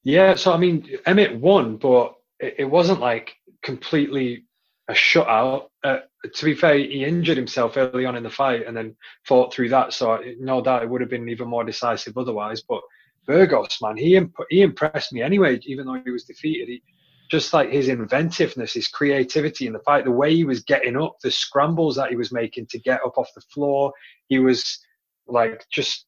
Yeah, 0.05 0.35
so 0.35 0.53
I 0.53 0.59
mean 0.59 0.89
Emmett 1.07 1.37
won, 1.39 1.77
but 1.77 2.14
it, 2.41 2.57
it 2.61 2.64
wasn't 2.64 3.01
like 3.01 3.35
completely 3.62 4.45
a 4.89 4.93
shutout. 4.95 5.68
Uh, 5.85 5.99
to 6.35 6.45
be 6.45 6.55
fair, 6.55 6.76
he 6.76 7.05
injured 7.05 7.37
himself 7.37 7.76
early 7.76 8.05
on 8.05 8.16
in 8.16 8.22
the 8.22 8.31
fight 8.31 8.66
and 8.66 8.76
then 8.76 8.97
fought 9.24 9.53
through 9.53 9.68
that. 9.68 9.93
So 9.93 10.20
no 10.41 10.61
doubt 10.61 10.83
it 10.83 10.89
would 10.91 11.01
have 11.01 11.11
been 11.11 11.29
even 11.29 11.49
more 11.49 11.64
decisive 11.64 12.18
otherwise. 12.18 12.62
But 12.62 12.81
Burgos, 13.26 13.79
man, 13.81 13.97
he 13.97 14.16
imp- 14.16 14.35
he 14.51 14.62
impressed 14.62 15.12
me 15.12 15.22
anyway. 15.22 15.61
Even 15.64 15.87
though 15.87 16.01
he 16.05 16.11
was 16.11 16.24
defeated, 16.24 16.68
he, 16.68 16.83
just 17.31 17.53
like 17.53 17.70
his 17.70 17.89
inventiveness, 17.89 18.72
his 18.72 18.89
creativity 18.89 19.66
in 19.66 19.72
the 19.72 19.79
fight, 19.81 20.05
the 20.05 20.11
way 20.11 20.35
he 20.35 20.45
was 20.45 20.62
getting 20.64 20.97
up, 20.97 21.16
the 21.22 21.31
scrambles 21.31 21.97
that 21.97 22.11
he 22.11 22.16
was 22.16 22.33
making 22.33 22.66
to 22.70 22.79
get 22.79 23.01
up 23.05 23.18
off 23.18 23.29
the 23.35 23.43
floor, 23.53 23.93
he 24.29 24.39
was 24.39 24.81
like 25.26 25.64
just 25.70 26.07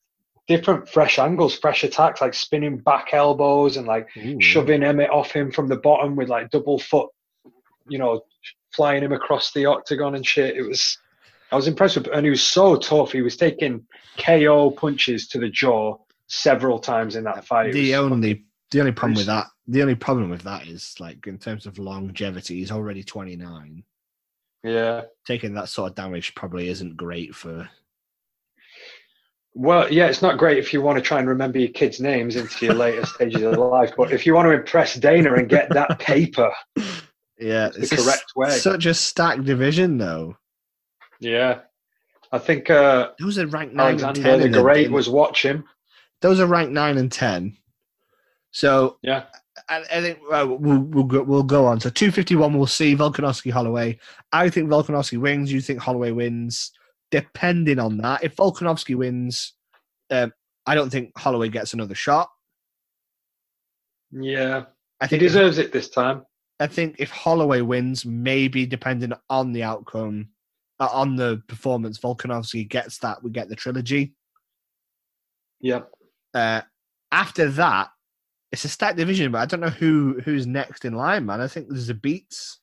different 0.48 0.88
fresh 0.88 1.18
angles, 1.18 1.56
fresh 1.56 1.84
attacks, 1.84 2.20
like 2.20 2.34
spinning 2.34 2.78
back 2.78 3.10
elbows 3.12 3.76
and 3.76 3.86
like 3.86 4.08
shoving 4.40 4.82
Emmett 4.82 5.10
off 5.10 5.30
him 5.30 5.52
from 5.52 5.68
the 5.68 5.76
bottom 5.76 6.16
with 6.16 6.28
like 6.28 6.50
double 6.50 6.78
foot, 6.78 7.08
you 7.90 7.98
know, 7.98 8.22
flying 8.72 9.02
him 9.02 9.12
across 9.12 9.52
the 9.52 9.66
octagon 9.66 10.14
and 10.14 10.26
shit. 10.26 10.56
It 10.56 10.62
was, 10.62 10.96
I 11.52 11.56
was 11.56 11.66
impressed 11.66 11.96
with, 11.96 12.06
and 12.08 12.24
he 12.24 12.30
was 12.30 12.42
so 12.42 12.76
tough. 12.76 13.12
He 13.12 13.22
was 13.22 13.36
taking 13.36 13.84
KO 14.18 14.70
punches 14.70 15.28
to 15.28 15.38
the 15.38 15.50
jaw 15.50 15.98
several 16.28 16.78
times 16.78 17.16
in 17.16 17.24
that 17.24 17.44
fight. 17.44 17.70
It 17.70 17.72
the 17.72 17.96
only 17.96 18.46
the 18.70 18.80
only 18.80 18.92
problem 18.92 19.16
with 19.16 19.26
that 19.26 19.48
the 19.66 19.82
only 19.82 19.94
problem 19.94 20.30
with 20.30 20.42
that 20.42 20.66
is 20.66 20.94
like 20.98 21.26
in 21.26 21.38
terms 21.38 21.66
of 21.66 21.78
longevity, 21.78 22.58
he's 22.58 22.72
already 22.72 23.04
twenty 23.04 23.36
nine. 23.36 23.84
yeah. 24.64 25.02
Taking 25.26 25.54
that 25.54 25.68
sort 25.68 25.90
of 25.90 25.96
damage 25.96 26.34
probably 26.34 26.68
isn't 26.68 26.96
great 26.96 27.34
for. 27.34 27.68
Well, 29.54 29.92
yeah, 29.92 30.06
it's 30.06 30.22
not 30.22 30.38
great 30.38 30.58
if 30.58 30.72
you 30.72 30.80
want 30.80 30.96
to 30.96 31.02
try 31.02 31.18
and 31.18 31.28
remember 31.28 31.58
your 31.58 31.70
kids' 31.70 32.00
names 32.00 32.36
into 32.36 32.66
your 32.66 32.74
later 32.74 33.04
stages 33.14 33.42
of 33.42 33.58
life, 33.58 33.92
but 33.96 34.12
if 34.12 34.24
you 34.24 34.34
want 34.34 34.46
to 34.46 34.52
impress 34.52 34.94
Dana 34.94 35.34
and 35.34 35.48
get 35.48 35.68
that 35.70 35.98
paper, 36.00 36.52
Yeah, 37.40 37.68
the 37.70 37.80
it's 37.82 37.92
s- 37.92 38.04
correct 38.04 38.32
way. 38.36 38.50
Such 38.50 38.86
a 38.86 38.94
stacked 38.94 39.44
division, 39.44 39.98
though. 39.98 40.36
yeah, 41.20 41.60
I 42.32 42.38
think 42.38 42.70
uh, 42.70 43.10
Those 43.18 43.38
are 43.38 43.46
ranked 43.46 43.74
nine 43.74 44.02
and 44.02 44.14
ten. 44.16 44.40
the 44.40 44.48
the- 44.48 44.62
Great 44.62 44.86
in- 44.86 44.92
was 44.92 45.08
watching. 45.08 45.64
those 46.20 46.38
are 46.40 46.46
ranked 46.46 46.72
nine 46.72 46.98
and 46.98 47.10
ten. 47.10 47.56
So 48.52 48.98
Yeah. 49.02 49.24
I, 49.68 49.78
I 49.92 50.00
think 50.00 50.18
uh, 50.32 50.46
we'll 50.48 50.78
we'll 50.80 51.04
go, 51.04 51.22
we'll 51.22 51.42
go 51.42 51.66
on. 51.66 51.80
So 51.80 51.90
two 51.90 52.10
fifty 52.10 52.34
one, 52.36 52.56
we'll 52.56 52.66
see 52.66 52.96
Volkanovski 52.96 53.50
Holloway. 53.50 53.98
I 54.32 54.48
think 54.48 54.68
Volkanovski 54.70 55.18
wins. 55.18 55.52
You 55.52 55.60
think 55.60 55.80
Holloway 55.80 56.10
wins? 56.12 56.72
Depending 57.10 57.78
on 57.78 57.96
that, 57.98 58.24
if 58.24 58.36
Volkanovski 58.36 58.94
wins, 58.96 59.54
um, 60.10 60.32
I 60.66 60.74
don't 60.74 60.90
think 60.90 61.16
Holloway 61.18 61.48
gets 61.48 61.74
another 61.74 61.94
shot. 61.94 62.30
Yeah, 64.12 64.64
I 65.00 65.06
think 65.06 65.22
if- 65.22 65.28
deserves 65.28 65.58
it 65.58 65.72
this 65.72 65.88
time. 65.90 66.24
I 66.60 66.66
think 66.66 66.96
if 66.98 67.10
Holloway 67.10 67.62
wins, 67.62 68.04
maybe 68.04 68.66
depending 68.66 69.14
on 69.30 69.52
the 69.52 69.62
outcome, 69.62 70.28
uh, 70.78 70.88
on 70.92 71.16
the 71.16 71.42
performance, 71.48 71.98
Volkanovski 71.98 72.68
gets 72.68 72.98
that. 72.98 73.22
We 73.22 73.30
get 73.30 73.48
the 73.48 73.56
trilogy. 73.56 74.14
Yeah. 75.58 75.80
Uh, 76.34 76.60
after 77.10 77.48
that, 77.50 77.88
it's 78.52 78.64
a 78.64 78.68
stacked 78.68 78.98
division, 78.98 79.32
but 79.32 79.38
I 79.38 79.46
don't 79.46 79.60
know 79.60 79.68
who 79.68 80.20
who's 80.24 80.46
next 80.46 80.84
in 80.84 80.94
line, 80.94 81.26
man. 81.26 81.40
I 81.40 81.48
think 81.48 81.68
there's 81.68 81.88
a 81.88 81.94
Beats. 81.94 82.60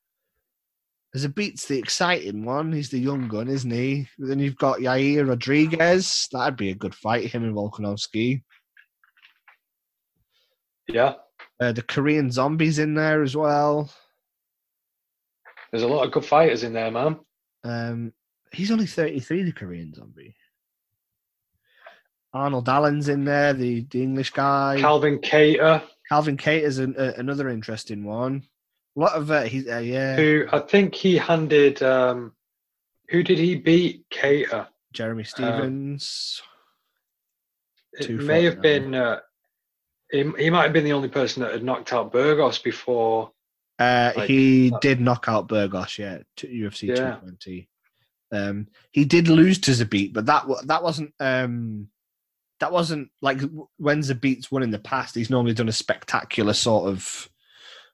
There's 1.13 1.23
a 1.23 1.29
Beats, 1.29 1.65
the 1.65 1.79
exciting 1.79 2.45
one. 2.45 2.71
He's 2.71 2.89
the 2.89 2.99
young 2.99 3.27
gun, 3.27 3.47
isn't 3.47 3.71
he? 3.71 4.07
Then 4.19 4.39
you've 4.39 4.57
got 4.57 4.79
Yair 4.79 5.27
Rodriguez. 5.27 6.27
That'd 6.31 6.57
be 6.57 6.71
a 6.71 6.75
good 6.75 6.93
fight. 6.93 7.31
Him 7.31 7.43
and 7.43 7.55
Volkanovski. 7.55 8.43
Yeah. 10.87 11.13
Uh, 11.59 11.71
the 11.71 11.81
Korean 11.81 12.31
zombies 12.31 12.79
in 12.79 12.93
there 12.93 13.23
as 13.23 13.35
well. 13.35 13.91
There's 15.71 15.83
a 15.83 15.87
lot 15.87 16.05
of 16.05 16.11
good 16.11 16.25
fighters 16.25 16.63
in 16.63 16.73
there, 16.73 16.91
man. 16.91 17.19
Um, 17.63 18.13
He's 18.51 18.71
only 18.71 18.85
33, 18.85 19.43
the 19.43 19.51
Korean 19.51 19.93
zombie. 19.93 20.35
Arnold 22.33 22.69
Allen's 22.69 23.09
in 23.09 23.25
there, 23.25 23.53
the, 23.53 23.85
the 23.89 24.01
English 24.01 24.31
guy. 24.31 24.77
Calvin 24.79 25.19
Kattar, 25.19 25.83
Calvin 26.09 26.37
Kate 26.37 26.63
is 26.63 26.77
an, 26.79 26.95
uh, 26.97 27.13
another 27.17 27.49
interesting 27.49 28.03
one. 28.03 28.43
A 28.95 28.99
lot 28.99 29.13
of 29.13 29.29
uh, 29.29 29.43
he's 29.43 29.67
uh, 29.67 29.77
yeah. 29.77 30.15
who 30.15 30.45
I 30.51 30.59
think 30.59 30.95
he 30.95 31.17
handed. 31.17 31.83
Um, 31.83 32.33
who 33.09 33.23
did 33.23 33.37
he 33.37 33.55
beat? 33.55 34.09
Kattar. 34.09 34.67
Jeremy 34.91 35.23
Stephens. 35.23 36.41
It 37.93 38.09
may 38.09 38.43
have 38.43 38.61
been. 38.61 38.95
Uh, 38.95 39.19
he, 40.11 40.29
he 40.37 40.49
might 40.49 40.63
have 40.63 40.73
been 40.73 40.83
the 40.85 40.93
only 40.93 41.09
person 41.09 41.41
that 41.43 41.51
had 41.51 41.63
knocked 41.63 41.93
out 41.93 42.11
Burgos 42.11 42.59
before. 42.59 43.31
Uh, 43.79 44.11
Like, 44.15 44.27
he 44.29 44.71
uh, 44.73 44.79
did 44.79 44.99
knock 44.99 45.25
out 45.27 45.47
Burgos, 45.47 45.97
yeah, 45.99 46.19
to 46.37 46.47
UFC 46.47 46.87
Yeah. 46.89 46.95
220. 47.19 47.69
Um, 48.31 48.67
he 48.91 49.05
did 49.05 49.27
lose 49.29 49.59
to 49.59 49.71
Zabit, 49.71 50.13
but 50.13 50.25
that 50.25 50.45
that 50.65 50.83
wasn't 50.83 51.13
um, 51.19 51.87
that 52.59 52.71
wasn't 52.73 53.09
like 53.21 53.39
when 53.77 53.99
Zabit's 54.01 54.51
won 54.51 54.63
in 54.63 54.71
the 54.71 54.79
past. 54.79 55.15
He's 55.15 55.29
normally 55.29 55.53
done 55.53 55.69
a 55.69 55.73
spectacular 55.73 56.53
sort 56.53 56.89
of 56.89 57.29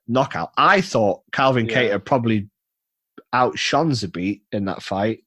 knockout. 0.07 0.51
I 0.57 0.81
thought 0.81 1.21
Calvin 1.31 1.67
Yeah. 1.67 1.83
Kattar 1.83 2.05
probably 2.05 2.49
outshone 3.31 3.91
Zabit 3.91 4.41
in 4.51 4.65
that 4.65 4.81
fight. 4.81 5.23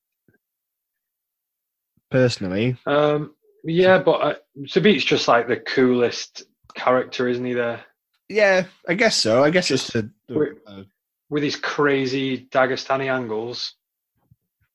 Personally, 2.10 2.76
Um, 2.86 3.34
yeah, 3.64 3.98
but 3.98 4.20
uh, 4.22 4.34
Zabit's 4.60 5.04
just 5.04 5.26
like 5.28 5.48
the 5.48 5.56
coolest 5.56 6.44
character, 6.76 7.28
isn't 7.28 7.44
he? 7.44 7.54
There 7.54 7.84
yeah, 8.28 8.66
I 8.88 8.94
guess 8.94 9.16
so. 9.16 9.44
I 9.44 9.50
guess 9.50 9.70
it's 9.70 9.88
the, 9.88 10.10
Wait. 10.28 10.52
uh, 10.66 10.82
with 11.30 11.42
his 11.42 11.56
crazy 11.56 12.46
Dagestani 12.46 13.10
angles. 13.12 13.74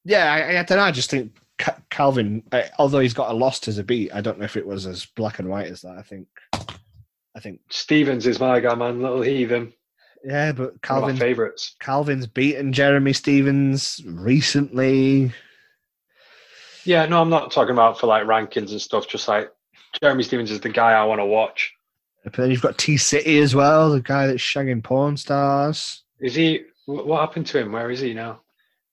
Yeah, 0.06 0.32
I, 0.32 0.60
I 0.60 0.64
don't 0.64 0.78
know. 0.78 0.84
I 0.84 0.91
just 0.91 1.10
think 1.10 1.36
Calvin, 1.89 2.43
uh, 2.52 2.64
although 2.80 2.99
he's 2.99 3.14
got 3.14 3.32
a 3.32 3.34
loss 3.34 3.60
to 3.62 3.72
Zabit, 3.72 4.14
I 4.14 4.22
don't 4.22 4.39
know 4.39 4.45
if 4.45 4.58
it 4.58 4.66
was 4.66 4.86
as 4.86 5.06
black 5.06 5.39
and 5.39 5.49
white 5.49 5.68
as 5.68 5.82
that. 5.82 5.97
I 5.97 6.02
think, 6.02 6.28
I 7.36 7.39
think, 7.39 7.60
Stephens 7.70 8.26
is 8.26 8.39
my 8.39 8.60
guy, 8.60 8.74
man. 8.74 9.02
Little 9.02 9.22
heathen. 9.22 9.74
yeah, 10.24 10.54
but 10.54 10.60
One 10.60 10.68
of 10.68 10.74
my 10.74 10.88
Calvin's 10.88 11.20
favorites. 11.20 11.76
Calvin's 11.80 12.28
beaten 12.28 12.74
Jeremy 12.74 13.14
Stephens 13.14 14.02
recently. 14.06 15.34
Yeah, 16.84 17.06
no, 17.06 17.22
I'm 17.22 17.30
not 17.30 17.52
talking 17.52 17.74
about 17.74 17.99
for 17.99 18.08
like 18.08 18.24
rankings 18.24 18.72
and 18.72 18.82
stuff. 18.82 19.08
Just 19.08 19.28
like 19.28 19.52
Jeremy 20.02 20.24
Stephens 20.24 20.52
is 20.52 20.62
the 20.62 20.70
guy 20.70 20.93
I 20.93 21.04
want 21.04 21.20
to 21.20 21.26
watch. 21.26 21.74
But 22.24 22.34
then 22.34 22.51
you've 22.51 22.61
got 22.61 22.78
T 22.78 22.97
City 22.97 23.39
as 23.39 23.55
well, 23.55 23.91
the 23.91 24.01
guy 24.01 24.28
that's 24.28 24.41
shagging 24.41 24.84
porn 24.84 25.17
stars. 25.17 26.03
Is 26.19 26.36
he? 26.36 26.61
What 26.86 27.22
happened 27.22 27.47
to 27.47 27.59
him? 27.59 27.72
Where 27.72 27.89
is 27.89 27.99
he 27.99 28.13
now? 28.13 28.41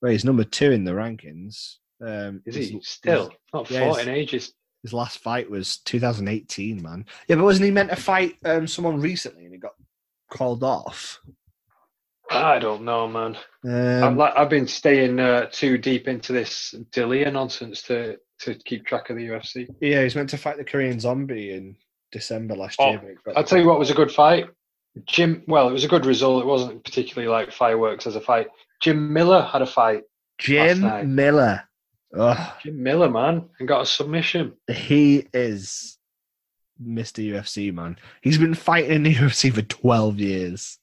Well, 0.01 0.11
he's 0.11 0.25
number 0.25 0.43
two 0.43 0.71
in 0.71 0.83
the 0.83 0.91
rankings. 0.91 1.75
Um, 2.01 2.41
Is 2.45 2.55
he 2.55 2.79
still 2.81 3.31
not 3.53 3.69
yeah, 3.69 3.81
fought 3.81 4.01
in 4.01 4.09
ages? 4.09 4.53
His 4.83 4.93
last 4.93 5.19
fight 5.19 5.49
was 5.49 5.79
2018, 5.79 6.81
man. 6.81 7.05
Yeah, 7.27 7.35
but 7.35 7.43
wasn't 7.43 7.65
he 7.65 7.71
meant 7.71 7.89
to 7.89 7.97
fight 7.97 8.35
um, 8.45 8.65
someone 8.65 9.01
recently 9.01 9.43
and 9.43 9.53
he 9.53 9.59
got 9.59 9.73
called 10.31 10.63
off? 10.63 11.19
I 12.31 12.59
don't 12.59 12.83
know, 12.83 13.07
man. 13.07 13.37
Um, 13.65 14.03
I've 14.03 14.15
like 14.15 14.33
I've 14.37 14.49
been 14.49 14.67
staying 14.67 15.19
uh, 15.19 15.47
too 15.51 15.77
deep 15.77 16.07
into 16.07 16.31
this 16.31 16.75
D'Elia 16.91 17.31
nonsense 17.31 17.81
to 17.83 18.17
to 18.41 18.55
keep 18.65 18.85
track 18.85 19.09
of 19.09 19.17
the 19.17 19.27
UFC. 19.27 19.67
Yeah, 19.81 20.03
he's 20.03 20.15
meant 20.15 20.29
to 20.29 20.37
fight 20.37 20.57
the 20.57 20.63
Korean 20.63 20.99
zombie 20.99 21.51
in 21.51 21.75
December 22.11 22.55
last 22.55 22.77
Oh, 22.79 22.91
year. 22.91 23.15
but 23.25 23.37
I'll 23.37 23.43
tell 23.43 23.59
you 23.59 23.67
what 23.67 23.79
was 23.79 23.89
a 23.91 23.95
good 23.95 24.11
fight. 24.11 24.47
Jim, 25.05 25.43
well, 25.47 25.69
it 25.69 25.73
was 25.73 25.83
a 25.83 25.87
good 25.87 26.05
result. 26.05 26.43
It 26.43 26.47
wasn't 26.47 26.83
particularly 26.83 27.29
like 27.31 27.51
fireworks 27.51 28.07
as 28.07 28.15
a 28.15 28.21
fight. 28.21 28.47
Jim 28.81 29.13
Miller 29.13 29.41
had 29.41 29.61
a 29.61 29.65
fight. 29.67 30.03
Jim. 30.39 31.15
Miller. 31.15 31.63
Ugh, 32.17 32.53
Jim 32.63 32.81
Miller, 32.81 33.09
man, 33.09 33.47
and 33.59 33.67
got 33.67 33.81
a 33.81 33.85
submission. 33.85 34.53
he 34.67 35.27
is 35.33 35.97
Mr. 36.83 37.23
UFC, 37.23 37.71
man. 37.73 37.97
He's 38.21 38.37
been 38.39 38.55
fighting 38.55 38.91
in 38.93 39.03
the 39.03 39.13
UFC 39.15 39.53
for 39.53 39.61
12 39.61 40.19
years. 40.19 40.79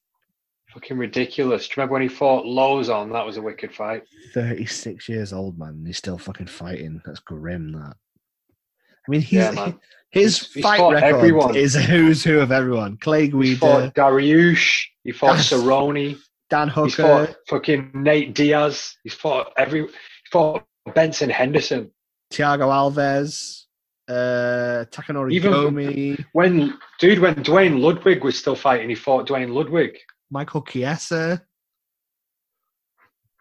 Fucking 0.73 0.99
ridiculous. 0.99 1.67
Do 1.67 1.73
you 1.73 1.75
remember 1.79 1.95
when 1.95 2.03
he 2.03 2.09
fought 2.09 2.45
Lauzon? 2.45 3.11
That 3.13 3.25
was 3.27 3.39
a 3.39 3.43
wicked 3.43 3.75
fight. 3.75 4.03
36 4.35 5.09
years 5.09 5.33
old, 5.33 5.59
man. 5.59 5.71
and 5.71 5.87
He's 5.87 5.97
still 5.97 6.19
fucking 6.19 6.47
fighting. 6.49 7.01
That's 7.05 7.21
grim, 7.21 7.73
that. 7.73 7.97
I 7.97 9.11
mean, 9.11 9.21
he's, 9.23 9.33
Yeah, 9.39 9.51
man. 9.53 9.81
his 10.11 10.39
He's- 10.39 10.53
he's 10.55 10.63
fight 10.63 10.81
record 10.81 11.03
everyone. 11.03 11.57
is 11.57 11.77
a 11.77 11.83
who's 11.83 12.23
who 12.25 12.39
of 12.41 12.53
everyone. 12.53 12.97
Clay 12.99 13.25
He 13.27 13.29
Guida, 13.31 13.57
fought 13.59 13.95
Dariush. 13.95 14.85
He 15.05 15.13
fought 15.13 15.37
Cerrone. 15.39 16.19
Dan 16.49 16.69
He's 16.69 16.95
Hooker, 16.95 17.03
fought 17.27 17.37
fucking 17.49 17.91
Nate 17.95 18.35
Diaz. 18.35 18.97
He's 19.03 19.15
fought 19.15 19.53
every. 19.57 19.83
He 19.83 19.89
fought 20.31 20.65
Benson 20.95 21.29
Henderson. 21.29 21.91
Thiago 22.33 22.69
Alves, 22.71 23.65
uh, 24.09 24.85
Takanori 24.91 25.33
Even- 25.33 25.53
Gomi, 25.53 26.25
When 26.33 26.79
dude, 27.01 27.19
when 27.19 27.35
Duane 27.43 27.81
Ludwig 27.81 28.23
was 28.25 28.39
still 28.39 28.55
fighting, 28.57 28.89
he 28.89 28.95
fought 28.95 29.27
Duane 29.27 29.53
Ludwig. 29.53 29.99
Michael 30.31 30.63
Chiesa, 30.63 31.43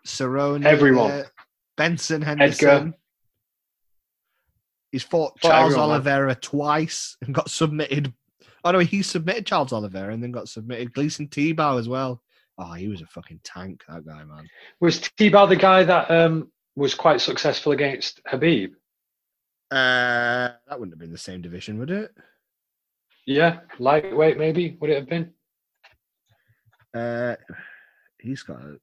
Cerrone, 0.05 0.65
Everyone. 0.65 1.23
Benson 1.77 2.21
Henderson. 2.21 2.93
He's 4.95 5.03
fought 5.03 5.37
Fought 5.41 5.49
Charles 5.49 5.73
everyone, 5.73 5.89
man. 5.89 5.95
Oliveira 5.95 6.35
twice 6.35 7.17
and 7.21 7.35
got 7.35 7.49
submitted. 7.49 8.13
Oh 8.63 8.71
no, 8.71 8.79
he 8.79 9.01
submitted 9.01 9.45
Charles 9.45 9.73
Oliveira 9.73 10.13
and 10.13 10.23
then 10.23 10.31
got 10.31 10.47
submitted 10.47 10.93
Gleison 10.93 11.29
Tibau 11.29 11.77
as 11.77 11.89
well. 11.89 12.21
Oh, 12.57 12.71
he 12.71 12.87
was 12.87 13.01
a 13.01 13.05
fucking 13.07 13.41
tank, 13.43 13.83
that 13.89 14.07
guy, 14.07 14.23
man. 14.23 14.47
Was 14.79 15.01
Tibau 15.01 15.49
the 15.49 15.57
guy 15.57 15.83
that 15.83 16.09
um, 16.09 16.49
was 16.77 16.95
quite 16.95 17.19
successful 17.19 17.73
against 17.73 18.23
Khabib? 18.23 18.69
Uh, 19.69 20.55
that 20.65 20.79
wouldn't 20.79 20.93
have 20.93 20.99
been 20.99 21.11
the 21.11 21.17
same 21.17 21.41
division, 21.41 21.77
would 21.77 21.91
it? 21.91 22.15
Yeah, 23.27 23.59
lightweight 23.79 24.37
maybe. 24.37 24.77
Would 24.79 24.91
it 24.91 24.99
have 24.99 25.09
been? 25.09 25.33
Uh, 26.97 27.35
he's 28.17 28.43
got 28.43 28.61
a, 28.61 28.77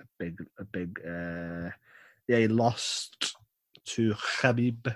a 0.00 0.04
big, 0.20 0.38
a 0.60 0.64
big. 0.64 1.00
Uh, 1.04 1.70
yeah, 2.28 2.38
he 2.38 2.46
lost 2.46 3.34
to 3.86 4.14
Khabib. 4.14 4.94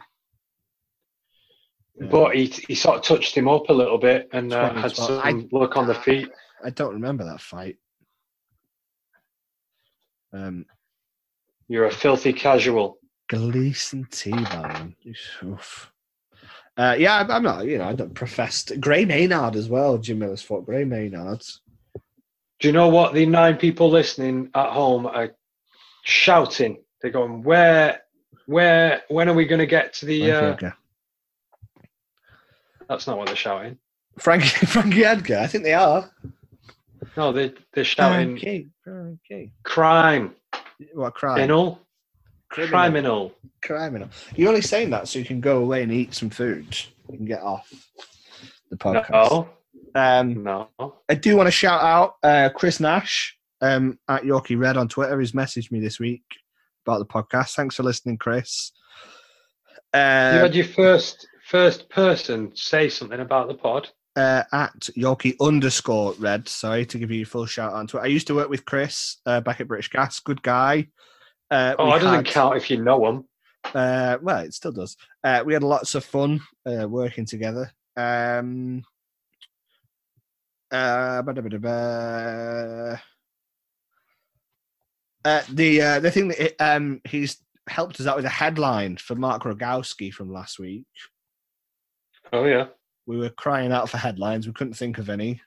But 2.09 2.34
he 2.34 2.46
he 2.46 2.74
sort 2.74 2.96
of 2.98 3.03
touched 3.05 3.36
him 3.36 3.46
up 3.48 3.68
a 3.68 3.72
little 3.74 3.98
bit 3.98 4.28
and 4.32 4.53
uh, 4.53 4.72
had 4.72 4.94
2012. 4.94 5.22
some 5.22 5.48
look 5.53 5.76
on 5.76 5.86
the 5.86 5.94
feet. 5.94 6.30
I 6.64 6.70
don't 6.70 6.94
remember 6.94 7.24
that 7.24 7.40
fight. 7.40 7.76
Um, 10.32 10.64
You're 11.68 11.86
a 11.86 11.90
filthy 11.90 12.32
casual. 12.32 12.98
Gleison 13.30 14.11
T-Bone. 14.11 14.96
Oof. 15.44 15.92
Uh, 16.76 16.96
yeah, 16.98 17.18
I'm- 17.28 17.42
not. 17.42 17.66
You 17.66 17.78
know, 17.78 17.84
I 17.84 17.92
don't 17.92 18.14
professed. 18.14 18.80
Gray 18.80 19.05
Maynard 19.05 19.55
as 19.55 19.68
well. 19.68 19.98
Jim 19.98 20.18
Miller's 20.20 20.42
fought 20.42 20.66
Gray 20.66 20.84
Maynard. 20.84 21.42
Do 21.94 22.68
you 22.68 22.72
know 22.72 22.88
what 22.88 23.14
the 23.14 23.26
nine 23.26 23.57
people 23.57 23.90
listening 23.90 24.51
at 24.55 24.70
home 24.70 25.07
are 25.07 25.34
shouting? 26.03 26.82
They're 27.01 27.11
going, 27.11 27.42
"Where, 27.42 28.01
where, 28.46 29.03
when 29.09 29.28
are 29.28 29.34
we 29.34 29.46
going 29.46 29.61
to 29.61 29.66
get 29.66 29.94
to 29.94 30.07
the?" 30.07 30.32
Uh. 30.32 30.70
That's 32.91 33.07
not 33.07 33.16
what 33.16 33.26
they're 33.28 33.36
shouting. 33.36 33.78
Frankie, 34.18 34.49
Frankie 34.66 35.05
Edgar. 35.05 35.38
I 35.38 35.47
think 35.47 35.64
they 35.64 35.72
are. 35.74 36.11
No, 37.16 37.32
they 37.32 37.55
they're 37.72 37.84
shouting 37.84 38.32
Okay. 38.36 38.66
Okay. 38.86 39.51
crime, 39.62 40.34
What 40.93 41.14
crime? 41.14 41.36
criminal, 41.36 41.80
Criminal. 42.51 42.80
criminal. 42.80 43.32
criminal. 43.62 44.09
You're 44.36 44.49
only 44.49 44.61
saying 44.61 44.91
that 44.91 45.09
so 45.09 45.18
you 45.18 45.24
can 45.24 45.41
go 45.41 45.59
away 45.59 45.82
and 45.82 45.93
eat 45.93 46.12
some 46.14 46.28
food. 46.30 46.76
You 47.09 47.16
can 47.16 47.26
get 47.26 47.41
off 47.43 47.72
the 48.70 48.76
podcast. 48.76 49.11
No, 49.11 49.49
Um, 49.95 50.43
no. 50.43 50.68
I 51.09 51.14
do 51.14 51.36
want 51.36 51.47
to 51.47 51.51
shout 51.53 51.80
out 51.82 52.14
uh, 52.22 52.51
Chris 52.55 52.80
Nash 52.80 53.36
um, 53.61 53.99
at 54.09 54.22
Yorkie 54.24 54.59
Red 54.59 54.76
on 54.76 54.88
Twitter. 54.88 55.18
He's 55.20 55.32
messaged 55.32 55.70
me 55.72 55.80
this 55.80 55.99
week 55.99 56.22
about 56.86 56.99
the 56.99 57.07
podcast. 57.07 57.55
Thanks 57.55 57.76
for 57.76 57.82
listening, 57.82 58.18
Chris. 58.18 58.72
you 59.95 60.01
Uh, 60.01 60.41
had 60.43 60.55
your 60.55 60.66
first 60.66 61.26
first 61.51 61.88
person 61.88 62.55
say 62.55 62.88
something 62.88 63.20
about 63.20 63.48
the 63.48 63.55
pod. 63.55 63.88
uh, 64.16 64.42
at 64.53 64.88
Yorkie 64.96 65.36
underscore 65.40 66.12
Red. 66.18 66.48
Sorry 66.48 66.84
to 66.86 66.98
give 66.98 67.11
you 67.11 67.22
a 67.22 67.26
full 67.26 67.46
shout 67.46 67.72
out 67.72 67.78
on 67.78 67.86
Twitter. 67.86 68.05
I 68.05 68.09
used 68.09 68.26
to 68.28 68.34
work 68.34 68.48
with 68.48 68.64
Chris 68.64 69.16
uh, 69.26 69.40
back 69.40 69.61
at 69.61 69.68
British 69.68 69.88
Gas. 69.90 70.20
Good 70.20 70.42
guy. 70.42 70.88
Uh, 71.51 71.74
Oh, 71.78 71.88
it 71.94 72.01
doesn't 72.01 72.14
had- 72.26 72.26
count 72.26 72.57
if 72.57 72.70
you 72.70 72.82
know 72.82 73.07
him. 73.07 73.24
Uh, 73.74 74.16
well, 74.22 74.38
it 74.44 74.55
still 74.55 74.72
does. 74.72 74.96
Uh, 75.22 75.42
we 75.44 75.53
had 75.53 75.62
lots 75.62 75.94
of 75.94 76.05
fun 76.05 76.40
uh, 76.66 76.88
working 76.88 77.26
together. 77.26 77.70
Um, 77.96 78.82
uh. 80.72 81.22
Uh, 85.22 85.42
the 85.51 85.82
uh, 85.82 86.01
the 86.01 86.11
thing 86.11 86.28
that 86.28 86.40
it, 86.44 86.57
um, 86.61 87.01
he's 87.05 87.36
helped 87.68 88.01
us 88.01 88.07
out 88.07 88.16
with 88.16 88.24
a 88.24 88.28
headline 88.30 88.96
for 88.96 89.14
Mark 89.14 89.42
Rogowski 89.42 90.12
from 90.12 90.32
last 90.32 90.59
week. 90.59 90.86
Oh 92.33 92.45
yeah, 92.45 92.66
We 93.07 93.16
were 93.18 93.31
crying 93.31 93.72
out 93.72 93.89
for 93.89 93.99
headlines. 93.99 94.47
We 94.47 94.53
couldn't 94.53 94.74
think 94.74 94.99
of 94.99 95.09
any. 95.11 95.41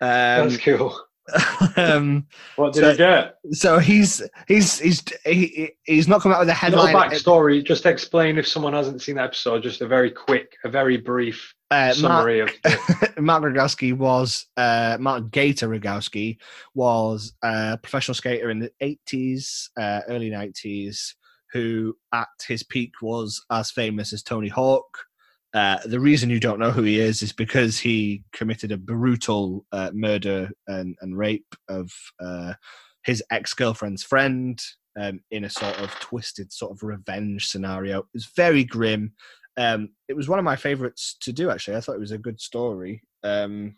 Um, 0.00 0.48
that's 0.48 0.56
cool. 0.58 0.98
um, 1.76 2.26
What 2.56 2.72
did 2.72 2.80
So- 2.80 2.90
he 2.92 2.96
get? 2.96 3.34
so 3.52 3.78
he's 3.78 4.22
he's 4.48 4.78
he's 4.80 5.02
he, 5.24 5.70
he's 5.84 6.08
not 6.08 6.22
come 6.22 6.32
out 6.32 6.40
with 6.40 6.48
a 6.48 6.52
No 6.52 6.56
headline. 6.56 6.94
backstory. 6.94 7.64
Just 7.64 7.86
explain 7.86 8.38
if 8.38 8.48
someone 8.48 8.72
hasn't 8.72 9.02
seen 9.02 9.16
the 9.16 9.22
episode. 9.22 9.62
Just 9.62 9.80
a 9.80 9.86
very 9.86 10.10
quick, 10.10 10.56
a 10.64 10.68
very 10.68 10.96
brief 10.96 11.54
uh, 11.70 11.74
Mark, 11.86 11.94
summary 11.94 12.40
of. 12.40 12.50
Mark 13.18 13.44
Rogowski 13.44 13.92
was 13.96 14.46
uh, 14.56 14.96
Mark 14.98 15.30
Gator 15.30 15.68
Rogowski 15.68 16.38
was 16.74 17.34
a 17.42 17.78
professional 17.80 18.14
skater 18.16 18.50
in 18.50 18.58
the 18.58 18.72
eighties, 18.80 19.70
uh, 19.78 20.00
early 20.08 20.30
nineties, 20.30 21.14
who 21.52 21.94
at 22.12 22.28
his 22.48 22.62
peak 22.64 22.94
was 23.02 23.44
as 23.52 23.70
famous 23.70 24.12
as 24.12 24.22
Tony 24.24 24.48
Hawk. 24.48 25.04
Uh, 25.52 25.78
the 25.84 26.00
reason 26.00 26.30
you 26.30 26.38
don't 26.38 26.60
know 26.60 26.70
who 26.70 26.82
he 26.82 27.00
is 27.00 27.22
is 27.22 27.32
because 27.32 27.78
he 27.78 28.22
committed 28.32 28.70
a 28.70 28.76
brutal 28.76 29.66
uh, 29.72 29.90
murder 29.92 30.50
and, 30.68 30.94
and 31.00 31.18
rape 31.18 31.54
of 31.68 31.90
uh, 32.20 32.52
his 33.02 33.22
ex 33.30 33.52
girlfriend's 33.54 34.02
friend 34.02 34.62
um, 35.00 35.20
in 35.30 35.44
a 35.44 35.50
sort 35.50 35.78
of 35.80 35.90
twisted 35.98 36.52
sort 36.52 36.72
of 36.72 36.82
revenge 36.82 37.48
scenario. 37.48 38.00
It 38.00 38.06
was 38.14 38.26
very 38.36 38.64
grim. 38.64 39.12
Um, 39.56 39.90
it 40.08 40.14
was 40.14 40.28
one 40.28 40.38
of 40.38 40.44
my 40.44 40.56
favorites 40.56 41.16
to 41.22 41.32
do. 41.32 41.50
Actually, 41.50 41.76
I 41.76 41.80
thought 41.80 41.96
it 41.96 42.00
was 42.00 42.12
a 42.12 42.18
good 42.18 42.40
story. 42.40 43.02
Um, 43.24 43.76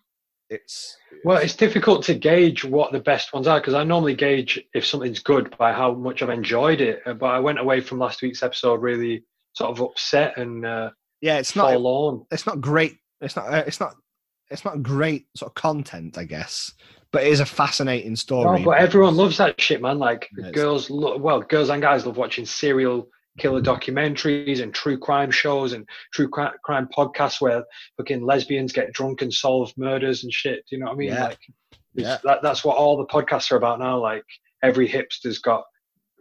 it's 0.50 0.96
Well, 1.24 1.38
it's 1.38 1.56
difficult 1.56 2.04
to 2.04 2.14
gauge 2.14 2.64
what 2.64 2.92
the 2.92 3.00
best 3.00 3.32
ones 3.32 3.46
are 3.46 3.58
because 3.58 3.74
I 3.74 3.84
normally 3.84 4.14
gauge 4.14 4.62
if 4.74 4.84
something's 4.84 5.20
good 5.20 5.56
by 5.56 5.72
how 5.72 5.94
much 5.94 6.22
I've 6.22 6.28
enjoyed 6.28 6.82
it. 6.82 7.02
But 7.06 7.26
I 7.26 7.40
went 7.40 7.58
away 7.58 7.80
from 7.80 7.98
last 7.98 8.20
week's 8.20 8.42
episode 8.42 8.82
really 8.82 9.24
sort 9.54 9.70
of 9.70 9.80
upset 9.80 10.36
and 10.36 10.66
uh, 10.66 10.90
yeah, 11.22 11.38
it's 11.38 11.56
not 11.56 11.72
it's 12.30 12.46
not 12.46 12.60
great. 12.60 12.98
It's 13.22 13.36
not 13.36 13.46
uh, 13.46 13.64
it's 13.66 13.80
not 13.80 13.94
it's 14.50 14.64
not 14.66 14.82
great 14.82 15.26
sort 15.34 15.50
of 15.50 15.54
content, 15.54 16.18
I 16.18 16.24
guess. 16.24 16.72
But 17.10 17.24
it 17.24 17.32
is 17.32 17.40
a 17.40 17.46
fascinating 17.46 18.16
story. 18.16 18.58
No, 18.60 18.64
but 18.64 18.78
everyone 18.78 19.16
loves 19.16 19.36
that 19.38 19.60
shit, 19.60 19.80
man. 19.80 19.98
Like 19.98 20.28
Yeah, 20.36 20.50
girls, 20.50 20.90
lo- 20.90 21.16
well, 21.16 21.40
girls 21.40 21.68
and 21.70 21.80
guys 21.80 22.04
love 22.04 22.16
watching 22.16 22.44
serial 22.44 23.08
killer 23.38 23.62
documentaries 23.62 24.62
and 24.62 24.74
true 24.74 24.98
crime 24.98 25.30
shows 25.30 25.72
and 25.72 25.86
true 26.12 26.28
cri- 26.28 26.50
crime 26.64 26.88
podcasts 26.94 27.40
where 27.40 27.64
fucking 27.96 28.24
lesbians 28.24 28.72
get 28.72 28.92
drunk 28.92 29.22
and 29.22 29.32
solve 29.32 29.72
murders 29.78 30.24
and 30.24 30.32
shit. 30.32 30.64
Do 30.68 30.76
you 30.76 30.80
know 30.80 30.86
what 30.86 30.94
I 30.94 30.96
mean? 30.96 31.08
Yeah. 31.08 31.24
Like, 31.24 31.38
Yeah. 31.94 32.18
that, 32.24 32.42
that's 32.42 32.64
what 32.64 32.76
all 32.76 32.96
the 32.96 33.06
podcasts 33.06 33.50
are 33.52 33.56
about 33.56 33.78
now. 33.78 33.98
Like 34.00 34.24
every 34.62 34.88
hipster's 34.88 35.38
got 35.38 35.64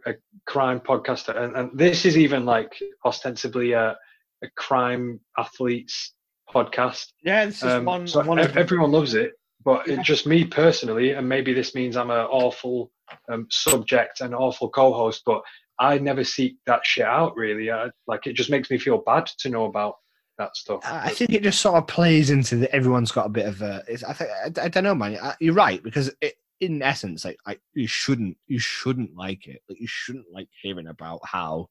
a 0.06 0.14
crime 0.46 0.80
podcaster, 0.80 1.36
and, 1.36 1.56
and 1.56 1.70
this 1.78 2.04
is 2.04 2.16
even 2.18 2.44
like 2.44 2.72
ostensibly 3.04 3.72
a, 3.72 3.96
a 4.42 4.48
crime 4.56 5.20
athletes 5.38 6.14
podcast. 6.52 7.06
yeah, 7.22 7.46
this 7.46 7.56
is 7.58 7.64
Um, 7.64 7.84
one. 7.84 8.06
so 8.06 8.22
one 8.22 8.38
ev- 8.38 8.50
of, 8.50 8.56
everyone 8.56 8.90
loves 8.92 9.14
it, 9.14 9.32
but 9.64 9.86
Yeah. 9.86 9.94
it 9.94 10.02
just 10.02 10.26
me 10.26 10.44
personally, 10.44 11.12
and 11.12 11.28
maybe 11.28 11.52
this 11.54 11.74
means 11.74 11.96
I'm 11.96 12.10
an 12.10 12.26
awful 12.26 12.90
um, 13.30 13.46
subject 13.50 14.20
and 14.20 14.34
awful 14.34 14.68
co-host, 14.70 15.22
but 15.26 15.42
I 15.78 15.98
never 15.98 16.24
seek 16.24 16.56
that 16.66 16.84
shit 16.84 17.04
out. 17.06 17.36
Really, 17.36 17.70
I, 17.70 17.90
like 18.06 18.26
it 18.26 18.34
just 18.34 18.50
makes 18.50 18.70
me 18.70 18.78
feel 18.78 18.98
bad 18.98 19.26
to 19.38 19.48
know 19.48 19.64
about 19.66 19.96
that 20.38 20.56
stuff. 20.56 20.80
I 20.84 21.10
think 21.10 21.30
it 21.32 21.42
just 21.42 21.60
sort 21.60 21.76
of 21.76 21.86
plays 21.86 22.30
into 22.30 22.56
that. 22.56 22.74
Everyone's 22.74 23.12
got 23.12 23.26
a 23.26 23.30
bit 23.30 23.46
of 23.46 23.60
a. 23.62 23.82
It's, 23.88 24.02
I 24.04 24.12
think 24.14 24.30
I, 24.30 24.64
I 24.64 24.68
don't 24.68 24.84
know, 24.84 24.94
man. 24.94 25.18
I- 25.22 25.36
You're 25.40 25.54
right 25.54 25.82
because 25.82 26.10
it, 26.20 26.34
in 26.60 26.82
essence, 26.82 27.24
like 27.24 27.38
I, 27.46 27.58
you 27.74 27.86
shouldn't 27.86 28.36
you 28.46 28.58
shouldn't 28.58 29.14
like 29.16 29.46
it. 29.46 29.60
Like 29.68 29.80
you 29.80 29.86
shouldn't 29.88 30.26
like 30.32 30.48
hearing 30.62 30.86
about 30.86 31.20
how 31.24 31.68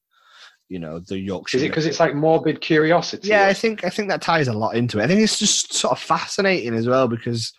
you 0.72 0.78
know 0.78 0.98
the 1.00 1.18
Yorkshire. 1.18 1.58
Is 1.58 1.62
it 1.64 1.68
because 1.68 1.84
it's 1.84 2.00
like 2.00 2.14
morbid 2.14 2.62
curiosity? 2.62 3.28
yeah, 3.28 3.46
I 3.46 3.52
think 3.52 3.84
I 3.84 3.90
think 3.90 4.08
that 4.08 4.22
ties 4.22 4.48
a 4.48 4.54
lot 4.54 4.74
into 4.74 4.98
it. 4.98 5.04
I 5.04 5.06
think 5.06 5.20
it's 5.20 5.38
just 5.38 5.74
sort 5.74 5.92
of 5.92 5.98
fascinating 5.98 6.74
as 6.74 6.88
well 6.88 7.08
because 7.08 7.52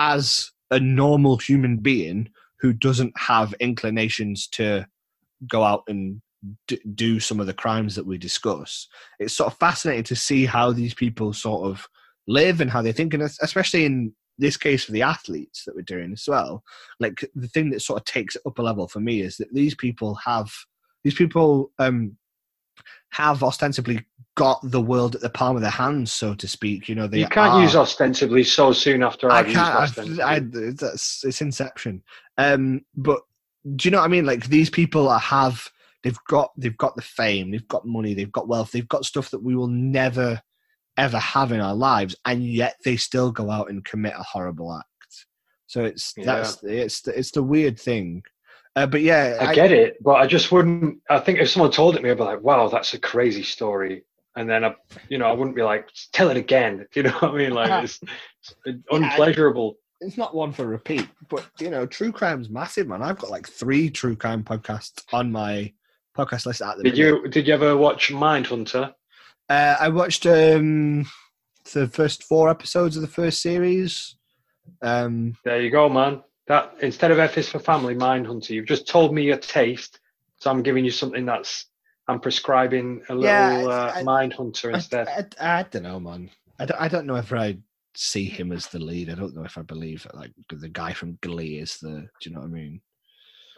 as 0.00 0.50
a 0.72 0.80
normal 0.80 1.36
human 1.36 1.76
being 1.76 2.28
who 2.58 2.72
doesn't 2.72 3.16
have 3.16 3.54
inclinations 3.60 4.48
to 4.48 4.84
go 5.48 5.62
out 5.62 5.84
and 5.86 6.20
d- 6.66 6.80
do 6.96 7.20
some 7.20 7.38
of 7.38 7.46
the 7.46 7.54
crimes 7.54 7.94
that 7.94 8.06
we 8.06 8.18
discuss, 8.18 8.88
it's 9.20 9.34
sort 9.34 9.52
of 9.52 9.58
fascinating 9.58 10.02
to 10.02 10.16
see 10.16 10.44
how 10.44 10.72
these 10.72 10.92
people 10.92 11.32
sort 11.32 11.70
of 11.70 11.86
live 12.26 12.60
and 12.60 12.70
how 12.70 12.82
they 12.82 12.92
think, 12.92 13.14
and 13.14 13.22
especially 13.22 13.84
in 13.84 14.12
this 14.38 14.56
case 14.56 14.84
for 14.84 14.92
the 14.92 15.02
athletes 15.02 15.62
that 15.64 15.76
we're 15.76 15.82
doing 15.82 16.12
as 16.12 16.24
well. 16.26 16.64
Like 16.98 17.24
the 17.36 17.48
thing 17.48 17.70
that 17.70 17.80
sort 17.80 18.00
of 18.00 18.04
takes 18.06 18.34
it 18.34 18.42
up 18.44 18.58
a 18.58 18.62
level 18.62 18.88
for 18.88 18.98
me 18.98 19.20
is 19.20 19.36
that 19.36 19.54
these 19.54 19.76
people 19.76 20.16
have 20.16 20.50
these 21.04 21.14
people 21.14 21.70
um 21.78 22.16
have 23.16 23.42
ostensibly 23.42 24.04
got 24.34 24.60
the 24.62 24.80
world 24.80 25.14
at 25.14 25.22
the 25.22 25.30
palm 25.30 25.56
of 25.56 25.62
their 25.62 25.70
hands, 25.70 26.12
so 26.12 26.34
to 26.34 26.46
speak. 26.46 26.88
You 26.88 26.94
know, 26.94 27.06
they 27.06 27.20
you 27.20 27.28
can't 27.28 27.54
are- 27.54 27.62
use 27.62 27.74
ostensibly 27.74 28.44
so 28.44 28.72
soon 28.72 29.02
after 29.02 29.30
I 29.30 29.38
I've 29.38 29.46
used 29.46 29.58
can't. 29.58 30.20
I, 30.20 30.40
that's 30.40 31.24
it's 31.24 31.40
Inception. 31.40 32.02
Um, 32.36 32.84
but 32.94 33.20
do 33.74 33.86
you 33.86 33.90
know 33.90 33.98
what 33.98 34.04
I 34.04 34.08
mean? 34.08 34.26
Like 34.26 34.46
these 34.46 34.70
people 34.70 35.10
have 35.10 35.68
they've 36.04 36.18
got 36.28 36.52
they've 36.56 36.76
got 36.76 36.94
the 36.94 37.02
fame, 37.02 37.50
they've 37.50 37.68
got 37.68 37.86
money, 37.86 38.14
they've 38.14 38.30
got 38.32 38.48
wealth, 38.48 38.70
they've 38.72 38.88
got 38.88 39.06
stuff 39.06 39.30
that 39.30 39.42
we 39.42 39.56
will 39.56 39.68
never 39.68 40.40
ever 40.98 41.18
have 41.18 41.52
in 41.52 41.60
our 41.60 41.74
lives, 41.74 42.14
and 42.26 42.44
yet 42.46 42.76
they 42.84 42.96
still 42.96 43.30
go 43.30 43.50
out 43.50 43.70
and 43.70 43.84
commit 43.84 44.14
a 44.16 44.22
horrible 44.22 44.74
act. 44.74 45.26
So 45.66 45.84
it's 45.84 46.12
that's 46.12 46.62
it's 46.62 47.06
it's 47.08 47.30
the 47.30 47.42
weird 47.42 47.80
thing. 47.80 48.22
Uh, 48.76 48.86
but 48.86 49.00
yeah, 49.00 49.38
I 49.40 49.54
get 49.54 49.72
it, 49.72 49.96
but 50.02 50.16
I 50.16 50.26
just 50.26 50.52
wouldn't. 50.52 50.98
I 51.08 51.18
think 51.18 51.38
if 51.38 51.48
someone 51.48 51.70
told 51.72 51.96
it 51.96 52.02
me, 52.02 52.10
I'd 52.10 52.18
be 52.18 52.22
like, 52.24 52.42
"Wow, 52.42 52.68
that's 52.68 52.92
a 52.92 53.00
crazy 53.00 53.42
story," 53.42 54.04
and 54.36 54.48
then 54.48 54.66
I, 54.66 54.74
you 55.08 55.16
know, 55.16 55.24
I 55.26 55.32
wouldn't 55.32 55.56
be 55.56 55.62
like, 55.62 55.88
"Tell 56.12 56.28
it 56.30 56.36
again." 56.36 56.86
You 56.94 57.04
know 57.04 57.12
what 57.12 57.32
I 57.32 57.36
mean? 57.36 57.52
Like 57.52 57.84
it's, 57.84 57.98
it's 58.66 58.82
unpleasurable. 58.90 59.78
it's 60.02 60.18
not 60.18 60.34
one 60.34 60.52
for 60.52 60.66
repeat, 60.66 61.08
but 61.30 61.46
you 61.58 61.70
know, 61.70 61.86
true 61.86 62.12
crime's 62.12 62.50
massive, 62.50 62.86
man. 62.86 63.02
I've 63.02 63.18
got 63.18 63.30
like 63.30 63.48
three 63.48 63.88
true 63.88 64.14
crime 64.14 64.44
podcasts 64.44 65.02
on 65.10 65.32
my 65.32 65.72
podcast 66.14 66.44
list 66.44 66.60
at 66.60 66.76
the 66.76 66.84
Did 66.84 66.98
minute. 66.98 67.22
you 67.22 67.28
did 67.28 67.46
you 67.48 67.54
ever 67.54 67.76
watch 67.78 68.12
Mindhunter? 68.12 68.92
Uh, 69.48 69.76
I 69.80 69.88
watched 69.88 70.26
um, 70.26 71.06
the 71.72 71.88
first 71.88 72.24
four 72.24 72.50
episodes 72.50 72.96
of 72.96 73.02
the 73.02 73.08
first 73.08 73.40
series. 73.40 74.16
Um, 74.82 75.36
There 75.44 75.62
you 75.62 75.70
go, 75.70 75.88
man. 75.88 76.22
That 76.48 76.74
instead 76.80 77.10
of 77.10 77.18
F 77.18 77.38
is 77.38 77.48
for 77.48 77.58
Family, 77.58 77.94
Mindhunter. 77.94 78.50
You've 78.50 78.66
just 78.66 78.86
told 78.86 79.12
me 79.12 79.22
your 79.24 79.36
taste, 79.36 80.00
so 80.38 80.50
I'm 80.50 80.62
giving 80.62 80.84
you 80.84 80.90
something 80.90 81.26
that's. 81.26 81.66
I'm 82.08 82.20
prescribing 82.20 83.02
a 83.08 83.14
little 83.14 83.64
Yeah, 83.64 83.68
uh, 83.68 83.92
I- 83.96 84.02
Mindhunter 84.02 84.72
I, 84.72 84.76
instead. 84.76 85.34
I, 85.40 85.58
I 85.58 85.62
don't 85.64 85.82
know, 85.82 85.98
man. 85.98 86.30
I 86.60 86.66
don't, 86.66 86.80
I 86.80 86.86
don't 86.86 87.06
know 87.06 87.16
if 87.16 87.32
I 87.32 87.58
see 87.96 88.26
him 88.26 88.52
as 88.52 88.68
the 88.68 88.78
lead. 88.78 89.10
I 89.10 89.14
don't 89.16 89.34
know 89.34 89.42
if 89.42 89.58
I 89.58 89.62
believe 89.62 90.04
that, 90.04 90.14
like 90.14 90.30
the 90.48 90.68
guy 90.68 90.92
from 90.92 91.18
Glee 91.20 91.58
is 91.58 91.78
the. 91.78 92.08
Do 92.20 92.30
you 92.30 92.34
know 92.34 92.42
what 92.42 92.46
I 92.46 92.50
mean? 92.50 92.80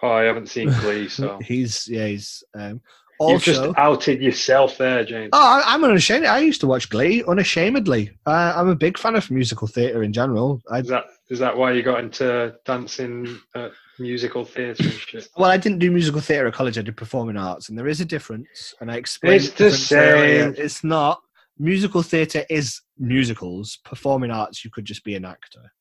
oh, 0.02 0.12
I 0.12 0.22
haven't 0.22 0.48
seen 0.48 0.72
Glee, 0.80 1.08
so 1.08 1.38
He's 1.42 1.86
yeah. 1.88 2.06
He's 2.06 2.42
um, 2.54 2.80
you've 3.20 3.42
just 3.42 3.62
outed 3.76 4.20
yourself 4.22 4.78
there, 4.78 5.04
James. 5.04 5.30
Oh, 5.32 5.38
I- 5.38 5.74
I'm 5.74 5.82
unashamed. 5.84 6.24
I 6.26 6.38
used 6.40 6.60
to 6.60 6.66
watch 6.66 6.88
Glee 6.90 7.22
unashamedly. 7.26 8.10
Uh, 8.26 8.52
I'm 8.56 8.68
a 8.68 8.76
big 8.76 8.98
fan 8.98 9.16
of 9.16 9.30
musical 9.30 9.66
theatre 9.66 10.02
in 10.02 10.12
general. 10.12 10.62
I, 10.70 10.78
Is 10.80 10.88
that 10.88 11.04
is 11.30 11.38
that 11.40 11.56
why 11.56 11.72
you 11.72 11.82
got 11.82 12.00
into 12.00 12.54
dancing 12.64 13.38
at 13.54 13.72
musical 13.98 14.44
theatre 14.44 14.82
and 14.84 14.92
shit? 14.92 15.28
well, 15.36 15.50
I 15.50 15.56
didn't 15.58 15.78
do 15.80 15.90
musical 15.90 16.20
theatre 16.20 16.46
at 16.46 16.54
college. 16.54 16.78
I 16.78 16.82
did 16.82 16.96
performing 16.96 17.36
arts, 17.36 17.68
and 17.68 17.76
there 17.78 17.88
is 17.88 18.00
a 18.00 18.04
difference. 18.04 18.74
And 18.80 18.90
I 18.90 18.96
explained 18.96 19.34
It's 19.36 19.50
the 19.50 19.64
difference 19.64 19.92
earlier. 19.92 20.54
same. 20.54 20.64
It's 20.64 20.84
not. 20.84 21.20
Musical 21.58 22.02
theatre 22.02 22.44
is 22.48 22.80
musicals. 22.98 23.78
Performing 23.84 24.30
arts, 24.30 24.64
you 24.64 24.70
could 24.70 24.84
just 24.84 25.02
be 25.04 25.16
an 25.16 25.24
actor. 25.24 25.72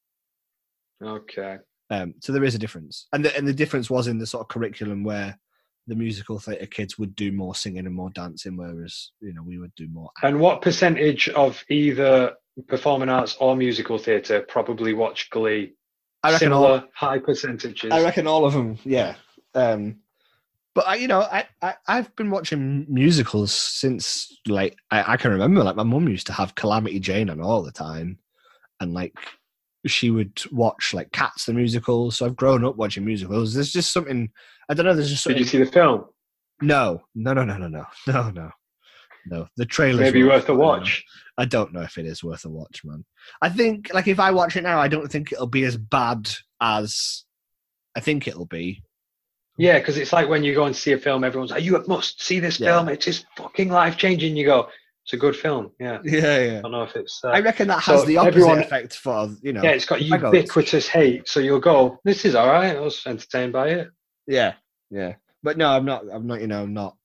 Okay. 1.04 1.58
Um, 1.90 2.16
so 2.20 2.34
there 2.34 2.44
is 2.44 2.56
a 2.56 2.60
difference, 2.60 3.08
and 3.14 3.24
the, 3.24 3.34
and 3.38 3.48
the 3.48 3.54
difference 3.54 3.90
was 3.90 4.08
in 4.08 4.18
the 4.18 4.26
sort 4.28 4.42
of 4.42 4.48
curriculum 4.50 5.04
where 5.06 5.40
the 5.88 5.96
musical 5.96 6.38
theatre 6.40 6.66
kids 6.66 7.00
would 7.00 7.16
do 7.16 7.32
more 7.32 7.56
singing 7.56 7.86
and 7.86 7.96
more 7.96 8.10
dancing, 8.12 8.58
whereas 8.58 9.12
you 9.22 9.34
know 9.34 9.42
we 9.44 9.58
would 9.58 9.74
do 9.76 9.88
more. 9.88 10.12
And 10.22 10.40
what 10.40 10.62
percentage 10.62 11.30
of 11.30 11.64
either 11.70 12.34
performing 12.68 13.10
arts 13.10 13.38
or 13.40 13.56
musical 13.56 13.98
theatre 13.98 14.42
probably 14.42 14.94
watch 14.94 15.30
Glee? 15.30 15.74
I 16.24 16.34
reckon 16.34 16.52
all, 16.52 16.64
Similar 16.64 16.84
high 16.94 17.20
percentages. 17.20 17.92
I 17.92 18.04
reckon 18.04 18.28
all 18.28 18.46
of 18.46 18.54
them, 18.54 18.78
yeah. 18.84 19.16
Um, 19.56 19.98
but 20.76 20.88
I, 20.88 20.96
you 20.96 21.08
know, 21.08 21.22
I, 21.22 21.46
I 21.62 21.76
I've 21.88 22.16
been 22.16 22.30
watching 22.30 22.86
musicals 22.90 23.52
since 23.52 24.38
like 24.48 24.78
I, 24.92 25.14
I 25.14 25.18
can 25.18 25.32
remember. 25.32 25.64
Like 25.64 25.76
my 25.76 25.84
mum 25.84 26.08
used 26.08 26.28
to 26.28 26.34
have 26.34 26.56
Calamity 26.56 27.00
Jane 27.00 27.30
on 27.30 27.42
all 27.42 27.64
the 27.64 27.72
time, 27.72 28.20
and 28.80 28.94
like 28.94 29.16
she 29.88 30.10
would 30.10 30.42
watch 30.52 30.94
like 30.94 31.12
Cats 31.12 31.46
the 31.46 31.54
musical. 31.54 32.12
So 32.12 32.26
I've 32.26 32.36
grown 32.36 32.66
up 32.66 32.76
watching 32.76 33.06
musicals. 33.06 33.54
There's 33.54 33.72
just 33.72 33.94
something 33.94 34.30
I 34.70 34.74
don't 34.74 34.86
know. 34.86 34.94
There's 34.94 35.10
just 35.10 35.24
something. 35.24 35.38
Did 35.38 35.46
you 35.46 35.50
see 35.50 35.64
the 35.64 35.72
film? 35.72 36.06
No, 36.62 37.02
no, 37.16 37.34
no, 37.34 37.44
no, 37.44 37.58
no, 37.58 37.68
no, 37.68 37.86
no, 38.08 38.30
no. 38.32 38.52
no. 39.28 39.48
The 39.58 39.66
trailer 39.66 40.02
maybe 40.02 40.24
worth, 40.24 40.44
worth 40.44 40.50
a 40.50 40.56
watch. 40.56 41.04
I 41.38 41.46
don't, 41.46 41.72
know 41.72 41.82
if 41.82 41.98
it 41.98 42.06
is 42.06 42.24
worth 42.24 42.46
a 42.46 42.50
watch, 42.50 42.82
man. 42.84 43.06
I 43.42 43.50
think 43.50 43.92
like 43.94 44.08
if 44.08 44.20
I 44.20 44.32
watch 44.32 44.56
it 44.56 44.64
now, 44.64 44.80
I 44.80 44.88
don't 44.88 45.08
think 45.08 45.32
it'll 45.32 45.48
be 45.48 45.64
as 45.66 45.78
bad 45.78 46.30
as 46.60 47.26
I 47.96 48.00
think 48.00 48.28
it'll 48.28 48.48
be. 48.48 48.82
Yeah, 49.58 49.80
because 49.80 49.98
it's 49.98 50.14
like 50.14 50.30
when 50.30 50.44
you 50.44 50.54
go 50.54 50.66
and 50.66 50.76
see 50.76 50.94
a 50.94 51.00
film, 51.00 51.24
everyone's 51.24 51.52
like, 51.52 51.64
"You 51.64 51.84
must 51.88 52.22
see 52.22 52.40
this 52.40 52.60
yeah. 52.60 52.68
film. 52.68 52.90
It 52.90 53.08
is 53.08 53.26
fucking 53.36 53.70
life 53.70 53.98
changing." 53.98 54.36
You 54.36 54.46
go, 54.46 54.70
it's 55.08 55.14
a 55.14 55.18
good 55.18 55.38
film. 55.38 55.72
Yeah. 55.80 56.00
Yeah, 56.04 56.58
I 56.58 56.62
don't 56.62 56.72
know 56.74 56.84
if 56.84 56.94
it's. 56.98 57.22
Uh, 57.24 57.30
I 57.30 57.40
reckon 57.40 57.70
that 57.70 57.82
has 57.84 58.02
so 58.02 58.06
the 58.06 58.18
opposite 58.18 58.40
everyone- 58.40 58.60
effect 58.60 58.98
for 58.98 59.30
you 59.42 59.54
know. 59.54 59.64
yeah, 59.64 59.70
it's 59.70 59.86
got 59.86 60.02
ubiquitous 60.02 60.90
hate. 60.90 61.30
So 61.30 61.40
you'll 61.40 61.62
go, 61.62 61.98
this 62.04 62.26
is 62.26 62.36
all 62.36 62.48
right. 62.48 62.76
I 62.76 62.80
was 62.82 63.02
entertained 63.08 63.54
by 63.54 63.70
it. 63.70 63.88
Yeah, 64.28 64.56
yeah. 64.92 65.14
But 65.44 65.58
no, 65.58 65.70
I'm 65.70 65.86
not. 65.86 66.04
I'm 66.12 66.28
not. 66.28 66.42
You 66.42 66.48
know, 66.48 66.64
I'm 66.64 66.74
not. 66.74 66.98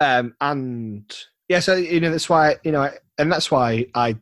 Um, 0.00 0.34
and 0.40 1.04
yeah, 1.48 1.60
so 1.60 1.76
you 1.76 2.00
know 2.00 2.10
that's 2.10 2.28
why 2.28 2.56
you 2.64 2.72
know, 2.72 2.90
and 3.18 3.30
that's 3.30 3.52
why 3.52 3.86
I 3.94 4.16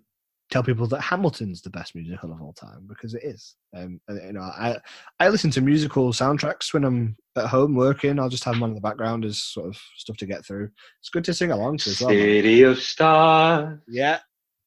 tell 0.50 0.62
people 0.62 0.86
that 0.86 1.00
Hamilton's 1.00 1.62
the 1.62 1.70
best 1.70 1.94
musical 1.94 2.32
of 2.32 2.40
all 2.40 2.52
time 2.52 2.86
because 2.86 3.14
it 3.14 3.22
is. 3.24 3.56
Um, 3.76 4.00
and, 4.08 4.22
you 4.22 4.32
know, 4.32 4.42
I 4.42 4.78
I 5.18 5.28
listen 5.28 5.50
to 5.52 5.60
musical 5.60 6.12
soundtracks 6.12 6.72
when 6.72 6.84
I'm 6.84 7.16
at 7.36 7.46
home 7.46 7.74
working. 7.74 8.18
I'll 8.18 8.28
just 8.28 8.44
have 8.44 8.54
them 8.54 8.62
on 8.62 8.70
in 8.70 8.74
the 8.74 8.80
background 8.80 9.24
as 9.24 9.38
sort 9.38 9.68
of 9.68 9.76
stuff 9.96 10.16
to 10.18 10.26
get 10.26 10.44
through. 10.44 10.70
It's 11.00 11.10
good 11.10 11.24
to 11.24 11.34
sing 11.34 11.50
along 11.50 11.78
to 11.78 11.90
as 11.90 12.00
well. 12.00 12.10
City 12.10 12.62
of 12.62 12.78
Stars. 12.78 13.78
Yeah, 13.88 14.18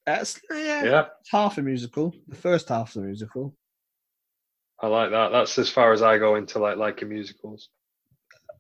that's 0.06 0.40
yeah, 0.52 0.84
Yeah, 0.84 1.06
It's 1.22 1.32
half 1.32 1.58
a 1.58 1.62
musical. 1.62 2.14
The 2.28 2.36
first 2.36 2.70
half 2.70 2.96
of 2.96 3.02
the 3.02 3.08
musical. 3.08 3.56
I 4.80 4.88
like 4.88 5.12
that. 5.12 5.32
That's 5.32 5.58
as 5.58 5.70
far 5.70 5.92
as 5.92 6.02
I 6.02 6.18
go 6.18 6.36
into 6.36 6.60
like 6.60 6.78
liking 6.78 7.10
musicals. 7.10 7.70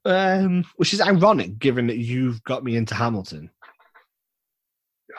Um, 0.05 0.63
which 0.77 0.93
is 0.93 1.01
ironic 1.01 1.59
given 1.59 1.87
that 1.87 1.97
you've 1.97 2.41
got 2.43 2.63
me 2.63 2.77
into 2.77 2.95
Hamilton. 2.95 3.49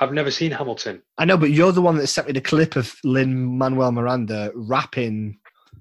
I've 0.00 0.12
never 0.12 0.30
seen 0.30 0.50
Hamilton. 0.52 1.02
I 1.18 1.24
know, 1.24 1.36
but 1.36 1.50
you're 1.50 1.72
the 1.72 1.82
one 1.82 1.96
that 1.98 2.06
sent 2.06 2.26
me 2.28 2.32
the 2.32 2.40
clip 2.40 2.76
of 2.76 2.94
Lin 3.04 3.58
Manuel 3.58 3.92
Miranda 3.92 4.52
rapping 4.54 5.38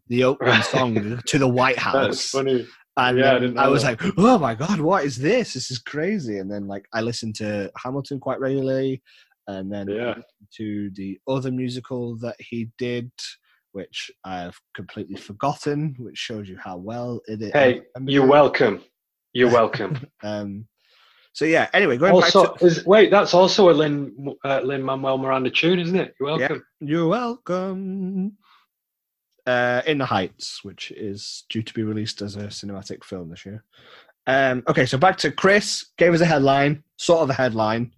the 0.08 0.24
opening 0.24 0.54
Right. 0.54 0.64
song 0.66 1.22
to 1.26 1.38
the 1.38 1.48
White 1.48 1.76
That's 1.76 1.84
House. 1.84 2.32
funny. 2.32 2.66
And 2.98 3.20
Yeah, 3.20 3.34
I 3.34 3.38
um, 3.38 3.58
I, 3.60 3.68
was 3.68 3.84
that. 3.84 4.02
like, 4.02 4.14
oh 4.18 4.40
my 4.40 4.56
God, 4.56 4.80
what 4.80 5.04
is 5.06 5.18
this? 5.18 5.54
This 5.54 5.70
is 5.70 5.78
crazy. 5.80 6.40
And 6.40 6.52
then, 6.52 6.68
like, 6.68 6.86
I 6.94 7.02
listened 7.02 7.36
to 7.36 7.72
Hamilton 7.84 8.20
quite 8.20 8.40
regularly. 8.40 9.02
And 9.48 9.72
then 9.72 9.88
Yeah. 9.88 10.16
to 10.58 10.90
the 10.96 11.20
other 11.28 11.52
musical 11.52 12.18
that 12.18 12.36
he 12.40 12.70
did, 12.78 13.12
which 13.74 14.10
I've 14.26 14.60
completely 14.76 15.16
forgotten, 15.16 15.96
which 16.00 16.18
shows 16.18 16.50
you 16.50 16.58
how 16.58 16.78
well 16.78 17.22
it 17.28 17.42
is. 17.42 17.52
Hey, 17.54 17.82
you're 18.06 18.26
welcome. 18.26 18.82
You're 19.34 19.52
welcome. 19.52 20.00
Um, 20.24 20.66
so, 21.38 21.46
yeah, 21.46 21.70
anyway, 21.72 21.98
going 21.98 22.14
also, 22.14 22.48
back 22.48 22.58
to. 22.58 22.66
is, 22.66 22.84
wait, 22.88 23.12
that's 23.12 23.36
also 23.36 23.70
a 23.70 23.72
Lin 23.72 24.36
uh, 24.44 24.62
Lin 24.62 24.82
Manuel 24.82 25.20
Miranda 25.20 25.52
tune, 25.52 25.80
isn't 25.80 25.96
it? 25.96 26.16
You're 26.20 26.30
Yeah. 26.32 26.38
welcome. 26.40 26.64
You're 26.80 27.08
welcome. 27.08 28.38
Uh, 29.46 29.84
in 29.86 30.00
the 30.00 30.06
Heights, 30.06 30.64
which 30.64 30.90
is 30.92 31.46
due 31.48 31.62
to 31.62 31.74
be 31.76 31.84
released 31.84 32.24
as 32.24 32.36
a 32.38 32.48
cinematic 32.48 33.04
film 33.04 33.30
this 33.30 33.46
year. 33.46 33.64
Um, 34.26 34.64
okay, 34.68 34.88
so 34.88 34.98
back 34.98 35.16
to 35.20 35.32
Chris. 35.32 35.86
Gave 36.00 36.16
us 36.16 36.22
a 36.22 36.26
headline, 36.26 36.84
sort 36.98 37.22
of 37.22 37.30
a 37.30 37.34
headline. 37.34 37.94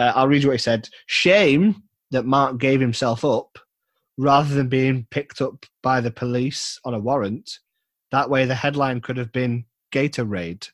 Uh, 0.00 0.12
I'll 0.16 0.26
read 0.26 0.42
you 0.42 0.48
what 0.48 0.54
he 0.54 0.58
said. 0.58 0.88
Shame 1.06 1.84
that 2.10 2.26
Mark 2.26 2.58
gave 2.58 2.80
himself 2.80 3.24
up 3.24 3.60
rather 4.18 4.52
than 4.54 4.68
being 4.68 5.06
picked 5.10 5.40
up 5.40 5.64
by 5.84 6.00
the 6.00 6.10
police 6.10 6.80
on 6.84 6.94
a 6.94 6.98
warrant. 6.98 7.60
That 8.10 8.28
way, 8.28 8.44
the 8.44 8.54
headline 8.56 9.00
could 9.00 9.16
have 9.16 9.30
been 9.30 9.64
Gator 9.92 10.24
Raid. 10.24 10.66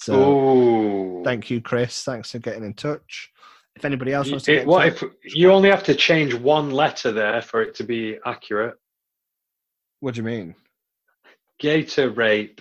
So, 0.00 0.14
Ooh. 0.14 1.24
thank 1.24 1.50
you, 1.50 1.60
Chris. 1.60 2.04
Thanks 2.04 2.30
for 2.30 2.38
getting 2.38 2.62
in 2.64 2.74
touch. 2.74 3.30
If 3.74 3.84
anybody 3.84 4.12
else 4.12 4.30
wants 4.30 4.44
to 4.44 4.52
It- 4.52 4.54
get 4.54 4.62
in 4.62 4.68
what 4.68 4.84
touch, 4.98 5.10
if 5.24 5.34
you 5.34 5.50
only 5.50 5.70
have 5.70 5.82
to 5.84 5.94
change 5.94 6.34
one 6.34 6.70
letter 6.70 7.10
there 7.10 7.42
for 7.42 7.62
it 7.62 7.74
to 7.76 7.84
be 7.84 8.16
accurate? 8.24 8.76
what 10.00 10.14
do 10.14 10.18
you 10.20 10.24
mean? 10.24 10.54
Gator 11.58 12.10
rape. 12.10 12.60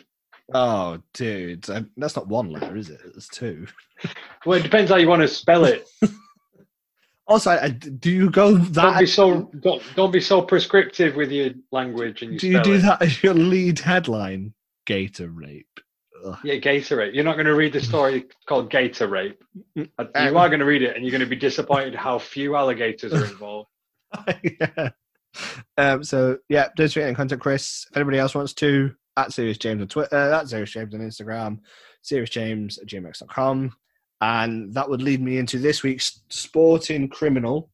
Oh, 0.53 0.99
dude, 1.13 1.69
I- 1.69 1.85
that's 1.97 2.15
not 2.15 2.27
one 2.27 2.49
letter, 2.49 2.75
is 2.75 2.89
it? 2.89 2.99
It's 3.15 3.27
two. 3.27 3.67
Well, 4.45 4.59
it 4.59 4.63
depends 4.63 4.89
how 4.91 4.97
you 4.97 5.07
want 5.07 5.21
to 5.23 5.27
spell 5.27 5.65
it. 5.65 5.87
Also, 7.29 7.51
I, 7.51 7.67
do 7.69 8.09
you 8.09 8.29
go 8.29 8.57
Don't 8.57 8.73
that? 8.73 8.99
be 9.01 9.05
so 9.05 9.51
don't, 9.59 9.83
don't 9.97 10.11
be 10.11 10.21
so 10.21 10.41
prescriptive 10.41 11.17
with 11.17 11.29
your 11.29 11.49
language 11.73 12.21
and 12.21 12.31
you 12.33 12.39
do 12.39 12.47
you 12.47 12.63
do 12.63 12.73
it. 12.75 12.79
that 12.83 13.01
as 13.01 13.21
your 13.21 13.33
lead 13.33 13.79
headline? 13.79 14.53
Gator 14.85 15.27
rape. 15.27 15.81
Ugh. 16.25 16.37
Yeah, 16.43 16.55
Gator 16.55 16.97
rape. 16.97 17.13
You're 17.13 17.23
not 17.23 17.35
going 17.35 17.45
to 17.45 17.55
read 17.55 17.73
the 17.73 17.81
story 17.81 18.25
called 18.47 18.69
Gator 18.71 19.07
rape. 19.07 19.41
Uh, 19.77 20.05
You 20.15 20.37
are 20.37 20.49
going 20.49 20.59
to 20.59 20.65
read 20.65 20.81
it, 20.81 20.95
and 20.95 21.03
you're 21.03 21.11
going 21.11 21.21
to 21.21 21.27
be 21.27 21.35
disappointed 21.35 21.95
how 21.95 22.19
few 22.19 22.55
alligators 22.55 23.13
are 23.13 23.25
involved. 23.25 23.69
yeah. 24.43 24.89
Um, 25.77 26.03
so 26.03 26.37
yeah, 26.49 26.69
don't 26.75 26.91
forget 26.91 27.09
in 27.09 27.15
contact 27.15 27.41
Chris. 27.41 27.85
If 27.91 27.97
anybody 27.97 28.17
else 28.17 28.33
wants 28.33 28.53
to, 28.55 28.93
at 29.17 29.33
Serious 29.33 29.57
James 29.57 29.81
on 29.81 29.87
Twitter, 29.87 30.15
at 30.15 30.47
Serious 30.47 30.71
James 30.71 30.93
on 30.93 31.01
Instagram, 31.01 31.59
Serious 32.01 32.29
James 32.29 32.77
at 32.77 32.87
gmx.com. 32.87 33.75
And 34.21 34.73
that 34.73 34.89
would 34.89 35.01
lead 35.01 35.21
me 35.21 35.37
into 35.37 35.59
this 35.59 35.83
week's 35.83 36.21
sporting 36.29 37.07
criminal. 37.09 37.69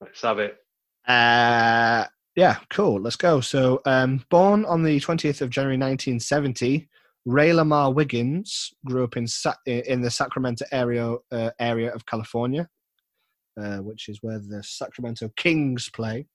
Let's 0.00 0.22
have 0.22 0.38
it. 0.38 0.56
Uh, 1.06 2.04
yeah, 2.38 2.58
cool. 2.70 3.00
Let's 3.00 3.16
go. 3.16 3.40
So, 3.40 3.82
um, 3.84 4.24
born 4.30 4.64
on 4.64 4.84
the 4.84 5.00
20th 5.00 5.40
of 5.40 5.50
January 5.50 5.76
1970, 5.76 6.88
Rae 7.26 7.52
Lamar 7.52 7.92
Wiggins 7.92 8.72
grew 8.86 9.02
up 9.02 9.16
in 9.16 9.26
Sa- 9.26 9.56
in 9.66 10.02
the 10.02 10.10
Sacramento 10.10 10.64
area 10.70 11.16
uh, 11.32 11.50
area 11.58 11.92
of 11.92 12.06
California, 12.06 12.68
uh, 13.60 13.78
which 13.78 14.08
is 14.08 14.20
where 14.22 14.38
the 14.38 14.62
Sacramento 14.62 15.30
Kings 15.36 15.90
play 15.90 16.26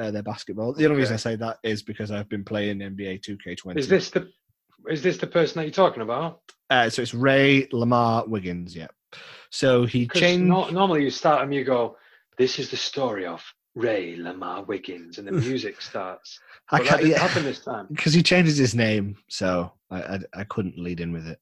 uh, 0.00 0.10
their 0.10 0.22
basketball. 0.22 0.72
The 0.72 0.86
only 0.86 0.96
reason 0.96 1.12
I 1.12 1.18
say 1.18 1.36
that 1.36 1.58
is 1.62 1.82
because 1.82 2.10
I've 2.10 2.30
been 2.30 2.44
playing 2.44 2.78
NBA 2.78 3.20
2K20. 3.20 3.76
Is 3.76 3.88
this 3.88 4.08
the 4.08 4.30
is 4.88 5.02
this 5.02 5.18
the 5.18 5.26
person 5.26 5.60
that 5.60 5.64
you're 5.64 5.86
talking 5.86 6.02
about? 6.02 6.40
Uh, 6.70 6.88
so 6.88 7.02
it's 7.02 7.12
Rae 7.12 7.68
Lamar 7.72 8.26
Wiggins. 8.26 8.74
Yeah. 8.74 8.88
So 9.50 9.84
he 9.84 10.08
changed. 10.08 10.46
no- 10.46 10.70
normally 10.70 11.04
you 11.04 11.10
start 11.10 11.42
and 11.42 11.52
you 11.52 11.62
go, 11.62 11.98
"This 12.38 12.58
is 12.58 12.70
the 12.70 12.78
story 12.78 13.26
of 13.26 13.44
Rae 13.76 14.16
Lamar 14.16 14.64
Wiggins," 14.64 15.18
and 15.18 15.28
the 15.28 15.32
music 15.48 15.80
starts. 15.80 16.40
I 16.70 16.78
that 16.78 16.86
can't, 16.86 17.06
yeah. 17.06 17.18
happen 17.20 17.44
this 17.44 17.60
time. 17.60 17.86
because 17.90 18.12
he 18.14 18.22
changes 18.22 18.56
his 18.56 18.74
name, 18.74 19.16
so 19.28 19.70
I, 19.90 20.02
I 20.02 20.18
I 20.34 20.44
couldn't 20.44 20.78
lead 20.78 21.00
in 21.00 21.12
with 21.12 21.26
it. 21.28 21.38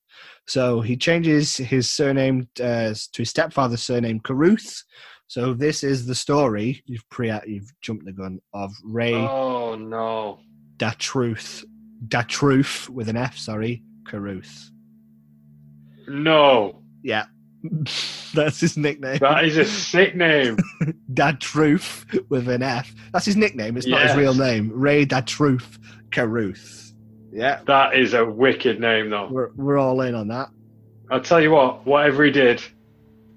So 0.46 0.80
he 0.82 0.96
changes 0.96 1.56
his 1.56 1.90
surname 1.90 2.48
uh, 2.60 2.92
to 2.92 3.22
his 3.22 3.30
stepfather's 3.30 3.82
surname 3.82 4.20
Carruth. 4.20 4.82
So 5.26 5.54
this 5.54 5.82
is 5.82 6.04
the 6.06 6.14
story. 6.14 6.82
You've 6.84 7.08
pre 7.08 7.32
you've 7.46 7.72
jumped 7.80 8.04
the 8.04 8.12
gun 8.12 8.40
of 8.52 8.72
Rae 8.84 9.14
Oh 9.14 9.74
no! 9.74 10.40
Datruth 10.76 11.64
Datruth 12.08 12.88
with 12.90 13.08
an 13.08 13.16
F. 13.16 13.36
Sorry, 13.38 13.82
Carruth. 14.06 14.70
No, 16.06 16.82
Yeah, 17.02 17.24
that's 18.34 18.60
his 18.60 18.76
nickname. 18.76 19.18
that 19.20 19.44
is 19.46 19.56
a 19.56 19.64
sick 19.64 20.14
name. 20.14 20.58
Datruth 21.14 22.04
with 22.28 22.48
an 22.48 22.62
F. 22.62 22.94
That's 23.12 23.26
his 23.26 23.36
nickname. 23.36 23.76
It's 23.76 23.86
not 23.86 24.02
his 24.06 24.16
real 24.16 24.34
name. 24.34 24.70
Rae 24.74 25.04
Dad 25.04 25.26
Truth 25.26 25.78
Carruth. 26.10 26.92
Yeah, 27.32 27.60
That 27.66 27.94
is 27.96 28.14
a 28.14 28.24
wicked 28.24 28.78
name, 28.80 29.10
though. 29.10 29.28
we're 29.30 29.50
we're 29.56 29.78
all 29.78 30.00
in 30.02 30.14
on 30.14 30.28
that. 30.28 30.50
I'll 31.10 31.20
tell 31.20 31.40
you 31.40 31.50
what. 31.50 31.84
Whatever 31.84 32.24
he 32.24 32.30
did, 32.30 32.62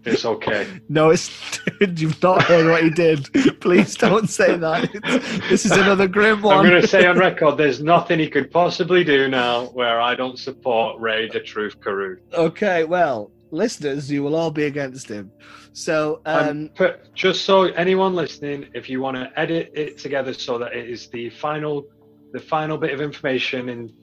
it's 0.06 0.24
okay. 0.34 0.68
No, 0.88 1.10
it's 1.10 1.60
you've 1.82 2.22
not 2.22 2.44
heard 2.44 2.70
what 2.70 2.84
he 2.84 2.90
did. 2.92 3.28
Please 3.60 3.96
don't 3.96 4.30
say 4.30 4.56
that. 4.56 4.90
It's, 4.94 5.50
this 5.50 5.66
is 5.66 5.72
another 5.72 6.08
grim 6.08 6.42
one. 6.44 6.58
I'm 6.60 6.70
going 6.70 6.82
to 6.82 6.88
say 6.88 7.06
on 7.08 7.18
record, 7.28 7.58
there's 7.58 7.82
nothing 7.82 8.20
he 8.20 8.30
could 8.30 8.52
possibly 8.52 9.04
do 9.04 9.28
now 9.28 9.66
where 9.68 10.00
I 10.00 10.14
don't 10.16 10.38
support 10.38 11.00
Rae 11.02 11.28
the 11.30 11.40
Truth 11.40 11.82
Carew. 11.84 12.18
Okay, 12.34 12.84
well, 12.84 13.32
listeners, 13.52 14.10
you 14.12 14.22
will 14.24 14.36
all 14.36 14.52
be 14.52 14.66
against 14.66 15.10
him. 15.10 15.32
So, 15.78 16.22
um, 16.26 16.72
Um, 16.80 16.90
just 17.14 17.46
so 17.46 17.66
anyone 17.66 18.16
listening, 18.16 18.66
if 18.74 18.90
you 18.90 19.00
want 19.00 19.16
to 19.16 19.32
edit 19.40 19.72
it 19.76 20.00
together 20.00 20.34
so 20.34 20.58
that 20.58 20.76
it 20.76 20.90
is 20.90 21.08
the 21.10 21.30
final, 21.30 21.86
the 22.34 22.40
final 22.40 22.80
bit 22.80 22.96
of 22.96 23.00
information 23.00 23.70
in, 23.70 23.94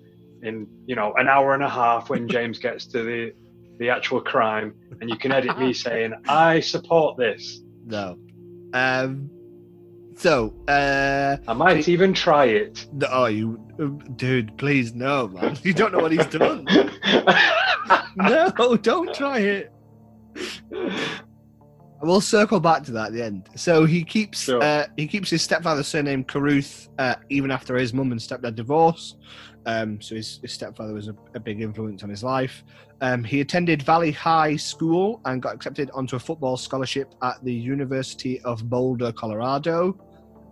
in 0.44 0.68
you 0.86 0.94
know, 0.94 1.12
an 1.14 1.26
hour 1.26 1.52
and 1.52 1.64
a 1.64 1.68
half 1.68 2.10
when 2.10 2.28
James 2.34 2.60
gets 2.60 2.86
to 2.86 3.02
the, 3.02 3.32
the 3.80 3.90
actual 3.90 4.20
crime, 4.20 4.72
and 5.00 5.10
you 5.10 5.16
can 5.16 5.32
edit 5.32 5.58
me 5.58 5.72
saying 5.72 6.14
I 6.28 6.60
support 6.60 7.16
this. 7.16 7.60
no. 7.84 8.18
Um, 8.72 9.28
so, 10.16 10.54
uh, 10.68 11.38
I 11.48 11.52
might 11.54 11.88
even 11.88 12.14
try 12.14 12.44
it. 12.44 12.86
no, 12.92 13.08
oh, 13.10 13.26
you, 13.26 13.58
dude, 14.14 14.56
please 14.58 14.94
no, 14.94 15.26
man. 15.26 15.58
You 15.64 15.74
don't 15.74 15.90
know 15.92 15.98
what 15.98 16.12
he's 16.12 16.26
done. 16.26 16.68
No, 18.16 18.76
don't 18.76 19.12
try 19.12 19.38
it. 19.40 19.72
We'll 22.04 22.20
circle 22.20 22.60
back 22.60 22.82
to 22.84 22.92
that 22.92 23.06
at 23.08 23.12
the 23.12 23.22
end. 23.24 23.48
So 23.56 23.84
he 23.84 24.04
keeps 24.04 24.42
Sure. 24.42 24.62
uh, 24.62 24.86
he 24.96 25.06
keeps 25.06 25.30
his 25.30 25.42
stepfather's 25.42 25.86
surname 25.88 26.22
Carruth 26.24 26.88
uh, 26.98 27.14
even 27.30 27.50
after 27.50 27.76
his 27.76 27.92
mum 27.94 28.12
and 28.12 28.20
stepdad 28.20 28.54
divorce. 28.54 29.16
Um, 29.66 30.00
so 30.02 30.14
his, 30.14 30.40
his 30.42 30.52
stepfather 30.52 30.92
was 30.92 31.08
a, 31.08 31.14
a 31.34 31.40
big 31.40 31.62
influence 31.62 32.02
on 32.02 32.10
his 32.10 32.22
life. 32.22 32.62
Um, 33.00 33.24
he 33.24 33.40
attended 33.40 33.82
Valley 33.82 34.12
High 34.12 34.56
School 34.56 35.20
and 35.24 35.40
got 35.40 35.54
accepted 35.54 35.90
onto 35.94 36.16
a 36.16 36.18
football 36.18 36.56
scholarship 36.58 37.14
at 37.22 37.42
the 37.42 37.52
University 37.52 38.40
of 38.42 38.68
Boulder, 38.68 39.10
Colorado. 39.12 39.96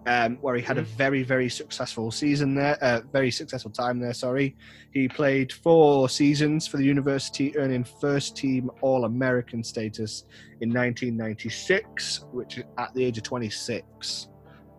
Um, 0.06 0.36
where 0.40 0.56
he 0.56 0.62
had 0.62 0.78
a 0.78 0.82
very, 0.82 1.22
very 1.22 1.48
successful 1.48 2.10
season 2.10 2.54
there, 2.54 2.76
uh, 2.82 3.00
very 3.12 3.30
successful 3.30 3.70
time 3.70 4.00
there. 4.00 4.14
Sorry, 4.14 4.56
he 4.92 5.08
played 5.08 5.52
four 5.52 6.08
seasons 6.08 6.66
for 6.66 6.76
the 6.76 6.84
university, 6.84 7.56
earning 7.56 7.84
first 8.00 8.36
team 8.36 8.70
All 8.80 9.04
American 9.04 9.62
status 9.62 10.24
in 10.60 10.72
1996, 10.72 12.24
which 12.32 12.58
is 12.58 12.64
at 12.78 12.92
the 12.94 13.04
age 13.04 13.18
of 13.18 13.24
26, 13.24 14.28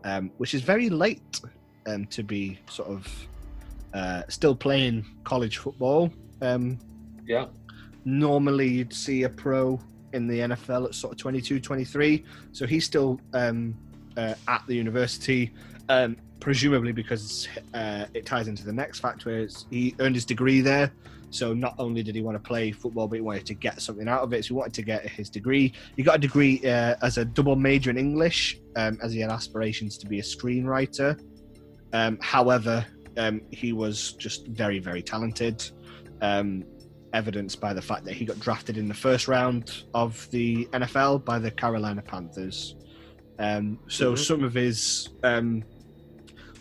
um, 0.04 0.32
which 0.38 0.54
is 0.54 0.62
very 0.62 0.90
late 0.90 1.40
um, 1.88 2.06
to 2.08 2.24
be 2.24 2.60
sort 2.70 2.90
of 2.90 3.28
uh, 3.94 4.24
still 4.28 4.56
playing 4.56 5.06
college 5.24 5.58
football. 5.58 6.12
Um, 6.42 6.80
Yeah. 7.26 7.46
normally 8.06 8.68
you'd 8.68 8.94
see 8.94 9.24
a 9.24 9.30
pro 9.30 9.80
in 10.12 10.28
the 10.28 10.40
NFL 10.40 10.88
at 10.88 10.96
sort 10.96 11.14
of 11.14 11.18
22, 11.20 11.60
23. 11.62 12.26
So 12.52 12.68
he's 12.68 12.86
still 12.86 13.20
um, 13.34 13.74
uh, 14.18 14.36
at 14.48 14.64
the 14.68 14.76
university, 14.76 15.52
um, 15.90 16.18
presumably 16.40 16.92
because 16.92 17.48
uh, 17.74 18.06
it 18.14 18.26
ties 18.26 18.48
into 18.48 18.66
the 18.66 18.74
next 18.74 19.00
fact 19.00 19.26
where 19.26 19.48
he 19.70 19.96
earned 20.00 20.16
his 20.16 20.26
degree 20.26 20.62
there. 20.62 20.92
So 21.30 21.54
not 21.54 21.74
only 21.80 22.04
did 22.04 22.14
he 22.14 22.22
want 22.22 22.36
to 22.36 22.48
play 22.48 22.72
football, 22.72 23.08
but 23.08 23.16
he 23.16 23.22
wanted 23.22 23.48
to 23.48 23.56
get 23.56 23.82
something 23.82 24.08
out 24.08 24.22
of 24.22 24.34
it. 24.34 24.46
So 24.46 24.50
he 24.50 24.54
wanted 24.54 24.76
to 24.76 24.84
get 24.84 25.08
his 25.10 25.32
degree. 25.32 25.74
He 25.96 26.04
got 26.04 26.18
a 26.18 26.20
degree 26.20 26.62
uh, 26.64 26.96
as 27.02 27.18
a 27.18 27.26
double 27.26 27.56
major 27.56 27.90
in 27.90 27.98
English, 27.98 28.60
um, 28.76 29.00
as 29.02 29.14
he 29.14 29.20
had 29.20 29.32
aspirations 29.32 29.98
to 29.98 30.08
be 30.08 30.20
a 30.20 30.22
screenwriter. 30.22 31.20
Um, 31.92 32.20
however, 32.22 32.86
um, 33.18 33.42
he 33.50 33.74
was 33.74 34.14
just 34.14 34.48
very, 34.48 34.78
very 34.80 35.02
talented. 35.02 35.64
Um, 36.22 36.66
evidenced 37.14 37.62
by 37.62 37.74
the 37.74 37.82
fact 37.82 38.04
that 38.06 38.14
he 38.14 38.26
got 38.26 38.40
drafted 38.40 38.78
in 38.78 38.88
the 38.88 38.94
first 38.94 39.28
round 39.28 39.84
of 39.94 40.30
the 40.32 40.66
NFL 40.74 41.24
by 41.24 41.40
the 41.40 41.52
Carolina 41.52 42.02
Panthers. 42.02 42.76
Um, 43.40 43.80
so 43.88 44.14
Mhm. 44.14 44.18
some 44.20 44.44
of 44.44 44.54
his 44.54 45.10
um, 45.24 45.64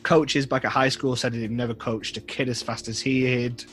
coaches 0.02 0.46
back 0.46 0.64
at 0.64 0.72
high 0.72 0.88
school 0.88 1.14
said 1.16 1.34
he'd 1.34 1.50
never 1.50 1.74
coached 1.74 2.16
a 2.16 2.20
kid 2.20 2.48
as 2.48 2.62
fast 2.62 2.88
as 2.88 3.00
he 3.00 3.24
had. 3.24 3.64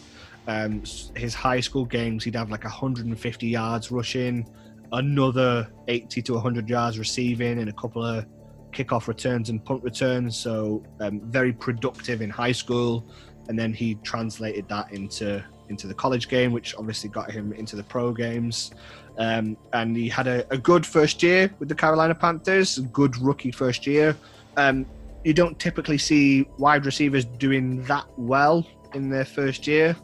Um, 0.48 0.84
his 1.16 1.34
high 1.34 1.60
school 1.60 1.86
games, 1.86 2.24
he'd 2.24 2.36
have 2.36 2.50
like 2.50 2.64
150 2.64 3.48
yards 3.48 3.92
rushing, 3.92 4.48
another 4.92 5.68
80 5.88 6.22
to 6.24 6.34
100 6.34 6.70
yards 6.70 6.98
receiving, 6.98 7.60
and 7.60 7.70
a 7.70 7.74
couple 7.74 8.04
of 8.04 8.26
kickoff 8.72 9.08
returns 9.08 9.50
and 9.50 9.64
punt 9.64 9.84
returns. 9.84 10.36
So 10.38 10.84
um, 11.00 11.22
very 11.32 11.54
productive 11.54 12.22
in 12.22 12.30
high 12.30 12.52
school, 12.52 13.06
and 13.48 13.58
then 13.58 13.74
he 13.74 13.96
translated 14.04 14.68
that 14.70 14.92
into 14.92 15.44
into 15.70 15.86
the 15.86 15.94
college 15.94 16.30
game, 16.30 16.52
which 16.52 16.74
obviously 16.80 17.12
got 17.12 17.30
him 17.30 17.54
into 17.54 17.76
the 17.76 17.84
pro 17.84 18.12
games. 18.12 18.72
Um, 19.18 19.58
and 19.74 19.98
he 19.98 20.08
had 20.08 20.28
a, 20.28 20.46
a 20.52 20.58
good 20.58 20.86
first 20.86 21.22
year 21.22 21.54
with 21.60 21.70
the 21.70 21.76
Carolina 21.76 22.16
Panthers, 22.16 22.78
a 22.78 22.82
good 22.84 23.18
rookie 23.18 23.52
first 23.52 23.86
year. 23.86 24.16
Um, 24.58 24.86
you 25.24 25.34
don't 25.34 25.60
typically 25.60 25.98
see 25.98 26.48
wide 26.58 26.86
receivers 26.86 27.26
doing 27.26 27.84
that 27.84 28.06
well 28.18 28.66
in 28.94 29.10
their 29.10 29.26
first 29.26 29.68
year 29.68 29.96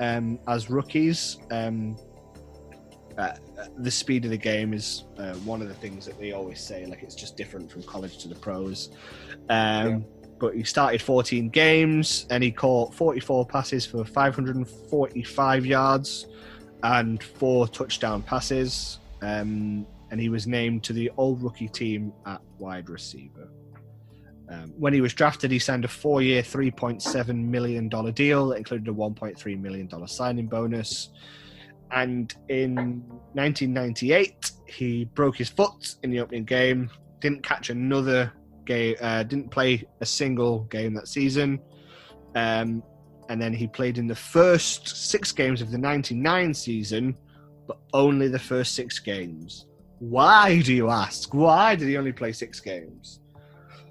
um, 0.00 0.38
as 0.48 0.70
rookies. 0.70 1.38
Um, 1.50 1.96
uh, 3.16 3.32
the 3.78 3.90
speed 3.90 4.24
of 4.24 4.30
the 4.30 4.38
game 4.38 4.72
is 4.72 5.04
uh, 5.18 5.34
one 5.34 5.60
of 5.60 5.68
the 5.68 5.74
things 5.74 6.06
that 6.06 6.18
they 6.18 6.32
always 6.32 6.60
say, 6.60 6.86
like 6.86 7.02
it's 7.02 7.16
just 7.16 7.36
different 7.36 7.70
from 7.70 7.82
college 7.82 8.18
to 8.18 8.28
the 8.28 8.34
pros. 8.34 8.90
Um, 9.48 9.88
Yeah. 9.88 9.98
But 10.40 10.54
he 10.54 10.62
started 10.62 11.02
14 11.02 11.48
games 11.48 12.24
and 12.30 12.44
he 12.44 12.52
caught 12.52 12.94
44 12.94 13.44
passes 13.46 13.84
for 13.84 14.04
545 14.04 15.66
yards 15.66 16.26
and 16.82 17.22
four 17.22 17.68
touchdown 17.68 18.22
passes. 18.22 18.98
Um, 19.22 19.86
and 20.10 20.20
he 20.20 20.28
was 20.28 20.46
named 20.46 20.84
to 20.84 20.92
the 20.92 21.10
All 21.16 21.36
Rookie 21.36 21.68
team 21.68 22.12
at 22.26 22.40
wide 22.58 22.88
receiver. 22.88 23.48
Um, 24.50 24.72
when 24.78 24.94
he 24.94 25.00
was 25.00 25.12
drafted, 25.12 25.50
he 25.50 25.58
signed 25.58 25.84
a 25.84 25.88
four-year, 25.88 26.42
$3.7 26.42 27.34
million 27.34 27.88
deal 27.88 28.48
that 28.48 28.56
included 28.56 28.88
a 28.88 28.94
$1.3 28.94 29.60
million 29.60 30.08
signing 30.08 30.46
bonus. 30.46 31.10
And 31.90 32.34
in 32.48 32.74
1998, 33.34 34.52
he 34.66 35.04
broke 35.04 35.36
his 35.36 35.50
foot 35.50 35.96
in 36.02 36.10
the 36.10 36.20
opening 36.20 36.44
game, 36.44 36.90
didn't 37.20 37.42
catch 37.42 37.70
another 37.70 38.32
game, 38.64 38.96
uh, 39.00 39.22
didn't 39.22 39.50
play 39.50 39.86
a 40.00 40.06
single 40.06 40.60
game 40.64 40.94
that 40.94 41.08
season. 41.08 41.60
Um, 42.34 42.82
and 43.28 43.40
then 43.40 43.52
he 43.52 43.66
played 43.66 43.98
in 43.98 44.06
the 44.06 44.14
first 44.14 44.88
six 45.10 45.32
games 45.32 45.60
of 45.62 45.70
the 45.70 45.78
99 45.78 46.54
season, 46.54 47.16
but 47.66 47.78
only 47.92 48.28
the 48.28 48.38
first 48.38 48.74
six 48.74 48.98
games. 48.98 49.66
Why, 49.98 50.60
do 50.62 50.72
you 50.72 50.88
ask? 50.90 51.34
Why 51.34 51.74
did 51.74 51.88
he 51.88 51.96
only 51.96 52.12
play 52.12 52.32
six 52.32 52.60
games? 52.60 53.20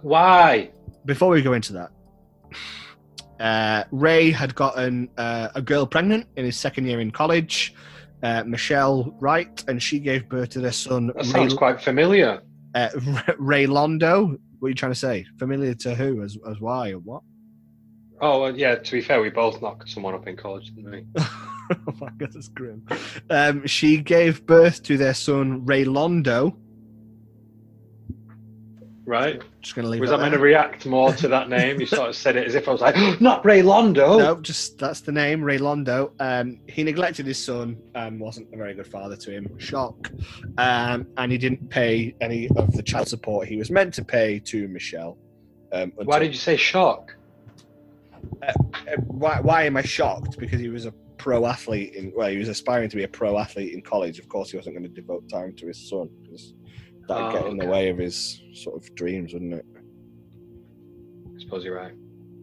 Why? 0.01 0.71
before 1.05 1.29
we 1.29 1.41
go 1.41 1.53
into 1.53 1.71
that, 1.73 1.89
uh, 3.39 3.83
Rae 3.91 4.31
had 4.31 4.55
gotten 4.55 5.09
uh, 5.17 5.49
a 5.55 5.61
girl 5.61 5.85
pregnant 5.85 6.25
in 6.35 6.43
his 6.45 6.57
second 6.57 6.85
year 6.85 6.99
in 6.99 7.11
college, 7.11 7.73
uh, 8.23 8.43
Michelle 8.45 9.15
Wright, 9.19 9.63
and 9.67 9.81
she 9.81 9.99
gave 9.99 10.27
birth 10.27 10.49
to 10.49 10.59
their 10.59 10.71
son, 10.71 11.07
That 11.07 11.17
Ray, 11.17 11.23
sounds 11.31 11.53
quite 11.53 11.79
familiar. 11.81 12.41
uh, 12.75 12.89
Ray 13.37 13.67
Londo. 13.67 14.37
What 14.59 14.67
are 14.67 14.69
you 14.69 14.75
trying 14.75 14.91
to 14.91 14.99
say? 14.99 15.25
Familiar 15.37 15.75
to 15.75 15.93
who? 15.95 16.23
As, 16.23 16.37
as 16.49 16.59
why 16.59 16.89
or 16.91 16.99
what? 16.99 17.21
Oh, 18.19 18.41
well, 18.41 18.57
yeah. 18.57 18.75
To 18.75 18.91
be 18.91 19.01
fair, 19.01 19.21
we 19.21 19.29
both 19.29 19.61
knocked 19.61 19.89
someone 19.89 20.15
up 20.15 20.27
in 20.27 20.35
college, 20.35 20.73
didn't 20.75 20.91
we? 20.91 21.05
oh 21.17 21.93
my 21.99 22.09
god, 22.17 22.31
that's 22.33 22.47
grim. 22.49 22.85
Um, 23.29 23.65
she 23.67 23.97
gave 23.97 24.45
birth 24.45 24.83
to 24.83 24.97
their 24.97 25.13
son, 25.13 25.65
Ray 25.65 25.85
Londo. 25.85 26.55
Right? 29.05 29.41
Just 29.61 29.73
going 29.73 29.85
to 29.85 29.89
leave 29.89 30.01
Was 30.01 30.11
I 30.11 30.17
meant 30.17 30.33
to 30.33 30.39
react 30.39 30.85
more 30.85 31.13
to 31.13 31.29
that 31.29 31.47
name? 31.47 31.79
You 31.79 31.85
sort 31.85 32.09
of 32.09 32.15
said 32.15 32.35
it 32.35 32.45
as 32.45 32.55
if 32.55 32.67
I 32.67 32.71
was 32.73 32.81
like, 32.81 32.95
not 33.21 33.45
Ray 33.45 33.61
Londo. 33.61 34.17
No, 34.19 34.41
just 34.41 34.77
that's 34.79 34.99
the 34.99 35.13
name, 35.13 35.41
Ray 35.41 35.59
Londo. 35.59 36.11
Um, 36.19 36.59
he 36.67 36.83
neglected 36.83 37.25
his 37.25 37.41
son 37.41 37.77
and 37.95 38.19
wasn't 38.19 38.53
a 38.53 38.57
very 38.57 38.73
good 38.73 38.87
father 38.87 39.15
to 39.15 39.31
him. 39.31 39.57
Shock. 39.59 40.11
Um, 40.57 41.07
and 41.15 41.31
he 41.31 41.37
didn't 41.37 41.69
pay 41.69 42.15
any 42.19 42.49
of 42.57 42.73
the 42.73 42.83
child 42.83 43.07
support 43.07 43.47
he 43.47 43.55
was 43.55 43.71
meant 43.71 43.93
to 43.93 44.03
pay 44.03 44.39
to 44.39 44.67
Michelle. 44.67 45.17
Um, 45.71 45.93
Why 45.95 46.19
did 46.19 46.33
you 46.33 46.39
say 46.39 46.57
shock? 46.57 47.15
Uh, 48.47 48.53
why, 49.07 49.39
why 49.41 49.63
am 49.63 49.77
I 49.77 49.81
shocked? 49.81 50.37
Because 50.37 50.59
he 50.59 50.69
was 50.69 50.85
a 50.85 50.93
pro 51.17 51.45
athlete 51.45 51.95
in 51.95 52.11
well, 52.15 52.29
he 52.29 52.37
was 52.37 52.47
aspiring 52.47 52.89
to 52.89 52.95
be 52.95 53.03
a 53.03 53.07
pro 53.07 53.37
athlete 53.37 53.73
in 53.73 53.81
college. 53.81 54.19
Of 54.19 54.29
course, 54.29 54.51
he 54.51 54.57
wasn't 54.57 54.75
going 54.75 54.83
to 54.83 55.01
devote 55.01 55.29
time 55.29 55.53
to 55.57 55.67
his 55.67 55.89
son 55.89 56.09
because 56.21 56.53
that'd 57.07 57.25
Oh, 57.25 57.31
get 57.31 57.51
in 57.51 57.57
the 57.57 57.65
way 57.65 57.89
of 57.89 57.97
his 57.97 58.41
sort 58.53 58.81
of 58.81 58.95
dreams, 58.95 59.33
wouldn't 59.33 59.53
it? 59.53 59.65
I 61.35 61.39
suppose 61.39 61.63
you're 61.63 61.75
right. 61.75 61.93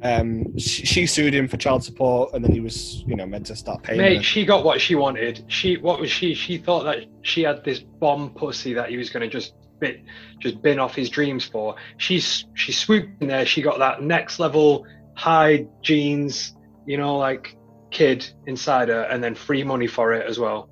Um, 0.02 0.59
she, 0.59 0.84
she 0.84 1.06
sued 1.06 1.34
him 1.34 1.48
for 1.48 1.56
child 1.56 1.82
support, 1.82 2.34
and 2.34 2.44
then 2.44 2.52
he 2.52 2.60
was, 2.60 3.02
you 3.06 3.16
know, 3.16 3.26
meant 3.26 3.46
to 3.46 3.56
start 3.56 3.82
paying. 3.82 3.98
Mate, 3.98 4.18
her. 4.18 4.22
she 4.22 4.44
got 4.44 4.64
what 4.64 4.80
she 4.80 4.94
wanted. 4.94 5.44
She 5.48 5.78
what 5.78 6.01
was 6.01 6.10
she? 6.10 6.34
She 6.34 6.59
thought 6.59 6.84
that 6.84 7.06
she 7.22 7.42
had 7.42 7.64
this 7.64 7.80
bomb 7.80 8.34
pussy 8.34 8.74
that 8.74 8.90
he 8.90 8.96
was 8.96 9.09
going 9.09 9.22
to 9.22 9.28
just 9.28 9.55
bit, 9.80 10.02
just 10.40 10.60
bin 10.62 10.78
off 10.78 10.94
his 10.94 11.09
dreams 11.09 11.44
for. 11.44 11.76
She's 11.96 12.44
she 12.55 12.72
swooped 12.72 13.22
in 13.22 13.28
there. 13.28 13.46
She 13.46 13.62
got 13.62 13.78
that 13.78 14.02
next 14.02 14.38
level 14.38 14.84
high 15.15 15.66
jeans, 15.82 16.55
you 16.86 16.97
know, 16.97 17.16
like 17.16 17.57
kid 17.91 18.27
inside 18.47 18.89
her, 18.89 19.03
and 19.03 19.23
then 19.23 19.35
free 19.35 19.62
money 19.62 19.86
for 19.86 20.12
it 20.12 20.27
as 20.27 20.39
well. 20.39 20.69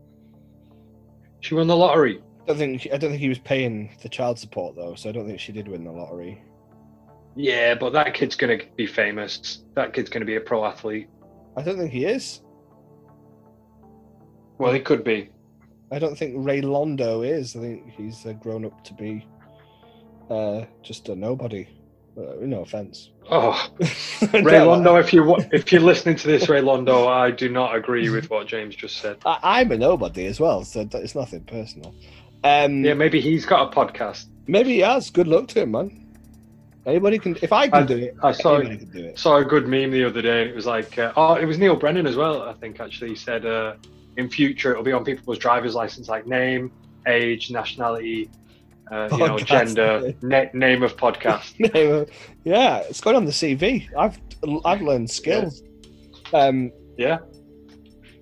She 1.40 1.54
won 1.54 1.66
the 1.66 1.76
lottery. 1.76 2.22
I 2.42 2.46
don't 2.46 2.58
think 2.58 2.88
I 2.92 2.96
don't 2.96 3.10
think 3.10 3.20
he 3.20 3.28
was 3.28 3.38
paying 3.38 3.90
the 4.02 4.08
child 4.08 4.38
support 4.38 4.76
though, 4.76 4.94
so 4.94 5.08
I 5.08 5.12
don't 5.12 5.26
think 5.26 5.40
she 5.40 5.52
did 5.52 5.68
win 5.68 5.84
the 5.84 5.92
lottery. 5.92 6.42
Yeah, 7.34 7.74
but 7.74 7.92
that 7.94 8.14
kid's 8.14 8.36
going 8.36 8.58
to 8.58 8.66
be 8.76 8.86
famous. 8.86 9.64
That 9.74 9.94
kid's 9.94 10.10
going 10.10 10.20
to 10.20 10.26
be 10.26 10.36
a 10.36 10.40
pro 10.40 10.64
athlete. 10.64 11.08
I 11.56 11.62
don't 11.62 11.78
think 11.78 11.90
he 11.90 12.04
is. 12.04 12.42
Well, 14.58 14.72
he 14.72 14.80
could 14.80 15.02
be. 15.02 15.30
I 15.90 15.98
don't 15.98 16.16
think 16.16 16.34
Ray 16.38 16.60
Londo 16.60 17.26
is. 17.26 17.56
I 17.56 17.60
think 17.60 17.90
he's 17.96 18.26
grown 18.40 18.64
up 18.64 18.84
to 18.84 18.94
be 18.94 19.26
uh, 20.30 20.64
just 20.82 21.08
a 21.08 21.16
nobody. 21.16 21.66
Uh, 22.16 22.34
no 22.40 22.60
offense. 22.60 23.10
Oh, 23.30 23.70
Ray 23.80 24.60
Londo, 24.60 25.00
if 25.00 25.12
you 25.12 25.36
if 25.52 25.72
you're 25.72 25.80
listening 25.80 26.16
to 26.16 26.26
this, 26.26 26.48
Ray 26.48 26.60
Londo, 26.60 27.08
I 27.08 27.30
do 27.30 27.48
not 27.48 27.74
agree 27.74 28.10
with 28.10 28.28
what 28.28 28.46
James 28.46 28.74
just 28.74 28.98
said. 28.98 29.16
I, 29.24 29.38
I'm 29.42 29.72
a 29.72 29.78
nobody 29.78 30.26
as 30.26 30.38
well, 30.38 30.64
so 30.64 30.86
it's 30.92 31.14
nothing 31.14 31.40
personal. 31.44 31.94
Um, 32.44 32.84
Yeah, 32.84 32.94
maybe 32.94 33.20
he's 33.20 33.46
got 33.46 33.72
a 33.72 33.74
podcast. 33.74 34.26
maybe 34.46 34.74
he 34.74 34.78
has. 34.80 35.08
Good 35.10 35.28
luck 35.28 35.48
to 35.48 35.62
him, 35.62 35.70
man. 35.70 35.98
Anybody 36.84 37.18
can. 37.18 37.36
If 37.40 37.52
I 37.52 37.68
can 37.68 37.84
I- 37.84 37.86
do 37.86 37.96
it, 37.96 38.16
I 38.22 38.32
saw 38.32 38.56
anybody 38.56 38.78
can 38.78 38.90
do 38.90 39.04
it. 39.06 39.18
saw 39.18 39.36
a 39.38 39.44
good 39.44 39.66
meme 39.68 39.92
the 39.92 40.04
other 40.04 40.20
day, 40.20 40.42
and 40.42 40.50
it 40.50 40.56
was 40.56 40.66
like, 40.66 40.98
uh, 40.98 41.12
oh, 41.16 41.34
it 41.36 41.44
was 41.46 41.58
Neal 41.58 41.76
Brennan 41.76 42.06
as 42.06 42.16
well. 42.16 42.42
I 42.42 42.52
think 42.54 42.80
actually 42.80 43.10
he 43.10 43.16
said, 43.16 43.46
uh, 43.46 43.74
in 44.18 44.28
future 44.28 44.72
it'll 44.72 44.82
be 44.82 44.92
on 44.92 45.04
people's 45.04 45.38
driver's 45.38 45.74
license, 45.74 46.08
like 46.08 46.26
name, 46.26 46.72
age, 47.06 47.50
nationality, 47.50 48.28
uh, 48.92 49.08
you 49.10 49.18
know, 49.18 49.38
gender, 49.38 50.14
na- 50.22 50.44
name 50.52 50.82
of 50.82 50.96
podcast. 50.96 51.54
yeah, 52.44 52.78
it's 52.78 53.00
going 53.00 53.16
on 53.16 53.24
the 53.24 53.32
CV. 53.32 53.88
I've 53.96 54.18
I've 54.64 54.82
learned 54.82 55.10
skills. 55.10 55.62
Um, 56.32 56.72
Yeah. 56.96 57.18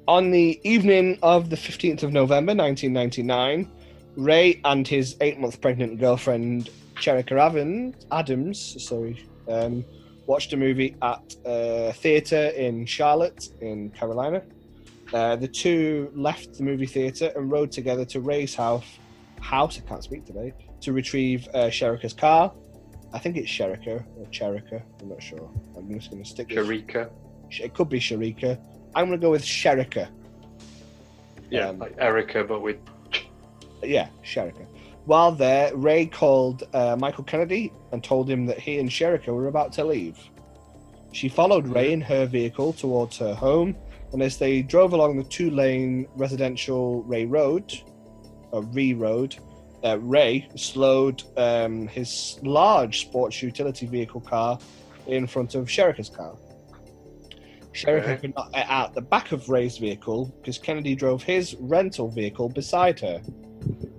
On 0.09 0.31
the 0.31 0.61
evening 0.65 1.19
of 1.23 1.51
the 1.51 1.57
15th 1.57 2.03
of 2.03 2.13
November 2.13 2.55
1999, 2.55 3.71
Rae 4.17 4.61
and 4.65 4.87
his 4.87 5.17
eight 5.21 5.39
month 5.39 5.61
pregnant 5.61 5.99
girlfriend 6.01 6.71
Cherica 6.97 7.39
Adams, 7.39 7.95
Adams 8.11 8.85
sorry, 8.85 9.25
um, 9.49 9.85
watched 10.27 10.53
a 10.53 10.57
movie 10.57 10.97
at 11.03 11.35
a 11.45 11.93
theatre 11.93 12.49
in 12.57 12.87
Charlotte, 12.87 13.49
in 13.61 13.91
Carolina. 13.91 14.43
Uh, 15.13 15.37
the 15.37 15.49
two 15.49 16.11
left 16.15 16.55
the 16.59 16.63
movie 16.63 16.87
theatre 16.87 17.33
and 17.35 17.51
rode 17.51 17.73
together 17.73 18.05
to 18.05 18.21
Rae's 18.21 18.55
house. 18.55 18.85
House, 19.41 19.79
I 19.79 19.89
can't 19.89 20.03
speak 20.05 20.25
today. 20.25 20.53
To 20.83 20.93
retrieve 20.93 21.49
uh, 21.55 21.65
Sherika's 21.67 22.12
car. 22.15 22.53
I 23.12 23.19
think 23.19 23.37
it's 23.37 23.51
Sherika 23.51 24.05
or 24.17 24.27
Cherika. 24.27 24.83
I'm 25.01 25.09
not 25.09 25.23
sure. 25.23 25.51
I'm 25.77 25.93
just 25.93 26.11
going 26.11 26.23
to 26.23 26.29
stick 26.29 26.49
with 26.49 26.59
Sharika. 26.59 27.11
It 27.51 27.75
could 27.75 27.89
be 27.89 27.99
Sherika. 27.99 28.59
I'm 28.95 29.07
going 29.09 29.19
to 29.21 29.25
go 29.25 29.31
with 29.33 29.45
Sherika. 29.45 30.09
Yeah, 31.51 31.69
Um, 31.71 31.79
like 31.79 31.95
Erica, 31.99 32.45
but 32.45 32.61
with 32.61 32.77
Yeah, 33.83 34.09
Sherika. 34.25 34.67
While 35.07 35.33
there, 35.33 35.75
Rae 35.75 36.07
called 36.07 36.62
uh, 36.73 36.97
Michael 36.99 37.25
Kennedy 37.25 37.73
and 37.91 38.05
told 38.05 38.31
him 38.31 38.47
that 38.47 38.59
he 38.61 38.79
and 38.79 38.89
Sherika 38.89 39.29
were 39.29 39.49
about 39.49 39.73
to 39.73 39.85
leave. 39.85 40.19
She 41.12 41.29
followed 41.29 41.67
Rae 41.67 41.93
in 41.93 42.01
her 42.03 42.27
vehicle 42.27 42.73
towards 42.73 43.19
her 43.19 43.35
home, 43.35 43.75
and 44.12 44.23
as 44.23 44.39
they 44.39 44.62
drove 44.62 44.93
along 44.93 45.17
the 45.17 45.25
two 45.25 45.51
lane 45.51 46.07
residential 46.15 47.03
Rea 47.03 47.25
Road, 47.25 47.83
or 48.53 48.63
Ree 48.63 48.95
Road, 48.95 49.37
uh, 49.85 49.99
Rae 50.01 50.49
slowed 50.57 51.23
um, 51.37 51.87
his 51.89 52.39
large 52.43 53.01
sports 53.03 53.43
utility 53.43 53.87
vehicle 53.87 54.21
car 54.21 54.59
in 55.07 55.27
front 55.27 55.55
of 55.55 55.67
Sherika's 55.67 56.09
car. 56.11 56.37
Sherika 57.73 58.03
Okay. 58.03 58.17
could 58.17 58.35
not 58.35 58.53
get 58.53 58.67
out 58.69 58.95
the 58.95 59.01
back 59.01 59.33
of 59.33 59.49
Rae's 59.49 59.79
vehicle 59.79 60.35
because 60.41 60.59
Kennedy 60.59 60.95
drove 60.95 61.23
his 61.23 61.55
rental 61.61 62.09
vehicle 62.09 62.49
beside 62.49 62.99
her. 63.01 63.23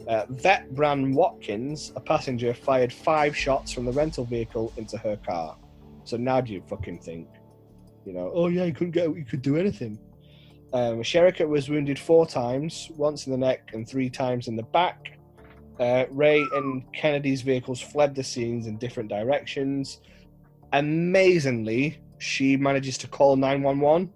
Uh, 0.07 0.25
Van 0.29 0.67
Brett 0.73 0.97
Watkins, 0.99 1.93
a 1.95 1.99
passenger, 2.01 2.53
fired 2.53 2.91
five 2.91 3.35
shots 3.35 3.71
from 3.71 3.85
the 3.85 3.91
rental 3.93 4.25
vehicle 4.25 4.73
into 4.75 4.97
her 4.97 5.15
car. 5.17 5.55
So 6.03 6.17
now 6.17 6.41
do 6.41 6.51
you 6.51 6.61
fucking 6.67 6.99
think? 6.99 7.29
You 8.05 8.13
know, 8.13 8.31
oh 8.33 8.47
yeah, 8.47 8.65
you 8.65 8.73
couldn't 8.73 8.91
get, 8.91 9.05
you 9.15 9.23
could 9.23 9.41
do 9.41 9.55
anything. 9.57 9.97
Um, 10.73 11.01
Sherika 11.01 11.47
was 11.47 11.69
wounded 11.69 11.99
four 11.99 12.25
times, 12.25 12.89
once 12.95 13.25
in 13.27 13.31
the 13.31 13.37
neck 13.37 13.71
and 13.73 13.87
three 13.87 14.09
times 14.09 14.47
in 14.47 14.55
the 14.55 14.63
back. 14.63 15.17
Uh, 15.79 16.05
Rae 16.11 16.45
and 16.53 16.83
Kennedy's 16.93 17.41
vehicles 17.41 17.81
fled 17.81 18.15
the 18.15 18.23
scenes 18.23 18.67
in 18.67 18.77
different 18.77 19.09
directions. 19.09 19.99
Amazingly, 20.73 21.99
she 22.19 22.55
manages 22.55 22.97
to 22.99 23.07
call 23.07 23.35
911. 23.35 24.09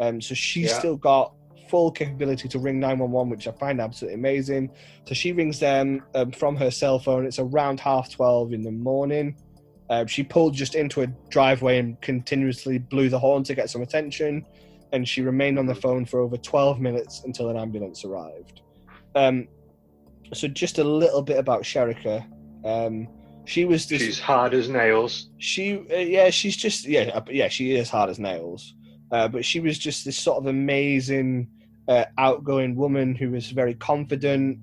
Um, 0.00 0.20
so 0.20 0.34
she's 0.34 0.70
Yeah. 0.70 0.78
still 0.78 0.96
got 0.96 1.34
full 1.68 1.90
capability 1.90 2.48
to 2.48 2.58
ring 2.58 2.80
911, 2.80 3.30
which 3.30 3.46
I 3.46 3.52
find 3.52 3.80
absolutely 3.80 4.16
amazing. 4.16 4.70
So 5.06 5.14
she 5.14 5.32
rings 5.32 5.60
them 5.60 6.02
um, 6.14 6.32
from 6.32 6.56
her 6.56 6.70
cell 6.70 6.98
phone. 6.98 7.24
It's 7.24 7.38
around 7.38 7.80
half 7.80 8.10
12 8.10 8.52
in 8.52 8.62
the 8.62 8.72
morning. 8.72 9.36
Um, 9.88 10.06
she 10.06 10.22
pulled 10.22 10.54
just 10.54 10.74
into 10.74 11.02
a 11.02 11.06
driveway 11.30 11.78
and 11.78 12.00
continuously 12.00 12.78
blew 12.78 13.08
the 13.08 13.18
horn 13.18 13.44
to 13.44 13.54
get 13.54 13.70
some 13.70 13.82
attention. 13.82 14.44
And 14.92 15.06
she 15.08 15.22
remained 15.22 15.58
on 15.58 15.66
the 15.66 15.74
phone 15.74 16.04
for 16.04 16.20
over 16.20 16.36
12 16.36 16.80
minutes 16.80 17.22
until 17.24 17.48
an 17.48 17.56
ambulance 17.56 18.04
arrived. 18.04 18.62
Um, 19.14 19.48
so, 20.32 20.46
just 20.48 20.78
a 20.78 20.84
little 20.84 21.22
bit 21.22 21.38
about 21.38 21.62
Sherika. 21.62 22.24
Um, 22.64 23.08
she 23.44 23.64
was 23.64 23.86
this 23.86 24.02
she's 24.02 24.20
hard 24.20 24.54
as 24.54 24.68
nails. 24.68 25.28
she 25.38 25.78
uh, 25.90 25.96
yeah 25.96 26.30
she's 26.30 26.56
just 26.56 26.86
yeah 26.86 27.10
uh, 27.14 27.22
yeah 27.30 27.48
she 27.48 27.74
is 27.74 27.88
hard 27.90 28.10
as 28.10 28.18
nails 28.18 28.74
uh, 29.12 29.26
but 29.26 29.44
she 29.44 29.60
was 29.60 29.78
just 29.78 30.04
this 30.04 30.16
sort 30.16 30.38
of 30.38 30.46
amazing 30.46 31.48
uh, 31.88 32.04
outgoing 32.18 32.76
woman 32.76 33.14
who 33.14 33.30
was 33.30 33.50
very 33.50 33.74
confident 33.74 34.58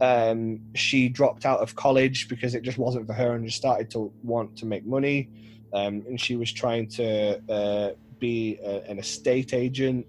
um, 0.00 0.60
she 0.74 1.08
dropped 1.08 1.44
out 1.44 1.60
of 1.60 1.74
college 1.76 2.28
because 2.28 2.54
it 2.54 2.62
just 2.62 2.78
wasn't 2.78 3.06
for 3.06 3.12
her 3.12 3.34
and 3.34 3.44
just 3.44 3.58
started 3.58 3.90
to 3.90 4.10
want 4.22 4.56
to 4.56 4.64
make 4.64 4.86
money 4.86 5.28
um, 5.74 6.02
and 6.06 6.18
she 6.20 6.36
was 6.36 6.50
trying 6.50 6.88
to 6.88 7.38
uh, 7.50 7.90
be 8.20 8.58
a, 8.62 8.82
an 8.88 8.98
estate 8.98 9.54
agent. 9.54 10.06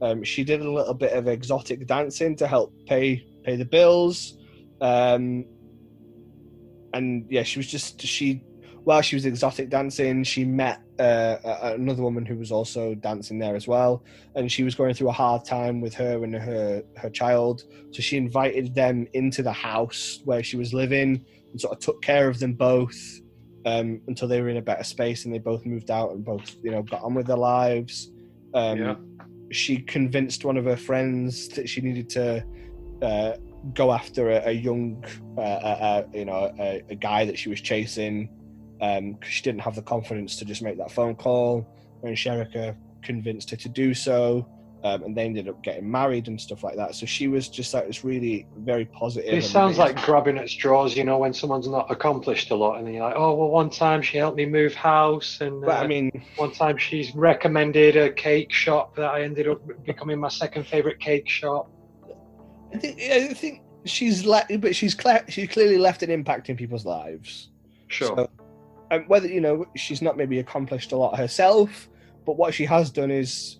Um, 0.00 0.22
she 0.22 0.44
did 0.44 0.60
a 0.60 0.70
little 0.70 0.94
bit 0.94 1.12
of 1.12 1.26
exotic 1.26 1.86
dancing 1.86 2.36
to 2.36 2.46
help 2.46 2.72
pay 2.86 3.26
pay 3.44 3.56
the 3.56 3.64
bills. 3.64 4.36
Um, 4.80 5.44
and 6.94 7.26
yeah 7.28 7.42
she 7.42 7.58
was 7.58 7.66
just 7.66 8.00
she 8.00 8.42
while 8.88 9.02
she 9.02 9.16
was 9.16 9.26
exotic 9.26 9.68
dancing, 9.68 10.24
she 10.24 10.46
met 10.46 10.80
uh, 10.98 11.36
another 11.76 12.02
woman 12.02 12.24
who 12.24 12.36
was 12.36 12.50
also 12.50 12.94
dancing 12.94 13.38
there 13.38 13.54
as 13.54 13.68
well, 13.68 14.02
and 14.34 14.50
she 14.50 14.62
was 14.62 14.74
going 14.74 14.94
through 14.94 15.10
a 15.10 15.12
hard 15.12 15.44
time 15.44 15.82
with 15.82 15.92
her 15.92 16.24
and 16.24 16.34
her 16.34 16.82
her 16.96 17.10
child. 17.10 17.64
So 17.90 18.00
she 18.00 18.16
invited 18.16 18.74
them 18.74 19.06
into 19.12 19.42
the 19.42 19.52
house 19.52 20.20
where 20.24 20.42
she 20.42 20.56
was 20.56 20.72
living 20.72 21.22
and 21.50 21.60
sort 21.60 21.74
of 21.74 21.80
took 21.80 22.00
care 22.00 22.30
of 22.30 22.38
them 22.38 22.54
both 22.54 22.98
um, 23.68 24.00
until 24.08 24.28
they 24.28 24.40
were 24.40 24.48
in 24.48 24.56
a 24.56 24.62
better 24.70 24.84
space, 24.84 25.24
and 25.24 25.34
they 25.34 25.38
both 25.38 25.64
moved 25.66 25.90
out 25.90 26.12
and 26.12 26.24
both 26.24 26.56
you 26.62 26.70
know 26.70 26.82
got 26.82 27.02
on 27.02 27.14
with 27.14 27.26
their 27.26 27.36
lives. 27.36 28.10
Um, 28.54 28.78
Yeah. 28.78 28.96
She 29.50 29.78
convinced 29.78 30.44
one 30.44 30.58
of 30.58 30.66
her 30.66 30.76
friends 30.76 31.48
that 31.56 31.66
she 31.70 31.80
needed 31.80 32.10
to 32.10 32.44
uh, 33.00 33.32
go 33.74 33.92
after 33.92 34.30
a, 34.30 34.48
a 34.48 34.52
young, 34.52 35.02
uh, 35.38 35.40
uh, 35.40 35.78
uh, 35.88 36.02
you 36.12 36.26
know, 36.26 36.52
a, 36.58 36.82
a 36.90 36.94
guy 36.94 37.24
that 37.24 37.38
she 37.38 37.48
was 37.48 37.60
chasing 37.60 38.28
because 38.78 39.32
she 39.36 39.42
didn't 39.42 39.62
have 39.62 39.74
the 39.74 39.82
confidence 39.82 40.36
to 40.36 40.44
just 40.44 40.62
make 40.62 40.76
that 40.76 40.90
phone 40.90 41.14
call. 41.14 41.66
And 42.02 42.14
Sherika 42.14 42.76
convinced 43.02 43.50
her 43.50 43.56
to 43.56 43.68
do 43.68 43.94
so, 43.94 44.46
um, 44.84 45.02
and 45.02 45.16
they 45.16 45.24
ended 45.24 45.48
up 45.48 45.62
getting 45.62 45.90
married 45.90 46.28
and 46.28 46.40
stuff 46.40 46.62
like 46.62 46.76
that. 46.76 46.94
So 46.94 47.04
she 47.04 47.26
was 47.26 47.48
just 47.48 47.74
like 47.74 47.86
this 47.86 48.04
really 48.04 48.46
very 48.58 48.84
positive. 48.84 49.32
It 49.32 49.42
sounds 49.42 49.76
amazing- 49.78 49.96
like 49.96 50.04
grabbing 50.04 50.38
at 50.38 50.48
straws, 50.48 50.96
you 50.96 51.04
know, 51.04 51.18
when 51.18 51.34
someone's 51.34 51.68
not 51.68 51.90
accomplished 51.90 52.50
a 52.50 52.54
lot, 52.54 52.78
and 52.78 52.86
then 52.86 52.94
you're 52.94 53.04
like, 53.04 53.16
oh, 53.16 53.34
well, 53.34 53.48
one 53.48 53.70
time 53.70 54.02
she 54.02 54.18
helped 54.18 54.36
me 54.36 54.46
move 54.46 54.74
house, 54.74 55.40
and 55.40 55.60
But 55.62 55.78
uh, 55.78 55.80
I 55.80 55.86
mean, 55.86 56.24
one 56.36 56.52
time 56.52 56.76
she's 56.78 57.14
recommended 57.14 57.96
a 57.96 58.12
cake 58.12 58.52
shop 58.52 58.94
that 58.96 59.10
I 59.10 59.22
ended 59.22 59.48
up 59.48 59.60
becoming 59.84 60.20
my 60.20 60.28
second 60.28 60.66
favorite 60.66 61.00
cake 61.00 61.28
shop. 61.28 61.70
I 62.72 62.78
think, 62.78 63.00
I 63.00 63.34
think 63.34 63.62
she's 63.84 64.24
le- 64.24 64.46
but 64.58 64.76
she's 64.76 64.94
cle- 64.94 65.24
she's 65.28 65.48
clearly 65.48 65.78
left 65.78 66.02
an 66.02 66.10
impact 66.10 66.50
in 66.50 66.56
people's 66.56 66.84
lives. 66.84 67.50
Sure. 67.88 68.08
So, 68.16 68.30
um, 68.90 69.04
whether 69.08 69.26
you 69.26 69.40
know 69.40 69.64
she's 69.76 70.02
not 70.02 70.16
maybe 70.16 70.38
accomplished 70.38 70.92
a 70.92 70.96
lot 70.96 71.18
herself, 71.18 71.88
but 72.26 72.36
what 72.36 72.54
she 72.54 72.64
has 72.66 72.90
done 72.90 73.10
is 73.10 73.58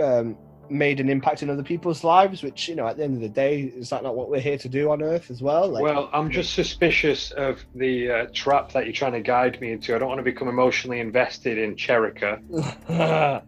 um, 0.00 0.36
made 0.74 1.00
an 1.00 1.08
impact 1.08 1.42
in 1.42 1.50
other 1.50 1.62
people's 1.62 2.04
lives. 2.04 2.42
Which 2.42 2.68
you 2.68 2.74
know, 2.74 2.86
at 2.86 2.96
the 2.96 3.04
end 3.04 3.14
of 3.14 3.20
the 3.20 3.28
day, 3.28 3.62
is 3.62 3.90
that 3.90 4.02
not 4.02 4.16
what 4.16 4.30
we're 4.30 4.40
here 4.40 4.58
to 4.58 4.68
do 4.68 4.90
on 4.90 5.02
Earth 5.02 5.30
as 5.30 5.42
well? 5.42 5.68
Like, 5.68 5.82
well, 5.82 6.10
I'm 6.12 6.30
just 6.30 6.54
suspicious 6.54 7.30
of 7.32 7.64
the 7.74 8.10
uh, 8.10 8.26
trap 8.32 8.72
that 8.72 8.84
you're 8.84 8.92
trying 8.92 9.12
to 9.12 9.20
guide 9.20 9.60
me 9.60 9.72
into. 9.72 9.94
I 9.94 9.98
don't 9.98 10.08
want 10.08 10.18
to 10.18 10.24
become 10.24 10.48
emotionally 10.48 11.00
invested 11.00 11.58
in 11.58 11.76
Cherica. 11.76 12.40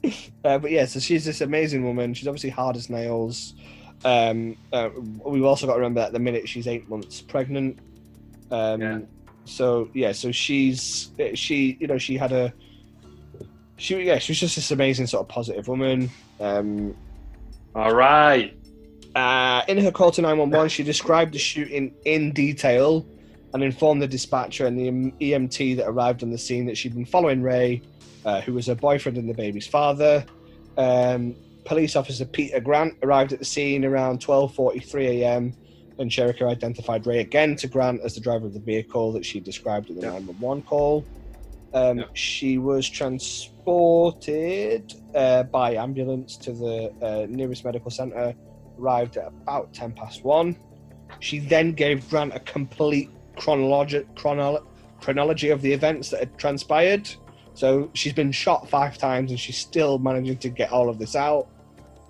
uh, 0.44 0.58
but 0.58 0.70
yeah, 0.70 0.86
so 0.86 1.00
she's 1.00 1.24
this 1.24 1.40
amazing 1.40 1.84
woman. 1.84 2.14
She's 2.14 2.28
obviously 2.28 2.50
hard 2.50 2.76
as 2.76 2.88
nails. 2.88 3.54
Um, 4.04 4.56
uh, 4.72 4.90
we've 5.24 5.44
also 5.44 5.66
got 5.66 5.74
to 5.74 5.78
remember 5.80 6.00
that 6.00 6.12
the 6.12 6.18
minute 6.18 6.48
she's 6.48 6.66
eight 6.66 6.88
months 6.88 7.20
pregnant. 7.20 7.78
Um, 8.50 8.80
Yeah. 8.80 8.98
So 9.46 9.88
yeah, 9.94 10.12
so 10.12 10.32
she's 10.32 11.10
she 11.34 11.76
you 11.80 11.86
know 11.86 11.98
she 11.98 12.16
had 12.16 12.32
a 12.32 12.52
she 13.76 14.02
yeah 14.02 14.18
she 14.18 14.32
was 14.32 14.40
just 14.40 14.56
this 14.56 14.70
amazing 14.70 15.06
sort 15.06 15.22
of 15.22 15.28
positive 15.28 15.68
woman. 15.68 16.10
Um, 16.40 16.96
All 17.76 17.94
right. 17.94 18.56
uh, 19.14 19.62
in 19.68 19.76
her 19.78 19.90
call 19.92 20.10
to 20.12 20.22
911, 20.22 20.70
she 20.70 20.82
described 20.82 21.34
the 21.34 21.38
shooting 21.38 21.94
in 22.06 22.32
detail 22.32 23.06
and 23.52 23.62
informed 23.62 24.00
the 24.00 24.08
dispatcher 24.08 24.66
and 24.66 24.78
the 24.78 24.90
EMT 25.20 25.76
that 25.76 25.86
arrived 25.86 26.22
on 26.22 26.30
the 26.30 26.38
scene 26.38 26.64
that 26.66 26.76
she'd 26.78 26.94
been 26.94 27.04
following 27.04 27.42
Rae, 27.42 27.82
uh, 28.24 28.40
who 28.40 28.54
was 28.54 28.66
her 28.66 28.74
boyfriend 28.74 29.18
and 29.18 29.28
the 29.28 29.34
baby's 29.34 29.66
father. 29.66 30.24
Um, 30.78 31.36
police 31.66 31.96
officer 31.96 32.24
Peter 32.24 32.60
Grant 32.60 32.94
arrived 33.02 33.32
at 33.34 33.38
the 33.40 33.44
scene 33.44 33.84
around 33.84 34.20
12:43 34.20 35.04
a.m. 35.20 35.54
and 35.98 36.10
Sherika 36.10 36.42
identified 36.48 37.06
Rae 37.06 37.20
again 37.20 37.56
to 37.56 37.68
Grant 37.68 38.00
as 38.02 38.14
the 38.14 38.20
driver 38.20 38.46
of 38.46 38.54
the 38.54 38.60
vehicle 38.60 39.12
that 39.12 39.24
she 39.24 39.38
described 39.40 39.90
in 39.90 39.96
the 39.96 40.02
Yeah. 40.02 40.12
911 40.12 40.62
call. 40.62 41.04
Um, 41.74 41.98
Yeah. 41.98 42.04
She 42.14 42.58
was 42.58 42.88
transported 42.88 44.94
uh, 45.14 45.42
by 45.44 45.74
ambulance 45.74 46.36
to 46.38 46.52
the 46.52 46.92
uh, 47.02 47.26
nearest 47.28 47.64
medical 47.64 47.90
center 47.90 48.34
arrived 48.78 49.16
at 49.16 49.26
about 49.28 49.72
10 49.72 49.92
past 49.92 50.24
1. 50.24 50.56
She 51.20 51.38
then 51.38 51.72
gave 51.72 52.08
Grant 52.10 52.34
a 52.34 52.40
complete 52.40 53.08
chronologi- 53.36 54.04
chronolo- 54.14 54.66
chronology 55.00 55.50
of 55.50 55.62
the 55.62 55.72
events 55.72 56.10
that 56.10 56.20
had 56.20 56.36
transpired. 56.38 57.08
So 57.54 57.90
she's 57.94 58.12
been 58.12 58.32
shot 58.32 58.68
five 58.68 58.98
times 58.98 59.30
and 59.30 59.40
she's 59.40 59.56
still 59.56 59.98
managing 59.98 60.36
to 60.38 60.48
get 60.50 60.72
all 60.72 60.88
of 60.90 60.98
this 60.98 61.16
out. 61.16 61.48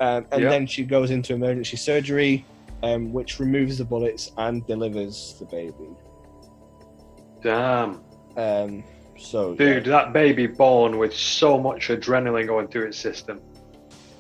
Um, 0.01 0.27
and 0.33 0.43
Yeah. 0.43 0.51
then 0.51 0.67
she 0.67 0.85
goes 0.85 1.11
into 1.11 1.35
emergency 1.35 1.77
surgery, 1.77 2.45
um, 2.83 3.13
which 3.13 3.39
removes 3.39 3.79
the 3.79 3.85
bullets 3.85 4.33
and 4.37 4.67
delivers 4.67 5.37
the 5.39 5.45
baby. 5.47 5.89
Damn. 7.43 8.01
Um, 8.37 8.83
so, 9.19 9.55
Dude, 9.55 9.85
that 9.87 10.13
baby 10.13 10.47
born 10.47 10.99
with 10.99 11.15
so 11.15 11.59
much 11.59 11.89
adrenaline 11.89 12.47
going 12.47 12.69
through 12.69 12.87
its 12.87 12.99
system. 12.99 13.41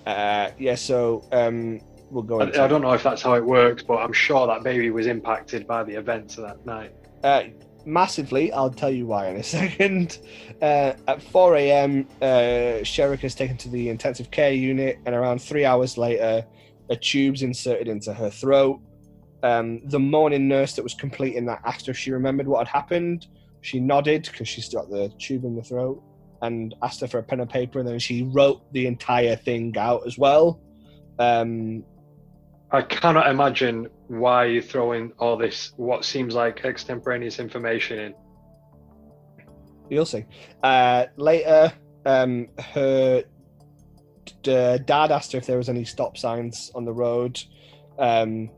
yeah, 0.06 0.48
uh, 0.50 0.54
yeah 0.58 0.74
so 0.74 1.24
um, 1.32 1.80
we'll 2.10 2.22
go 2.22 2.40
I, 2.40 2.64
I 2.64 2.68
don't 2.68 2.82
know 2.82 2.92
if 2.92 3.02
that's 3.02 3.22
how 3.22 3.34
it 3.34 3.44
works, 3.44 3.82
but 3.82 3.96
I'm 3.96 4.12
sure 4.12 4.46
that 4.46 4.62
baby 4.62 4.90
was 4.90 5.06
impacted 5.06 5.66
by 5.66 5.84
the 5.84 5.94
events 5.94 6.38
of 6.38 6.44
that 6.44 6.64
night. 6.64 6.92
Uh, 7.22 7.44
massively. 7.86 8.52
I'll 8.52 8.70
tell 8.70 8.90
you 8.90 9.06
why 9.06 9.28
in 9.28 9.36
a 9.36 9.42
second. 9.58 10.18
Uh, 10.60 10.92
at 11.06 11.22
4 11.22 11.56
a.m., 11.56 12.06
uh, 12.20 12.82
Sherrick 12.82 13.24
is 13.24 13.34
taken 13.34 13.56
to 13.58 13.68
the 13.68 13.88
intensive 13.88 14.30
care 14.30 14.52
unit, 14.52 14.98
and 15.06 15.14
around 15.14 15.40
three 15.40 15.64
hours 15.64 15.96
later, 15.96 16.44
a 16.90 16.96
tube's 16.96 17.42
inserted 17.42 17.88
into 17.88 18.12
her 18.12 18.30
throat. 18.30 18.80
Um, 19.42 19.80
the 19.88 19.98
morning 19.98 20.48
nurse 20.48 20.74
that 20.74 20.82
was 20.82 20.94
completing 20.94 21.46
that 21.46 21.60
asked 21.64 21.86
her 21.86 21.92
if 21.92 21.98
she 21.98 22.10
remembered 22.10 22.48
what 22.48 22.66
had 22.66 22.68
happened. 22.68 23.28
She 23.66 23.80
nodded 23.80 24.28
because 24.30 24.46
she's 24.46 24.72
got 24.72 24.88
the 24.90 25.12
tube 25.18 25.44
in 25.44 25.56
the 25.56 25.62
throat 25.62 26.00
and 26.40 26.72
asked 26.84 27.00
her 27.00 27.08
for 27.08 27.18
a 27.18 27.22
pen 27.24 27.40
and 27.40 27.50
paper, 27.50 27.80
and 27.80 27.88
then 27.88 27.98
she 27.98 28.22
wrote 28.22 28.62
the 28.72 28.86
entire 28.86 29.34
thing 29.34 29.74
out 29.76 30.02
as 30.06 30.16
well. 30.16 30.60
Um, 31.18 31.82
I 32.70 32.82
cannot 32.82 33.28
imagine 33.28 33.88
why 34.06 34.44
you're 34.44 34.62
throwing 34.62 35.10
all 35.18 35.36
this, 35.36 35.72
what 35.76 36.04
seems 36.04 36.32
like 36.32 36.64
extemporaneous 36.64 37.40
information 37.40 37.98
in. 37.98 38.14
You'll 39.90 40.06
see. 40.06 40.24
Uh, 40.62 41.06
later, 41.16 41.72
um, 42.04 42.46
her 42.72 43.24
d- 44.44 44.78
dad 44.84 45.10
asked 45.10 45.32
her 45.32 45.38
if 45.38 45.46
there 45.46 45.58
was 45.58 45.68
any 45.68 45.84
stop 45.84 46.16
signs 46.16 46.70
on 46.76 46.84
the 46.84 46.92
road, 46.92 47.42
um, 47.98 48.48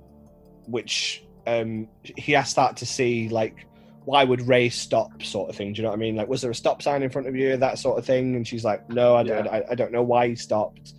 which 0.67 1.25
um, 1.47 1.89
he 2.03 2.35
asked 2.35 2.57
that 2.57 2.77
to 2.77 2.85
see 2.85 3.31
like 3.31 3.65
why 4.09 4.25
would 4.25 4.41
Rae 4.49 4.71
stop, 4.71 5.23
sort 5.23 5.51
of 5.51 5.55
thing. 5.57 5.75
Do 5.75 5.79
you 5.79 5.83
know 5.83 5.91
what 5.91 5.97
I 5.97 6.01
mean? 6.07 6.17
Like, 6.17 6.29
was 6.29 6.41
there 6.41 6.51
a 6.51 6.55
stop 6.55 6.81
sign 6.81 7.03
in 7.03 7.11
front 7.11 7.29
of 7.29 7.37
you, 7.37 7.59
that 7.59 7.79
sort 7.79 7.99
of 7.99 8.07
thing? 8.07 8.37
And 8.37 8.49
she's 8.49 8.65
like, 8.65 8.89
no, 8.89 9.15
I, 9.17 9.23
Yeah. 9.23 9.47
I, 9.53 9.63
I 9.73 9.75
don't 9.75 9.93
know 9.93 10.03
why 10.03 10.29
he 10.29 10.35
stopped. 10.35 10.95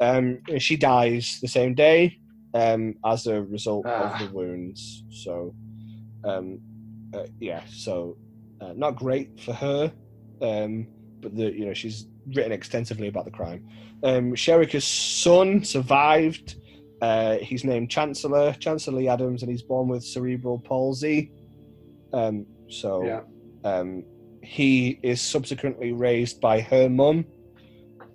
Um, 0.00 0.40
and 0.48 0.60
she 0.60 0.76
dies 0.76 1.38
the 1.40 1.46
same 1.46 1.74
day 1.74 2.18
um, 2.54 2.96
as 3.06 3.28
a 3.28 3.42
result 3.42 3.86
Ah. 3.86 4.12
of 4.12 4.18
the 4.28 4.34
wounds. 4.34 5.04
So, 5.10 5.54
um, 6.24 6.58
uh, 7.14 7.26
yeah, 7.38 7.62
so 7.70 8.16
uh, 8.60 8.72
not 8.74 8.96
great 8.96 9.38
for 9.40 9.52
her, 9.52 9.92
um, 10.42 10.88
but 11.20 11.36
the 11.36 11.52
you 11.58 11.64
know 11.66 11.74
she's 11.74 12.06
written 12.34 12.50
extensively 12.50 13.06
about 13.06 13.24
the 13.24 13.30
crime. 13.30 13.68
Um, 14.02 14.34
Sherrick's 14.34 14.84
son 14.84 15.62
survived. 15.62 16.56
Uh, 17.00 17.36
he's 17.38 17.62
named 17.62 17.88
Chancellor 17.88 18.52
Chancellor 18.54 18.94
Lee 18.98 19.08
Adams, 19.08 19.42
and 19.42 19.50
he's 19.50 19.62
born 19.62 19.86
with 19.88 20.02
cerebral 20.04 20.58
palsy. 20.58 21.30
Um, 22.12 22.46
so 22.68 23.04
Yeah. 23.04 23.20
um, 23.64 24.04
he 24.42 24.98
is 25.02 25.20
subsequently 25.20 25.92
raised 25.92 26.40
by 26.40 26.60
her 26.60 26.88
mum, 26.88 27.24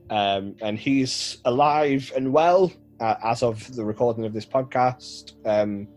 um, 0.09 0.55
and 0.61 0.77
he's 0.77 1.37
alive 1.45 2.11
and 2.15 2.31
well 2.33 2.71
uh, 2.99 3.15
as 3.23 3.43
of 3.43 3.73
the 3.75 3.83
recording 3.83 4.25
of 4.25 4.33
this 4.33 4.45
podcast, 4.45 5.33
um, 5.45 5.87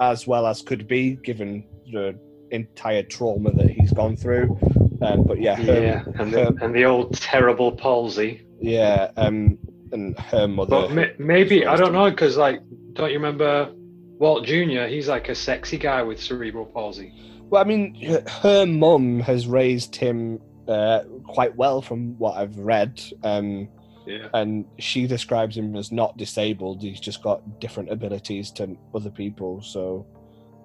as 0.00 0.26
well 0.26 0.46
as 0.46 0.62
could 0.62 0.86
be 0.88 1.16
given 1.16 1.64
the 1.92 2.18
entire 2.50 3.02
trauma 3.02 3.52
that 3.52 3.68
he's 3.70 3.92
gone 3.92 4.16
through. 4.16 4.58
Um, 5.02 5.24
but 5.24 5.40
yeah, 5.40 5.54
her, 5.56 5.82
Yeah, 5.82 6.04
and 6.18 6.32
the, 6.32 6.48
and 6.62 6.74
the 6.74 6.84
old 6.84 7.14
terrible 7.20 7.72
palsy. 7.72 8.46
yeah, 8.60 9.10
um, 9.16 9.58
and 9.92 10.18
her 10.18 10.48
mother. 10.48 10.70
But 10.70 10.92
ma- 10.92 11.04
maybe 11.18 11.66
I 11.66 11.76
don't 11.76 11.92
know 11.92 12.10
because 12.10 12.36
like, 12.36 12.60
don't 12.94 13.10
you 13.10 13.16
remember 13.18 13.70
Walt 14.18 14.44
Jr.? 14.46 14.86
He's 14.86 15.06
like 15.08 15.28
a 15.28 15.34
sexy 15.34 15.76
guy 15.78 16.02
with 16.02 16.20
cerebral 16.20 16.64
palsy. 16.66 17.12
Well, 17.48 17.62
I 17.62 17.64
mean, 17.64 17.94
her, 18.42 18.66
mum 18.66 19.20
has 19.20 19.46
raised 19.46 19.94
him 19.94 20.40
uh, 20.68 21.00
quite 21.26 21.56
well 21.56 21.80
from 21.80 22.18
what 22.18 22.36
I've 22.36 22.58
read. 22.58 23.00
Um, 23.22 23.68
Yeah. 24.06 24.28
and 24.34 24.64
she 24.78 25.06
describes 25.06 25.56
him 25.56 25.74
as 25.76 25.90
not 25.90 26.16
disabled. 26.16 26.82
He's 26.82 27.00
just 27.00 27.22
got 27.22 27.60
different 27.60 27.90
abilities 27.90 28.50
to 28.52 28.76
other 28.94 29.10
people. 29.10 29.62
So 29.62 30.06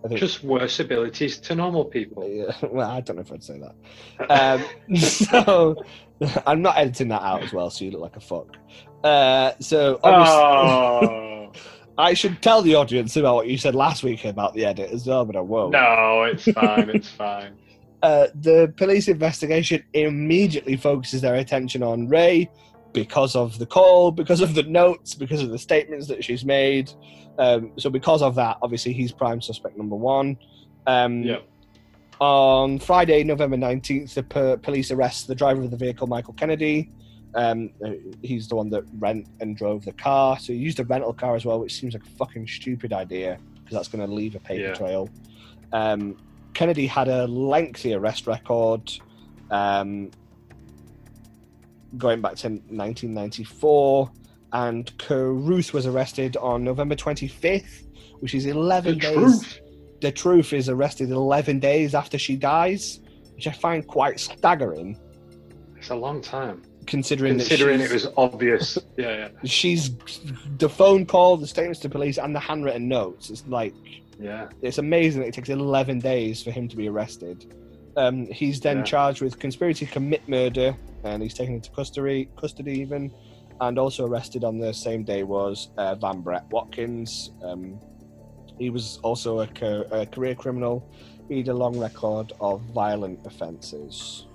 I 0.04 0.08
think. 0.08 0.20
Just 0.20 0.44
worse 0.44 0.80
abilities 0.80 1.38
to 1.40 1.56
normal 1.56 1.86
people. 1.86 2.28
Yeah, 2.28 2.54
well, 2.72 2.90
I 2.90 3.02
don't 3.02 3.16
know 3.16 3.22
if 3.22 3.32
I'd 3.32 3.44
say 3.44 3.60
that. 3.60 3.76
Um, 4.90 4.96
so 4.98 5.76
I'm 6.46 6.62
not 6.62 6.78
editing 6.78 7.08
that 7.10 7.22
out 7.24 7.44
as 7.44 7.52
well, 7.52 7.70
so 7.70 7.86
you 7.86 7.92
look 7.92 8.02
like 8.02 8.16
a 8.16 8.20
fuck. 8.20 8.58
Uh, 9.04 9.54
so 9.60 10.00
obviously, 10.04 10.36
oh 10.36 11.31
I 12.02 12.14
should 12.16 12.42
tell 12.42 12.62
the 12.64 12.74
audience 12.76 13.16
about 13.16 13.36
what 13.36 13.48
you 13.48 13.58
said 13.58 13.76
last 13.76 14.02
week 14.04 14.26
about 14.26 14.56
the 14.56 14.66
edit 14.66 14.92
as 14.92 15.06
well, 15.06 15.24
but 15.24 15.36
I 15.36 15.42
won't. 15.42 15.72
no, 15.74 16.24
it's 16.24 16.44
fine. 16.52 16.90
It's 16.90 17.10
fine. 17.26 17.54
Uh, 18.02 18.28
the 18.34 18.74
police 18.78 19.08
investigation 19.08 19.84
immediately 19.94 20.76
focuses 20.76 21.22
their 21.22 21.36
attention 21.36 21.84
on 21.84 22.08
Ray 22.08 22.50
because 22.94 23.36
of 23.36 23.60
the 23.60 23.68
call, 23.68 24.12
because 24.12 24.42
of 24.42 24.56
the 24.56 24.64
notes, 24.64 25.14
because 25.14 25.42
of 25.44 25.50
the 25.52 25.60
statements 25.60 26.08
that 26.08 26.24
she's 26.24 26.44
made. 26.44 26.92
Um, 27.38 27.72
so, 27.78 27.90
because 27.92 28.24
of 28.24 28.34
that, 28.36 28.58
obviously, 28.64 28.94
he's 28.94 29.12
prime 29.12 29.40
suspect 29.40 29.78
number 29.78 29.96
one. 29.96 30.38
Um, 30.88 31.22
Yep. 31.24 31.48
On 32.20 32.78
Friday, 32.78 33.24
November 33.24 33.58
19th, 33.58 34.14
the 34.14 34.22
po- 34.22 34.58
police 34.58 34.92
arrest 34.92 35.28
the 35.28 35.34
driver 35.34 35.64
of 35.64 35.72
the 35.72 35.78
vehicle, 35.78 36.06
Michael 36.06 36.34
Kennedy. 36.34 36.92
Um, 37.34 37.70
uh, 37.86 37.92
he's 38.22 38.48
the 38.48 38.56
one 38.56 38.70
that 38.72 38.84
rent 39.00 39.28
and 39.40 39.56
drove 39.56 39.86
the 39.86 39.94
car. 39.94 40.38
So 40.40 40.52
he 40.54 40.60
used 40.60 40.80
a 40.80 40.84
rental 40.84 41.14
car 41.14 41.36
as 41.36 41.46
well, 41.46 41.60
which 41.60 41.74
seems 41.74 41.94
like 41.94 42.04
a 42.04 42.10
fucking 42.18 42.48
stupid 42.48 42.92
idea 42.94 43.38
because 43.64 43.76
that's 43.78 43.88
going 43.88 44.06
to 44.08 44.14
leave 44.14 44.36
a 44.36 44.40
paper 44.40 44.68
Yeah. 44.70 44.74
trail. 44.74 45.10
Um, 45.72 46.18
Kennedy 46.54 46.88
had 46.88 47.08
a 47.08 47.26
lengthy 47.28 47.94
arrest 47.94 48.28
record 48.28 48.92
um, 49.50 50.12
going 51.98 52.22
back 52.22 52.36
to 52.38 52.50
1994, 52.50 54.12
and 54.54 54.98
Carruth 54.98 55.74
was 55.74 55.88
arrested 55.88 56.36
on 56.38 56.64
November 56.64 56.96
25th, 56.96 57.86
which 58.20 58.34
is 58.34 58.46
11 58.46 58.96
The 58.96 59.00
days. 59.00 59.14
truth. 59.16 59.60
The 60.02 60.12
truth 60.12 60.52
is 60.54 60.68
arrested 60.68 61.12
11 61.12 61.60
days 61.60 61.94
after 61.96 62.18
she 62.18 62.36
dies, 62.36 63.00
which 63.36 63.48
I 63.48 63.52
find 63.52 63.86
quite 63.88 64.20
staggering, 64.20 64.98
It's 65.78 65.90
a 65.90 65.96
long 65.96 66.22
time. 66.22 66.62
Considering, 66.86 67.38
Considering 67.38 67.80
it 67.82 67.92
was 67.92 68.08
obvious. 68.18 68.78
Yeah, 68.98 69.10
yeah, 69.16 69.30
she's 69.46 69.92
the 70.58 70.70
phone 70.70 71.06
call, 71.06 71.38
the 71.38 71.48
statements 71.48 71.80
to 71.82 71.90
police, 71.90 72.18
and 72.18 72.36
the 72.36 72.40
handwritten 72.40 72.88
notes. 72.88 73.30
It's 73.30 73.46
like 73.48 73.74
yeah. 74.20 74.50
it's 74.62 74.78
amazing 74.78 75.22
that 75.22 75.28
it 75.30 75.34
takes 75.34 75.50
11 75.50 76.00
days 76.00 76.44
for 76.44 76.52
him 76.52 76.68
to 76.68 76.76
be 76.76 76.88
arrested. 76.88 77.54
Um, 77.98 78.28
he's 78.28 78.60
then 78.60 78.78
Yeah. 78.80 78.84
charged 78.84 79.22
with 79.22 79.40
conspiracy 79.40 79.86
to 79.86 79.92
commit 79.92 80.28
murder, 80.28 80.76
and 81.04 81.22
he's 81.24 81.34
taken 81.34 81.56
into 81.56 81.72
custody, 81.72 82.30
custody 82.40 82.74
even, 82.80 83.12
and 83.60 83.78
also 83.80 84.06
arrested 84.06 84.44
on 84.44 84.60
the 84.60 84.74
same 84.74 85.04
day 85.04 85.24
was 85.24 85.70
uh, 85.78 85.96
Van 85.96 86.22
Brett 86.22 86.46
Watkins. 86.52 87.32
Um, 87.44 87.80
he 88.58 88.70
was 88.70 89.00
also 89.04 89.40
a, 89.42 89.48
ca- 89.48 89.86
a 89.92 90.06
career 90.06 90.36
criminal. 90.36 90.88
He 91.28 91.38
had 91.38 91.48
a 91.48 91.54
long 91.54 91.78
record 91.80 92.34
of 92.40 92.62
violent 92.74 93.26
offences. 93.26 94.28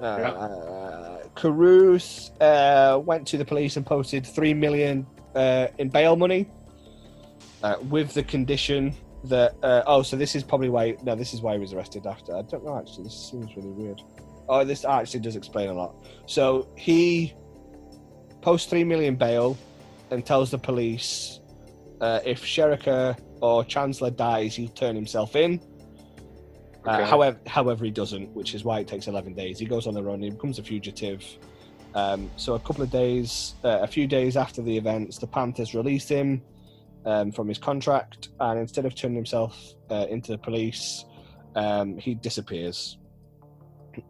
Uh, 0.00 0.04
uh, 0.04 1.22
Carruth 1.34 2.30
uh, 2.40 3.00
went 3.04 3.26
to 3.26 3.36
the 3.36 3.44
police 3.44 3.76
and 3.76 3.84
posted 3.84 4.26
three 4.26 4.54
million 4.54 5.06
uh, 5.34 5.68
in 5.78 5.88
bail 5.88 6.16
money, 6.16 6.48
uh, 7.62 7.76
with 7.88 8.14
the 8.14 8.22
condition 8.22 8.94
that 9.24 9.54
uh, 9.62 9.82
oh, 9.86 10.02
so 10.02 10.16
this 10.16 10.36
is 10.36 10.42
probably 10.42 10.68
why 10.68 10.96
no, 11.02 11.14
this 11.14 11.34
is 11.34 11.42
why 11.42 11.54
he 11.54 11.58
was 11.58 11.72
arrested 11.72 12.06
after. 12.06 12.36
I 12.36 12.42
don't 12.42 12.64
know 12.64 12.78
actually. 12.78 13.04
This 13.04 13.30
seems 13.30 13.54
really 13.56 13.70
weird. 13.70 14.00
Oh, 14.48 14.64
this 14.64 14.84
actually 14.84 15.20
does 15.20 15.36
explain 15.36 15.68
a 15.68 15.74
lot. 15.74 15.94
So 16.26 16.68
he 16.76 17.34
posts 18.40 18.70
three 18.70 18.84
million 18.84 19.16
bail 19.16 19.58
and 20.10 20.24
tells 20.24 20.50
the 20.50 20.58
police 20.58 21.40
uh, 22.00 22.20
if 22.24 22.42
Sherika 22.42 23.18
or 23.40 23.64
Chancellor 23.64 24.10
dies, 24.10 24.56
he'll 24.56 24.68
turn 24.68 24.94
himself 24.94 25.36
in. 25.36 25.60
Uh, 26.88 27.04
however, 27.04 27.38
however, 27.46 27.84
he 27.84 27.90
doesn't, 27.90 28.28
which 28.34 28.54
is 28.54 28.64
why 28.64 28.80
it 28.80 28.88
takes 28.88 29.06
11 29.08 29.34
days. 29.34 29.58
He 29.58 29.66
goes 29.66 29.86
on 29.86 29.94
the 29.94 30.02
run, 30.02 30.22
he 30.22 30.30
becomes 30.30 30.58
a 30.58 30.62
fugitive. 30.62 31.24
Um, 31.94 32.30
so, 32.36 32.54
a 32.54 32.58
couple 32.60 32.82
of 32.82 32.90
days, 32.90 33.54
uh, 33.64 33.80
a 33.82 33.86
few 33.86 34.06
days 34.06 34.36
after 34.36 34.62
the 34.62 34.76
events, 34.76 35.18
the 35.18 35.26
Panthers 35.26 35.74
release 35.74 36.08
him 36.08 36.42
um, 37.06 37.32
from 37.32 37.48
his 37.48 37.58
contract, 37.58 38.28
and 38.40 38.58
instead 38.58 38.84
of 38.84 38.94
turning 38.94 39.16
himself 39.16 39.74
uh, 39.90 40.06
into 40.08 40.32
the 40.32 40.38
police, 40.38 41.04
um, 41.56 41.96
he 41.98 42.14
disappears. 42.14 42.98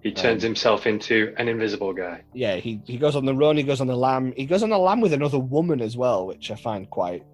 He 0.03 0.13
turns 0.13 0.45
Um, 0.45 0.49
himself 0.49 0.87
into 0.87 1.33
an 1.39 1.49
invisible 1.49 1.93
guy. 1.95 2.23
Yeah, 2.35 2.57
he, 2.57 2.81
he 2.85 2.99
goes 2.99 3.17
on 3.17 3.25
the 3.25 3.35
run, 3.35 3.57
he 3.57 3.63
goes 3.63 3.81
on 3.81 3.87
the 3.87 3.97
lam. 3.97 4.33
He 4.37 4.45
goes 4.45 4.63
on 4.63 4.71
the 4.71 4.79
lam 4.79 5.01
with 5.01 5.13
another 5.13 5.39
woman 5.39 5.81
as 5.81 5.97
well, 5.97 6.27
which 6.27 6.51
I 6.51 6.57
find 6.57 6.91
quite 6.91 7.25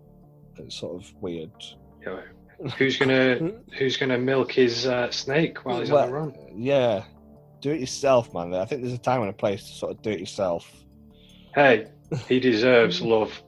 uh, 0.58 0.68
sort 0.68 1.02
of 1.02 1.12
weird. 1.20 1.50
Know, 2.06 2.22
who's 2.78 2.98
gonna 2.98 3.52
Who's 3.78 3.96
gonna 3.96 4.18
milk 4.18 4.52
his 4.52 4.86
uh, 4.86 5.10
snake 5.10 5.64
while 5.64 5.80
he's 5.80 5.90
on 5.90 6.06
the 6.08 6.12
run? 6.12 6.34
Yeah, 6.54 7.04
do 7.60 7.70
it 7.70 7.80
yourself, 7.80 8.32
man. 8.34 8.54
I 8.54 8.64
think 8.64 8.82
there's 8.82 8.94
a 8.94 8.98
time 8.98 9.20
and 9.20 9.30
a 9.30 9.34
place 9.34 9.64
to 9.64 9.72
sort 9.72 9.92
of 9.92 10.02
do 10.02 10.10
it 10.10 10.20
yourself. 10.20 10.70
Hey, 11.54 11.86
he 12.28 12.40
deserves 12.40 13.00
love. 13.02 13.42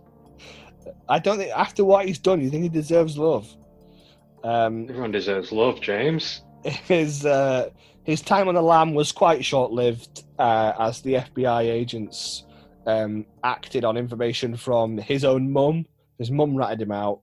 I 1.08 1.18
don't 1.18 1.38
think 1.38 1.52
after 1.52 1.84
what 1.84 2.06
he's 2.06 2.18
done, 2.18 2.40
you 2.40 2.50
think 2.50 2.62
he 2.62 2.68
deserves 2.68 3.16
love. 3.16 3.48
Um, 4.44 4.88
Everyone 4.88 5.12
deserves 5.12 5.52
love, 5.52 5.80
James. 5.80 6.42
his 6.64 7.24
uh, 7.24 7.70
his 8.04 8.20
time 8.20 8.48
on 8.48 8.54
the 8.54 8.62
lam 8.62 8.94
was 8.94 9.12
quite 9.12 9.44
short 9.44 9.72
lived, 9.72 10.24
uh, 10.38 10.72
as 10.78 11.00
the 11.02 11.14
FBI 11.14 11.62
agents 11.62 12.44
um, 12.86 13.26
acted 13.42 13.84
on 13.84 13.96
information 13.96 14.56
from 14.56 14.96
his 14.98 15.24
own 15.24 15.52
mum. 15.52 15.86
His 16.18 16.30
mum 16.30 16.56
ratted 16.56 16.80
him 16.80 16.92
out. 16.92 17.20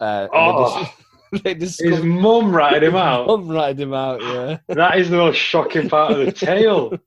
Uh, 0.00 0.28
and 0.32 0.88
they. 1.44 1.54
His 1.54 2.02
mum 2.02 2.54
ratted 2.54 2.82
him 2.82 2.96
out. 3.08 3.26
Mum 3.26 3.48
ratted 3.48 3.80
him 3.80 3.94
out. 3.94 4.22
Yeah, 4.22 4.58
That 4.74 4.98
is 4.98 5.10
the 5.10 5.16
most 5.16 5.36
shocking 5.36 5.88
part 5.88 6.12
of 6.12 6.18
the 6.18 6.32
tale. 6.32 6.98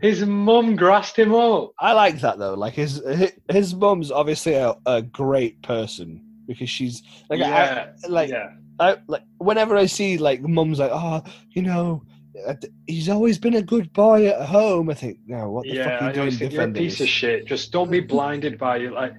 His 0.00 0.24
mum 0.24 0.74
grassed 0.76 1.16
him 1.16 1.34
up. 1.34 1.72
I 1.78 1.92
like 1.92 2.20
that 2.20 2.38
though. 2.38 2.54
Like 2.54 2.74
his 2.74 3.02
his, 3.06 3.32
his 3.50 3.74
mum's 3.74 4.10
obviously 4.10 4.54
a, 4.54 4.74
a 4.86 5.02
great 5.02 5.62
person 5.62 6.24
because 6.46 6.68
she's 6.68 7.02
like 7.28 7.38
yeah, 7.38 7.92
I, 8.04 8.06
like 8.08 8.30
yeah. 8.30 8.50
I 8.80 8.96
like 9.06 9.22
whenever 9.38 9.76
I 9.76 9.86
see 9.86 10.18
like 10.18 10.42
mums 10.42 10.80
like 10.80 10.90
oh 10.92 11.22
you 11.50 11.62
know 11.62 12.02
uh, 12.46 12.54
he's 12.86 13.08
always 13.08 13.38
been 13.38 13.54
a 13.54 13.62
good 13.62 13.92
boy 13.92 14.26
at 14.26 14.46
home. 14.46 14.90
I 14.90 14.94
think 14.94 15.18
no 15.26 15.50
what 15.50 15.64
the 15.64 15.74
yeah, 15.74 15.84
fuck 15.84 16.02
are 16.02 16.06
you 16.08 16.12
doing 16.14 16.30
think 16.32 16.52
you're 16.52 16.62
a 16.62 16.72
piece 16.72 16.98
this? 16.98 17.02
of 17.02 17.08
shit. 17.08 17.46
Just 17.46 17.72
don't 17.72 17.90
be 17.90 18.00
blinded 18.00 18.58
by 18.58 18.78
it. 18.78 18.92
Like, 18.92 19.14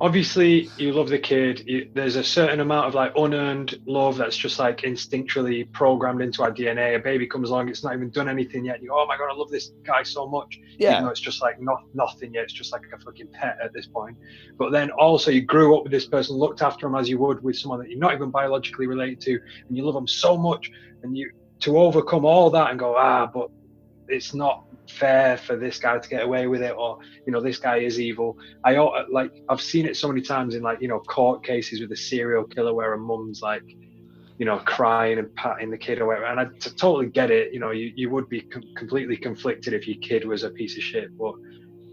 obviously, 0.00 0.70
you 0.76 0.92
love 0.92 1.08
the 1.08 1.18
kid. 1.18 1.62
You, 1.66 1.90
there's 1.94 2.16
a 2.16 2.24
certain 2.24 2.60
amount 2.60 2.86
of 2.86 2.94
like 2.94 3.12
unearned 3.16 3.80
love 3.86 4.16
that's 4.16 4.36
just 4.36 4.58
like 4.58 4.78
instinctually 4.82 5.70
programmed 5.72 6.22
into 6.22 6.42
our 6.42 6.52
DNA. 6.52 6.96
A 6.96 6.98
baby 6.98 7.26
comes 7.26 7.50
along, 7.50 7.68
it's 7.68 7.82
not 7.82 7.94
even 7.94 8.10
done 8.10 8.28
anything 8.28 8.64
yet. 8.64 8.82
You, 8.82 8.88
go, 8.88 9.00
oh 9.00 9.06
my 9.06 9.16
god, 9.16 9.30
I 9.30 9.34
love 9.34 9.50
this 9.50 9.72
guy 9.84 10.02
so 10.02 10.28
much. 10.28 10.56
Even 10.56 10.76
Yeah, 10.78 11.02
though 11.02 11.08
it's 11.08 11.20
just 11.20 11.42
like 11.42 11.60
not 11.60 11.82
nothing 11.94 12.34
yet. 12.34 12.44
It's 12.44 12.52
just 12.52 12.72
like 12.72 12.82
a 12.92 12.98
fucking 12.98 13.28
pet 13.32 13.58
at 13.62 13.72
this 13.72 13.86
point. 13.86 14.16
But 14.58 14.72
then 14.72 14.90
also, 14.90 15.30
you 15.30 15.42
grew 15.42 15.76
up 15.76 15.84
with 15.84 15.92
this 15.92 16.06
person, 16.06 16.36
looked 16.36 16.62
after 16.62 16.86
him 16.86 16.94
as 16.94 17.08
you 17.08 17.18
would 17.18 17.42
with 17.42 17.56
someone 17.56 17.80
that 17.80 17.90
you're 17.90 17.98
not 17.98 18.14
even 18.14 18.30
biologically 18.30 18.86
related 18.86 19.20
to, 19.22 19.40
and 19.68 19.76
you 19.76 19.84
love 19.84 19.94
them 19.94 20.08
so 20.08 20.36
much, 20.36 20.70
and 21.02 21.16
you 21.16 21.30
to 21.60 21.76
overcome 21.76 22.24
all 22.24 22.50
that 22.50 22.70
and 22.70 22.78
go, 22.78 22.94
ah, 22.96 23.26
but 23.26 23.50
it's 24.08 24.32
not 24.32 24.64
fair 24.88 25.36
for 25.36 25.56
this 25.56 25.78
guy 25.78 25.98
to 25.98 26.08
get 26.08 26.22
away 26.22 26.46
with 26.46 26.62
it 26.62 26.74
or 26.76 26.98
you 27.26 27.32
know 27.32 27.40
this 27.40 27.58
guy 27.58 27.76
is 27.76 28.00
evil 28.00 28.36
i 28.64 28.72
like 29.10 29.32
i've 29.48 29.60
seen 29.60 29.86
it 29.86 29.96
so 29.96 30.08
many 30.08 30.20
times 30.20 30.54
in 30.54 30.62
like 30.62 30.80
you 30.80 30.88
know 30.88 30.98
court 31.00 31.44
cases 31.44 31.80
with 31.80 31.92
a 31.92 31.96
serial 31.96 32.44
killer 32.44 32.74
where 32.74 32.94
a 32.94 32.98
mum's 32.98 33.42
like 33.42 33.62
you 34.38 34.46
know 34.46 34.58
crying 34.60 35.18
and 35.18 35.34
patting 35.34 35.70
the 35.70 35.78
kid 35.78 36.00
or 36.00 36.06
whatever 36.06 36.26
and 36.26 36.40
i 36.40 36.44
t- 36.58 36.70
totally 36.70 37.06
get 37.06 37.30
it 37.30 37.52
you 37.52 37.60
know 37.60 37.70
you, 37.70 37.92
you 37.96 38.08
would 38.08 38.28
be 38.28 38.40
com- 38.40 38.62
completely 38.76 39.16
conflicted 39.16 39.74
if 39.74 39.86
your 39.86 39.98
kid 39.98 40.24
was 40.26 40.42
a 40.42 40.50
piece 40.50 40.76
of 40.76 40.82
shit 40.82 41.16
but 41.18 41.34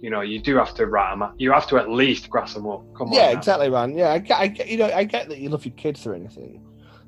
you 0.02 0.10
know 0.10 0.22
you 0.22 0.40
do 0.40 0.56
have 0.56 0.74
to 0.74 0.86
rat 0.86 1.14
'em 1.14 1.24
up 1.24 1.34
you 1.38 1.52
have 1.52 1.68
to 1.68 1.78
at 1.78 1.90
least 1.90 2.30
grass 2.30 2.54
them 2.54 2.68
up 2.68 2.84
come 2.96 3.12
yeah, 3.12 3.28
on 3.28 3.34
now. 3.34 3.40
exactly, 3.40 3.70
man. 3.70 3.98
Yeah, 3.98 4.12
I 4.12 4.20
get, 4.20 4.40
I 4.40 4.48
get, 4.48 4.68
you 4.68 4.78
know, 4.78 4.92
I 4.94 5.04
get 5.04 5.30
that 5.30 5.40
you 5.40 5.50
love 5.50 5.66
your 5.66 5.74
kids 5.76 6.06
or 6.06 6.14
anything, 6.14 6.62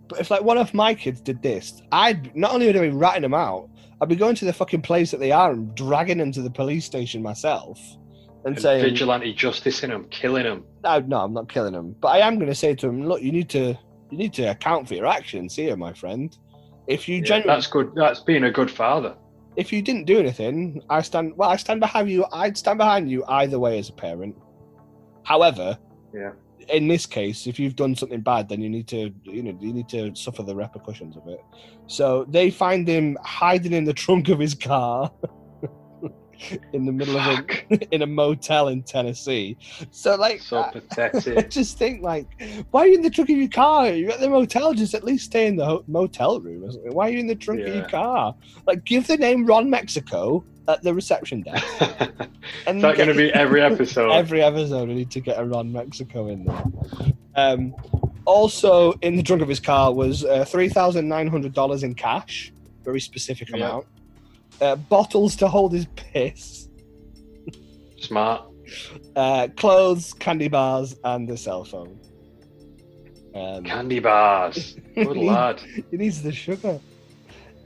but 0.07 0.19
if 0.19 0.31
like 0.31 0.41
one 0.41 0.57
of 0.57 0.73
my 0.73 0.95
kids 0.95 1.21
did 1.21 1.41
this, 1.41 1.81
I'd 1.91 2.35
not 2.35 2.53
only 2.53 2.65
would 2.67 2.77
I 2.77 2.81
be 2.81 2.89
ratting 2.89 3.21
them 3.21 3.33
out, 3.33 3.69
I'd 4.01 4.09
be 4.09 4.15
going 4.15 4.35
to 4.35 4.45
the 4.45 4.53
fucking 4.53 4.81
place 4.81 5.11
that 5.11 5.19
they 5.19 5.31
are 5.31 5.51
and 5.51 5.73
dragging 5.75 6.19
them 6.19 6.31
to 6.33 6.41
the 6.41 6.49
police 6.49 6.85
station 6.85 7.21
myself, 7.21 7.79
and, 8.45 8.55
and 8.55 8.61
saying, 8.61 8.83
vigilante 8.83 9.33
justice 9.33 9.83
in 9.83 9.89
them 9.89 10.05
killing 10.09 10.43
them 10.43 10.63
no, 10.83 10.99
no, 10.99 11.17
I'm 11.21 11.33
not 11.33 11.49
killing 11.49 11.73
them, 11.73 11.95
but 11.99 12.09
I 12.09 12.19
am 12.19 12.35
going 12.35 12.47
to 12.47 12.55
say 12.55 12.75
to 12.75 12.87
them, 12.87 13.07
look, 13.07 13.21
you 13.21 13.31
need 13.31 13.49
to, 13.49 13.77
you 14.11 14.17
need 14.17 14.33
to 14.33 14.43
account 14.43 14.87
for 14.87 14.93
your 14.93 15.07
actions 15.07 15.55
here, 15.55 15.75
my 15.75 15.93
friend. 15.93 16.37
If 16.87 17.09
you 17.09 17.17
yeah, 17.17 17.23
genuinely, 17.23 17.55
that's 17.55 17.67
good 17.67 17.91
that's 17.95 18.21
being 18.21 18.45
a 18.45 18.51
good 18.51 18.71
father 18.71 19.15
if 19.57 19.73
you 19.73 19.81
didn't 19.81 20.05
do 20.05 20.19
anything, 20.19 20.81
I 20.89 21.01
stand, 21.01 21.33
well, 21.35 21.49
I 21.49 21.57
stand 21.57 21.79
behind 21.79 22.09
you. 22.09 22.25
I'd 22.31 22.57
stand 22.57 22.77
behind 22.77 23.09
you 23.09 23.25
either 23.27 23.59
way 23.59 23.79
as 23.79 23.89
a 23.89 23.93
parent. 23.93 24.35
However, 25.23 25.77
Yeah. 26.13 26.31
In 26.69 26.87
this 26.87 27.05
case, 27.05 27.47
if 27.47 27.59
you've 27.59 27.75
done 27.75 27.95
something 27.95 28.21
bad, 28.21 28.49
then 28.49 28.61
you 28.61 28.69
need 28.69 28.87
to, 28.87 29.13
you 29.23 29.43
know, 29.43 29.57
you 29.61 29.73
need 29.73 29.89
to 29.89 30.13
suffer 30.15 30.43
the 30.43 30.55
repercussions 30.55 31.15
of 31.17 31.27
it. 31.27 31.39
So 31.87 32.25
they 32.29 32.49
find 32.49 32.87
him 32.87 33.17
hiding 33.23 33.73
in 33.73 33.85
the 33.85 33.93
trunk 33.93 34.29
of 34.29 34.39
his 34.39 34.53
car 34.53 35.11
in 36.73 36.85
the 36.85 36.91
middle 36.91 37.17
of 37.17 37.39
a, 37.71 37.77
in 37.95 38.01
a 38.01 38.07
motel 38.07 38.67
in 38.69 38.83
Tennessee. 38.83 39.57
So 39.91 40.15
like, 40.15 40.41
so 40.41 40.57
I, 40.57 40.67
I 40.67 40.71
pathetic 40.71 41.49
just 41.49 41.77
think 41.77 42.01
like, 42.03 42.27
why 42.71 42.81
are 42.81 42.87
you 42.87 42.95
in 42.95 43.01
the 43.01 43.09
trunk 43.09 43.29
of 43.29 43.37
your 43.37 43.47
car? 43.49 43.89
You're 43.89 44.11
at 44.11 44.19
the 44.19 44.29
motel. 44.29 44.73
Just 44.73 44.93
at 44.93 45.03
least 45.03 45.25
stay 45.25 45.47
in 45.47 45.55
the 45.55 45.65
ho- 45.65 45.83
motel 45.87 46.39
room. 46.39 46.63
or 46.63 46.71
something. 46.71 46.93
Why 46.93 47.07
are 47.09 47.11
you 47.11 47.19
in 47.19 47.27
the 47.27 47.35
trunk 47.35 47.61
of 47.61 47.73
your 47.73 47.87
car? 47.89 48.35
Like, 48.65 48.83
give 48.85 49.07
the 49.07 49.17
name 49.17 49.45
Ron 49.45 49.69
Mexico 49.69 50.43
at 50.67 50.83
the 50.83 50.93
reception 50.93 51.41
desk. 51.43 51.65
And 52.67 52.77
Is 52.77 52.81
that 52.83 52.97
going 52.97 53.07
to 53.07 53.15
be 53.15 53.31
every 53.33 53.61
episode? 53.61 54.11
every 54.11 54.41
episode? 54.41 54.89
We 54.89 54.95
need 54.95 55.11
to 55.11 55.21
get 55.21 55.39
a 55.39 55.45
Ron 55.45 55.71
Mexico 55.71 56.27
in 56.27 56.43
there. 56.43 56.63
Um, 57.35 57.73
also, 58.25 58.91
in 59.01 59.15
the 59.15 59.23
trunk 59.23 59.41
of 59.41 59.47
his 59.47 59.59
car 59.61 59.93
was 59.93 60.25
uh, 60.25 60.43
three 60.43 60.67
thousand 60.67 61.07
nine 61.07 61.27
hundred 61.27 61.53
dollars 61.53 61.83
in 61.83 61.95
cash, 61.95 62.51
very 62.83 62.99
specific 62.99 63.47
Yeah. 63.49 63.55
amount. 63.57 63.85
Uh, 64.59 64.75
bottles 64.75 65.35
to 65.35 65.47
hold 65.47 65.71
his 65.73 65.85
piss, 65.95 66.67
Smart. 67.99 68.43
uh, 69.15 69.47
clothes, 69.55 70.13
candy 70.13 70.47
bars, 70.47 70.95
and 71.03 71.29
a 71.29 71.37
cell 71.37 71.63
phone. 71.63 71.99
Um, 73.35 73.63
Candy 73.63 73.99
bars. 73.99 74.75
Good 74.95 75.15
lad. 75.15 75.61
he 75.91 75.97
needs 75.97 76.23
the 76.23 76.31
sugar. 76.31 76.79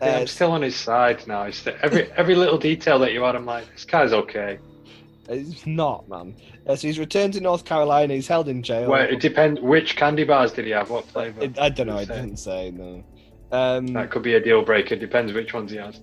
Yeah, 0.01 0.07
Uh, 0.17 0.19
I'm 0.21 0.27
still 0.27 0.51
on 0.51 0.61
his 0.63 0.75
side 0.75 1.25
now. 1.27 1.43
It's 1.43 1.63
the, 1.63 1.79
every 1.85 2.11
every 2.17 2.35
little 2.35 2.57
detail 2.57 2.99
that 2.99 3.13
you 3.13 3.23
add, 3.23 3.35
I'm 3.37 3.45
like, 3.45 3.71
this 3.71 3.85
guy's 3.85 4.11
okay. 4.11 4.59
It's 5.29 5.65
not, 5.65 6.09
man. 6.09 6.35
Uh, 6.67 6.75
so 6.75 6.87
he's 6.87 6.99
returned 6.99 7.33
to 7.35 7.39
North 7.39 7.63
Carolina. 7.63 8.13
He's 8.15 8.27
held 8.27 8.49
in 8.49 8.63
jail. 8.63 8.89
Well, 8.89 9.07
it 9.07 9.21
depends. 9.21 9.61
Which 9.61 9.95
candy 9.95 10.25
bars 10.25 10.51
did 10.51 10.65
he 10.65 10.71
have? 10.71 10.89
What 10.89 11.05
flavour? 11.05 11.41
It- 11.43 11.57
I 11.57 11.69
don't 11.69 11.87
know. 11.87 11.97
I 11.97 12.03
didn't 12.05 12.35
say 12.37 12.71
no. 12.71 13.01
Um, 13.53 13.87
That 13.87 14.11
could 14.11 14.23
be 14.23 14.33
a 14.33 14.41
deal 14.43 14.61
breaker. 14.63 14.97
Depends 14.97 15.31
which 15.31 15.53
ones 15.53 15.71
he 15.71 15.77
has. 15.77 16.01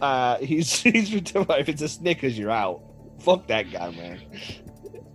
Uh, 0.00 0.36
he's 0.40 0.80
he's. 0.80 1.12
If 1.14 1.68
it's 1.68 1.82
a 1.82 1.88
Snickers, 1.88 2.38
you're 2.38 2.50
out. 2.50 2.82
Fuck 3.20 3.46
that 3.48 3.70
guy, 3.70 3.90
man. 3.90 4.20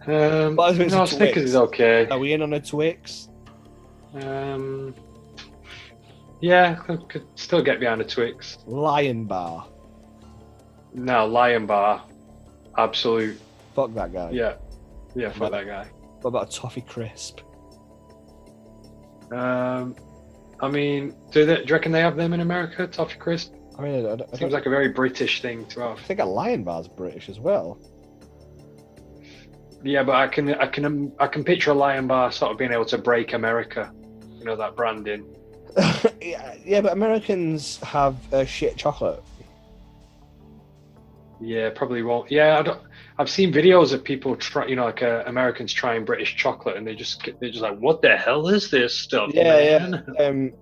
Um, 0.08 0.56
But 0.56 0.78
no, 0.78 1.06
Snickers 1.06 1.18
Twix. 1.18 1.38
is 1.38 1.56
okay. 1.56 2.08
Are 2.10 2.20
we 2.20 2.34
in 2.34 2.42
on 2.42 2.54
a 2.54 2.60
Twix? 2.62 3.30
Um, 4.14 4.94
yeah, 6.42 6.76
could, 6.76 7.10
could 7.10 7.26
still 7.36 7.64
get 7.64 7.80
behind 7.80 8.02
a 8.02 8.06
Twix. 8.06 8.60
Lion 8.68 9.26
Bar. 9.26 9.68
No, 10.94 11.26
Lion 11.26 11.66
Bar. 11.66 12.04
Absolute. 12.78 13.40
Fuck 13.74 13.94
that 13.96 14.14
guy. 14.14 14.30
Yeah. 14.32 14.56
Yeah, 15.16 15.32
fuck 15.32 15.52
that 15.52 15.66
guy. 15.66 15.88
What 16.22 16.30
about 16.30 16.54
a 16.54 16.58
toffee 16.58 16.82
crisp? 16.82 17.40
Um, 19.32 19.96
I 20.60 20.70
mean, 20.70 21.16
do, 21.32 21.46
they, 21.46 21.56
do 21.58 21.64
you 21.68 21.74
reckon 21.74 21.92
they 21.92 22.02
have 22.02 22.16
them 22.16 22.34
in 22.34 22.42
America? 22.42 22.86
Toffee 22.88 23.18
crisp 23.18 23.54
I 23.78 23.82
mean, 23.82 24.06
I, 24.06 24.14
I, 24.14 24.38
seems 24.38 24.54
like 24.54 24.66
a 24.66 24.70
very 24.70 24.90
British 24.90 25.42
thing 25.42 25.66
to 25.68 25.82
have. 25.82 26.00
I 26.00 26.02
think 26.02 26.20
a 26.20 26.26
Lion 26.26 26.64
Bar's 26.64 26.88
British 26.88 27.30
as 27.30 27.40
well. 27.40 27.80
Yeah, 29.84 30.04
but 30.04 30.16
I 30.16 30.28
can, 30.28 30.56
I 30.56 30.68
can, 30.68 31.12
I 31.20 31.28
can 31.28 31.44
picture 31.44 31.72
a 31.72 31.74
Lion 31.74 32.08
Bar 32.08 32.32
sort 32.32 32.52
of 32.52 32.58
being 32.58 32.72
able 32.72 32.86
to 32.86 32.98
break 32.98 33.34
America. 33.34 33.92
You 34.38 34.46
know 34.46 34.56
that 34.56 34.76
branding. 34.76 35.36
yeah, 36.22 36.56
yeah, 36.64 36.82
but 36.82 36.94
Americans 36.94 37.78
have 37.82 38.16
uh, 38.34 38.46
shit 38.46 38.78
chocolate. 38.78 39.22
Yeah, 41.42 41.70
probably 41.76 42.02
won't. 42.02 42.32
Yeah, 42.32 42.60
I 42.60 42.62
don't. 42.62 42.82
I've 43.18 43.30
seen 43.30 43.54
videos 43.54 43.94
of 43.94 44.04
people 44.04 44.36
try, 44.36 44.68
you 44.68 44.76
know, 44.76 44.86
like 44.86 45.04
uh, 45.04 45.24
Americans 45.26 45.74
trying 45.74 46.06
British 46.06 46.36
chocolate, 46.36 46.78
and 46.78 46.88
they 46.88 46.96
just 46.96 47.30
they're 47.40 47.50
just 47.50 47.62
like, 47.62 47.78
"What 47.78 48.02
the 48.02 48.16
hell 48.16 48.48
is 48.48 48.72
this 48.72 48.98
stuff?" 48.98 49.32
Yeah, 49.34 49.80
man?" 49.80 50.06
Um, 50.20 50.54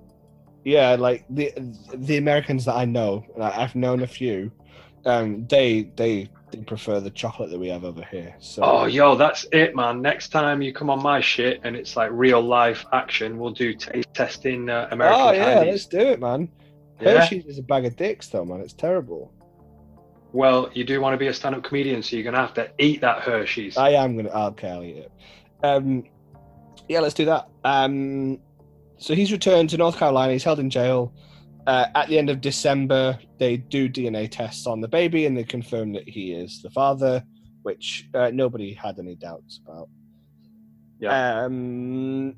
yeah, 0.64 0.96
like 0.96 1.26
the 1.30 1.54
the 1.94 2.18
Americans 2.18 2.66
that 2.66 2.76
I 2.76 2.86
know, 2.86 3.26
I've 3.40 3.76
known 3.76 4.02
a 4.02 4.08
few. 4.08 4.52
Um, 5.06 5.46
they 5.48 5.92
they 5.96 6.30
they 6.52 6.60
prefer 6.60 7.00
the 7.00 7.10
chocolate 7.10 7.50
that 7.50 7.60
we 7.60 7.68
have 7.68 7.84
over 7.84 8.04
here. 8.04 8.36
So 8.40 8.64
Oh, 8.64 8.86
yo, 8.86 9.16
that's 9.16 9.46
it, 9.52 9.76
man. 9.76 10.02
Next 10.02 10.30
time 10.30 10.62
you 10.62 10.72
come 10.72 10.90
on 10.90 11.02
my 11.02 11.20
shit 11.20 11.60
and 11.64 11.76
it's 11.76 11.98
like 11.98 12.10
real 12.14 12.42
life 12.42 12.86
action, 12.94 13.38
we'll 13.38 13.52
do 13.52 13.74
taste 13.74 14.14
testing 14.14 14.70
uh, 14.70 14.88
American 14.92 15.22
oh 15.22 15.32
yeah, 15.32 15.54
candies. 15.56 15.72
let's 15.72 15.86
do 15.88 16.00
it, 16.00 16.20
man. 16.20 16.48
Yeah? 17.02 17.20
Hershey's 17.20 17.46
is 17.46 17.58
a 17.58 17.64
bag 17.64 17.86
of 17.86 17.96
dicks, 17.96 18.28
though, 18.28 18.46
man. 18.46 18.62
It's 18.62 18.74
terrible. 18.74 19.34
Well, 20.32 20.70
you 20.74 20.84
do 20.84 21.02
want 21.02 21.14
to 21.14 21.18
be 21.18 21.28
a 21.28 21.34
stand-up 21.34 21.64
comedian, 21.64 22.02
so 22.02 22.16
you're 22.16 22.24
gonna 22.24 22.38
have 22.38 22.54
to 22.56 22.70
eat 22.80 23.02
that 23.02 23.20
Hershey's. 23.20 23.78
I 23.78 23.92
am 23.92 24.16
gonna. 24.16 24.30
Okay, 24.30 24.70
I'll 24.70 24.84
eat 24.84 24.98
it. 24.98 25.12
Um, 25.64 26.06
yeah, 26.88 27.02
let's 27.02 27.14
do 27.14 27.26
that. 27.26 27.50
Um, 27.64 28.40
so 29.04 29.14
he's 29.14 29.34
returned 29.34 29.70
to 29.70 29.76
North 29.76 29.98
Carolina. 29.98 30.32
He's 30.32 30.46
held 30.46 30.60
in 30.60 30.70
jail. 30.70 31.14
Uh, 31.68 31.88
at 31.94 32.08
the 32.08 32.18
end 32.18 32.30
of 32.30 32.40
December, 32.40 33.20
they 33.38 33.58
do 33.58 33.90
DNA 33.90 34.32
tests 34.32 34.66
on 34.66 34.80
the 34.80 34.88
baby, 34.88 35.26
and 35.26 35.36
they 35.36 35.44
confirm 35.44 35.92
that 35.92 36.08
he 36.08 36.32
is 36.32 36.62
the 36.62 36.70
father, 36.70 37.22
which 37.64 38.08
uh, 38.14 38.32
nobody 38.34 38.74
had 38.74 38.98
any 39.00 39.16
doubts 39.16 39.60
about. 39.66 39.90
Yeah. 41.02 41.44
Um, 41.44 42.36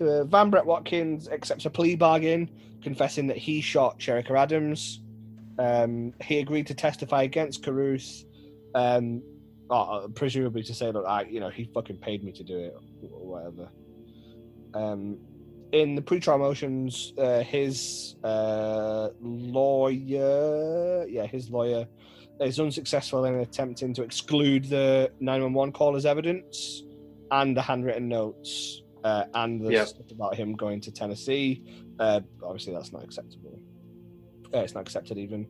uh, 0.00 0.24
Van 0.24 0.50
Brett 0.50 0.64
Watkins 0.64 1.28
accepts 1.28 1.66
a 1.66 1.70
plea 1.70 1.96
bargain, 1.96 2.48
confessing 2.82 3.26
that 3.26 3.36
he 3.36 3.60
shot 3.60 3.98
Cherica 3.98 4.38
Adams. 4.38 5.00
Um, 5.58 6.14
he 6.22 6.38
agreed 6.38 6.66
to 6.68 6.74
testify 6.74 7.24
against 7.24 7.62
Carruth, 7.62 8.24
um, 8.74 9.22
uh, 9.70 10.08
presumably 10.14 10.62
to 10.64 10.74
say, 10.74 10.90
look, 10.92 11.04
I, 11.06 11.22
you 11.22 11.40
know, 11.40 11.50
he 11.50 11.68
fucking 11.74 11.98
paid 11.98 12.24
me 12.24 12.32
to 12.32 12.44
do 12.44 12.58
it, 12.58 12.74
or 13.10 13.26
whatever. 13.26 13.70
Um, 14.74 15.18
in 15.72 15.94
the 15.94 16.02
pre-trial 16.02 16.38
motions, 16.38 17.12
uh, 17.18 17.40
his 17.42 18.16
uh, 18.24 19.08
lawyer, 19.20 21.04
yeah, 21.08 21.26
his 21.26 21.50
lawyer 21.50 21.86
is 22.40 22.58
unsuccessful 22.60 23.24
in 23.24 23.34
attempting 23.40 23.92
to 23.94 24.02
exclude 24.02 24.64
the 24.64 25.10
911 25.20 25.72
call 25.72 25.96
as 25.96 26.06
evidence. 26.06 26.84
and 27.30 27.54
the 27.54 27.60
handwritten 27.60 28.08
notes 28.08 28.80
uh, 29.04 29.24
and 29.34 29.60
the 29.60 29.70
Yeah. 29.70 29.84
stuff 29.84 30.10
about 30.10 30.34
him 30.34 30.54
going 30.54 30.80
to 30.80 30.90
Tennessee. 30.90 31.62
Uh, 31.98 32.20
obviously, 32.42 32.72
that's 32.72 32.90
not 32.90 33.04
acceptable. 33.04 33.60
Uh, 34.54 34.60
it's 34.60 34.74
not 34.74 34.80
accepted 34.80 35.18
even. 35.18 35.46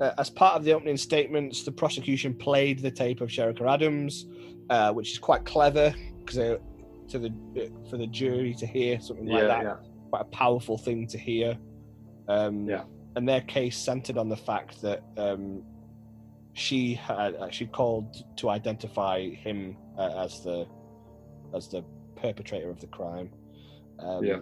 Uh, 0.00 0.12
as 0.18 0.28
part 0.28 0.54
of 0.54 0.64
the 0.64 0.72
opening 0.72 0.96
statements, 0.96 1.62
the 1.62 1.72
prosecution 1.72 2.34
played 2.34 2.80
the 2.80 2.90
tape 2.90 3.20
of 3.20 3.30
Cherica 3.30 3.72
Adams, 3.72 4.26
uh, 4.68 4.92
which 4.92 5.12
is 5.12 5.18
quite 5.18 5.44
clever 5.44 5.94
because 6.24 6.58
to 7.08 7.18
the 7.18 7.32
uh, 7.56 7.88
for 7.88 7.96
the 7.96 8.06
jury 8.06 8.54
to 8.54 8.66
hear 8.66 9.00
something 9.00 9.26
like 9.26 9.42
yeah, 9.42 9.48
that 9.48 9.62
yeah, 9.62 9.76
quite 10.10 10.22
a 10.22 10.30
powerful 10.36 10.76
thing 10.76 11.06
to 11.06 11.18
hear. 11.18 11.56
Um, 12.28 12.68
Yeah. 12.68 12.84
And 13.14 13.26
their 13.26 13.40
case 13.40 13.78
centered 13.78 14.18
on 14.18 14.28
the 14.28 14.36
fact 14.36 14.82
that 14.82 15.02
um, 15.16 15.62
she 16.52 16.92
had 16.92 17.34
actually 17.42 17.68
called 17.68 18.36
to 18.36 18.50
identify 18.50 19.30
him 19.30 19.76
uh, 19.98 20.24
as 20.24 20.42
the 20.42 20.66
as 21.54 21.68
the 21.68 21.82
perpetrator 22.16 22.68
of 22.68 22.80
the 22.80 22.88
crime. 22.88 23.30
Um, 24.00 24.24
Yeah. 24.24 24.40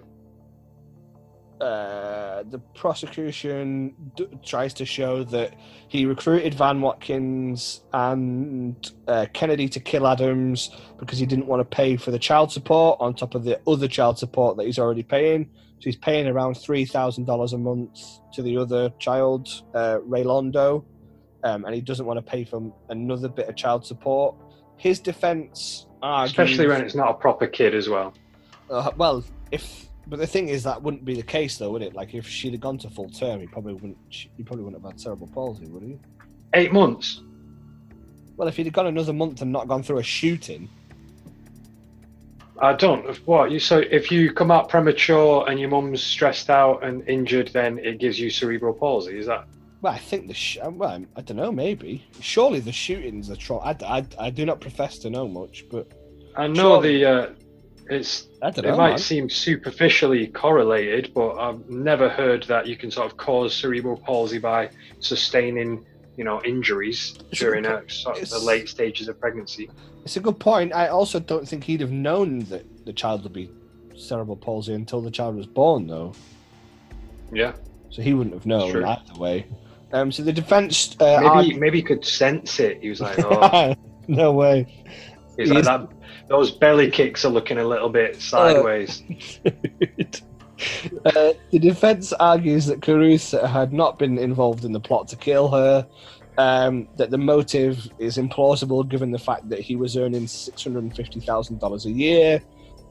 Uh, 1.60 2.42
the 2.50 2.58
prosecution 2.74 3.94
d- 4.16 4.26
tries 4.44 4.74
to 4.74 4.84
show 4.84 5.22
that 5.22 5.54
he 5.88 6.04
recruited 6.04 6.52
Van 6.54 6.80
Watkins 6.80 7.82
and 7.92 8.90
uh, 9.06 9.26
Kennedy 9.32 9.68
to 9.68 9.78
kill 9.80 10.06
Adams 10.06 10.70
because 10.98 11.18
he 11.18 11.26
didn't 11.26 11.46
want 11.46 11.60
to 11.60 11.76
pay 11.76 11.96
for 11.96 12.10
the 12.10 12.18
child 12.18 12.50
support 12.50 12.98
on 13.00 13.14
top 13.14 13.34
of 13.36 13.44
the 13.44 13.60
other 13.68 13.86
child 13.86 14.18
support 14.18 14.56
that 14.56 14.66
he's 14.66 14.78
already 14.80 15.04
paying. 15.04 15.48
So 15.78 15.84
he's 15.84 15.96
paying 15.96 16.26
around 16.26 16.54
three 16.56 16.84
thousand 16.84 17.26
dollars 17.26 17.52
a 17.52 17.58
month 17.58 18.00
to 18.32 18.42
the 18.42 18.56
other 18.56 18.90
child, 18.98 19.48
uh, 19.74 19.98
Raylondo, 20.06 20.84
um, 21.44 21.64
and 21.64 21.74
he 21.74 21.80
doesn't 21.80 22.04
want 22.04 22.18
to 22.18 22.22
pay 22.22 22.44
for 22.44 22.72
another 22.88 23.28
bit 23.28 23.48
of 23.48 23.54
child 23.54 23.86
support. 23.86 24.34
His 24.76 24.98
defense 24.98 25.86
argues, 26.02 26.32
especially 26.32 26.66
when 26.66 26.82
it's 26.82 26.96
not 26.96 27.10
a 27.10 27.14
proper 27.14 27.46
kid 27.46 27.74
as 27.76 27.88
well. 27.88 28.12
uh, 28.70 28.90
well, 28.96 29.22
if 29.52 29.88
but 30.06 30.18
the 30.18 30.26
thing 30.26 30.48
is 30.48 30.62
that 30.64 30.82
wouldn't 30.82 31.04
be 31.04 31.14
the 31.14 31.22
case 31.22 31.58
though, 31.58 31.70
would 31.70 31.82
it? 31.82 31.94
Like 31.94 32.14
if 32.14 32.28
she'd 32.28 32.52
have 32.52 32.60
gone 32.60 32.78
to 32.78 32.90
full 32.90 33.10
term, 33.10 33.40
he 33.40 33.46
probably 33.46 33.74
wouldn't. 33.74 33.96
He 34.10 34.42
probably 34.42 34.64
wouldn't 34.64 34.82
have 34.82 34.92
had 34.92 35.00
cerebral 35.00 35.28
palsy, 35.32 35.66
would 35.66 35.82
he? 35.82 35.98
Eight 36.54 36.72
months. 36.72 37.22
Well, 38.36 38.48
if 38.48 38.56
he'd 38.56 38.66
have 38.66 38.72
gone 38.72 38.86
another 38.86 39.12
month 39.12 39.42
and 39.42 39.52
not 39.52 39.68
gone 39.68 39.82
through 39.82 39.98
a 39.98 40.02
shooting, 40.02 40.68
I 42.60 42.72
don't. 42.72 43.16
What 43.26 43.50
you 43.50 43.58
so 43.58 43.78
if 43.78 44.12
you 44.12 44.32
come 44.32 44.50
out 44.50 44.68
premature 44.68 45.48
and 45.48 45.58
your 45.58 45.68
mum's 45.70 46.02
stressed 46.02 46.50
out 46.50 46.84
and 46.84 47.06
injured, 47.08 47.48
then 47.48 47.78
it 47.78 47.98
gives 47.98 48.18
you 48.18 48.30
cerebral 48.30 48.74
palsy. 48.74 49.18
Is 49.18 49.26
that? 49.26 49.46
well, 49.84 49.92
I 49.92 49.98
think 49.98 50.28
the 50.28 50.34
sh- 50.34 50.58
well, 50.62 51.04
I 51.14 51.20
don't 51.20 51.36
know, 51.36 51.52
maybe. 51.52 52.06
Surely 52.20 52.60
the 52.60 52.72
shootings 52.72 53.30
are. 53.30 53.36
Tro- 53.36 53.58
I, 53.60 53.76
I, 53.84 54.06
I 54.18 54.30
do 54.30 54.46
not 54.46 54.58
profess 54.60 54.98
to 55.00 55.10
know 55.10 55.28
much, 55.28 55.64
but 55.70 55.86
I 56.36 56.46
know 56.46 56.80
Surely. 56.80 56.98
the. 56.98 57.04
Uh, 57.04 57.30
it's 57.90 58.28
it 58.42 58.56
know. 58.64 58.76
might 58.76 58.88
man. 58.90 58.98
seem 58.98 59.28
superficially 59.30 60.26
correlated, 60.28 61.12
but 61.14 61.36
I've 61.38 61.68
never 61.68 62.08
heard 62.08 62.44
that 62.44 62.66
you 62.66 62.76
can 62.76 62.90
sort 62.90 63.10
of 63.10 63.16
cause 63.16 63.54
cerebral 63.54 63.96
palsy 63.98 64.38
by 64.38 64.70
sustaining, 65.00 65.84
you 66.16 66.24
know, 66.24 66.40
injuries 66.44 67.18
It's 67.30 67.40
during 67.40 67.66
a- 67.66 67.88
sort 67.90 68.22
of 68.22 68.30
the 68.30 68.38
late 68.38 68.68
stages 68.68 69.08
of 69.08 69.20
pregnancy. 69.20 69.70
It's 70.04 70.16
a 70.16 70.20
good 70.20 70.38
point. 70.38 70.74
I 70.74 70.88
also 70.88 71.18
don't 71.20 71.46
think 71.48 71.64
he'd 71.64 71.80
have 71.80 71.90
known 71.92 72.40
that 72.50 72.64
the 72.86 72.92
child 72.92 73.22
would 73.24 73.32
be 73.32 73.50
cerebral 73.96 74.36
palsy 74.36 74.74
until 74.74 75.00
the 75.00 75.10
child 75.10 75.36
was 75.36 75.46
born, 75.46 75.86
though. 75.86 76.12
Yeah, 77.32 77.52
So 77.90 78.02
he 78.02 78.12
wouldn't 78.14 78.34
have 78.34 78.46
known 78.46 78.70
True. 78.70 78.84
either 78.84 79.14
way. 79.18 79.46
Um, 79.92 80.10
so 80.12 80.22
the 80.22 80.32
defense. 80.32 80.96
Uh, 81.00 81.16
maybe 81.20 81.26
argue- 81.26 81.60
maybe 81.60 81.78
he 81.78 81.82
could 81.82 82.04
sense 82.04 82.60
it. 82.60 82.80
He 82.80 82.88
was 82.88 83.00
like, 83.00 83.16
oh, 83.24 83.74
no 84.08 84.32
way. 84.32 84.66
he's 85.36 85.48
like 85.50 85.64
He's- 85.64 85.66
that. 85.66 85.88
Those 86.28 86.50
belly 86.50 86.90
kicks 86.90 87.24
are 87.24 87.30
looking 87.30 87.58
a 87.58 87.64
little 87.64 87.88
bit 87.88 88.20
sideways. 88.20 89.02
uh, 91.04 91.32
the 91.50 91.58
defense 91.58 92.12
argues 92.14 92.66
that 92.66 92.82
Carruth 92.82 93.32
had 93.32 93.72
not 93.72 93.98
been 93.98 94.18
involved 94.18 94.64
in 94.64 94.72
the 94.72 94.80
plot 94.80 95.08
to 95.08 95.16
kill 95.16 95.48
her. 95.48 95.86
Um, 96.36 96.88
that 96.96 97.10
the 97.10 97.18
motive 97.18 97.88
is 98.00 98.16
implausible 98.16 98.88
given 98.88 99.12
the 99.12 99.18
fact 99.20 99.48
that 99.50 99.60
he 99.60 99.76
was 99.76 99.96
earning 99.96 100.26
six 100.26 100.64
hundred 100.64 100.82
and 100.82 100.96
fifty 100.96 101.20
thousand 101.20 101.60
dollars 101.60 101.86
a 101.86 101.92
year, 101.92 102.42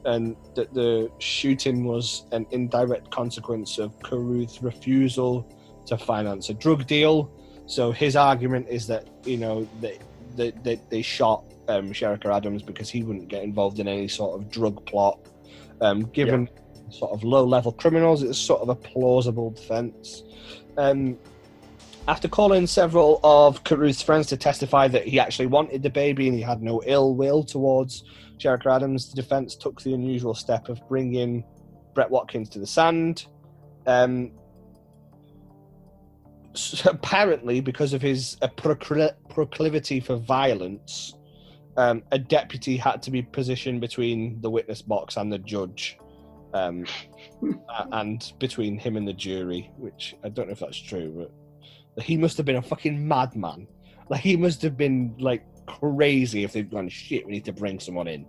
and 0.06 0.34
that 0.54 0.72
the 0.72 1.10
shooting 1.18 1.84
was 1.84 2.24
an 2.32 2.46
indirect 2.52 3.10
consequence 3.10 3.78
of 3.78 4.00
Carruth's 4.02 4.62
refusal 4.62 5.46
to 5.84 5.98
finance 5.98 6.48
a 6.48 6.54
drug 6.54 6.86
deal. 6.86 7.30
So 7.66 7.92
his 7.92 8.16
argument 8.16 8.68
is 8.70 8.86
that 8.86 9.08
you 9.24 9.36
know 9.36 9.68
that 9.82 9.98
they, 10.36 10.52
they, 10.62 10.80
they 10.88 11.02
shot 11.02 11.44
um, 11.68 11.92
Cherica 11.92 12.34
Adams 12.34 12.62
because 12.62 12.90
he 12.90 13.02
wouldn't 13.02 13.28
get 13.28 13.42
involved 13.42 13.78
in 13.78 13.88
any 13.88 14.08
sort 14.08 14.40
of 14.40 14.50
drug 14.50 14.84
plot. 14.86 15.18
Um, 15.80 16.02
given 16.10 16.48
sort 16.90 17.12
of 17.12 17.24
low 17.24 17.44
level 17.44 17.72
criminals, 17.72 18.22
it's 18.22 18.38
sort 18.38 18.60
of 18.62 18.68
a 18.68 18.74
plausible 18.74 19.50
defense. 19.50 20.22
Um, 20.76 21.18
after 22.06 22.28
calling 22.28 22.66
several 22.66 23.18
of 23.24 23.64
Carruth's 23.64 24.02
friends 24.02 24.26
to 24.28 24.36
testify 24.36 24.88
that 24.88 25.06
he 25.06 25.18
actually 25.18 25.46
wanted 25.46 25.82
the 25.82 25.90
baby 25.90 26.28
and 26.28 26.36
he 26.36 26.42
had 26.42 26.62
no 26.62 26.82
ill 26.84 27.14
will 27.14 27.42
towards 27.42 28.04
Cherica 28.38 28.74
Adams, 28.74 29.10
the 29.10 29.16
defense 29.16 29.54
took 29.54 29.80
the 29.82 29.94
unusual 29.94 30.34
step 30.34 30.68
of 30.68 30.86
bringing 30.88 31.44
Brett 31.94 32.10
Watkins 32.10 32.48
to 32.50 32.58
the 32.58 32.66
stand. 32.66 33.26
Um, 33.86 34.32
s- 36.54 36.84
apparently, 36.90 37.60
because 37.60 37.94
of 37.94 38.02
his 38.02 38.36
uh, 38.42 38.48
procl- 38.48 39.14
proclivity 39.30 40.00
for 40.00 40.16
violence, 40.16 41.14
um, 41.76 42.02
a 42.12 42.18
deputy 42.18 42.76
had 42.76 43.02
to 43.02 43.10
be 43.10 43.22
positioned 43.22 43.80
between 43.80 44.40
the 44.40 44.50
witness 44.50 44.82
box 44.82 45.16
and 45.16 45.32
the 45.32 45.38
judge, 45.38 45.98
um, 46.52 46.84
and 47.92 48.32
between 48.38 48.78
him 48.78 48.96
and 48.96 49.06
the 49.06 49.12
jury. 49.12 49.70
Which 49.76 50.14
I 50.24 50.28
don't 50.28 50.46
know 50.48 50.52
if 50.52 50.60
that's 50.60 50.80
true, 50.80 51.28
but 51.96 52.04
he 52.04 52.16
must 52.16 52.36
have 52.36 52.46
been 52.46 52.56
a 52.56 52.62
fucking 52.62 53.06
madman. 53.06 53.66
Like 54.08 54.20
he 54.20 54.36
must 54.36 54.62
have 54.62 54.76
been 54.76 55.14
like 55.18 55.44
crazy 55.66 56.44
if 56.44 56.52
they've 56.52 56.68
gone 56.70 56.88
shit. 56.88 57.26
We 57.26 57.32
need 57.32 57.44
to 57.46 57.52
bring 57.52 57.80
someone 57.80 58.06
in. 58.08 58.26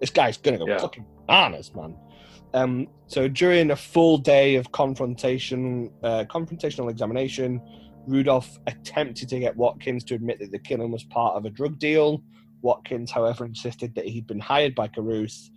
This 0.00 0.10
guy's 0.10 0.36
gonna 0.36 0.58
go 0.58 0.66
Yeah. 0.68 0.78
fucking 0.78 1.04
bananas, 1.26 1.74
man. 1.74 1.96
Um, 2.54 2.86
so 3.08 3.28
during 3.28 3.72
a 3.72 3.76
full 3.76 4.16
day 4.16 4.54
of 4.54 4.72
confrontation, 4.72 5.90
uh, 6.02 6.24
confrontational 6.30 6.90
examination, 6.90 7.60
Rudolf 8.08 8.58
attempted 8.66 9.28
to 9.28 9.38
get 9.38 9.56
Watkins 9.56 10.04
to 10.04 10.14
admit 10.14 10.38
that 10.40 10.50
the 10.50 10.58
killing 10.58 10.90
was 10.90 11.04
part 11.04 11.36
of 11.36 11.44
a 11.44 11.50
drug 11.50 11.78
deal. 11.78 12.22
Watkins, 12.62 13.10
however, 13.10 13.44
insisted 13.44 13.94
that 13.94 14.06
he'd 14.06 14.26
been 14.26 14.40
hired 14.40 14.74
by 14.74 14.88
Carruth, 14.88 15.50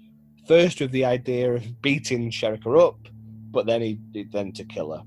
first 0.48 0.80
with 0.82 0.92
the 0.92 1.06
idea 1.06 1.54
of 1.54 1.82
beating 1.82 2.30
Cherica 2.30 2.88
up, 2.88 3.08
but 3.50 3.66
then 3.66 3.82
he 3.82 4.00
then 4.32 4.52
to 4.54 4.64
kill 4.66 4.94
her. 4.94 5.04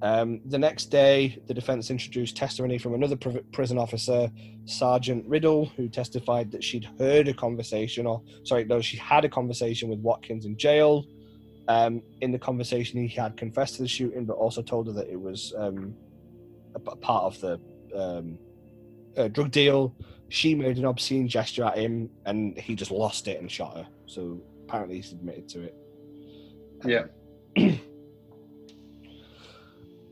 Um, 0.00 0.40
the 0.44 0.58
next 0.58 0.86
day, 0.86 1.42
the 1.48 1.54
defense 1.54 1.90
introduced 1.90 2.36
testimony 2.36 2.78
from 2.78 2.94
another 2.94 3.16
pr- 3.16 3.38
prison 3.52 3.78
officer, 3.78 4.30
Sergeant 4.64 5.26
Riddle, 5.26 5.66
who 5.76 5.88
testified 5.88 6.52
that 6.52 6.62
she'd 6.62 6.88
heard 6.98 7.26
a 7.26 7.34
conversation, 7.34 8.06
or 8.06 8.22
sorry, 8.44 8.64
no, 8.64 8.80
she 8.80 8.96
had 8.96 9.24
a 9.24 9.28
conversation 9.28 9.88
with 9.88 9.98
Watkins 9.98 10.44
in 10.44 10.56
jail. 10.56 11.04
Um, 11.68 12.02
in 12.22 12.32
the 12.32 12.38
conversation, 12.38 13.06
he 13.06 13.14
had 13.14 13.36
confessed 13.36 13.76
to 13.76 13.82
the 13.82 13.88
shooting, 13.88 14.24
but 14.24 14.34
also 14.34 14.62
told 14.62 14.86
her 14.86 14.92
that 14.94 15.08
it 15.08 15.20
was 15.20 15.52
um, 15.56 15.94
a 16.74 16.78
p- 16.78 16.96
part 17.00 17.24
of 17.24 17.40
the 17.40 17.60
um, 17.94 18.38
uh, 19.18 19.28
drug 19.28 19.50
deal. 19.50 19.94
She 20.30 20.54
made 20.54 20.78
an 20.78 20.86
obscene 20.86 21.28
gesture 21.28 21.64
at 21.64 21.76
him, 21.76 22.08
and 22.24 22.58
he 22.58 22.74
just 22.74 22.90
lost 22.90 23.28
it 23.28 23.38
and 23.40 23.50
shot 23.50 23.76
her. 23.76 23.86
So 24.06 24.40
apparently, 24.66 24.96
he's 24.96 25.12
admitted 25.12 25.48
to 25.50 25.62
it. 25.62 25.74
Yeah. 26.84 27.04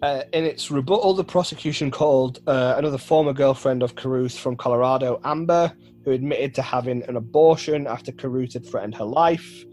Uh, 0.02 0.22
in 0.34 0.44
its 0.44 0.70
rebuttal, 0.70 1.14
the 1.14 1.24
prosecution 1.24 1.90
called 1.90 2.40
uh, 2.46 2.74
another 2.76 2.98
former 2.98 3.32
girlfriend 3.32 3.82
of 3.82 3.94
Carruth 3.94 4.38
from 4.38 4.54
Colorado, 4.54 5.18
Amber, 5.24 5.72
who 6.04 6.10
admitted 6.10 6.54
to 6.54 6.62
having 6.62 7.02
an 7.04 7.16
abortion 7.16 7.86
after 7.86 8.12
Carruth 8.12 8.52
had 8.52 8.66
threatened 8.66 8.94
her 8.94 9.04
life. 9.04 9.64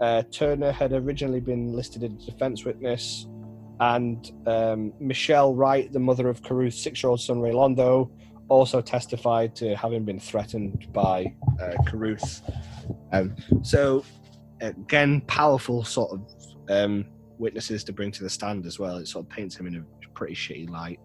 Uh, 0.00 0.22
Turner 0.30 0.72
had 0.72 0.92
originally 0.92 1.40
been 1.40 1.72
listed 1.72 2.02
as 2.02 2.10
a 2.10 2.30
defense 2.30 2.64
witness, 2.64 3.26
and 3.80 4.32
um, 4.46 4.92
Michelle 5.00 5.54
Wright, 5.54 5.92
the 5.92 6.00
mother 6.00 6.28
of 6.28 6.42
Carruth's 6.42 6.82
six-year-old 6.82 7.20
son 7.20 7.40
Raylondo, 7.40 8.10
also 8.48 8.80
testified 8.80 9.54
to 9.56 9.76
having 9.76 10.04
been 10.04 10.20
threatened 10.20 10.92
by 10.92 11.34
uh, 11.60 11.74
Carruth. 11.86 12.42
Um, 13.12 13.34
so, 13.62 14.04
again, 14.60 15.20
powerful 15.22 15.84
sort 15.84 16.12
of 16.12 16.20
um, 16.68 17.06
witnesses 17.38 17.82
to 17.84 17.92
bring 17.92 18.10
to 18.12 18.22
the 18.22 18.30
stand 18.30 18.66
as 18.66 18.78
well. 18.78 18.96
It 18.96 19.08
sort 19.08 19.24
of 19.24 19.30
paints 19.30 19.56
him 19.56 19.66
in 19.66 19.76
a 19.76 20.08
pretty 20.14 20.34
shitty 20.34 20.68
light, 20.68 21.00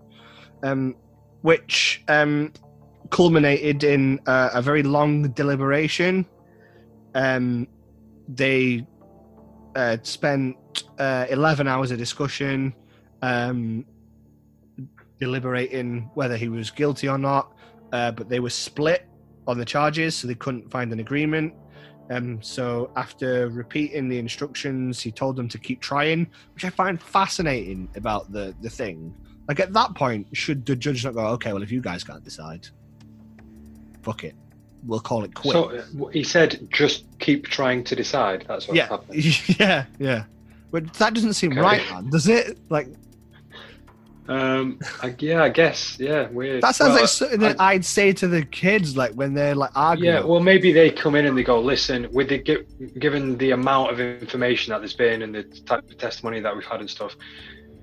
um, 0.63 0.95
which 1.41 2.03
um, 2.07 2.51
culminated 3.09 3.83
in 3.83 4.19
uh, 4.25 4.49
a 4.53 4.61
very 4.61 4.83
long 4.83 5.29
deliberation. 5.31 6.25
Um, 7.15 7.67
they 8.27 8.85
uh, 9.75 9.97
spent 10.03 10.55
uh, 10.99 11.25
11 11.29 11.67
hours 11.67 11.91
of 11.91 11.97
discussion, 11.97 12.73
um, 13.21 13.85
deliberating 15.19 16.09
whether 16.13 16.37
he 16.37 16.49
was 16.49 16.71
guilty 16.71 17.07
or 17.07 17.17
not, 17.17 17.53
uh, 17.91 18.11
but 18.11 18.29
they 18.29 18.39
were 18.39 18.49
split 18.49 19.07
on 19.47 19.57
the 19.57 19.65
charges, 19.65 20.15
so 20.15 20.27
they 20.27 20.35
couldn't 20.35 20.69
find 20.69 20.91
an 20.91 20.99
agreement. 20.99 21.53
Um, 22.09 22.41
so 22.41 22.91
after 22.95 23.49
repeating 23.49 24.07
the 24.07 24.17
instructions, 24.17 25.01
he 25.01 25.11
told 25.11 25.35
them 25.35 25.49
to 25.49 25.57
keep 25.57 25.81
trying, 25.81 26.27
which 26.53 26.63
I 26.63 26.69
find 26.69 27.01
fascinating 27.01 27.89
about 27.95 28.31
the 28.31 28.55
the 28.61 28.69
thing. 28.69 29.13
Like 29.47 29.59
at 29.59 29.73
that 29.73 29.95
point, 29.95 30.27
should 30.33 30.65
the 30.65 30.75
judge 30.75 31.05
not 31.05 31.13
go, 31.13 31.25
okay, 31.27 31.53
well 31.53 31.63
if 31.63 31.71
you 31.71 31.81
guys 31.81 32.03
can't 32.03 32.23
decide, 32.23 32.67
fuck 34.01 34.23
it, 34.23 34.35
we'll 34.87 34.99
call 34.99 35.23
it 35.23 35.33
quits. 35.35 35.53
So 35.53 36.09
he 36.11 36.23
said, 36.23 36.67
just 36.71 37.05
keep 37.19 37.45
trying 37.47 37.83
to 37.85 37.95
decide. 37.95 38.45
That's 38.47 38.67
what 38.67 38.77
yeah, 38.77 38.87
happened. 38.87 39.49
yeah, 39.59 39.85
yeah. 39.99 40.23
But 40.71 40.93
that 40.95 41.13
doesn't 41.13 41.33
seem 41.33 41.51
Okay. 41.51 41.61
right, 41.61 41.89
man. 41.91 42.09
Does 42.09 42.27
it? 42.27 42.57
Like 42.69 42.87
Um, 44.27 44.79
I, 45.01 45.15
yeah, 45.19 45.43
I 45.43 45.49
guess. 45.49 45.97
Yeah, 45.99 46.27
weird. 46.29 46.61
that 46.61 46.75
sounds 46.75 46.89
Well, 46.91 47.01
like 47.01 47.09
something 47.09 47.39
that 47.39 47.61
I'd 47.61 47.85
say 47.85 48.11
to 48.13 48.27
the 48.27 48.43
kids, 48.43 48.97
like 48.97 49.13
when 49.13 49.33
they're 49.33 49.55
like 49.55 49.71
arguing. 49.75 50.13
Yeah, 50.15 50.21
well, 50.23 50.41
maybe 50.41 50.73
they 50.73 50.89
come 50.91 51.15
in 51.15 51.25
and 51.25 51.37
they 51.37 51.43
go, 51.43 51.59
listen, 51.61 52.07
with 52.11 52.27
the 52.29 52.39
given 52.99 53.37
the 53.37 53.51
amount 53.51 53.91
of 53.91 53.99
information 54.01 54.71
that 54.71 54.79
there's 54.79 54.93
been 54.93 55.21
and 55.21 55.33
the 55.33 55.43
type 55.43 55.89
of 55.89 55.97
testimony 55.97 56.41
that 56.41 56.53
we've 56.53 56.65
had 56.65 56.81
and 56.81 56.89
stuff, 56.89 57.15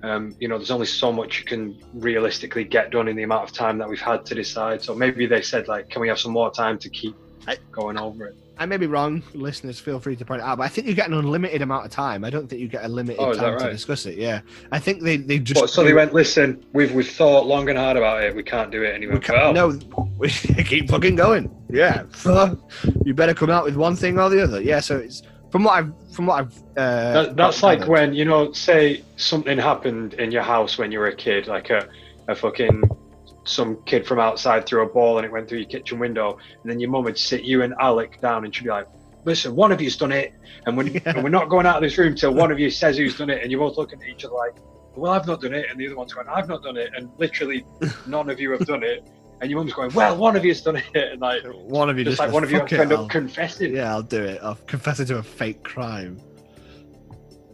um, 0.05 0.35
you 0.39 0.47
know, 0.47 0.57
there's 0.57 0.71
only 0.71 0.85
so 0.85 1.11
much 1.11 1.39
you 1.39 1.45
can 1.45 1.79
realistically 1.93 2.63
get 2.63 2.91
done 2.91 3.07
in 3.07 3.15
the 3.15 3.23
amount 3.23 3.43
of 3.43 3.51
time 3.55 3.77
that 3.79 3.89
we've 3.89 3.99
had 3.99 4.25
to 4.27 4.35
decide. 4.35 4.81
So 4.81 4.93
maybe 4.93 5.25
they 5.25 5.41
said, 5.41 5.67
like, 5.67 5.89
can 5.89 6.01
we 6.01 6.07
have 6.07 6.19
some 6.19 6.31
more 6.31 6.51
time 6.51 6.77
to 6.79 6.89
keep 6.89 7.15
I- 7.47 7.57
going 7.71 7.97
over 7.97 8.27
it? 8.27 8.35
I 8.57 8.65
may 8.65 8.77
be 8.77 8.87
wrong. 8.87 9.21
Listeners, 9.33 9.79
feel 9.79 9.99
free 9.99 10.15
to 10.15 10.23
point 10.23 10.41
it 10.41 10.45
out. 10.45 10.59
But 10.59 10.63
I 10.63 10.67
think 10.69 10.87
you 10.87 10.93
get 10.93 11.07
an 11.07 11.13
unlimited 11.13 11.61
amount 11.61 11.85
of 11.85 11.91
time. 11.91 12.23
I 12.23 12.29
don't 12.29 12.47
think 12.47 12.61
you 12.61 12.69
get 12.69 12.85
a 12.85 12.87
limited 12.87 13.19
Oh, 13.21 13.33
time 13.33 13.59
to 13.59 13.69
discuss 13.69 14.05
it. 14.05 14.17
Yeah, 14.17 14.41
I 14.71 14.79
think 14.79 15.01
they 15.03 15.17
they 15.17 15.39
just. 15.39 15.59
But, 15.59 15.69
so 15.69 15.83
they 15.83 15.93
went, 15.93 16.13
listen, 16.13 16.65
we've 16.71 16.93
we've 16.93 17.09
thought 17.09 17.45
long 17.47 17.67
and 17.67 17.77
hard 17.77 17.97
about 17.97 18.23
it. 18.23 18.33
We 18.33 18.43
can't 18.43 18.71
do 18.71 18.83
it 18.83 18.95
anymore. 18.95 19.19
No, 19.53 19.77
we 20.17 20.29
keep 20.29 20.89
fucking 20.89 21.15
going. 21.15 21.53
Yeah, 21.69 22.03
you 23.03 23.13
better 23.13 23.33
come 23.33 23.49
out 23.49 23.65
with 23.65 23.75
one 23.75 23.97
thing 23.97 24.17
or 24.17 24.29
the 24.29 24.41
other. 24.41 24.61
Yeah, 24.61 24.79
so 24.79 24.97
it's 24.97 25.21
from 25.55 25.63
what 25.63 25.75
I've 25.75 25.93
from 26.11 26.25
what 26.25 26.39
I've. 26.41 26.57
Uh, 26.75 27.13
That, 27.13 27.37
that's 27.37 27.63
like 27.63 27.87
when 27.87 28.13
you 28.13 28.25
know, 28.25 28.51
say 28.51 29.05
something 29.15 29.57
happened 29.57 30.15
in 30.15 30.29
your 30.29 30.41
house 30.41 30.77
when 30.77 30.91
you 30.91 30.99
were 30.99 31.07
a 31.07 31.15
kid, 31.15 31.47
like 31.47 31.69
a, 31.69 31.87
a 32.27 32.35
fucking 32.35 32.83
some 33.45 33.81
kid 33.85 34.05
from 34.05 34.19
outside 34.19 34.65
threw 34.65 34.83
a 34.83 34.85
ball 34.85 35.17
and 35.17 35.25
it 35.25 35.31
went 35.31 35.47
through 35.47 35.59
your 35.59 35.69
kitchen 35.69 35.97
window, 35.97 36.37
and 36.61 36.69
then 36.69 36.81
your 36.81 36.89
mum 36.89 37.05
would 37.05 37.17
sit 37.17 37.43
you 37.43 37.61
and 37.61 37.73
Alec 37.79 38.19
down 38.19 38.43
and 38.43 38.53
she'd 38.53 38.65
be 38.65 38.69
like, 38.69 38.85
"Listen, 39.23 39.55
one 39.55 39.71
of 39.71 39.79
you's 39.79 39.95
done 39.95 40.11
it, 40.11 40.33
and, 40.65 40.75
when, 40.75 40.87
Yeah. 40.87 40.99
and 41.05 41.23
we're 41.23 41.29
not 41.29 41.47
going 41.47 41.65
out 41.65 41.77
of 41.77 41.83
this 41.83 41.97
room 41.97 42.15
till 42.15 42.33
one 42.33 42.51
of 42.51 42.59
you 42.59 42.69
says 42.81 42.97
who's 42.97 43.17
done 43.17 43.29
it," 43.29 43.41
and 43.41 43.49
you're 43.49 43.61
both 43.61 43.77
looking 43.77 44.01
at 44.01 44.09
each 44.09 44.25
other 44.25 44.35
like, 44.35 44.55
"Well, 44.97 45.13
I've 45.13 45.25
not 45.25 45.39
done 45.39 45.53
it," 45.53 45.67
and 45.71 45.79
the 45.79 45.85
other 45.87 45.95
one's 45.95 46.11
going, 46.11 46.27
"I've 46.27 46.49
not 46.49 46.63
done 46.63 46.75
it," 46.75 46.91
and 46.97 47.09
literally 47.17 47.65
none 48.07 48.29
of 48.29 48.41
you 48.41 48.51
have 48.51 48.65
done 48.65 48.83
it, 48.83 49.07
and 49.41 49.49
your 49.49 49.59
mum's 49.59 49.73
going, 49.73 49.93
"Well, 49.93 50.15
one 50.17 50.35
of 50.35 50.43
you's 50.45 50.61
done 50.61 50.77
it," 50.77 50.83
and 50.95 51.21
like 51.21 51.43
one 51.53 51.89
of 51.89 51.97
you 51.97 52.03
just 52.03 52.17
just, 52.17 52.19
like 52.27 52.33
one 52.33 52.43
of 52.43 52.51
you 52.51 52.59
"Fuck 52.59 52.71
it, 52.73 52.79
end 52.79 52.91
I'll- 52.93 53.05
up 53.05 53.09
confessing. 53.09 53.75
Yeah, 53.75 53.91
I'll 53.93 54.01
do 54.03 54.23
it. 54.23 54.39
I'll 54.41 54.55
confess 54.67 54.99
it 54.99 55.05
to 55.07 55.17
a 55.17 55.23
fake 55.23 55.63
crime. 55.63 56.19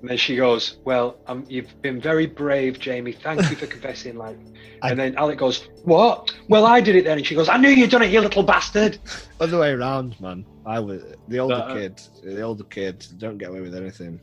And 0.02 0.10
then 0.10 0.18
she 0.18 0.36
goes, 0.36 0.78
"Well, 0.84 1.18
um, 1.28 1.46
you've 1.48 1.80
been 1.82 2.02
very 2.02 2.26
brave, 2.26 2.80
Jamie. 2.80 3.12
Thank 3.12 3.42
you 3.50 3.56
for 3.56 3.68
confessing." 3.76 4.18
Like, 4.18 4.38
I- 4.82 4.90
and 4.92 5.00
then 5.00 5.16
Alec 5.16 5.38
goes, 5.38 5.70
"What? 5.84 6.32
Well, 6.48 6.66
I 6.66 6.82
did 6.82 6.96
it 6.96 7.04
then." 7.04 7.18
And 7.20 7.26
she 7.28 7.36
goes, 7.36 7.50
"I 7.50 7.58
knew 7.58 7.70
you'd 7.70 7.92
done 7.92 8.02
it, 8.02 8.12
you 8.12 8.20
little 8.22 8.42
bastard." 8.44 8.98
Other 9.40 9.60
way 9.60 9.72
around, 9.72 10.20
man. 10.20 10.46
I 10.66 10.80
was 10.80 11.04
the 11.28 11.40
older 11.40 11.56
Uh, 11.56 11.74
kid. 11.76 12.02
The 12.24 12.42
older 12.42 12.64
kid 12.64 13.06
don't 13.18 13.38
get 13.38 13.50
away 13.50 13.62
with 13.62 13.76
anything. 13.76 14.20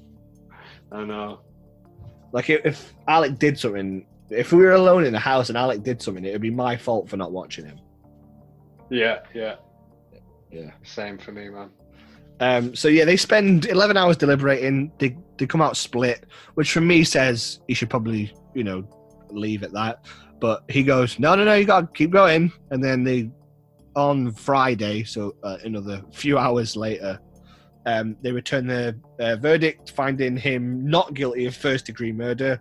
I 0.90 1.04
know. 1.04 1.40
Like 2.32 2.50
if, 2.50 2.64
if 2.66 2.94
Alec 3.06 3.38
did 3.38 3.58
something, 3.58 4.04
if 4.30 4.52
we 4.52 4.58
were 4.58 4.72
alone 4.72 5.04
in 5.04 5.12
the 5.12 5.18
house 5.18 5.48
and 5.48 5.58
Alec 5.58 5.82
did 5.82 6.02
something, 6.02 6.24
it 6.24 6.32
would 6.32 6.40
be 6.42 6.50
my 6.50 6.76
fault 6.76 7.08
for 7.08 7.16
not 7.16 7.32
watching 7.32 7.64
him. 7.66 7.78
Yeah, 8.90 9.20
yeah, 9.34 9.56
Yeah. 10.50 10.70
same 10.82 11.18
for 11.18 11.32
me, 11.32 11.48
man. 11.48 11.70
Um, 12.40 12.74
so 12.74 12.88
yeah, 12.88 13.04
they 13.04 13.16
spend 13.16 13.66
eleven 13.66 13.96
hours 13.96 14.16
deliberating. 14.16 14.92
They 14.98 15.16
they 15.38 15.46
come 15.46 15.60
out 15.60 15.76
split, 15.76 16.24
which 16.54 16.72
for 16.72 16.80
me 16.80 17.04
says 17.04 17.60
he 17.68 17.74
should 17.74 17.90
probably 17.90 18.32
you 18.54 18.64
know 18.64 18.84
leave 19.30 19.62
at 19.62 19.72
that. 19.72 20.04
But 20.40 20.62
he 20.68 20.84
goes, 20.84 21.18
no, 21.18 21.34
no, 21.34 21.44
no, 21.44 21.54
you 21.54 21.64
got 21.64 21.80
to 21.80 21.86
keep 21.88 22.10
going. 22.10 22.52
And 22.70 22.82
then 22.82 23.02
they 23.02 23.30
on 23.96 24.30
Friday, 24.32 25.02
so 25.02 25.34
uh, 25.42 25.56
another 25.64 26.00
few 26.12 26.38
hours 26.38 26.76
later, 26.76 27.18
um, 27.86 28.16
they 28.22 28.30
return 28.30 28.68
the 28.68 28.96
uh, 29.18 29.34
verdict, 29.36 29.90
finding 29.90 30.36
him 30.36 30.88
not 30.88 31.12
guilty 31.14 31.46
of 31.46 31.56
first 31.56 31.86
degree 31.86 32.12
murder, 32.12 32.60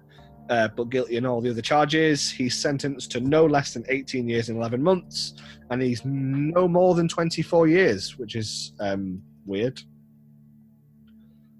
uh, 0.49 0.69
but 0.75 0.89
guilty 0.89 1.17
in 1.17 1.25
all 1.25 1.41
the 1.41 1.49
other 1.49 1.61
charges. 1.61 2.31
He's 2.31 2.55
sentenced 2.57 3.11
to 3.11 3.19
no 3.19 3.45
less 3.45 3.73
than 3.73 3.83
18 3.89 4.27
years 4.27 4.49
and 4.49 4.57
11 4.57 4.81
months, 4.81 5.33
and 5.69 5.81
he's 5.81 6.01
no 6.05 6.67
more 6.67 6.95
than 6.95 7.07
24 7.07 7.67
years, 7.67 8.17
which 8.17 8.35
is 8.35 8.73
um, 8.79 9.21
weird. 9.45 9.79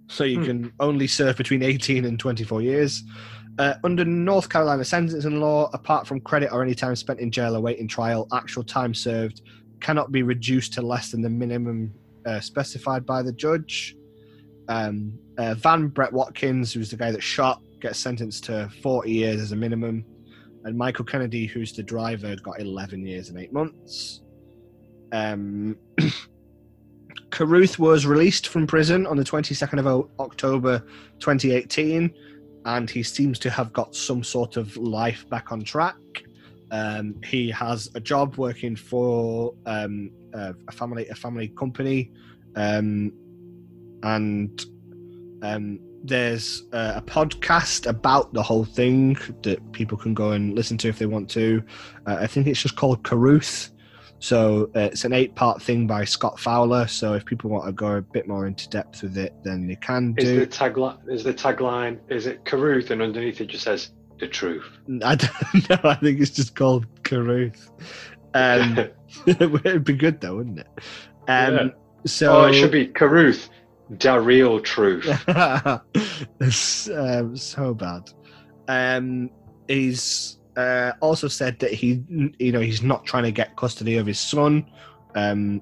So 0.10 0.24
you 0.24 0.40
Hmm. 0.40 0.46
can 0.46 0.74
only 0.80 1.08
serve 1.08 1.36
between 1.38 1.64
18 1.64 2.06
and 2.06 2.20
24 2.20 2.62
years. 2.62 3.04
Uh, 3.60 3.74
under 3.84 4.06
North 4.06 4.50
Carolina 4.50 4.86
sentencing 4.86 5.40
law, 5.40 5.70
apart 5.74 6.08
from 6.08 6.22
credit 6.22 6.52
or 6.52 6.64
any 6.64 6.76
time 6.76 6.96
spent 6.96 7.20
in 7.20 7.32
jail 7.32 7.56
awaiting 7.56 7.88
trial, 7.88 8.28
actual 8.32 8.64
time 8.64 8.94
served 8.94 9.42
cannot 9.82 10.12
be 10.12 10.24
reduced 10.24 10.74
to 10.74 10.82
less 10.82 11.12
than 11.12 11.22
the 11.22 11.30
minimum 11.30 11.92
uh, 12.26 12.40
specified 12.40 13.06
by 13.06 13.22
the 13.22 13.32
judge. 13.32 13.96
Um, 14.70 15.18
uh, 15.38 15.56
Van 15.56 15.88
Brett 15.88 16.14
Watkins, 16.14 16.74
who's 16.74 16.90
the 16.92 16.98
guy 16.98 17.12
that 17.12 17.24
shot, 17.24 17.62
gets 17.80 18.00
sentenced 18.00 18.46
to 18.46 18.70
40 18.82 19.12
years 19.12 19.42
as 19.42 19.52
a 19.52 19.56
minimum. 19.56 20.06
And 20.64 20.78
Michael 20.78 21.06
Kennedy, 21.06 21.46
who's 21.46 21.74
the 21.74 21.84
driver, 21.84 22.36
got 22.38 22.60
11 22.60 23.06
years 23.06 23.30
and 23.30 23.40
8 23.40 23.54
months. 23.54 24.22
Um, 25.12 25.78
was 27.78 28.06
released 28.06 28.48
from 28.48 28.66
prison 28.66 29.06
on 29.06 29.16
the 29.18 29.24
22nd 29.24 29.80
of 29.80 30.10
October 30.20 30.80
2018, 31.20 32.14
and 32.66 32.90
he 32.90 33.04
seems 33.04 33.40
to 33.40 33.50
have 33.50 33.72
got 33.74 33.96
some 33.96 34.24
sort 34.24 34.58
of 34.58 34.76
life 34.76 35.28
back 35.30 35.52
on 35.52 35.64
track. 35.64 35.96
Um, 36.72 37.16
he 37.24 37.50
has 37.52 37.90
a 37.96 38.00
job 38.00 38.38
working 38.38 38.76
for 38.76 39.54
um, 39.66 40.12
a 40.34 40.72
family 40.72 41.08
a 41.08 41.16
family 41.16 41.48
company, 41.50 42.12
um, 42.56 43.14
and 44.04 44.66
um, 45.44 45.80
there's 46.04 46.64
a, 46.72 46.94
a 46.98 47.02
podcast 47.02 47.88
about 47.88 48.34
the 48.34 48.44
whole 48.44 48.66
thing 48.66 49.18
that 49.44 49.72
people 49.72 49.98
can 49.98 50.14
go 50.14 50.32
and 50.32 50.56
listen 50.56 50.78
to 50.80 50.88
if 50.88 51.00
they 51.00 51.06
want 51.06 51.30
to. 51.32 51.64
Uh, 52.06 52.18
I 52.20 52.28
think 52.28 52.48
it's 52.48 52.62
just 52.62 52.76
called 52.76 53.04
Carruth. 53.04 53.72
So 54.20 54.72
uh, 54.76 54.90
it's 54.92 55.06
an 55.06 55.14
eight-part 55.14 55.62
thing 55.62 55.86
by 55.86 56.04
Scott 56.04 56.40
Fowler. 56.40 56.88
So 56.88 57.14
if 57.14 57.24
people 57.24 57.50
want 57.52 57.66
to 57.68 57.72
go 57.72 57.98
a 57.98 58.02
bit 58.02 58.28
more 58.28 58.48
into 58.48 58.68
depth 58.70 59.04
with 59.04 59.18
it, 59.18 59.34
then 59.44 59.68
they 59.68 59.76
can 59.76 60.16
Is 60.18 60.26
do. 60.26 60.40
the 60.40 60.48
tagline? 60.48 60.98
Is 61.08 61.24
the 61.24 61.34
tagline? 61.34 62.00
Is 62.10 62.26
it 62.26 62.44
Carruth? 62.44 62.90
And 62.90 63.02
underneath 63.02 63.42
it 63.42 63.46
just 63.48 63.66
says 63.66 63.92
the 64.20 64.28
truth. 64.28 64.66
I 65.04 65.16
don't 65.16 65.70
know. 65.70 65.80
I 65.84 65.96
think 65.96 66.20
it's 66.20 66.32
just 66.32 66.56
called 66.56 66.88
Carruth. 67.04 67.70
Um, 68.34 68.90
it'd 69.28 69.84
be 69.84 69.94
good 69.94 70.20
though, 70.20 70.38
wouldn't 70.38 70.60
it? 70.60 70.68
Um, 71.28 71.56
Yeah. 71.56 71.68
So 72.06 72.42
oh, 72.42 72.46
it 72.46 72.54
should 72.54 72.72
be 72.72 72.88
Carruth, 72.88 73.50
the 73.90 74.20
real 74.20 74.60
truth. 74.60 75.06
it's 76.40 76.90
um, 76.90 77.36
so 77.38 77.74
bad. 77.74 78.12
Um, 78.68 79.30
he's 79.68 80.40
uh, 80.58 80.94
also 81.02 81.28
said 81.28 81.60
that 81.60 81.72
he, 81.72 82.04
you 82.40 82.52
know, 82.52 82.60
he's 82.60 82.82
not 82.82 83.06
trying 83.06 83.24
to 83.24 83.32
get 83.32 83.56
custody 83.56 83.98
of 83.98 84.06
his 84.06 84.20
son, 84.20 84.66
um, 85.16 85.62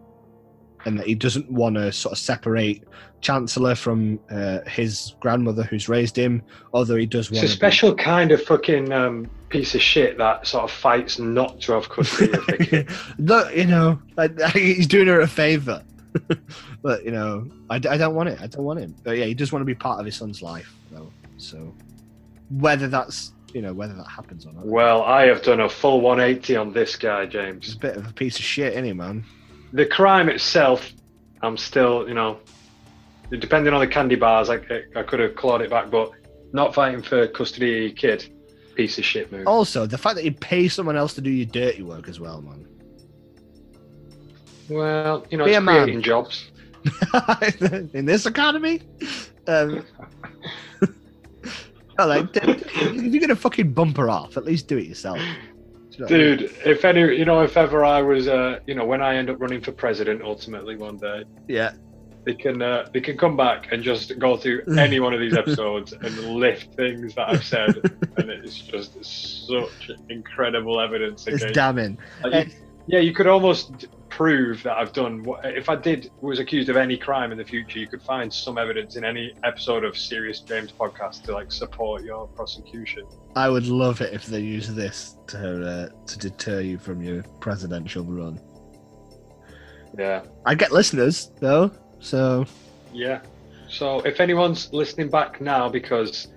and 0.85 0.99
that 0.99 1.07
he 1.07 1.15
doesn't 1.15 1.51
want 1.51 1.75
to 1.75 1.91
sort 1.91 2.13
of 2.13 2.17
separate 2.17 2.83
Chancellor 3.21 3.73
from 3.73 4.19
uh, 4.29 4.59
his 4.67 5.15
grandmother 5.19 5.63
who's 5.63 5.89
raised 5.89 6.15
him. 6.15 6.43
Although 6.73 6.95
he 6.95 7.05
does 7.07 7.31
want. 7.31 7.43
It's 7.43 7.53
a 7.53 7.55
special 7.55 7.95
kind 7.95 8.31
of 8.31 8.43
fucking 8.43 8.93
um, 8.93 9.29
piece 9.49 9.73
of 9.73 9.81
shit 9.81 10.17
that 10.17 10.45
sort 10.45 10.63
of 10.63 10.71
fights 10.71 11.17
not 11.17 11.59
to 11.61 11.73
have 11.73 11.89
custody 11.89 12.33
of 12.33 12.45
the 12.45 12.57
kid. 12.69 12.89
Look, 13.17 13.55
you 13.55 13.65
know, 13.65 13.99
like, 14.15 14.39
he's 14.53 14.87
doing 14.87 15.07
her 15.07 15.21
a 15.21 15.27
favor. 15.27 15.83
but 16.81 17.03
you 17.03 17.11
know, 17.11 17.49
I 17.69 17.79
don't 17.79 18.15
want 18.15 18.29
it. 18.29 18.41
I 18.41 18.47
don't 18.47 18.63
want 18.65 18.79
him. 18.79 18.95
But 19.03 19.17
yeah, 19.17 19.25
he 19.25 19.33
does 19.33 19.51
want 19.51 19.61
to 19.61 19.65
be 19.65 19.75
part 19.75 19.99
of 19.99 20.05
his 20.05 20.15
son's 20.15 20.41
life, 20.41 20.73
though. 20.91 21.11
So 21.37 21.73
whether 22.49 22.87
that's 22.87 23.33
you 23.53 23.61
know 23.61 23.73
whether 23.73 23.93
that 23.93 24.07
happens 24.07 24.45
or 24.45 24.53
not, 24.53 24.65
Well, 24.65 25.03
I 25.03 25.25
have 25.27 25.41
done 25.41 25.61
a 25.61 25.69
full 25.69 26.01
180 26.01 26.55
on 26.57 26.73
this 26.73 26.95
guy, 26.95 27.25
James. 27.25 27.65
he's 27.65 27.75
a 27.75 27.79
bit 27.79 27.97
of 27.97 28.07
a 28.07 28.13
piece 28.13 28.37
of 28.37 28.43
shit, 28.43 28.73
isn't 28.73 28.85
he, 28.85 28.93
man? 28.93 29.23
The 29.73 29.85
crime 29.85 30.29
itself, 30.29 30.91
I'm 31.41 31.57
still, 31.57 32.07
you 32.07 32.13
know, 32.13 32.39
depending 33.29 33.73
on 33.73 33.79
the 33.79 33.87
candy 33.87 34.15
bars, 34.15 34.49
I, 34.49 34.59
I 34.95 35.03
could 35.03 35.19
have 35.19 35.35
clawed 35.35 35.61
it 35.61 35.69
back, 35.69 35.89
but 35.89 36.11
not 36.53 36.73
fighting 36.73 37.01
for 37.01 37.27
custody 37.27 37.77
of 37.77 37.83
your 37.83 37.91
kid, 37.91 38.29
piece 38.75 38.97
of 38.97 39.05
shit 39.05 39.31
move. 39.31 39.47
Also, 39.47 39.85
the 39.85 39.97
fact 39.97 40.15
that 40.15 40.23
you 40.23 40.31
pay 40.31 40.67
someone 40.67 40.95
else 40.95 41.13
to 41.15 41.21
do 41.21 41.29
your 41.29 41.45
dirty 41.45 41.81
work 41.81 42.07
as 42.07 42.19
well, 42.19 42.41
man. 42.41 42.65
Well, 44.69 45.25
you 45.29 45.37
know, 45.37 45.45
Be 45.45 45.51
it's 45.51 45.57
a 45.57 45.61
man. 45.61 45.83
creating 45.83 46.01
jobs. 46.01 46.51
In 47.93 48.05
this 48.05 48.25
economy, 48.25 48.81
um, 49.47 49.83
well, 51.97 52.07
like, 52.07 52.27
if 52.35 52.95
you're 52.95 53.21
gonna 53.21 53.35
fucking 53.35 53.73
bump 53.73 53.97
her 53.97 54.09
off, 54.09 54.37
at 54.37 54.45
least 54.45 54.67
do 54.67 54.77
it 54.77 54.85
yourself. 54.85 55.17
Do 55.17 55.23
you 55.23 55.99
know 55.99 56.05
what 56.05 56.11
I 56.11 56.17
mean? 56.17 56.37
Dude, 56.37 56.51
if 56.65 56.85
any, 56.85 57.01
you 57.17 57.25
know, 57.25 57.41
if 57.41 57.57
ever 57.57 57.83
I 57.85 58.01
was, 58.01 58.27
uh, 58.27 58.59
you 58.67 58.75
know, 58.75 58.85
when 58.85 59.01
I 59.01 59.15
end 59.15 59.29
up 59.29 59.39
running 59.39 59.61
for 59.61 59.71
president 59.71 60.21
ultimately 60.21 60.75
one 60.75 60.97
day, 60.97 61.23
Yeah. 61.47 61.71
they 62.25 62.33
can 62.35 62.61
uh, 62.61 62.87
they 62.93 63.01
can 63.01 63.17
come 63.17 63.35
back 63.37 63.71
and 63.71 63.81
just 63.81 64.19
go 64.19 64.35
through 64.37 64.63
any 64.77 64.99
one 64.99 65.13
of 65.13 65.19
these 65.19 65.35
episodes 65.35 65.93
and 65.93 66.17
lift 66.35 66.73
things 66.75 67.15
that 67.15 67.29
I've 67.29 67.43
said, 67.43 67.77
and 68.17 68.29
it's 68.29 68.59
just 68.59 69.03
such 69.47 69.91
incredible 70.09 70.79
evidence 70.79 71.25
It's 71.27 71.45
damning. 71.51 71.97
Like, 72.23 72.47
you- 72.47 72.53
yeah, 72.87 72.99
you 72.99 73.13
could 73.15 73.25
almost 73.25 73.87
prove 74.09 74.63
that 74.63 74.77
I've 74.77 74.93
done 74.93 75.23
what 75.23 75.45
if 75.45 75.69
I 75.69 75.75
did 75.75 76.11
was 76.21 76.39
accused 76.39 76.69
of 76.69 76.77
any 76.77 76.97
crime 76.97 77.31
in 77.31 77.37
the 77.37 77.43
future. 77.43 77.79
You 77.79 77.87
could 77.87 78.01
find 78.01 78.33
some 78.33 78.57
evidence 78.57 78.95
in 78.95 79.03
any 79.03 79.33
episode 79.43 79.83
of 79.83 79.97
Serious 79.97 80.39
James 80.39 80.71
podcast 80.71 81.23
to 81.23 81.33
like 81.33 81.51
support 81.51 82.03
your 82.03 82.27
prosecution. 82.27 83.05
I 83.35 83.49
would 83.49 83.67
love 83.67 84.01
it 84.01 84.13
if 84.13 84.25
they 84.25 84.39
use 84.39 84.73
this 84.73 85.17
to 85.27 85.67
uh, 85.67 86.05
to 86.05 86.17
deter 86.17 86.61
you 86.61 86.77
from 86.77 87.01
your 87.01 87.23
presidential 87.39 88.03
run. 88.03 88.39
Yeah. 89.97 90.23
I 90.45 90.55
get 90.55 90.71
listeners 90.71 91.31
though, 91.39 91.71
so 91.99 92.45
Yeah. 92.93 93.21
So 93.67 93.99
if 94.01 94.19
anyone's 94.19 94.71
listening 94.71 95.09
back 95.09 95.41
now 95.41 95.67
because 95.69 96.27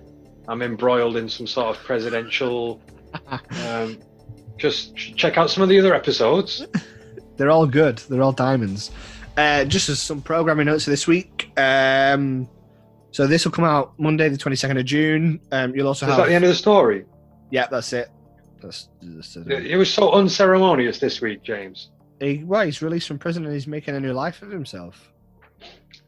I'm 0.47 0.61
embroiled 0.61 1.15
in 1.15 1.29
some 1.29 1.47
sort 1.47 1.75
of 1.75 1.83
presidential, 1.83 2.81
um, 3.65 3.99
just 4.57 4.95
ch- 4.95 5.15
check 5.15 5.37
out 5.37 5.49
some 5.49 5.63
of 5.63 5.69
the 5.69 5.79
other 5.79 5.93
episodes. 5.93 6.65
they're 7.39 7.49
all 7.49 7.65
good. 7.65 7.97
They're 8.09 8.21
all 8.21 8.33
diamonds. 8.33 8.91
Uh, 9.37 9.63
just 9.63 9.87
as 9.89 9.99
some 10.01 10.21
programming 10.21 10.65
notes 10.65 10.83
for 10.83 10.89
this 10.89 11.07
week. 11.07 11.49
Um, 11.57 12.47
so 13.11 13.25
this 13.25 13.45
will 13.45 13.53
come 13.53 13.63
out 13.65 13.97
Monday, 13.97 14.27
the 14.29 14.37
twenty 14.37 14.57
second 14.57 14.77
of 14.77 14.85
June. 14.85 15.39
Um, 15.51 15.73
you'll 15.73 15.87
also 15.87 16.05
Is 16.05 16.11
have 16.11 16.17
that 16.23 16.27
the 16.27 16.35
end 16.35 16.43
of 16.43 16.49
the 16.49 16.55
story? 16.55 17.05
yeah, 17.49 17.65
that's 17.71 17.93
it. 17.93 18.09
That's, 18.61 18.89
that's 19.01 19.37
It 19.37 19.65
it 19.67 19.77
was 19.77 19.91
so 19.91 20.11
unceremonious 20.11 20.99
this 20.99 21.21
week, 21.21 21.41
James. 21.41 21.91
he, 22.19 22.43
well, 22.43 22.65
he's 22.65 22.81
released 22.81 23.07
from 23.07 23.17
prison 23.17 23.45
and 23.45 23.53
he's 23.53 23.65
making 23.67 23.95
a 23.95 23.99
new 24.01 24.11
life 24.11 24.41
of 24.41 24.51
himself. 24.51 25.13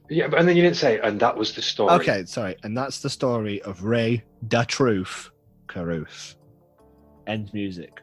Yeah, 0.09 0.27
but 0.27 0.39
and 0.39 0.47
then 0.49 0.57
you 0.57 0.63
didn't 0.63 0.75
say, 0.75 0.99
and 0.99 1.17
that 1.21 1.37
was 1.37 1.53
the 1.55 1.61
story. 1.61 1.93
Okay, 1.93 2.25
sorry, 2.25 2.57
and 2.63 2.77
that's 2.77 2.99
the 2.99 3.09
story 3.09 3.61
of 3.61 3.85
Rae 3.85 4.21
Da 4.49 4.63
Truth 4.65 5.31
Carruth. 5.67 6.35
End 7.27 7.49
music. 7.53 8.01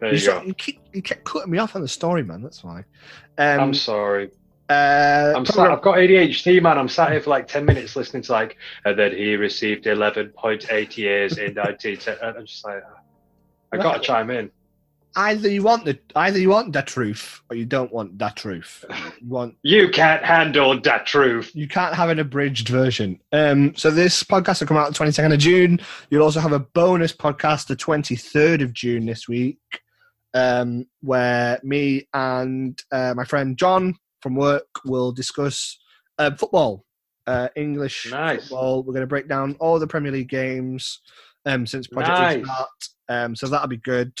There 0.00 0.14
You, 0.14 0.20
you 0.20 0.26
go. 0.26 0.42
you 0.42 0.54
keep 0.54 0.80
you 0.92 1.02
kept 1.02 1.24
cutting 1.24 1.50
me 1.50 1.58
off 1.58 1.74
on 1.76 1.82
the 1.82 1.88
story, 1.88 2.22
man. 2.22 2.42
That's 2.42 2.62
why. 2.62 2.84
Um, 3.38 3.60
I'm 3.60 3.74
sorry. 3.74 4.30
uh, 4.68 5.32
I'm 5.36 5.46
sat, 5.46 5.70
I've 5.70 5.82
got 5.82 5.96
ADHD, 5.96 6.60
man. 6.62 6.78
I'm 6.78 6.88
sat 6.88 7.10
here 7.12 7.20
for 7.20 7.30
like 7.30 7.48
10 7.48 7.64
minutes 7.64 7.96
listening 7.96 8.22
to 8.24 8.32
like, 8.32 8.56
and 8.84 8.98
then 8.98 9.12
he 9.12 9.34
received 9.36 9.84
11.8 9.86 10.96
years 10.96 11.38
in 11.38 11.54
1910. 11.54 12.18
And 12.22 12.36
I'm 12.38 12.46
just 12.46 12.64
like, 12.64 12.82
I 13.72 13.76
got 13.76 13.94
to 13.94 14.00
chime 14.00 14.30
in. 14.30 14.50
either 15.16 15.48
you 15.48 15.62
want 15.62 15.84
the 15.84 15.98
either 16.16 16.38
you 16.38 16.50
want 16.50 16.72
that 16.74 16.86
truth 16.86 17.40
or 17.50 17.56
you 17.56 17.64
don't 17.64 17.92
want 17.92 18.18
that 18.18 18.36
truth. 18.36 18.84
You 19.20 19.28
want 19.28 19.56
You 19.62 19.88
can't 19.88 20.24
handle 20.24 20.78
that 20.80 21.06
truth. 21.06 21.50
you 21.54 21.66
can't 21.66 21.94
have 21.94 22.08
an 22.08 22.18
abridged 22.20 22.68
version. 22.68 23.18
Um, 23.32 23.74
so 23.74 23.90
this 23.90 24.22
podcast 24.22 24.60
will 24.60 24.68
come 24.68 24.76
out 24.76 24.88
the 24.88 24.94
twenty 24.94 25.10
second 25.12 25.32
of 25.32 25.38
June. 25.40 25.80
You'll 26.10 26.22
also 26.22 26.40
have 26.40 26.52
a 26.52 26.60
bonus 26.60 27.12
podcast 27.12 27.66
the 27.66 27.74
twenty 27.76 28.14
third 28.16 28.62
of 28.62 28.72
June 28.72 29.06
this 29.06 29.26
week, 29.28 29.58
um, 30.38 30.86
where 31.00 31.58
me 31.62 32.08
and 32.14 32.80
uh, 32.92 33.14
my 33.16 33.24
friend 33.24 33.56
John 33.56 33.94
from 34.22 34.34
work 34.36 34.66
will 34.84 35.12
discuss 35.12 35.78
uh, 36.18 36.30
football, 36.36 36.84
uh, 37.26 37.48
English 37.56 38.10
Nice. 38.10 38.42
football. 38.42 38.82
We're 38.82 38.92
going 38.94 39.02
to 39.02 39.14
break 39.14 39.28
down 39.28 39.56
all 39.60 39.78
the 39.78 39.86
Premier 39.86 40.12
League 40.12 40.28
games 40.28 41.00
um, 41.46 41.66
since 41.66 41.86
Project 41.86 42.18
Nice. 42.18 42.36
Restart. 42.38 42.68
Um, 43.08 43.36
so 43.36 43.46
that'll 43.48 43.68
be 43.68 43.76
good. 43.78 44.12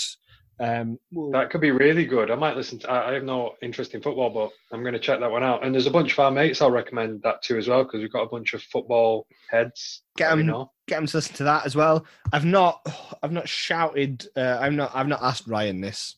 Um, 0.60 0.98
we'll- 1.12 1.30
That 1.30 1.50
could 1.50 1.60
be 1.60 1.70
really 1.70 2.04
good. 2.04 2.30
I 2.30 2.34
might 2.34 2.56
listen 2.56 2.78
to 2.80 2.90
I 2.90 3.10
I 3.10 3.14
have 3.14 3.22
no 3.24 3.54
interest 3.62 3.94
in 3.94 4.02
football, 4.02 4.30
but 4.30 4.50
I'm 4.74 4.82
going 4.82 4.94
to 4.94 4.98
check 4.98 5.20
that 5.20 5.30
one 5.30 5.44
out. 5.44 5.64
And 5.64 5.72
there's 5.74 5.86
a 5.86 5.90
bunch 5.90 6.12
of 6.12 6.18
our 6.18 6.30
mates 6.32 6.60
I'll 6.60 6.70
recommend 6.70 7.22
that 7.22 7.42
to 7.42 7.56
as 7.58 7.68
well 7.68 7.84
because 7.84 8.00
we've 8.00 8.12
got 8.12 8.22
a 8.24 8.28
bunch 8.28 8.54
of 8.54 8.62
football 8.62 9.26
heads. 9.50 10.02
Get 10.16 10.28
that 10.30 10.36
we 10.36 10.40
'em 10.42 10.46
know. 10.48 10.72
Get 10.88 10.96
them 10.96 11.06
to 11.06 11.16
listen 11.16 11.34
to 11.36 11.44
that 11.44 11.66
as 11.66 11.76
well. 11.76 12.04
I've 12.32 12.44
not, 12.44 12.86
I've 13.22 13.32
not 13.32 13.48
shouted. 13.48 14.26
Uh, 14.36 14.58
I'm 14.60 14.76
not, 14.76 14.90
I've 14.94 15.08
not 15.08 15.22
asked 15.22 15.46
Ryan 15.46 15.80
this, 15.80 16.16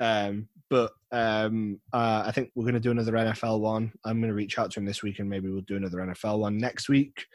um, 0.00 0.48
but 0.70 0.92
um, 1.12 1.80
uh, 1.92 2.24
I 2.26 2.32
think 2.32 2.50
we're 2.54 2.64
going 2.64 2.74
to 2.74 2.80
do 2.80 2.90
another 2.90 3.12
NFL 3.12 3.60
one. 3.60 3.92
I'm 4.04 4.20
going 4.20 4.30
to 4.30 4.34
reach 4.34 4.58
out 4.58 4.70
to 4.72 4.80
him 4.80 4.86
this 4.86 5.02
week, 5.02 5.18
and 5.18 5.28
maybe 5.30 5.48
we'll 5.48 5.60
do 5.60 5.76
another 5.76 5.98
NFL 5.98 6.38
one 6.40 6.58
next 6.58 6.88
week. 6.88 7.26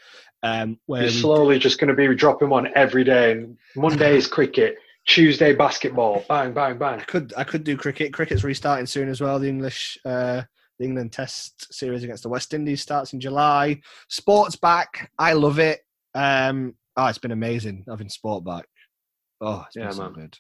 Um, 0.44 0.80
where 0.86 1.04
You're 1.04 1.12
we- 1.12 1.20
slowly 1.20 1.60
just 1.60 1.80
going 1.80 1.88
to 1.90 1.94
be 1.94 2.14
dropping 2.16 2.50
one 2.50 2.70
every 2.76 3.04
day. 3.04 3.32
And 3.32 3.58
Monday 3.76 4.18
is 4.18 4.28
cricket, 4.28 4.78
Tuesday 5.06 5.54
basketball. 5.54 6.26
Bang, 6.28 6.54
bang, 6.54 6.78
bang. 6.78 7.00
I 7.00 7.04
could, 7.04 7.34
I 7.38 7.44
could 7.44 7.64
do 7.64 7.78
cricket. 7.78 8.14
Cricket's 8.14 8.44
restarting 8.44 8.86
soon 8.86 9.10
as 9.10 9.22
well. 9.22 9.40
The 9.40 9.48
English, 9.50 9.98
uh, 10.06 10.42
the 10.78 10.86
England 10.86 11.12
Test 11.12 11.74
series 11.74 12.04
against 12.04 12.24
the 12.24 12.30
West 12.30 12.54
Indies 12.54 12.82
starts 12.82 13.14
in 13.14 13.20
July. 13.20 13.80
Sports 14.08 14.56
back. 14.56 15.12
I 15.18 15.34
love 15.34 15.60
it. 15.60 15.82
Um, 16.16 16.76
oh, 16.98 17.08
it's 17.08 17.18
been 17.18 17.32
amazing 17.32 17.86
having 17.88 18.10
sport 18.10 18.44
back. 18.44 18.66
Oh, 19.42 19.64
it's 19.68 19.76
been 19.76 19.86
Yeah, 19.86 19.92
so 19.92 20.04
man. 20.04 20.14
good. 20.14 20.38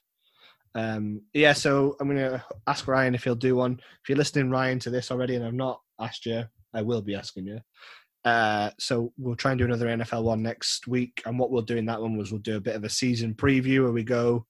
Um, 0.75 1.21
yeah, 1.33 1.53
so 1.53 1.95
I'm 1.99 2.07
gonna 2.07 2.43
ask 2.67 2.87
Ryan 2.87 3.15
if 3.15 3.23
he'll 3.23 3.35
do 3.35 3.55
one. 3.55 3.73
If 3.73 4.09
you're 4.09 4.17
listening, 4.17 4.49
Ryan, 4.49 4.79
to 4.79 4.89
this 4.89 5.11
already, 5.11 5.35
and 5.35 5.45
I've 5.45 5.53
not 5.53 5.81
asked 5.99 6.25
you, 6.25 6.43
I 6.73 6.81
will 6.81 7.01
be 7.01 7.15
asking 7.15 7.47
you. 7.47 7.59
Uh, 8.25 8.69
so 8.77 9.13
we'll 9.17 9.35
try 9.35 9.51
and 9.51 9.59
do 9.59 9.65
another 9.65 9.87
NFL 9.87 10.23
one 10.23 10.43
next 10.43 10.87
week. 10.87 11.21
And 11.25 11.39
what 11.39 11.51
we'll 11.51 11.61
do 11.61 11.77
in 11.77 11.85
that 11.85 12.01
one 12.01 12.17
was 12.17 12.31
we'll 12.31 12.41
do 12.41 12.57
a 12.57 12.61
bit 12.61 12.75
of 12.75 12.83
a 12.83 12.89
season 12.89 13.33
preview 13.33 13.83
where 13.83 13.93
we 13.93 14.03
go 14.03 14.45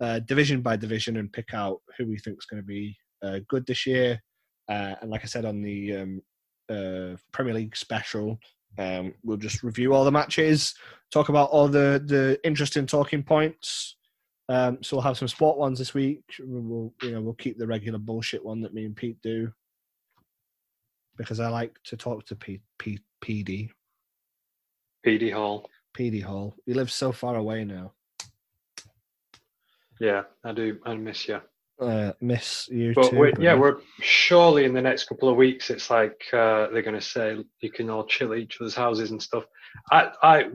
uh, 0.00 0.20
division 0.20 0.62
by 0.62 0.76
division 0.76 1.18
and 1.18 1.32
pick 1.32 1.52
out 1.52 1.80
who 1.98 2.06
we 2.06 2.18
think 2.18 2.38
is 2.38 2.46
going 2.46 2.62
to 2.62 2.66
be 2.66 2.96
uh, 3.22 3.38
good 3.48 3.66
this 3.66 3.86
year. 3.86 4.20
Uh, 4.68 4.94
and 5.02 5.10
like 5.10 5.22
I 5.22 5.26
said 5.26 5.44
on 5.44 5.60
the 5.62 5.96
um, 5.96 6.22
uh, 6.70 7.16
Premier 7.32 7.54
League 7.54 7.76
special, 7.76 8.38
um, 8.78 9.14
we'll 9.24 9.36
just 9.36 9.62
review 9.62 9.94
all 9.94 10.04
the 10.04 10.12
matches, 10.12 10.74
talk 11.10 11.28
about 11.28 11.50
all 11.50 11.68
the 11.68 12.02
the 12.04 12.38
interesting 12.44 12.86
talking 12.86 13.22
points. 13.22 13.96
Um, 14.48 14.82
so 14.82 14.96
we'll 14.96 15.04
have 15.04 15.18
some 15.18 15.28
sport 15.28 15.58
ones 15.58 15.78
this 15.78 15.94
week. 15.94 16.24
We'll 16.40 16.92
you 17.02 17.12
know 17.12 17.20
we'll 17.20 17.34
keep 17.34 17.58
the 17.58 17.66
regular 17.66 17.98
bullshit 17.98 18.44
one 18.44 18.60
that 18.62 18.74
me 18.74 18.84
and 18.84 18.96
Pete 18.96 19.20
do 19.22 19.52
because 21.16 21.40
I 21.40 21.48
like 21.48 21.76
to 21.84 21.96
talk 21.96 22.24
to 22.26 22.36
Pete, 22.36 22.62
Pete 22.78 23.02
PD 23.22 23.70
PD 25.06 25.32
Hall. 25.32 25.68
PD 25.96 26.22
Hall. 26.22 26.54
He 26.66 26.74
lives 26.74 26.94
so 26.94 27.12
far 27.12 27.36
away 27.36 27.64
now. 27.64 27.92
Yeah, 29.98 30.22
I 30.44 30.52
do. 30.52 30.78
I 30.84 30.94
miss 30.94 31.28
you. 31.28 31.40
Uh, 31.80 32.12
miss 32.20 32.68
you 32.68 32.92
But 32.92 33.10
too. 33.10 33.32
yeah, 33.40 33.54
we're 33.54 33.78
surely 34.00 34.64
in 34.66 34.74
the 34.74 34.82
next 34.82 35.04
couple 35.04 35.30
of 35.30 35.36
weeks. 35.36 35.70
It's 35.70 35.88
like 35.88 36.20
uh, 36.32 36.68
they're 36.68 36.82
going 36.82 36.94
to 36.94 37.00
say 37.00 37.42
you 37.60 37.70
can 37.70 37.88
all 37.88 38.04
chill 38.04 38.32
at 38.34 38.38
each 38.38 38.60
other's 38.60 38.74
houses 38.74 39.10
and 39.12 39.22
stuff. 39.22 39.44
I 39.90 40.10
I 40.22 40.50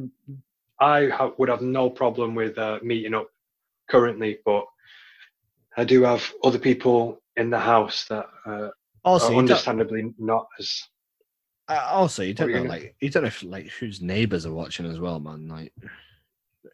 I 0.79 1.09
ha- 1.09 1.31
would 1.39 1.49
have 1.49 1.61
no 1.61 1.89
problem 1.89 2.35
with 2.35 2.57
uh, 2.59 2.77
meeting 2.83 3.15
up 3.15 3.27
currently, 3.89 4.37
but 4.45 4.65
I 5.77 5.83
do 5.83 6.03
have 6.03 6.31
other 6.43 6.59
people 6.59 7.21
in 7.37 7.49
the 7.49 7.59
house 7.59 8.05
that 8.05 8.27
uh, 8.45 8.69
also 9.03 9.33
are 9.33 9.37
understandably 9.37 10.13
not 10.19 10.45
as. 10.59 10.79
uh, 11.69 11.87
also 11.89 12.21
you 12.21 12.35
don't 12.35 12.51
know 12.51 12.61
like 12.63 12.95
you 13.01 13.09
don't 13.09 13.23
know 13.23 13.27
if 13.27 13.41
like 13.41 13.67
whose 13.79 13.99
neighbors 13.99 14.45
are 14.45 14.53
watching 14.53 14.85
as 14.85 14.99
well, 14.99 15.19
man. 15.19 15.47
Like 15.47 15.73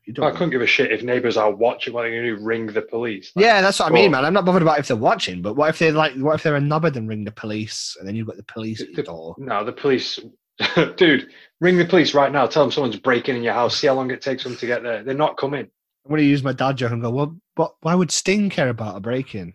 I 0.07 0.11
don't. 0.11 0.31
couldn't 0.33 0.49
give 0.51 0.61
a 0.61 0.67
shit 0.67 0.91
if 0.91 1.03
neighbours 1.03 1.37
are 1.37 1.51
watching. 1.51 1.93
What 1.93 2.05
are 2.05 2.09
they 2.09 2.15
going 2.15 2.25
to 2.27 2.35
do? 2.37 2.43
Ring 2.43 2.67
the 2.67 2.81
police? 2.81 3.31
Like, 3.35 3.43
Yeah, 3.45 3.61
that's 3.61 3.79
what 3.79 3.91
I 3.91 3.93
mean, 3.93 4.11
man. 4.11 4.25
I'm 4.25 4.33
not 4.33 4.45
bothered 4.45 4.61
about 4.61 4.79
if 4.79 4.87
they're 4.87 4.97
watching, 4.97 5.41
but 5.41 5.55
what 5.55 5.69
if 5.69 5.79
they're 5.79 5.91
like, 5.91 6.13
what 6.15 6.35
if 6.35 6.43
they're 6.43 6.55
a 6.55 6.59
knobhead 6.61 6.95
and 6.95 7.07
ring 7.07 7.23
the 7.23 7.31
police, 7.31 7.95
and 7.99 8.07
then 8.07 8.15
you've 8.15 8.27
got 8.27 8.37
the 8.37 8.43
police 8.43 8.81
at 8.81 8.87
your 8.89 8.95
The- 8.97 9.03
door? 9.03 9.35
No, 9.37 9.63
the 9.63 9.71
police. 9.73 10.19
Dude, 10.97 11.27
ring 11.59 11.77
the 11.77 11.85
police 11.85 12.13
right 12.13 12.31
now. 12.31 12.45
Tell 12.45 12.63
them 12.63 12.71
someone's 12.71 12.97
breaking 12.97 13.35
in 13.35 13.43
your 13.43 13.53
house. 13.53 13.77
See 13.77 13.87
how 13.87 13.93
long 13.95 14.11
it 14.11 14.21
takes 14.21 14.43
them 14.43 14.55
to 14.57 14.65
get 14.67 14.83
there. 14.83 15.03
They're 15.03 15.15
not 15.15 15.37
coming. 15.37 15.61
I'm 16.05 16.09
going 16.09 16.19
to 16.21 16.25
use 16.27 16.43
my 16.43 16.53
dad 16.53 16.77
joke 16.77 16.91
and 16.91 17.01
go, 17.01 17.09
well, 17.11 17.35
what, 17.55 17.75
why 17.81 17.95
would 17.95 18.11
Sting 18.11 18.49
care 18.49 18.69
about 18.69 18.95
a 18.97 18.99
break 18.99 19.33
in? 19.35 19.53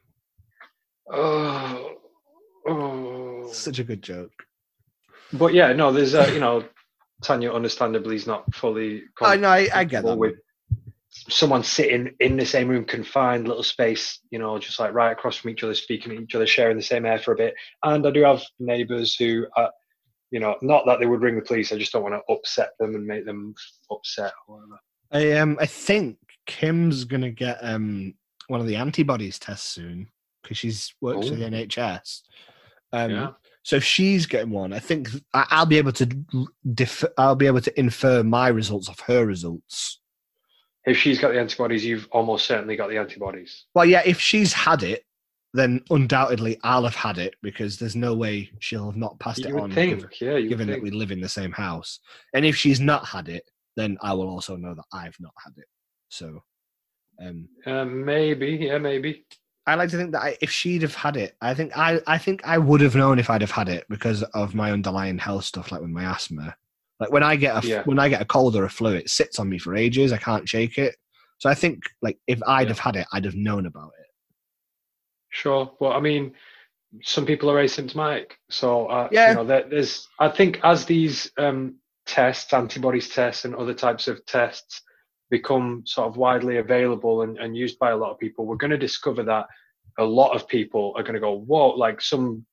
Oh, 1.13 1.93
oh. 2.69 3.49
Such 3.53 3.79
a 3.79 3.85
good 3.85 4.03
joke. 4.03 4.33
But 5.33 5.55
yeah, 5.55 5.73
no, 5.73 5.93
there's 5.93 6.15
uh, 6.15 6.31
you 6.33 6.41
know, 6.41 6.65
Tanya 7.23 7.53
understandably 7.53 8.17
is 8.17 8.27
not 8.27 8.55
fully. 8.55 9.03
I 9.23 9.37
know, 9.37 9.49
I, 9.49 9.69
I 9.75 9.85
get 9.85 10.03
comfortable 10.03 10.11
that. 10.11 10.19
with 10.19 10.35
someone 11.29 11.63
sitting 11.63 12.15
in 12.21 12.37
the 12.37 12.45
same 12.45 12.69
room, 12.69 12.85
confined 12.85 13.49
little 13.49 13.63
space, 13.63 14.21
you 14.31 14.39
know, 14.39 14.59
just 14.59 14.79
like 14.79 14.93
right 14.93 15.13
across 15.13 15.37
from 15.37 15.51
each 15.51 15.65
other, 15.65 15.75
speaking 15.75 16.15
to 16.15 16.23
each 16.23 16.35
other, 16.35 16.47
sharing 16.47 16.77
the 16.77 16.83
same 16.83 17.07
air 17.07 17.19
for 17.19 17.33
a 17.33 17.37
bit. 17.37 17.55
And 17.83 18.07
I 18.07 18.11
do 18.11 18.23
have 18.23 18.43
neighbours 18.59 19.15
who, 19.17 19.47
are, 19.57 19.71
you 20.31 20.41
know, 20.41 20.57
not 20.61 20.85
that 20.87 21.01
they 21.01 21.07
would 21.07 21.23
ring 21.23 21.37
the 21.37 21.43
police. 21.43 21.73
I 21.73 21.79
just 21.79 21.93
don't 21.93 22.03
want 22.03 22.15
to 22.15 22.33
upset 22.33 22.71
them 22.79 22.95
and 22.95 23.07
make 23.07 23.25
them 23.25 23.55
upset 23.91 24.33
or 24.47 24.57
whatever. 24.57 24.81
I 25.13 25.39
um 25.39 25.57
I 25.61 25.67
think 25.67 26.19
Kim's 26.47 27.05
gonna 27.05 27.31
get 27.31 27.59
um 27.63 28.15
one 28.49 28.61
of 28.61 28.67
the 28.67 28.77
antibodies 28.77 29.39
tests 29.39 29.69
soon 29.69 30.09
because 30.43 30.59
she's 30.59 30.95
works 31.01 31.29
for 31.29 31.37
the 31.37 31.47
Oh. 31.47 31.51
NHS. 31.51 32.23
Um, 32.93 33.11
yeah. 33.11 33.31
So 33.67 33.75
if 33.75 33.83
she's 33.83 34.27
getting 34.27 34.51
one, 34.51 34.73
I 34.73 34.79
think 34.79 35.09
I'll 35.35 35.67
be 35.67 35.77
able 35.77 35.91
to 35.95 36.07
dif- 36.73 37.03
I'll 37.19 37.35
be 37.35 37.49
able 37.49 37.61
to 37.63 37.77
infer 37.81 38.23
my 38.23 38.47
results 38.47 38.89
off 38.89 39.01
her 39.01 39.27
results. 39.27 39.99
if 40.85 40.97
she's 40.97 41.19
got 41.19 41.33
the 41.33 41.41
antibodies, 41.41 41.85
you've 41.85 42.07
almost 42.13 42.47
certainly 42.47 42.77
got 42.77 42.91
the 42.91 42.97
antibodies. 42.97 43.65
Well, 43.75 43.85
yeah, 43.85 44.03
if 44.07 44.21
she's 44.21 44.53
had 44.53 44.85
it, 44.85 45.03
then 45.53 45.81
undoubtedly 45.91 46.61
I'll 46.63 46.85
have 46.85 46.95
had 46.95 47.19
it 47.19 47.35
because 47.43 47.77
there's 47.77 47.97
no 47.97 48.15
way 48.15 48.49
she'll 48.61 48.87
have 48.87 48.97
not 48.97 49.19
passed 49.19 49.41
You 49.41 49.49
it 49.49 49.55
would 49.55 49.63
on. 49.65 49.73
think, 49.73 49.97
given- 49.99 50.11
yeah, 50.21 50.37
you 50.37 50.49
given 50.49 50.69
would 50.69 50.77
that 50.77 50.83
we 50.85 50.93
live 50.93 51.11
in 51.11 51.21
the 51.21 51.29
same 51.29 51.51
house. 51.51 51.99
And 52.35 52.47
if 52.47 52.55
she's 52.55 52.79
not 52.79 53.05
had 53.05 53.29
it, 53.29 53.51
then 53.75 53.99
I 54.01 54.13
will 54.13 54.29
also 54.29 54.55
know 54.55 54.77
that 54.77 54.85
I've 54.93 55.19
not 55.19 55.35
had 55.45 55.55
it. 55.57 55.67
So 56.09 56.45
um, 57.21 57.49
Uh, 57.67 57.85
maybe, 57.85 58.59
yeah, 58.63 58.79
maybe. 58.79 59.27
I 59.67 59.75
like 59.75 59.91
to 59.91 59.97
think 59.97 60.13
that 60.13 60.23
I, 60.23 60.37
if 60.41 60.51
she'd 60.51 60.83
have 60.83 60.95
had 60.95 61.17
it, 61.17 61.37
I 61.41 61.53
think 61.55 61.77
I, 61.77 62.01
I 62.07 62.19
think 62.19 62.47
I 62.47 62.57
would 62.59 62.81
have 62.81 62.95
known 62.95 63.19
if 63.19 63.29
I'd 63.31 63.41
have 63.41 63.51
had 63.51 63.69
it 63.69 63.85
because 63.89 64.23
of 64.23 64.55
my 64.55 64.71
underlying 64.71 65.19
health 65.19 65.45
stuff, 65.45 65.73
like 65.73 65.81
with 65.81 65.91
my 65.91 66.05
asthma. 66.05 66.57
Like 67.01 67.11
when 67.11 67.23
I 67.25 67.37
get 67.37 67.63
a 67.63 67.67
Yeah. 67.67 67.83
when 67.85 67.99
I 67.99 68.09
get 68.09 68.23
a 68.23 68.27
cold 68.27 68.57
or 68.57 68.65
a 68.65 68.71
flu, 68.71 68.95
it 68.95 69.11
sits 69.11 69.39
on 69.39 69.49
me 69.49 69.59
for 69.59 69.75
ages. 69.75 70.13
I 70.13 70.19
can't 70.19 70.49
shake 70.49 70.79
it. 70.79 70.97
So 71.39 71.51
I 71.51 71.55
think 71.55 71.83
like 72.01 72.19
if 72.27 72.41
I'd 72.47 72.63
Yeah. 72.63 72.69
have 72.69 72.79
had 72.79 72.97
it, 72.97 73.07
I'd 73.13 73.25
have 73.25 73.35
known 73.35 73.67
about 73.67 73.93
it. 73.99 74.07
Sure. 75.31 75.71
Well, 75.81 75.93
I 75.93 76.01
mean, 76.01 76.33
some 77.03 77.27
people 77.27 77.51
are 77.51 77.63
asymptomatic. 77.63 78.33
So, 78.49 78.87
uh, 78.87 79.09
Yeah. 79.11 79.31
you 79.31 79.35
know, 79.35 79.45
there, 79.45 79.69
there's, 79.69 80.09
I 80.19 80.29
think 80.29 80.61
as 80.63 80.87
these 80.87 81.31
um, 81.37 81.77
tests, 82.07 82.53
antibodies 82.55 83.09
tests, 83.11 83.45
and 83.45 83.55
other 83.55 83.75
types 83.75 84.09
of 84.09 84.25
tests 84.25 84.81
become 85.31 85.83
sort 85.87 86.09
of 86.09 86.17
widely 86.17 86.59
available 86.59 87.23
and, 87.23 87.39
and 87.39 87.57
used 87.57 87.79
by 87.79 87.91
a 87.91 87.97
lot 87.97 88.11
of 88.11 88.19
people, 88.19 88.47
we're 88.47 88.57
going 88.57 88.71
to 88.71 88.79
discover 88.79 89.23
that 89.25 89.47
a 89.99 90.05
lot 90.05 90.35
of 90.35 90.47
people 90.47 90.93
are 90.97 91.03
going 91.03 91.15
to 91.15 91.21
go, 91.21 91.33
whoa, 91.33 91.71
like 91.71 92.01
some 92.01 92.45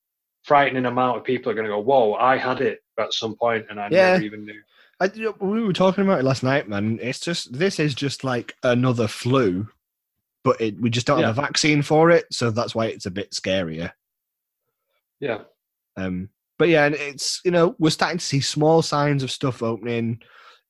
frightening 0.44 0.86
amount 0.86 1.18
of 1.18 1.24
people 1.24 1.52
are 1.52 1.56
going 1.56 1.68
to 1.68 1.72
go, 1.74 1.80
whoa, 1.80 2.14
I 2.14 2.38
had 2.38 2.62
it 2.62 2.80
at 3.00 3.14
some 3.14 3.36
point 3.36 3.66
and 3.70 3.80
I 3.80 3.90
Yeah. 3.92 4.14
never 4.14 4.24
even 4.24 4.46
knew. 4.46 4.62
I, 5.00 5.10
we 5.42 5.64
were 5.64 5.74
talking 5.74 6.04
about 6.04 6.20
it 6.20 6.24
last 6.26 6.44
night, 6.44 6.70
man. 6.70 7.00
It's 7.02 7.20
just 7.20 7.52
this 7.52 7.80
is 7.80 7.94
just 7.94 8.24
like 8.24 8.56
another 8.64 9.08
flu, 9.08 9.68
but 10.44 10.62
it, 10.62 10.80
we 10.80 10.90
just 10.90 11.08
don't 11.08 11.22
have 11.22 11.38
a 11.38 11.42
vaccine 11.42 11.82
for 11.82 12.10
it, 12.10 12.26
so 12.32 12.52
that's 12.52 12.74
why 12.74 12.86
it's 12.86 13.06
a 13.06 13.12
bit 13.12 13.32
scarier. 13.32 13.92
Yeah. 15.20 15.40
Um, 15.98 16.30
but 16.60 16.70
yeah, 16.70 16.86
and 16.86 16.96
it's 16.96 17.42
you 17.44 17.52
know 17.52 17.76
we're 17.80 17.90
starting 17.90 18.20
to 18.20 18.26
see 18.26 18.40
small 18.40 18.82
signs 18.82 19.24
of 19.24 19.32
stuff 19.32 19.62
opening. 19.64 20.22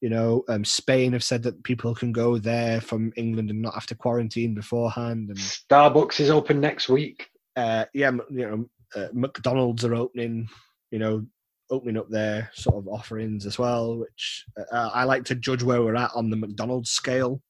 You 0.04 0.10
know, 0.10 0.44
um, 0.50 0.66
Spain 0.66 1.14
have 1.14 1.24
said 1.24 1.44
that 1.44 1.64
people 1.64 1.96
can 1.96 2.12
go 2.12 2.38
there 2.38 2.82
from 2.82 3.14
England 3.16 3.50
and 3.50 3.62
not 3.62 3.74
have 3.74 3.86
to 3.86 3.96
quarantine 3.96 4.54
beforehand, 4.54 5.30
and 5.30 5.38
Starbucks 5.38 6.20
is 6.20 6.30
open 6.30 6.60
next 6.60 6.90
week. 6.90 7.30
uh, 7.56 7.86
yeah, 7.94 8.12
you 8.30 8.50
know, 8.50 8.70
uh, 8.98 9.08
McDonald's 9.14 9.86
are 9.86 9.96
opening. 9.96 10.50
You 10.92 11.00
know, 11.00 11.26
opening 11.72 11.96
up 11.96 12.10
their 12.10 12.52
sort 12.54 12.76
of 12.76 12.90
offerings 12.90 13.46
as 13.46 13.58
well, 13.58 13.98
which 13.98 14.44
uh, 14.74 14.90
I 14.94 15.06
like 15.06 15.24
to 15.26 15.36
judge 15.36 15.64
where 15.64 15.82
we're 15.82 15.96
at 15.96 16.12
on 16.14 16.30
the 16.30 16.36
McDonald's 16.36 16.92
scale. 16.92 17.42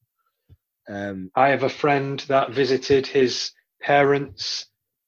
Um, 0.87 1.31
I 1.35 1.49
have 1.49 1.63
a 1.63 1.69
friend 1.69 2.19
that 2.27 2.51
visited 2.51 3.07
his 3.07 3.51
parents 3.81 4.67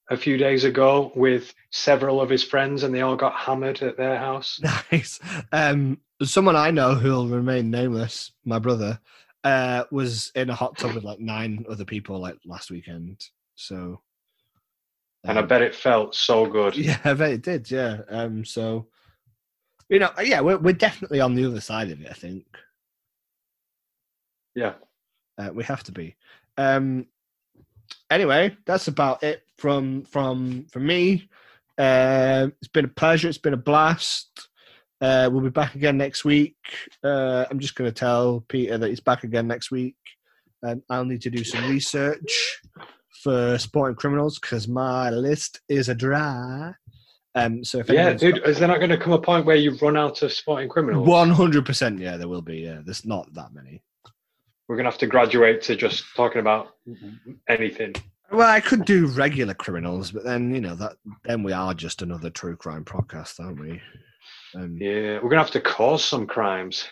a 0.09 0.17
few 0.17 0.38
days 0.38 0.63
ago 0.63 1.11
with 1.15 1.53
several 1.72 2.22
of 2.22 2.30
his 2.31 2.43
friends, 2.43 2.81
and 2.81 2.93
they 2.93 3.01
all 3.01 3.15
got 3.15 3.35
hammered 3.35 3.84
at 3.84 3.97
their 3.97 4.17
house. 4.17 4.59
Nice. 4.91 5.19
Um, 5.51 5.99
someone 6.23 6.55
I 6.55 6.71
know 6.71 6.95
who'll 6.95 7.27
remain 7.27 7.69
nameless, 7.69 8.31
my 8.45 8.59
brother, 8.59 8.99
uh, 9.43 9.83
was 9.91 10.31
in 10.35 10.49
a 10.49 10.55
hot 10.55 10.77
tub 10.77 10.93
with 10.93 11.03
like 11.03 11.19
nine 11.19 11.65
other 11.69 11.85
people 11.85 12.19
like 12.19 12.37
last 12.45 12.71
weekend. 12.71 13.23
So, 13.55 14.01
And 15.27 15.37
I 15.37 15.41
um, 15.41 15.47
bet 15.47 15.61
it 15.61 15.75
felt 15.75 16.15
so 16.15 16.45
good. 16.45 16.75
yeah, 16.77 16.99
I 17.03 17.13
bet 17.13 17.31
it 17.31 17.41
did. 17.43 17.69
Yeah. 17.69 18.01
Um, 18.09 18.45
so, 18.45 18.87
you 19.89 19.99
know, 19.99 20.11
yeah, 20.21 20.41
we're 20.41 20.57
we're 20.57 20.73
definitely 20.73 21.21
on 21.21 21.35
the 21.35 21.45
other 21.45 21.61
side 21.61 21.91
of 21.91 22.01
it. 22.01 22.09
I 22.09 22.13
think 22.13 22.45
Yeah. 24.55 24.73
uh, 25.37 25.49
we 25.53 25.63
have 25.63 25.83
to 25.83 25.91
be. 25.91 26.15
Um, 26.57 27.07
anyway, 28.09 28.55
that's 28.65 28.87
about 28.87 29.23
it 29.23 29.43
from 29.57 30.03
from 30.05 30.65
from 30.71 30.85
me. 30.87 31.29
Um, 31.77 32.53
it's 32.61 32.69
been 32.71 32.85
a 32.85 32.89
pleasure. 32.89 33.27
It's 33.27 33.37
been 33.37 33.53
a 33.53 33.57
blast. 33.57 34.49
Uh, 35.01 35.30
we'll 35.31 35.43
be 35.43 35.49
back 35.49 35.76
again 35.76 35.97
next 35.97 36.23
week. 36.26 36.55
Uh, 37.03 37.45
I'm 37.49 37.59
just 37.59 37.76
going 37.76 37.89
to 37.89 37.93
tell 37.93 38.43
Peter 38.47 38.77
that 38.77 38.88
he's 38.89 38.99
back 39.01 39.23
again 39.23 39.47
next 39.47 39.72
week, 39.72 39.95
and 40.63 40.81
I'll 40.89 41.05
need 41.05 41.22
to 41.23 41.30
do 41.30 41.43
some 41.43 41.69
research 41.69 42.61
for 43.23 43.57
sporting 43.57 43.95
criminals 43.95 44.39
because 44.39 44.67
my 44.67 45.09
list 45.09 45.59
is 45.67 45.89
a 45.89 45.95
dry. 45.95 46.73
Um, 47.35 47.65
so 47.65 47.80
if 47.80 47.89
Yeah, 47.89 48.13
dude, 48.13 48.35
got- 48.35 48.49
is 48.49 48.59
there 48.59 48.67
not 48.69 48.77
going 48.77 48.91
to 48.91 48.97
come 48.97 49.11
a 49.11 49.19
point 49.19 49.45
where 49.45 49.57
you 49.57 49.76
run 49.81 49.97
out 49.97 50.22
of 50.22 50.31
sporting 50.31 50.69
criminals? 50.69 51.05
One 51.07 51.30
hundred 51.30 51.65
percent, 51.65 51.99
yeah, 51.99 52.15
there 52.15 52.30
will 52.30 52.41
be. 52.41 52.57
Yeah, 52.59 52.80
there's 52.85 53.05
not 53.05 53.34
that 53.34 53.53
many. 53.53 53.81
We're 54.67 54.77
going 54.77 54.85
to 54.85 54.91
have 54.91 54.99
to 54.99 55.07
graduate 55.07 55.61
to 55.63 55.76
just 55.76 56.05
talking 56.15 56.39
about 56.39 56.69
anything. 57.49 57.93
Well, 58.31 58.49
I 58.49 58.59
could 58.59 58.85
do 58.85 59.05
regular 59.07 59.53
criminals, 59.53 60.11
but 60.11 60.23
then 60.23 60.55
you 60.55 60.61
know 60.61 60.76
that 60.76 60.93
then 61.26 61.43
we 61.43 61.51
are 61.51 61.73
just 61.73 62.01
another 62.01 62.30
true 62.30 62.55
crime 62.55 62.84
podcast, 62.85 63.39
aren't 63.43 63.59
we? 63.59 63.81
Um, 64.56 64.77
yeah, 64.80 65.15
we're 65.15 65.30
going 65.30 65.32
to 65.32 65.44
have 65.44 65.52
to 65.52 65.61
cause 65.61 66.03
some 66.03 66.26
crimes. 66.27 66.86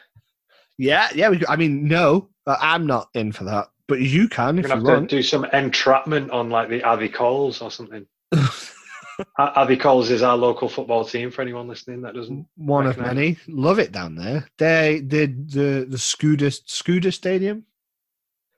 yeah. 0.78 1.10
yeah 1.16 1.30
we, 1.30 1.42
I 1.48 1.56
mean, 1.56 1.88
no, 1.88 2.30
uh, 2.46 2.58
I'm 2.60 2.86
not 2.86 3.10
in 3.14 3.32
for 3.32 3.46
that, 3.46 3.70
but 3.88 4.02
you 4.02 4.28
can 4.28 4.56
We're 4.56 4.62
if 4.62 4.68
going 4.68 4.80
you 4.80 4.86
to 4.86 4.92
have 4.94 5.02
to 5.02 5.16
do 5.16 5.24
some 5.24 5.46
entrapment 5.46 6.32
on 6.32 6.50
like 6.50 6.70
the 6.70 6.84
Abbey 6.84 7.10
Coles 7.10 7.62
or 7.62 7.72
something. 7.72 8.06
Abbey 9.40 9.78
Coles 9.78 10.10
is 10.10 10.24
our 10.24 10.36
local 10.36 10.68
football 10.68 11.06
team 11.06 11.32
for 11.32 11.42
anyone 11.42 11.68
listening 11.68 12.02
that 12.02 12.16
doesn't. 12.16 12.48
One 12.56 12.88
of 12.88 12.98
many. 12.98 13.38
Love 13.48 13.80
it 13.80 13.92
down 13.92 14.16
there. 14.16 14.48
They 14.58 15.02
did 15.02 15.52
the 15.52 15.86
the 15.88 15.98
Scooter 15.98 16.50
Scooter 16.50 17.12
Stadium. 17.12 17.66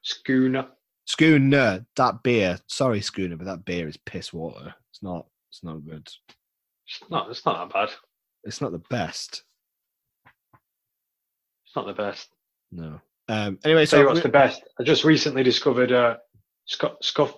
Schooner. 0.01 0.67
Schooner, 1.05 1.85
that 1.95 2.23
beer. 2.23 2.59
Sorry, 2.67 3.01
Schooner, 3.01 3.37
but 3.37 3.45
that 3.45 3.65
beer 3.65 3.87
is 3.87 3.97
piss 3.97 4.33
water. 4.33 4.73
It's 4.91 5.03
not. 5.03 5.27
It's 5.51 5.63
not 5.63 5.85
good. 5.85 6.07
It's 6.87 7.09
not, 7.09 7.29
it's 7.29 7.45
not 7.45 7.69
that 7.69 7.73
bad. 7.73 7.89
It's 8.45 8.61
not 8.61 8.71
the 8.71 8.81
best. 8.89 9.43
It's 11.65 11.75
not 11.75 11.87
the 11.87 11.93
best. 11.93 12.29
No. 12.71 13.01
Um. 13.27 13.57
Anyway, 13.65 13.85
so 13.85 14.05
what's 14.05 14.21
the 14.21 14.29
best. 14.29 14.61
I 14.79 14.83
just 14.83 15.03
recently 15.03 15.41
discovered 15.43 15.91
uh, 15.91 16.17
Scott 16.65 17.03
Scuff 17.03 17.33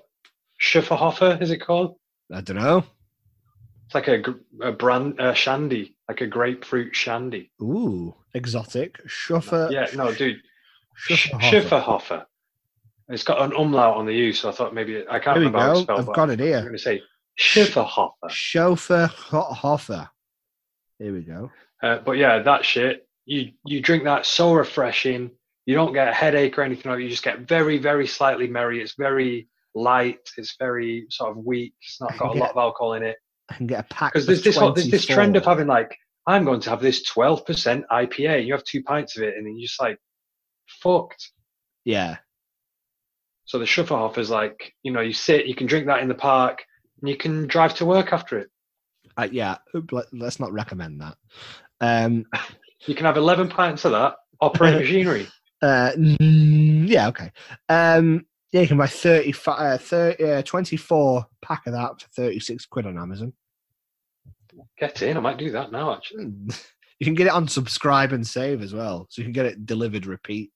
Schifferhofer. 0.61 1.41
Is 1.41 1.51
it 1.51 1.59
called? 1.59 1.95
I 2.31 2.41
don't 2.41 2.57
know. 2.57 2.83
It's 3.85 3.95
like 3.95 4.09
a, 4.09 4.21
a 4.61 4.73
brand 4.73 5.19
uh, 5.21 5.33
shandy, 5.33 5.95
like 6.09 6.19
a 6.19 6.27
grapefruit 6.27 6.93
shandy. 6.93 7.51
Ooh, 7.61 8.13
exotic. 8.33 8.99
Schuffer. 9.05 9.69
yeah, 9.71 9.87
no, 9.95 10.13
dude, 10.13 10.41
Sch- 10.95 11.31
Schifferhofer. 11.31 12.25
It's 13.07 13.23
got 13.23 13.41
an 13.41 13.53
umlaut 13.57 13.95
on 13.95 14.05
the 14.05 14.13
U, 14.13 14.33
so 14.33 14.49
I 14.49 14.51
thought 14.51 14.73
maybe 14.73 15.07
I 15.09 15.19
can't 15.19 15.37
remember 15.37 15.59
how 15.59 15.71
it's 15.71 15.79
go. 15.79 15.83
spelled. 15.95 16.09
I've 16.09 16.15
got 16.15 16.29
it 16.31 16.39
here. 16.41 16.57
I'm 16.57 16.63
going 16.63 16.73
to 16.75 16.79
say 16.79 17.01
Schifferhofer. 17.39 18.29
Chauffeur 18.29 19.07
Hoffer. 19.07 20.09
Here 20.99 21.13
we 21.13 21.21
go. 21.21 21.51
Uh, 21.81 21.99
but 21.99 22.13
yeah, 22.13 22.39
that 22.39 22.65
shit. 22.65 23.07
You 23.25 23.51
you 23.65 23.81
drink 23.81 24.05
that 24.05 24.25
so 24.25 24.53
refreshing. 24.53 25.31
You 25.65 25.75
don't 25.75 25.93
get 25.93 26.07
a 26.07 26.13
headache 26.13 26.57
or 26.57 26.63
anything 26.63 26.89
like 26.89 26.99
that. 26.99 27.03
You 27.03 27.09
just 27.09 27.23
get 27.23 27.41
very 27.41 27.77
very 27.77 28.07
slightly 28.07 28.47
merry. 28.47 28.81
It's 28.81 28.95
very 28.97 29.49
light. 29.75 30.29
It's 30.37 30.55
very 30.57 31.07
sort 31.09 31.31
of 31.31 31.45
weak. 31.45 31.73
It's 31.81 31.99
not 32.01 32.17
got 32.17 32.35
a 32.35 32.39
lot 32.39 32.51
of 32.51 32.57
alcohol 32.57 32.93
in 32.93 33.03
it. 33.03 33.17
I 33.49 33.55
can 33.55 33.67
get 33.67 33.85
a 33.85 33.93
pack. 33.93 34.13
Because 34.13 34.25
there's 34.25 34.43
this 34.43 34.57
there's 34.57 34.89
this 34.89 35.05
trend 35.05 35.35
of 35.35 35.45
having 35.45 35.67
like 35.67 35.97
I'm 36.27 36.43
going 36.43 36.59
to 36.59 36.69
have 36.69 36.81
this 36.81 37.09
12% 37.09 37.83
IPA. 37.89 38.45
You 38.45 38.53
have 38.53 38.65
two 38.65 38.83
pints 38.83 39.15
of 39.17 39.23
it, 39.23 39.37
and 39.37 39.47
then 39.47 39.57
you're 39.57 39.67
just 39.67 39.81
like 39.81 39.97
fucked. 40.67 41.31
Yeah. 41.85 42.17
So 43.45 43.59
the 43.59 43.65
Schufferhofer 43.65 44.17
is 44.17 44.29
like, 44.29 44.73
you 44.83 44.91
know, 44.91 44.99
you 44.99 45.13
sit, 45.13 45.45
you 45.45 45.55
can 45.55 45.67
drink 45.67 45.85
that 45.87 46.01
in 46.01 46.09
the 46.09 46.15
park, 46.15 46.65
and 46.99 47.09
you 47.09 47.15
can 47.15 47.47
drive 47.47 47.75
to 47.75 47.85
work 47.85 48.11
after 48.11 48.37
it. 48.37 48.49
Uh, 49.17 49.27
yeah. 49.31 49.57
let- 49.91 50.13
Let's 50.13 50.39
not 50.39 50.51
recommend 50.53 51.01
that. 51.01 51.15
Um. 51.81 52.25
You 52.85 52.93
can 52.95 53.05
have 53.05 53.17
11 53.17 53.49
pints 53.49 53.85
of 53.85 53.91
that, 53.93 54.15
operate 54.39 54.75
machinery. 54.75 55.27
Uh. 55.61 55.91
Yeah. 55.97 57.07
Okay. 57.07 57.31
Um. 57.69 58.25
Yeah, 58.53 58.61
you 58.61 58.67
can 58.67 58.77
buy 58.77 58.87
35, 58.87 59.59
uh, 59.59 59.77
30, 59.77 60.23
uh, 60.23 60.41
24 60.41 61.25
pack 61.41 61.67
of 61.67 61.73
that 61.73 62.01
for 62.01 62.07
36 62.15 62.65
quid 62.67 62.85
on 62.85 62.97
Amazon. 62.97 63.33
Get 64.79 65.01
in, 65.01 65.17
I 65.17 65.19
might 65.19 65.37
do 65.37 65.51
that 65.51 65.71
now, 65.71 65.93
actually. 65.95 66.25
Mm. 66.25 66.65
You 66.99 67.05
can 67.05 67.13
get 67.13 67.27
it 67.27 67.33
on 67.33 67.47
subscribe 67.47 68.11
and 68.13 68.25
save 68.25 68.61
as 68.63 68.73
well. 68.73 69.05
So 69.09 69.21
you 69.21 69.25
can 69.25 69.33
get 69.33 69.45
it 69.45 69.65
delivered 69.65 70.05
repeat. 70.07 70.51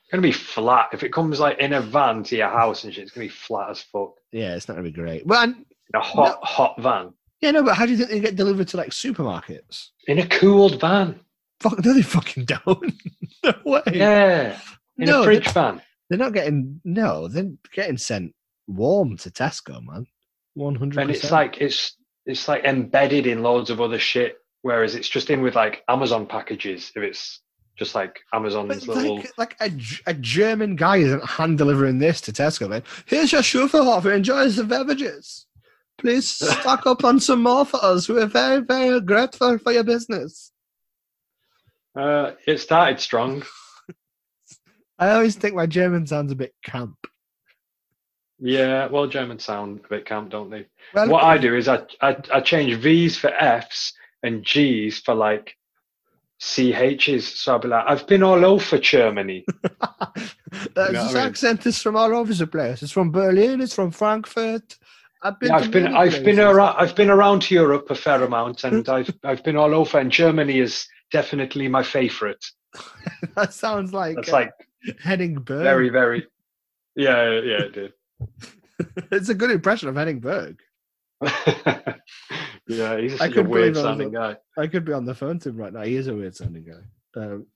It's 0.00 0.10
going 0.12 0.22
to 0.22 0.28
be 0.28 0.32
flat. 0.32 0.88
If 0.92 1.02
it 1.02 1.12
comes 1.12 1.40
like 1.40 1.58
in 1.58 1.72
a 1.74 1.80
van 1.82 2.22
to 2.24 2.36
your 2.36 2.48
house 2.48 2.84
and 2.84 2.94
shit, 2.94 3.02
it's 3.02 3.12
going 3.12 3.28
to 3.28 3.34
be 3.34 3.36
flat 3.38 3.70
as 3.70 3.82
fuck. 3.82 4.12
Yeah, 4.32 4.54
it's 4.54 4.66
not 4.68 4.74
going 4.74 4.84
to 4.84 4.90
be 4.90 4.94
great. 4.96 5.26
Well, 5.26 5.42
In 5.44 5.56
a 5.94 6.00
hot, 6.00 6.38
hot 6.42 6.80
van. 6.80 7.12
Yeah, 7.40 7.50
no, 7.52 7.62
but 7.62 7.74
how 7.74 7.86
do 7.86 7.92
you 7.92 7.98
think 7.98 8.10
they 8.10 8.20
get 8.20 8.36
delivered 8.36 8.68
to 8.68 8.76
like 8.76 8.90
supermarkets? 8.90 9.88
In 10.06 10.18
a 10.18 10.26
cooled 10.26 10.80
van. 10.80 11.20
Fuck, 11.60 11.84
no, 11.84 11.92
they 11.94 12.02
fucking 12.02 12.44
don't. 12.44 12.92
no 13.44 13.52
way. 13.64 13.82
Yeah. 13.92 14.58
In 14.96 15.06
No, 15.06 15.22
a 15.22 15.24
fridge 15.24 15.48
van. 15.50 15.82
They're 16.08 16.18
not 16.18 16.32
getting 16.32 16.80
no, 16.84 17.28
they're 17.28 17.50
getting 17.72 17.98
sent 17.98 18.34
warm 18.66 19.16
to 19.18 19.30
Tesco, 19.30 19.84
man. 19.84 20.06
One 20.54 20.74
hundred 20.74 21.00
And 21.00 21.10
it's 21.10 21.30
like, 21.30 21.60
it's 21.60 21.96
it's 22.26 22.48
like 22.48 22.64
embedded 22.64 23.26
in 23.26 23.42
loads 23.42 23.70
of 23.70 23.80
other 23.80 23.98
shit. 23.98 24.38
Whereas 24.62 24.94
it's 24.96 25.08
just 25.08 25.30
in 25.30 25.40
with 25.42 25.54
like 25.54 25.84
Amazon 25.88 26.26
packages 26.26 26.90
if 26.96 27.02
it's 27.02 27.40
just 27.78 27.94
like 27.94 28.18
Amazon's 28.34 28.84
But 28.86 28.96
little. 28.96 29.16
like, 29.18 29.32
like 29.38 29.56
a, 29.60 29.70
a 30.06 30.14
German 30.14 30.74
guy 30.74 30.96
isn't 30.96 31.24
hand 31.24 31.58
delivering 31.58 31.98
this 31.98 32.20
to 32.22 32.32
Tesco. 32.32 32.68
man. 32.68 32.82
here's 33.06 33.30
your 33.32 33.42
Schufferhofer. 33.42 34.14
Enjoy 34.14 34.48
the 34.48 34.64
beverages. 34.64 35.46
Please 35.98 36.28
stock 36.28 36.86
up 36.86 37.04
on 37.04 37.18
some 37.18 37.42
more 37.42 37.64
for 37.64 37.84
us. 37.84 38.08
We're 38.08 38.26
very, 38.26 38.60
very 38.60 39.00
grateful 39.00 39.58
for 39.58 39.72
your 39.72 39.84
business. 39.84 40.52
Uh, 41.96 42.32
it 42.46 42.58
started 42.58 43.00
strong. 43.00 43.42
I 44.98 45.10
always 45.10 45.34
think 45.34 45.56
my 45.56 45.66
German 45.66 46.06
sounds 46.06 46.30
a 46.30 46.36
bit 46.36 46.54
camp. 46.62 46.96
Yeah, 48.40 48.86
well, 48.86 49.08
Germans 49.08 49.44
sound 49.44 49.80
a 49.84 49.88
bit 49.88 50.06
camp, 50.06 50.30
don't 50.30 50.50
they? 50.50 50.66
Well, 50.94 51.08
What 51.08 51.24
I 51.24 51.38
do 51.38 51.56
is 51.56 51.66
I, 51.66 51.80
I 52.00 52.16
I 52.32 52.40
change 52.40 52.76
V's 52.76 53.16
for 53.16 53.30
F's 53.34 53.92
and 54.22 54.44
G's 54.44 55.00
for 55.00 55.14
like 55.14 55.56
CH's. 56.40 57.26
So 57.26 57.52
I'll 57.52 57.58
be 57.58 57.66
like, 57.66 57.84
I've 57.88 58.06
been 58.06 58.22
all 58.22 58.44
over 58.44 58.78
Germany. 58.78 59.44
Uh, 60.76 60.90
know 60.90 60.92
this 60.92 61.10
I 61.10 61.14
mean? 61.14 61.16
accent 61.28 61.66
is 61.66 61.82
from 61.82 61.94
all 61.94 62.14
over 62.14 62.32
the 62.32 62.46
place. 62.46 62.82
It's 62.82 62.90
from 62.90 63.10
Berlin. 63.10 63.60
It's 63.60 63.74
from 63.74 63.90
Frankfurt. 63.90 64.78
I've 65.22 65.38
been. 65.40 65.48
Yeah, 65.50 65.56
I've 65.56 65.70
been 65.70 65.86
I've 65.88 66.24
been 66.24 66.40
around 66.40 66.76
I've 66.78 66.94
been 66.94 67.10
around 67.10 67.50
Europe 67.50 67.90
a 67.90 67.94
fair 67.94 68.22
amount, 68.22 68.64
and 68.64 68.88
I've 68.96 69.12
I've 69.24 69.42
been 69.44 69.56
all 69.56 69.74
over. 69.74 69.98
And 69.98 70.10
Germany 70.10 70.58
is 70.58 70.86
definitely 71.10 71.68
my 71.68 71.82
favourite. 71.82 72.44
That 73.34 73.54
sounds 73.54 73.92
like 73.92 74.16
That's 74.16 74.28
uh, 74.28 74.32
like 74.32 74.50
Henning 75.00 75.34
Berg. 75.34 75.62
very 75.62 75.88
very. 75.88 76.26
Yeah, 76.94 77.30
yeah, 77.40 77.62
it 77.62 77.72
did. 77.72 77.92
it's 79.12 79.28
a 79.28 79.34
good 79.34 79.50
impression 79.50 79.88
of 79.88 79.96
Henning 79.96 80.20
Berg. 80.20 80.60
yeah, 82.68 82.96
he's 82.98 83.14
I 83.14 83.16
such 83.16 83.30
a 83.30 83.34
couldn't 83.34 83.50
believe 83.50 83.50
weird 83.50 83.64
I 83.64 83.68
was 83.68 83.82
sounding 83.82 84.12
guy. 84.12 84.36
I 84.56 84.66
could 84.66 84.84
be 84.84 84.92
on 84.92 85.04
the 85.04 85.14
phone 85.14 85.38
to 85.40 85.48
him 85.48 85.56
right 85.56 85.72
now. 85.72 85.82
He 85.82 85.96
is 85.96 86.08
a 86.08 86.14
weird 86.14 86.36
sounding 86.36 86.64
guy. 86.64 87.20
Um, 87.20 87.46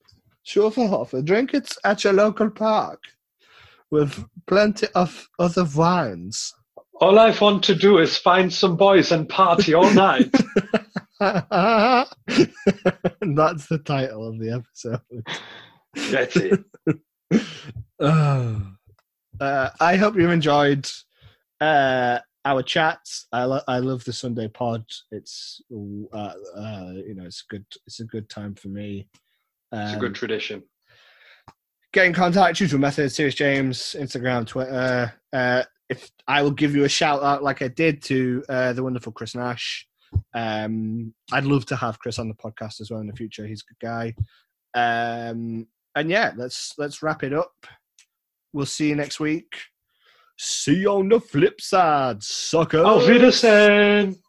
Schurferhofer, 0.46 1.24
drink 1.24 1.54
It's 1.54 1.78
at 1.84 2.02
your 2.04 2.12
local 2.12 2.50
park 2.50 3.00
with 3.90 4.24
plenty 4.46 4.86
of 4.94 5.28
other 5.38 5.64
wines. 5.76 6.52
All 7.00 7.18
I 7.18 7.36
want 7.40 7.64
to 7.64 7.74
do 7.74 7.98
is 7.98 8.16
find 8.16 8.52
some 8.52 8.76
boys 8.76 9.10
and 9.12 9.28
party 9.28 9.74
all 9.74 9.90
night. 9.92 10.32
and 11.20 11.44
that's 13.36 13.66
the 13.66 13.80
title 13.84 14.28
of 14.28 14.38
the 14.38 14.50
episode. 14.52 15.00
That's 16.10 16.36
it. 16.36 16.64
Oh. 18.00 18.62
Uh, 19.40 19.70
I 19.80 19.96
hope 19.96 20.14
you 20.14 20.30
enjoyed 20.30 20.88
uh, 21.60 22.18
our 22.44 22.62
chats. 22.62 23.26
I, 23.32 23.42
lo- 23.44 23.62
I 23.66 23.78
love 23.80 24.04
the 24.04 24.12
Sunday 24.12 24.46
pod. 24.46 24.84
It's 25.10 25.60
uh, 25.72 26.16
uh, 26.54 26.92
you 26.94 27.14
know 27.16 27.24
it's 27.24 27.42
good. 27.42 27.64
It's 27.86 27.98
a 27.98 28.04
good 28.04 28.28
time 28.28 28.54
for 28.54 28.68
me. 28.68 29.08
It's 29.72 29.90
a 29.92 29.94
Um, 29.94 29.98
good 29.98 30.14
tradition. 30.14 30.62
get 31.92 32.06
in 32.06 32.12
contact, 32.12 32.60
usual 32.60 32.78
method, 32.78 33.10
Serious 33.10 33.34
James, 33.34 33.96
Instagram, 33.98 34.46
Twitter. 34.46 35.12
If 35.92 36.10
I 36.26 36.42
will 36.42 36.50
give 36.52 36.74
you 36.74 36.84
a 36.84 36.88
shout 36.88 37.22
out 37.22 37.42
like 37.42 37.60
I 37.60 37.68
did 37.68 38.02
to 38.04 38.42
uh, 38.48 38.72
the 38.72 38.82
wonderful 38.82 39.12
Chris 39.12 39.34
Nash. 39.34 39.86
Um, 40.34 41.12
I'd 41.30 41.44
love 41.44 41.66
to 41.66 41.76
have 41.76 41.98
Chris 41.98 42.18
on 42.18 42.28
the 42.28 42.34
podcast 42.34 42.80
as 42.80 42.90
well 42.90 43.00
in 43.00 43.06
the 43.06 43.16
future. 43.16 43.46
He's 43.46 43.62
a 43.62 43.72
good 43.72 43.86
guy. 43.86 44.14
Um, 44.74 45.66
and 45.94 46.08
yeah, 46.08 46.32
let's 46.34 46.72
let's 46.78 47.02
wrap 47.02 47.22
it 47.22 47.34
up. 47.34 47.52
We'll 48.54 48.64
see 48.66 48.88
you 48.88 48.96
next 48.96 49.20
week. 49.20 49.52
See 50.38 50.80
you 50.80 50.92
on 50.92 51.10
the 51.10 51.20
flip 51.20 51.60
side, 51.60 52.22
suckers. 52.22 52.84
Auf 52.84 53.06
Wiedersehen. 53.06 54.21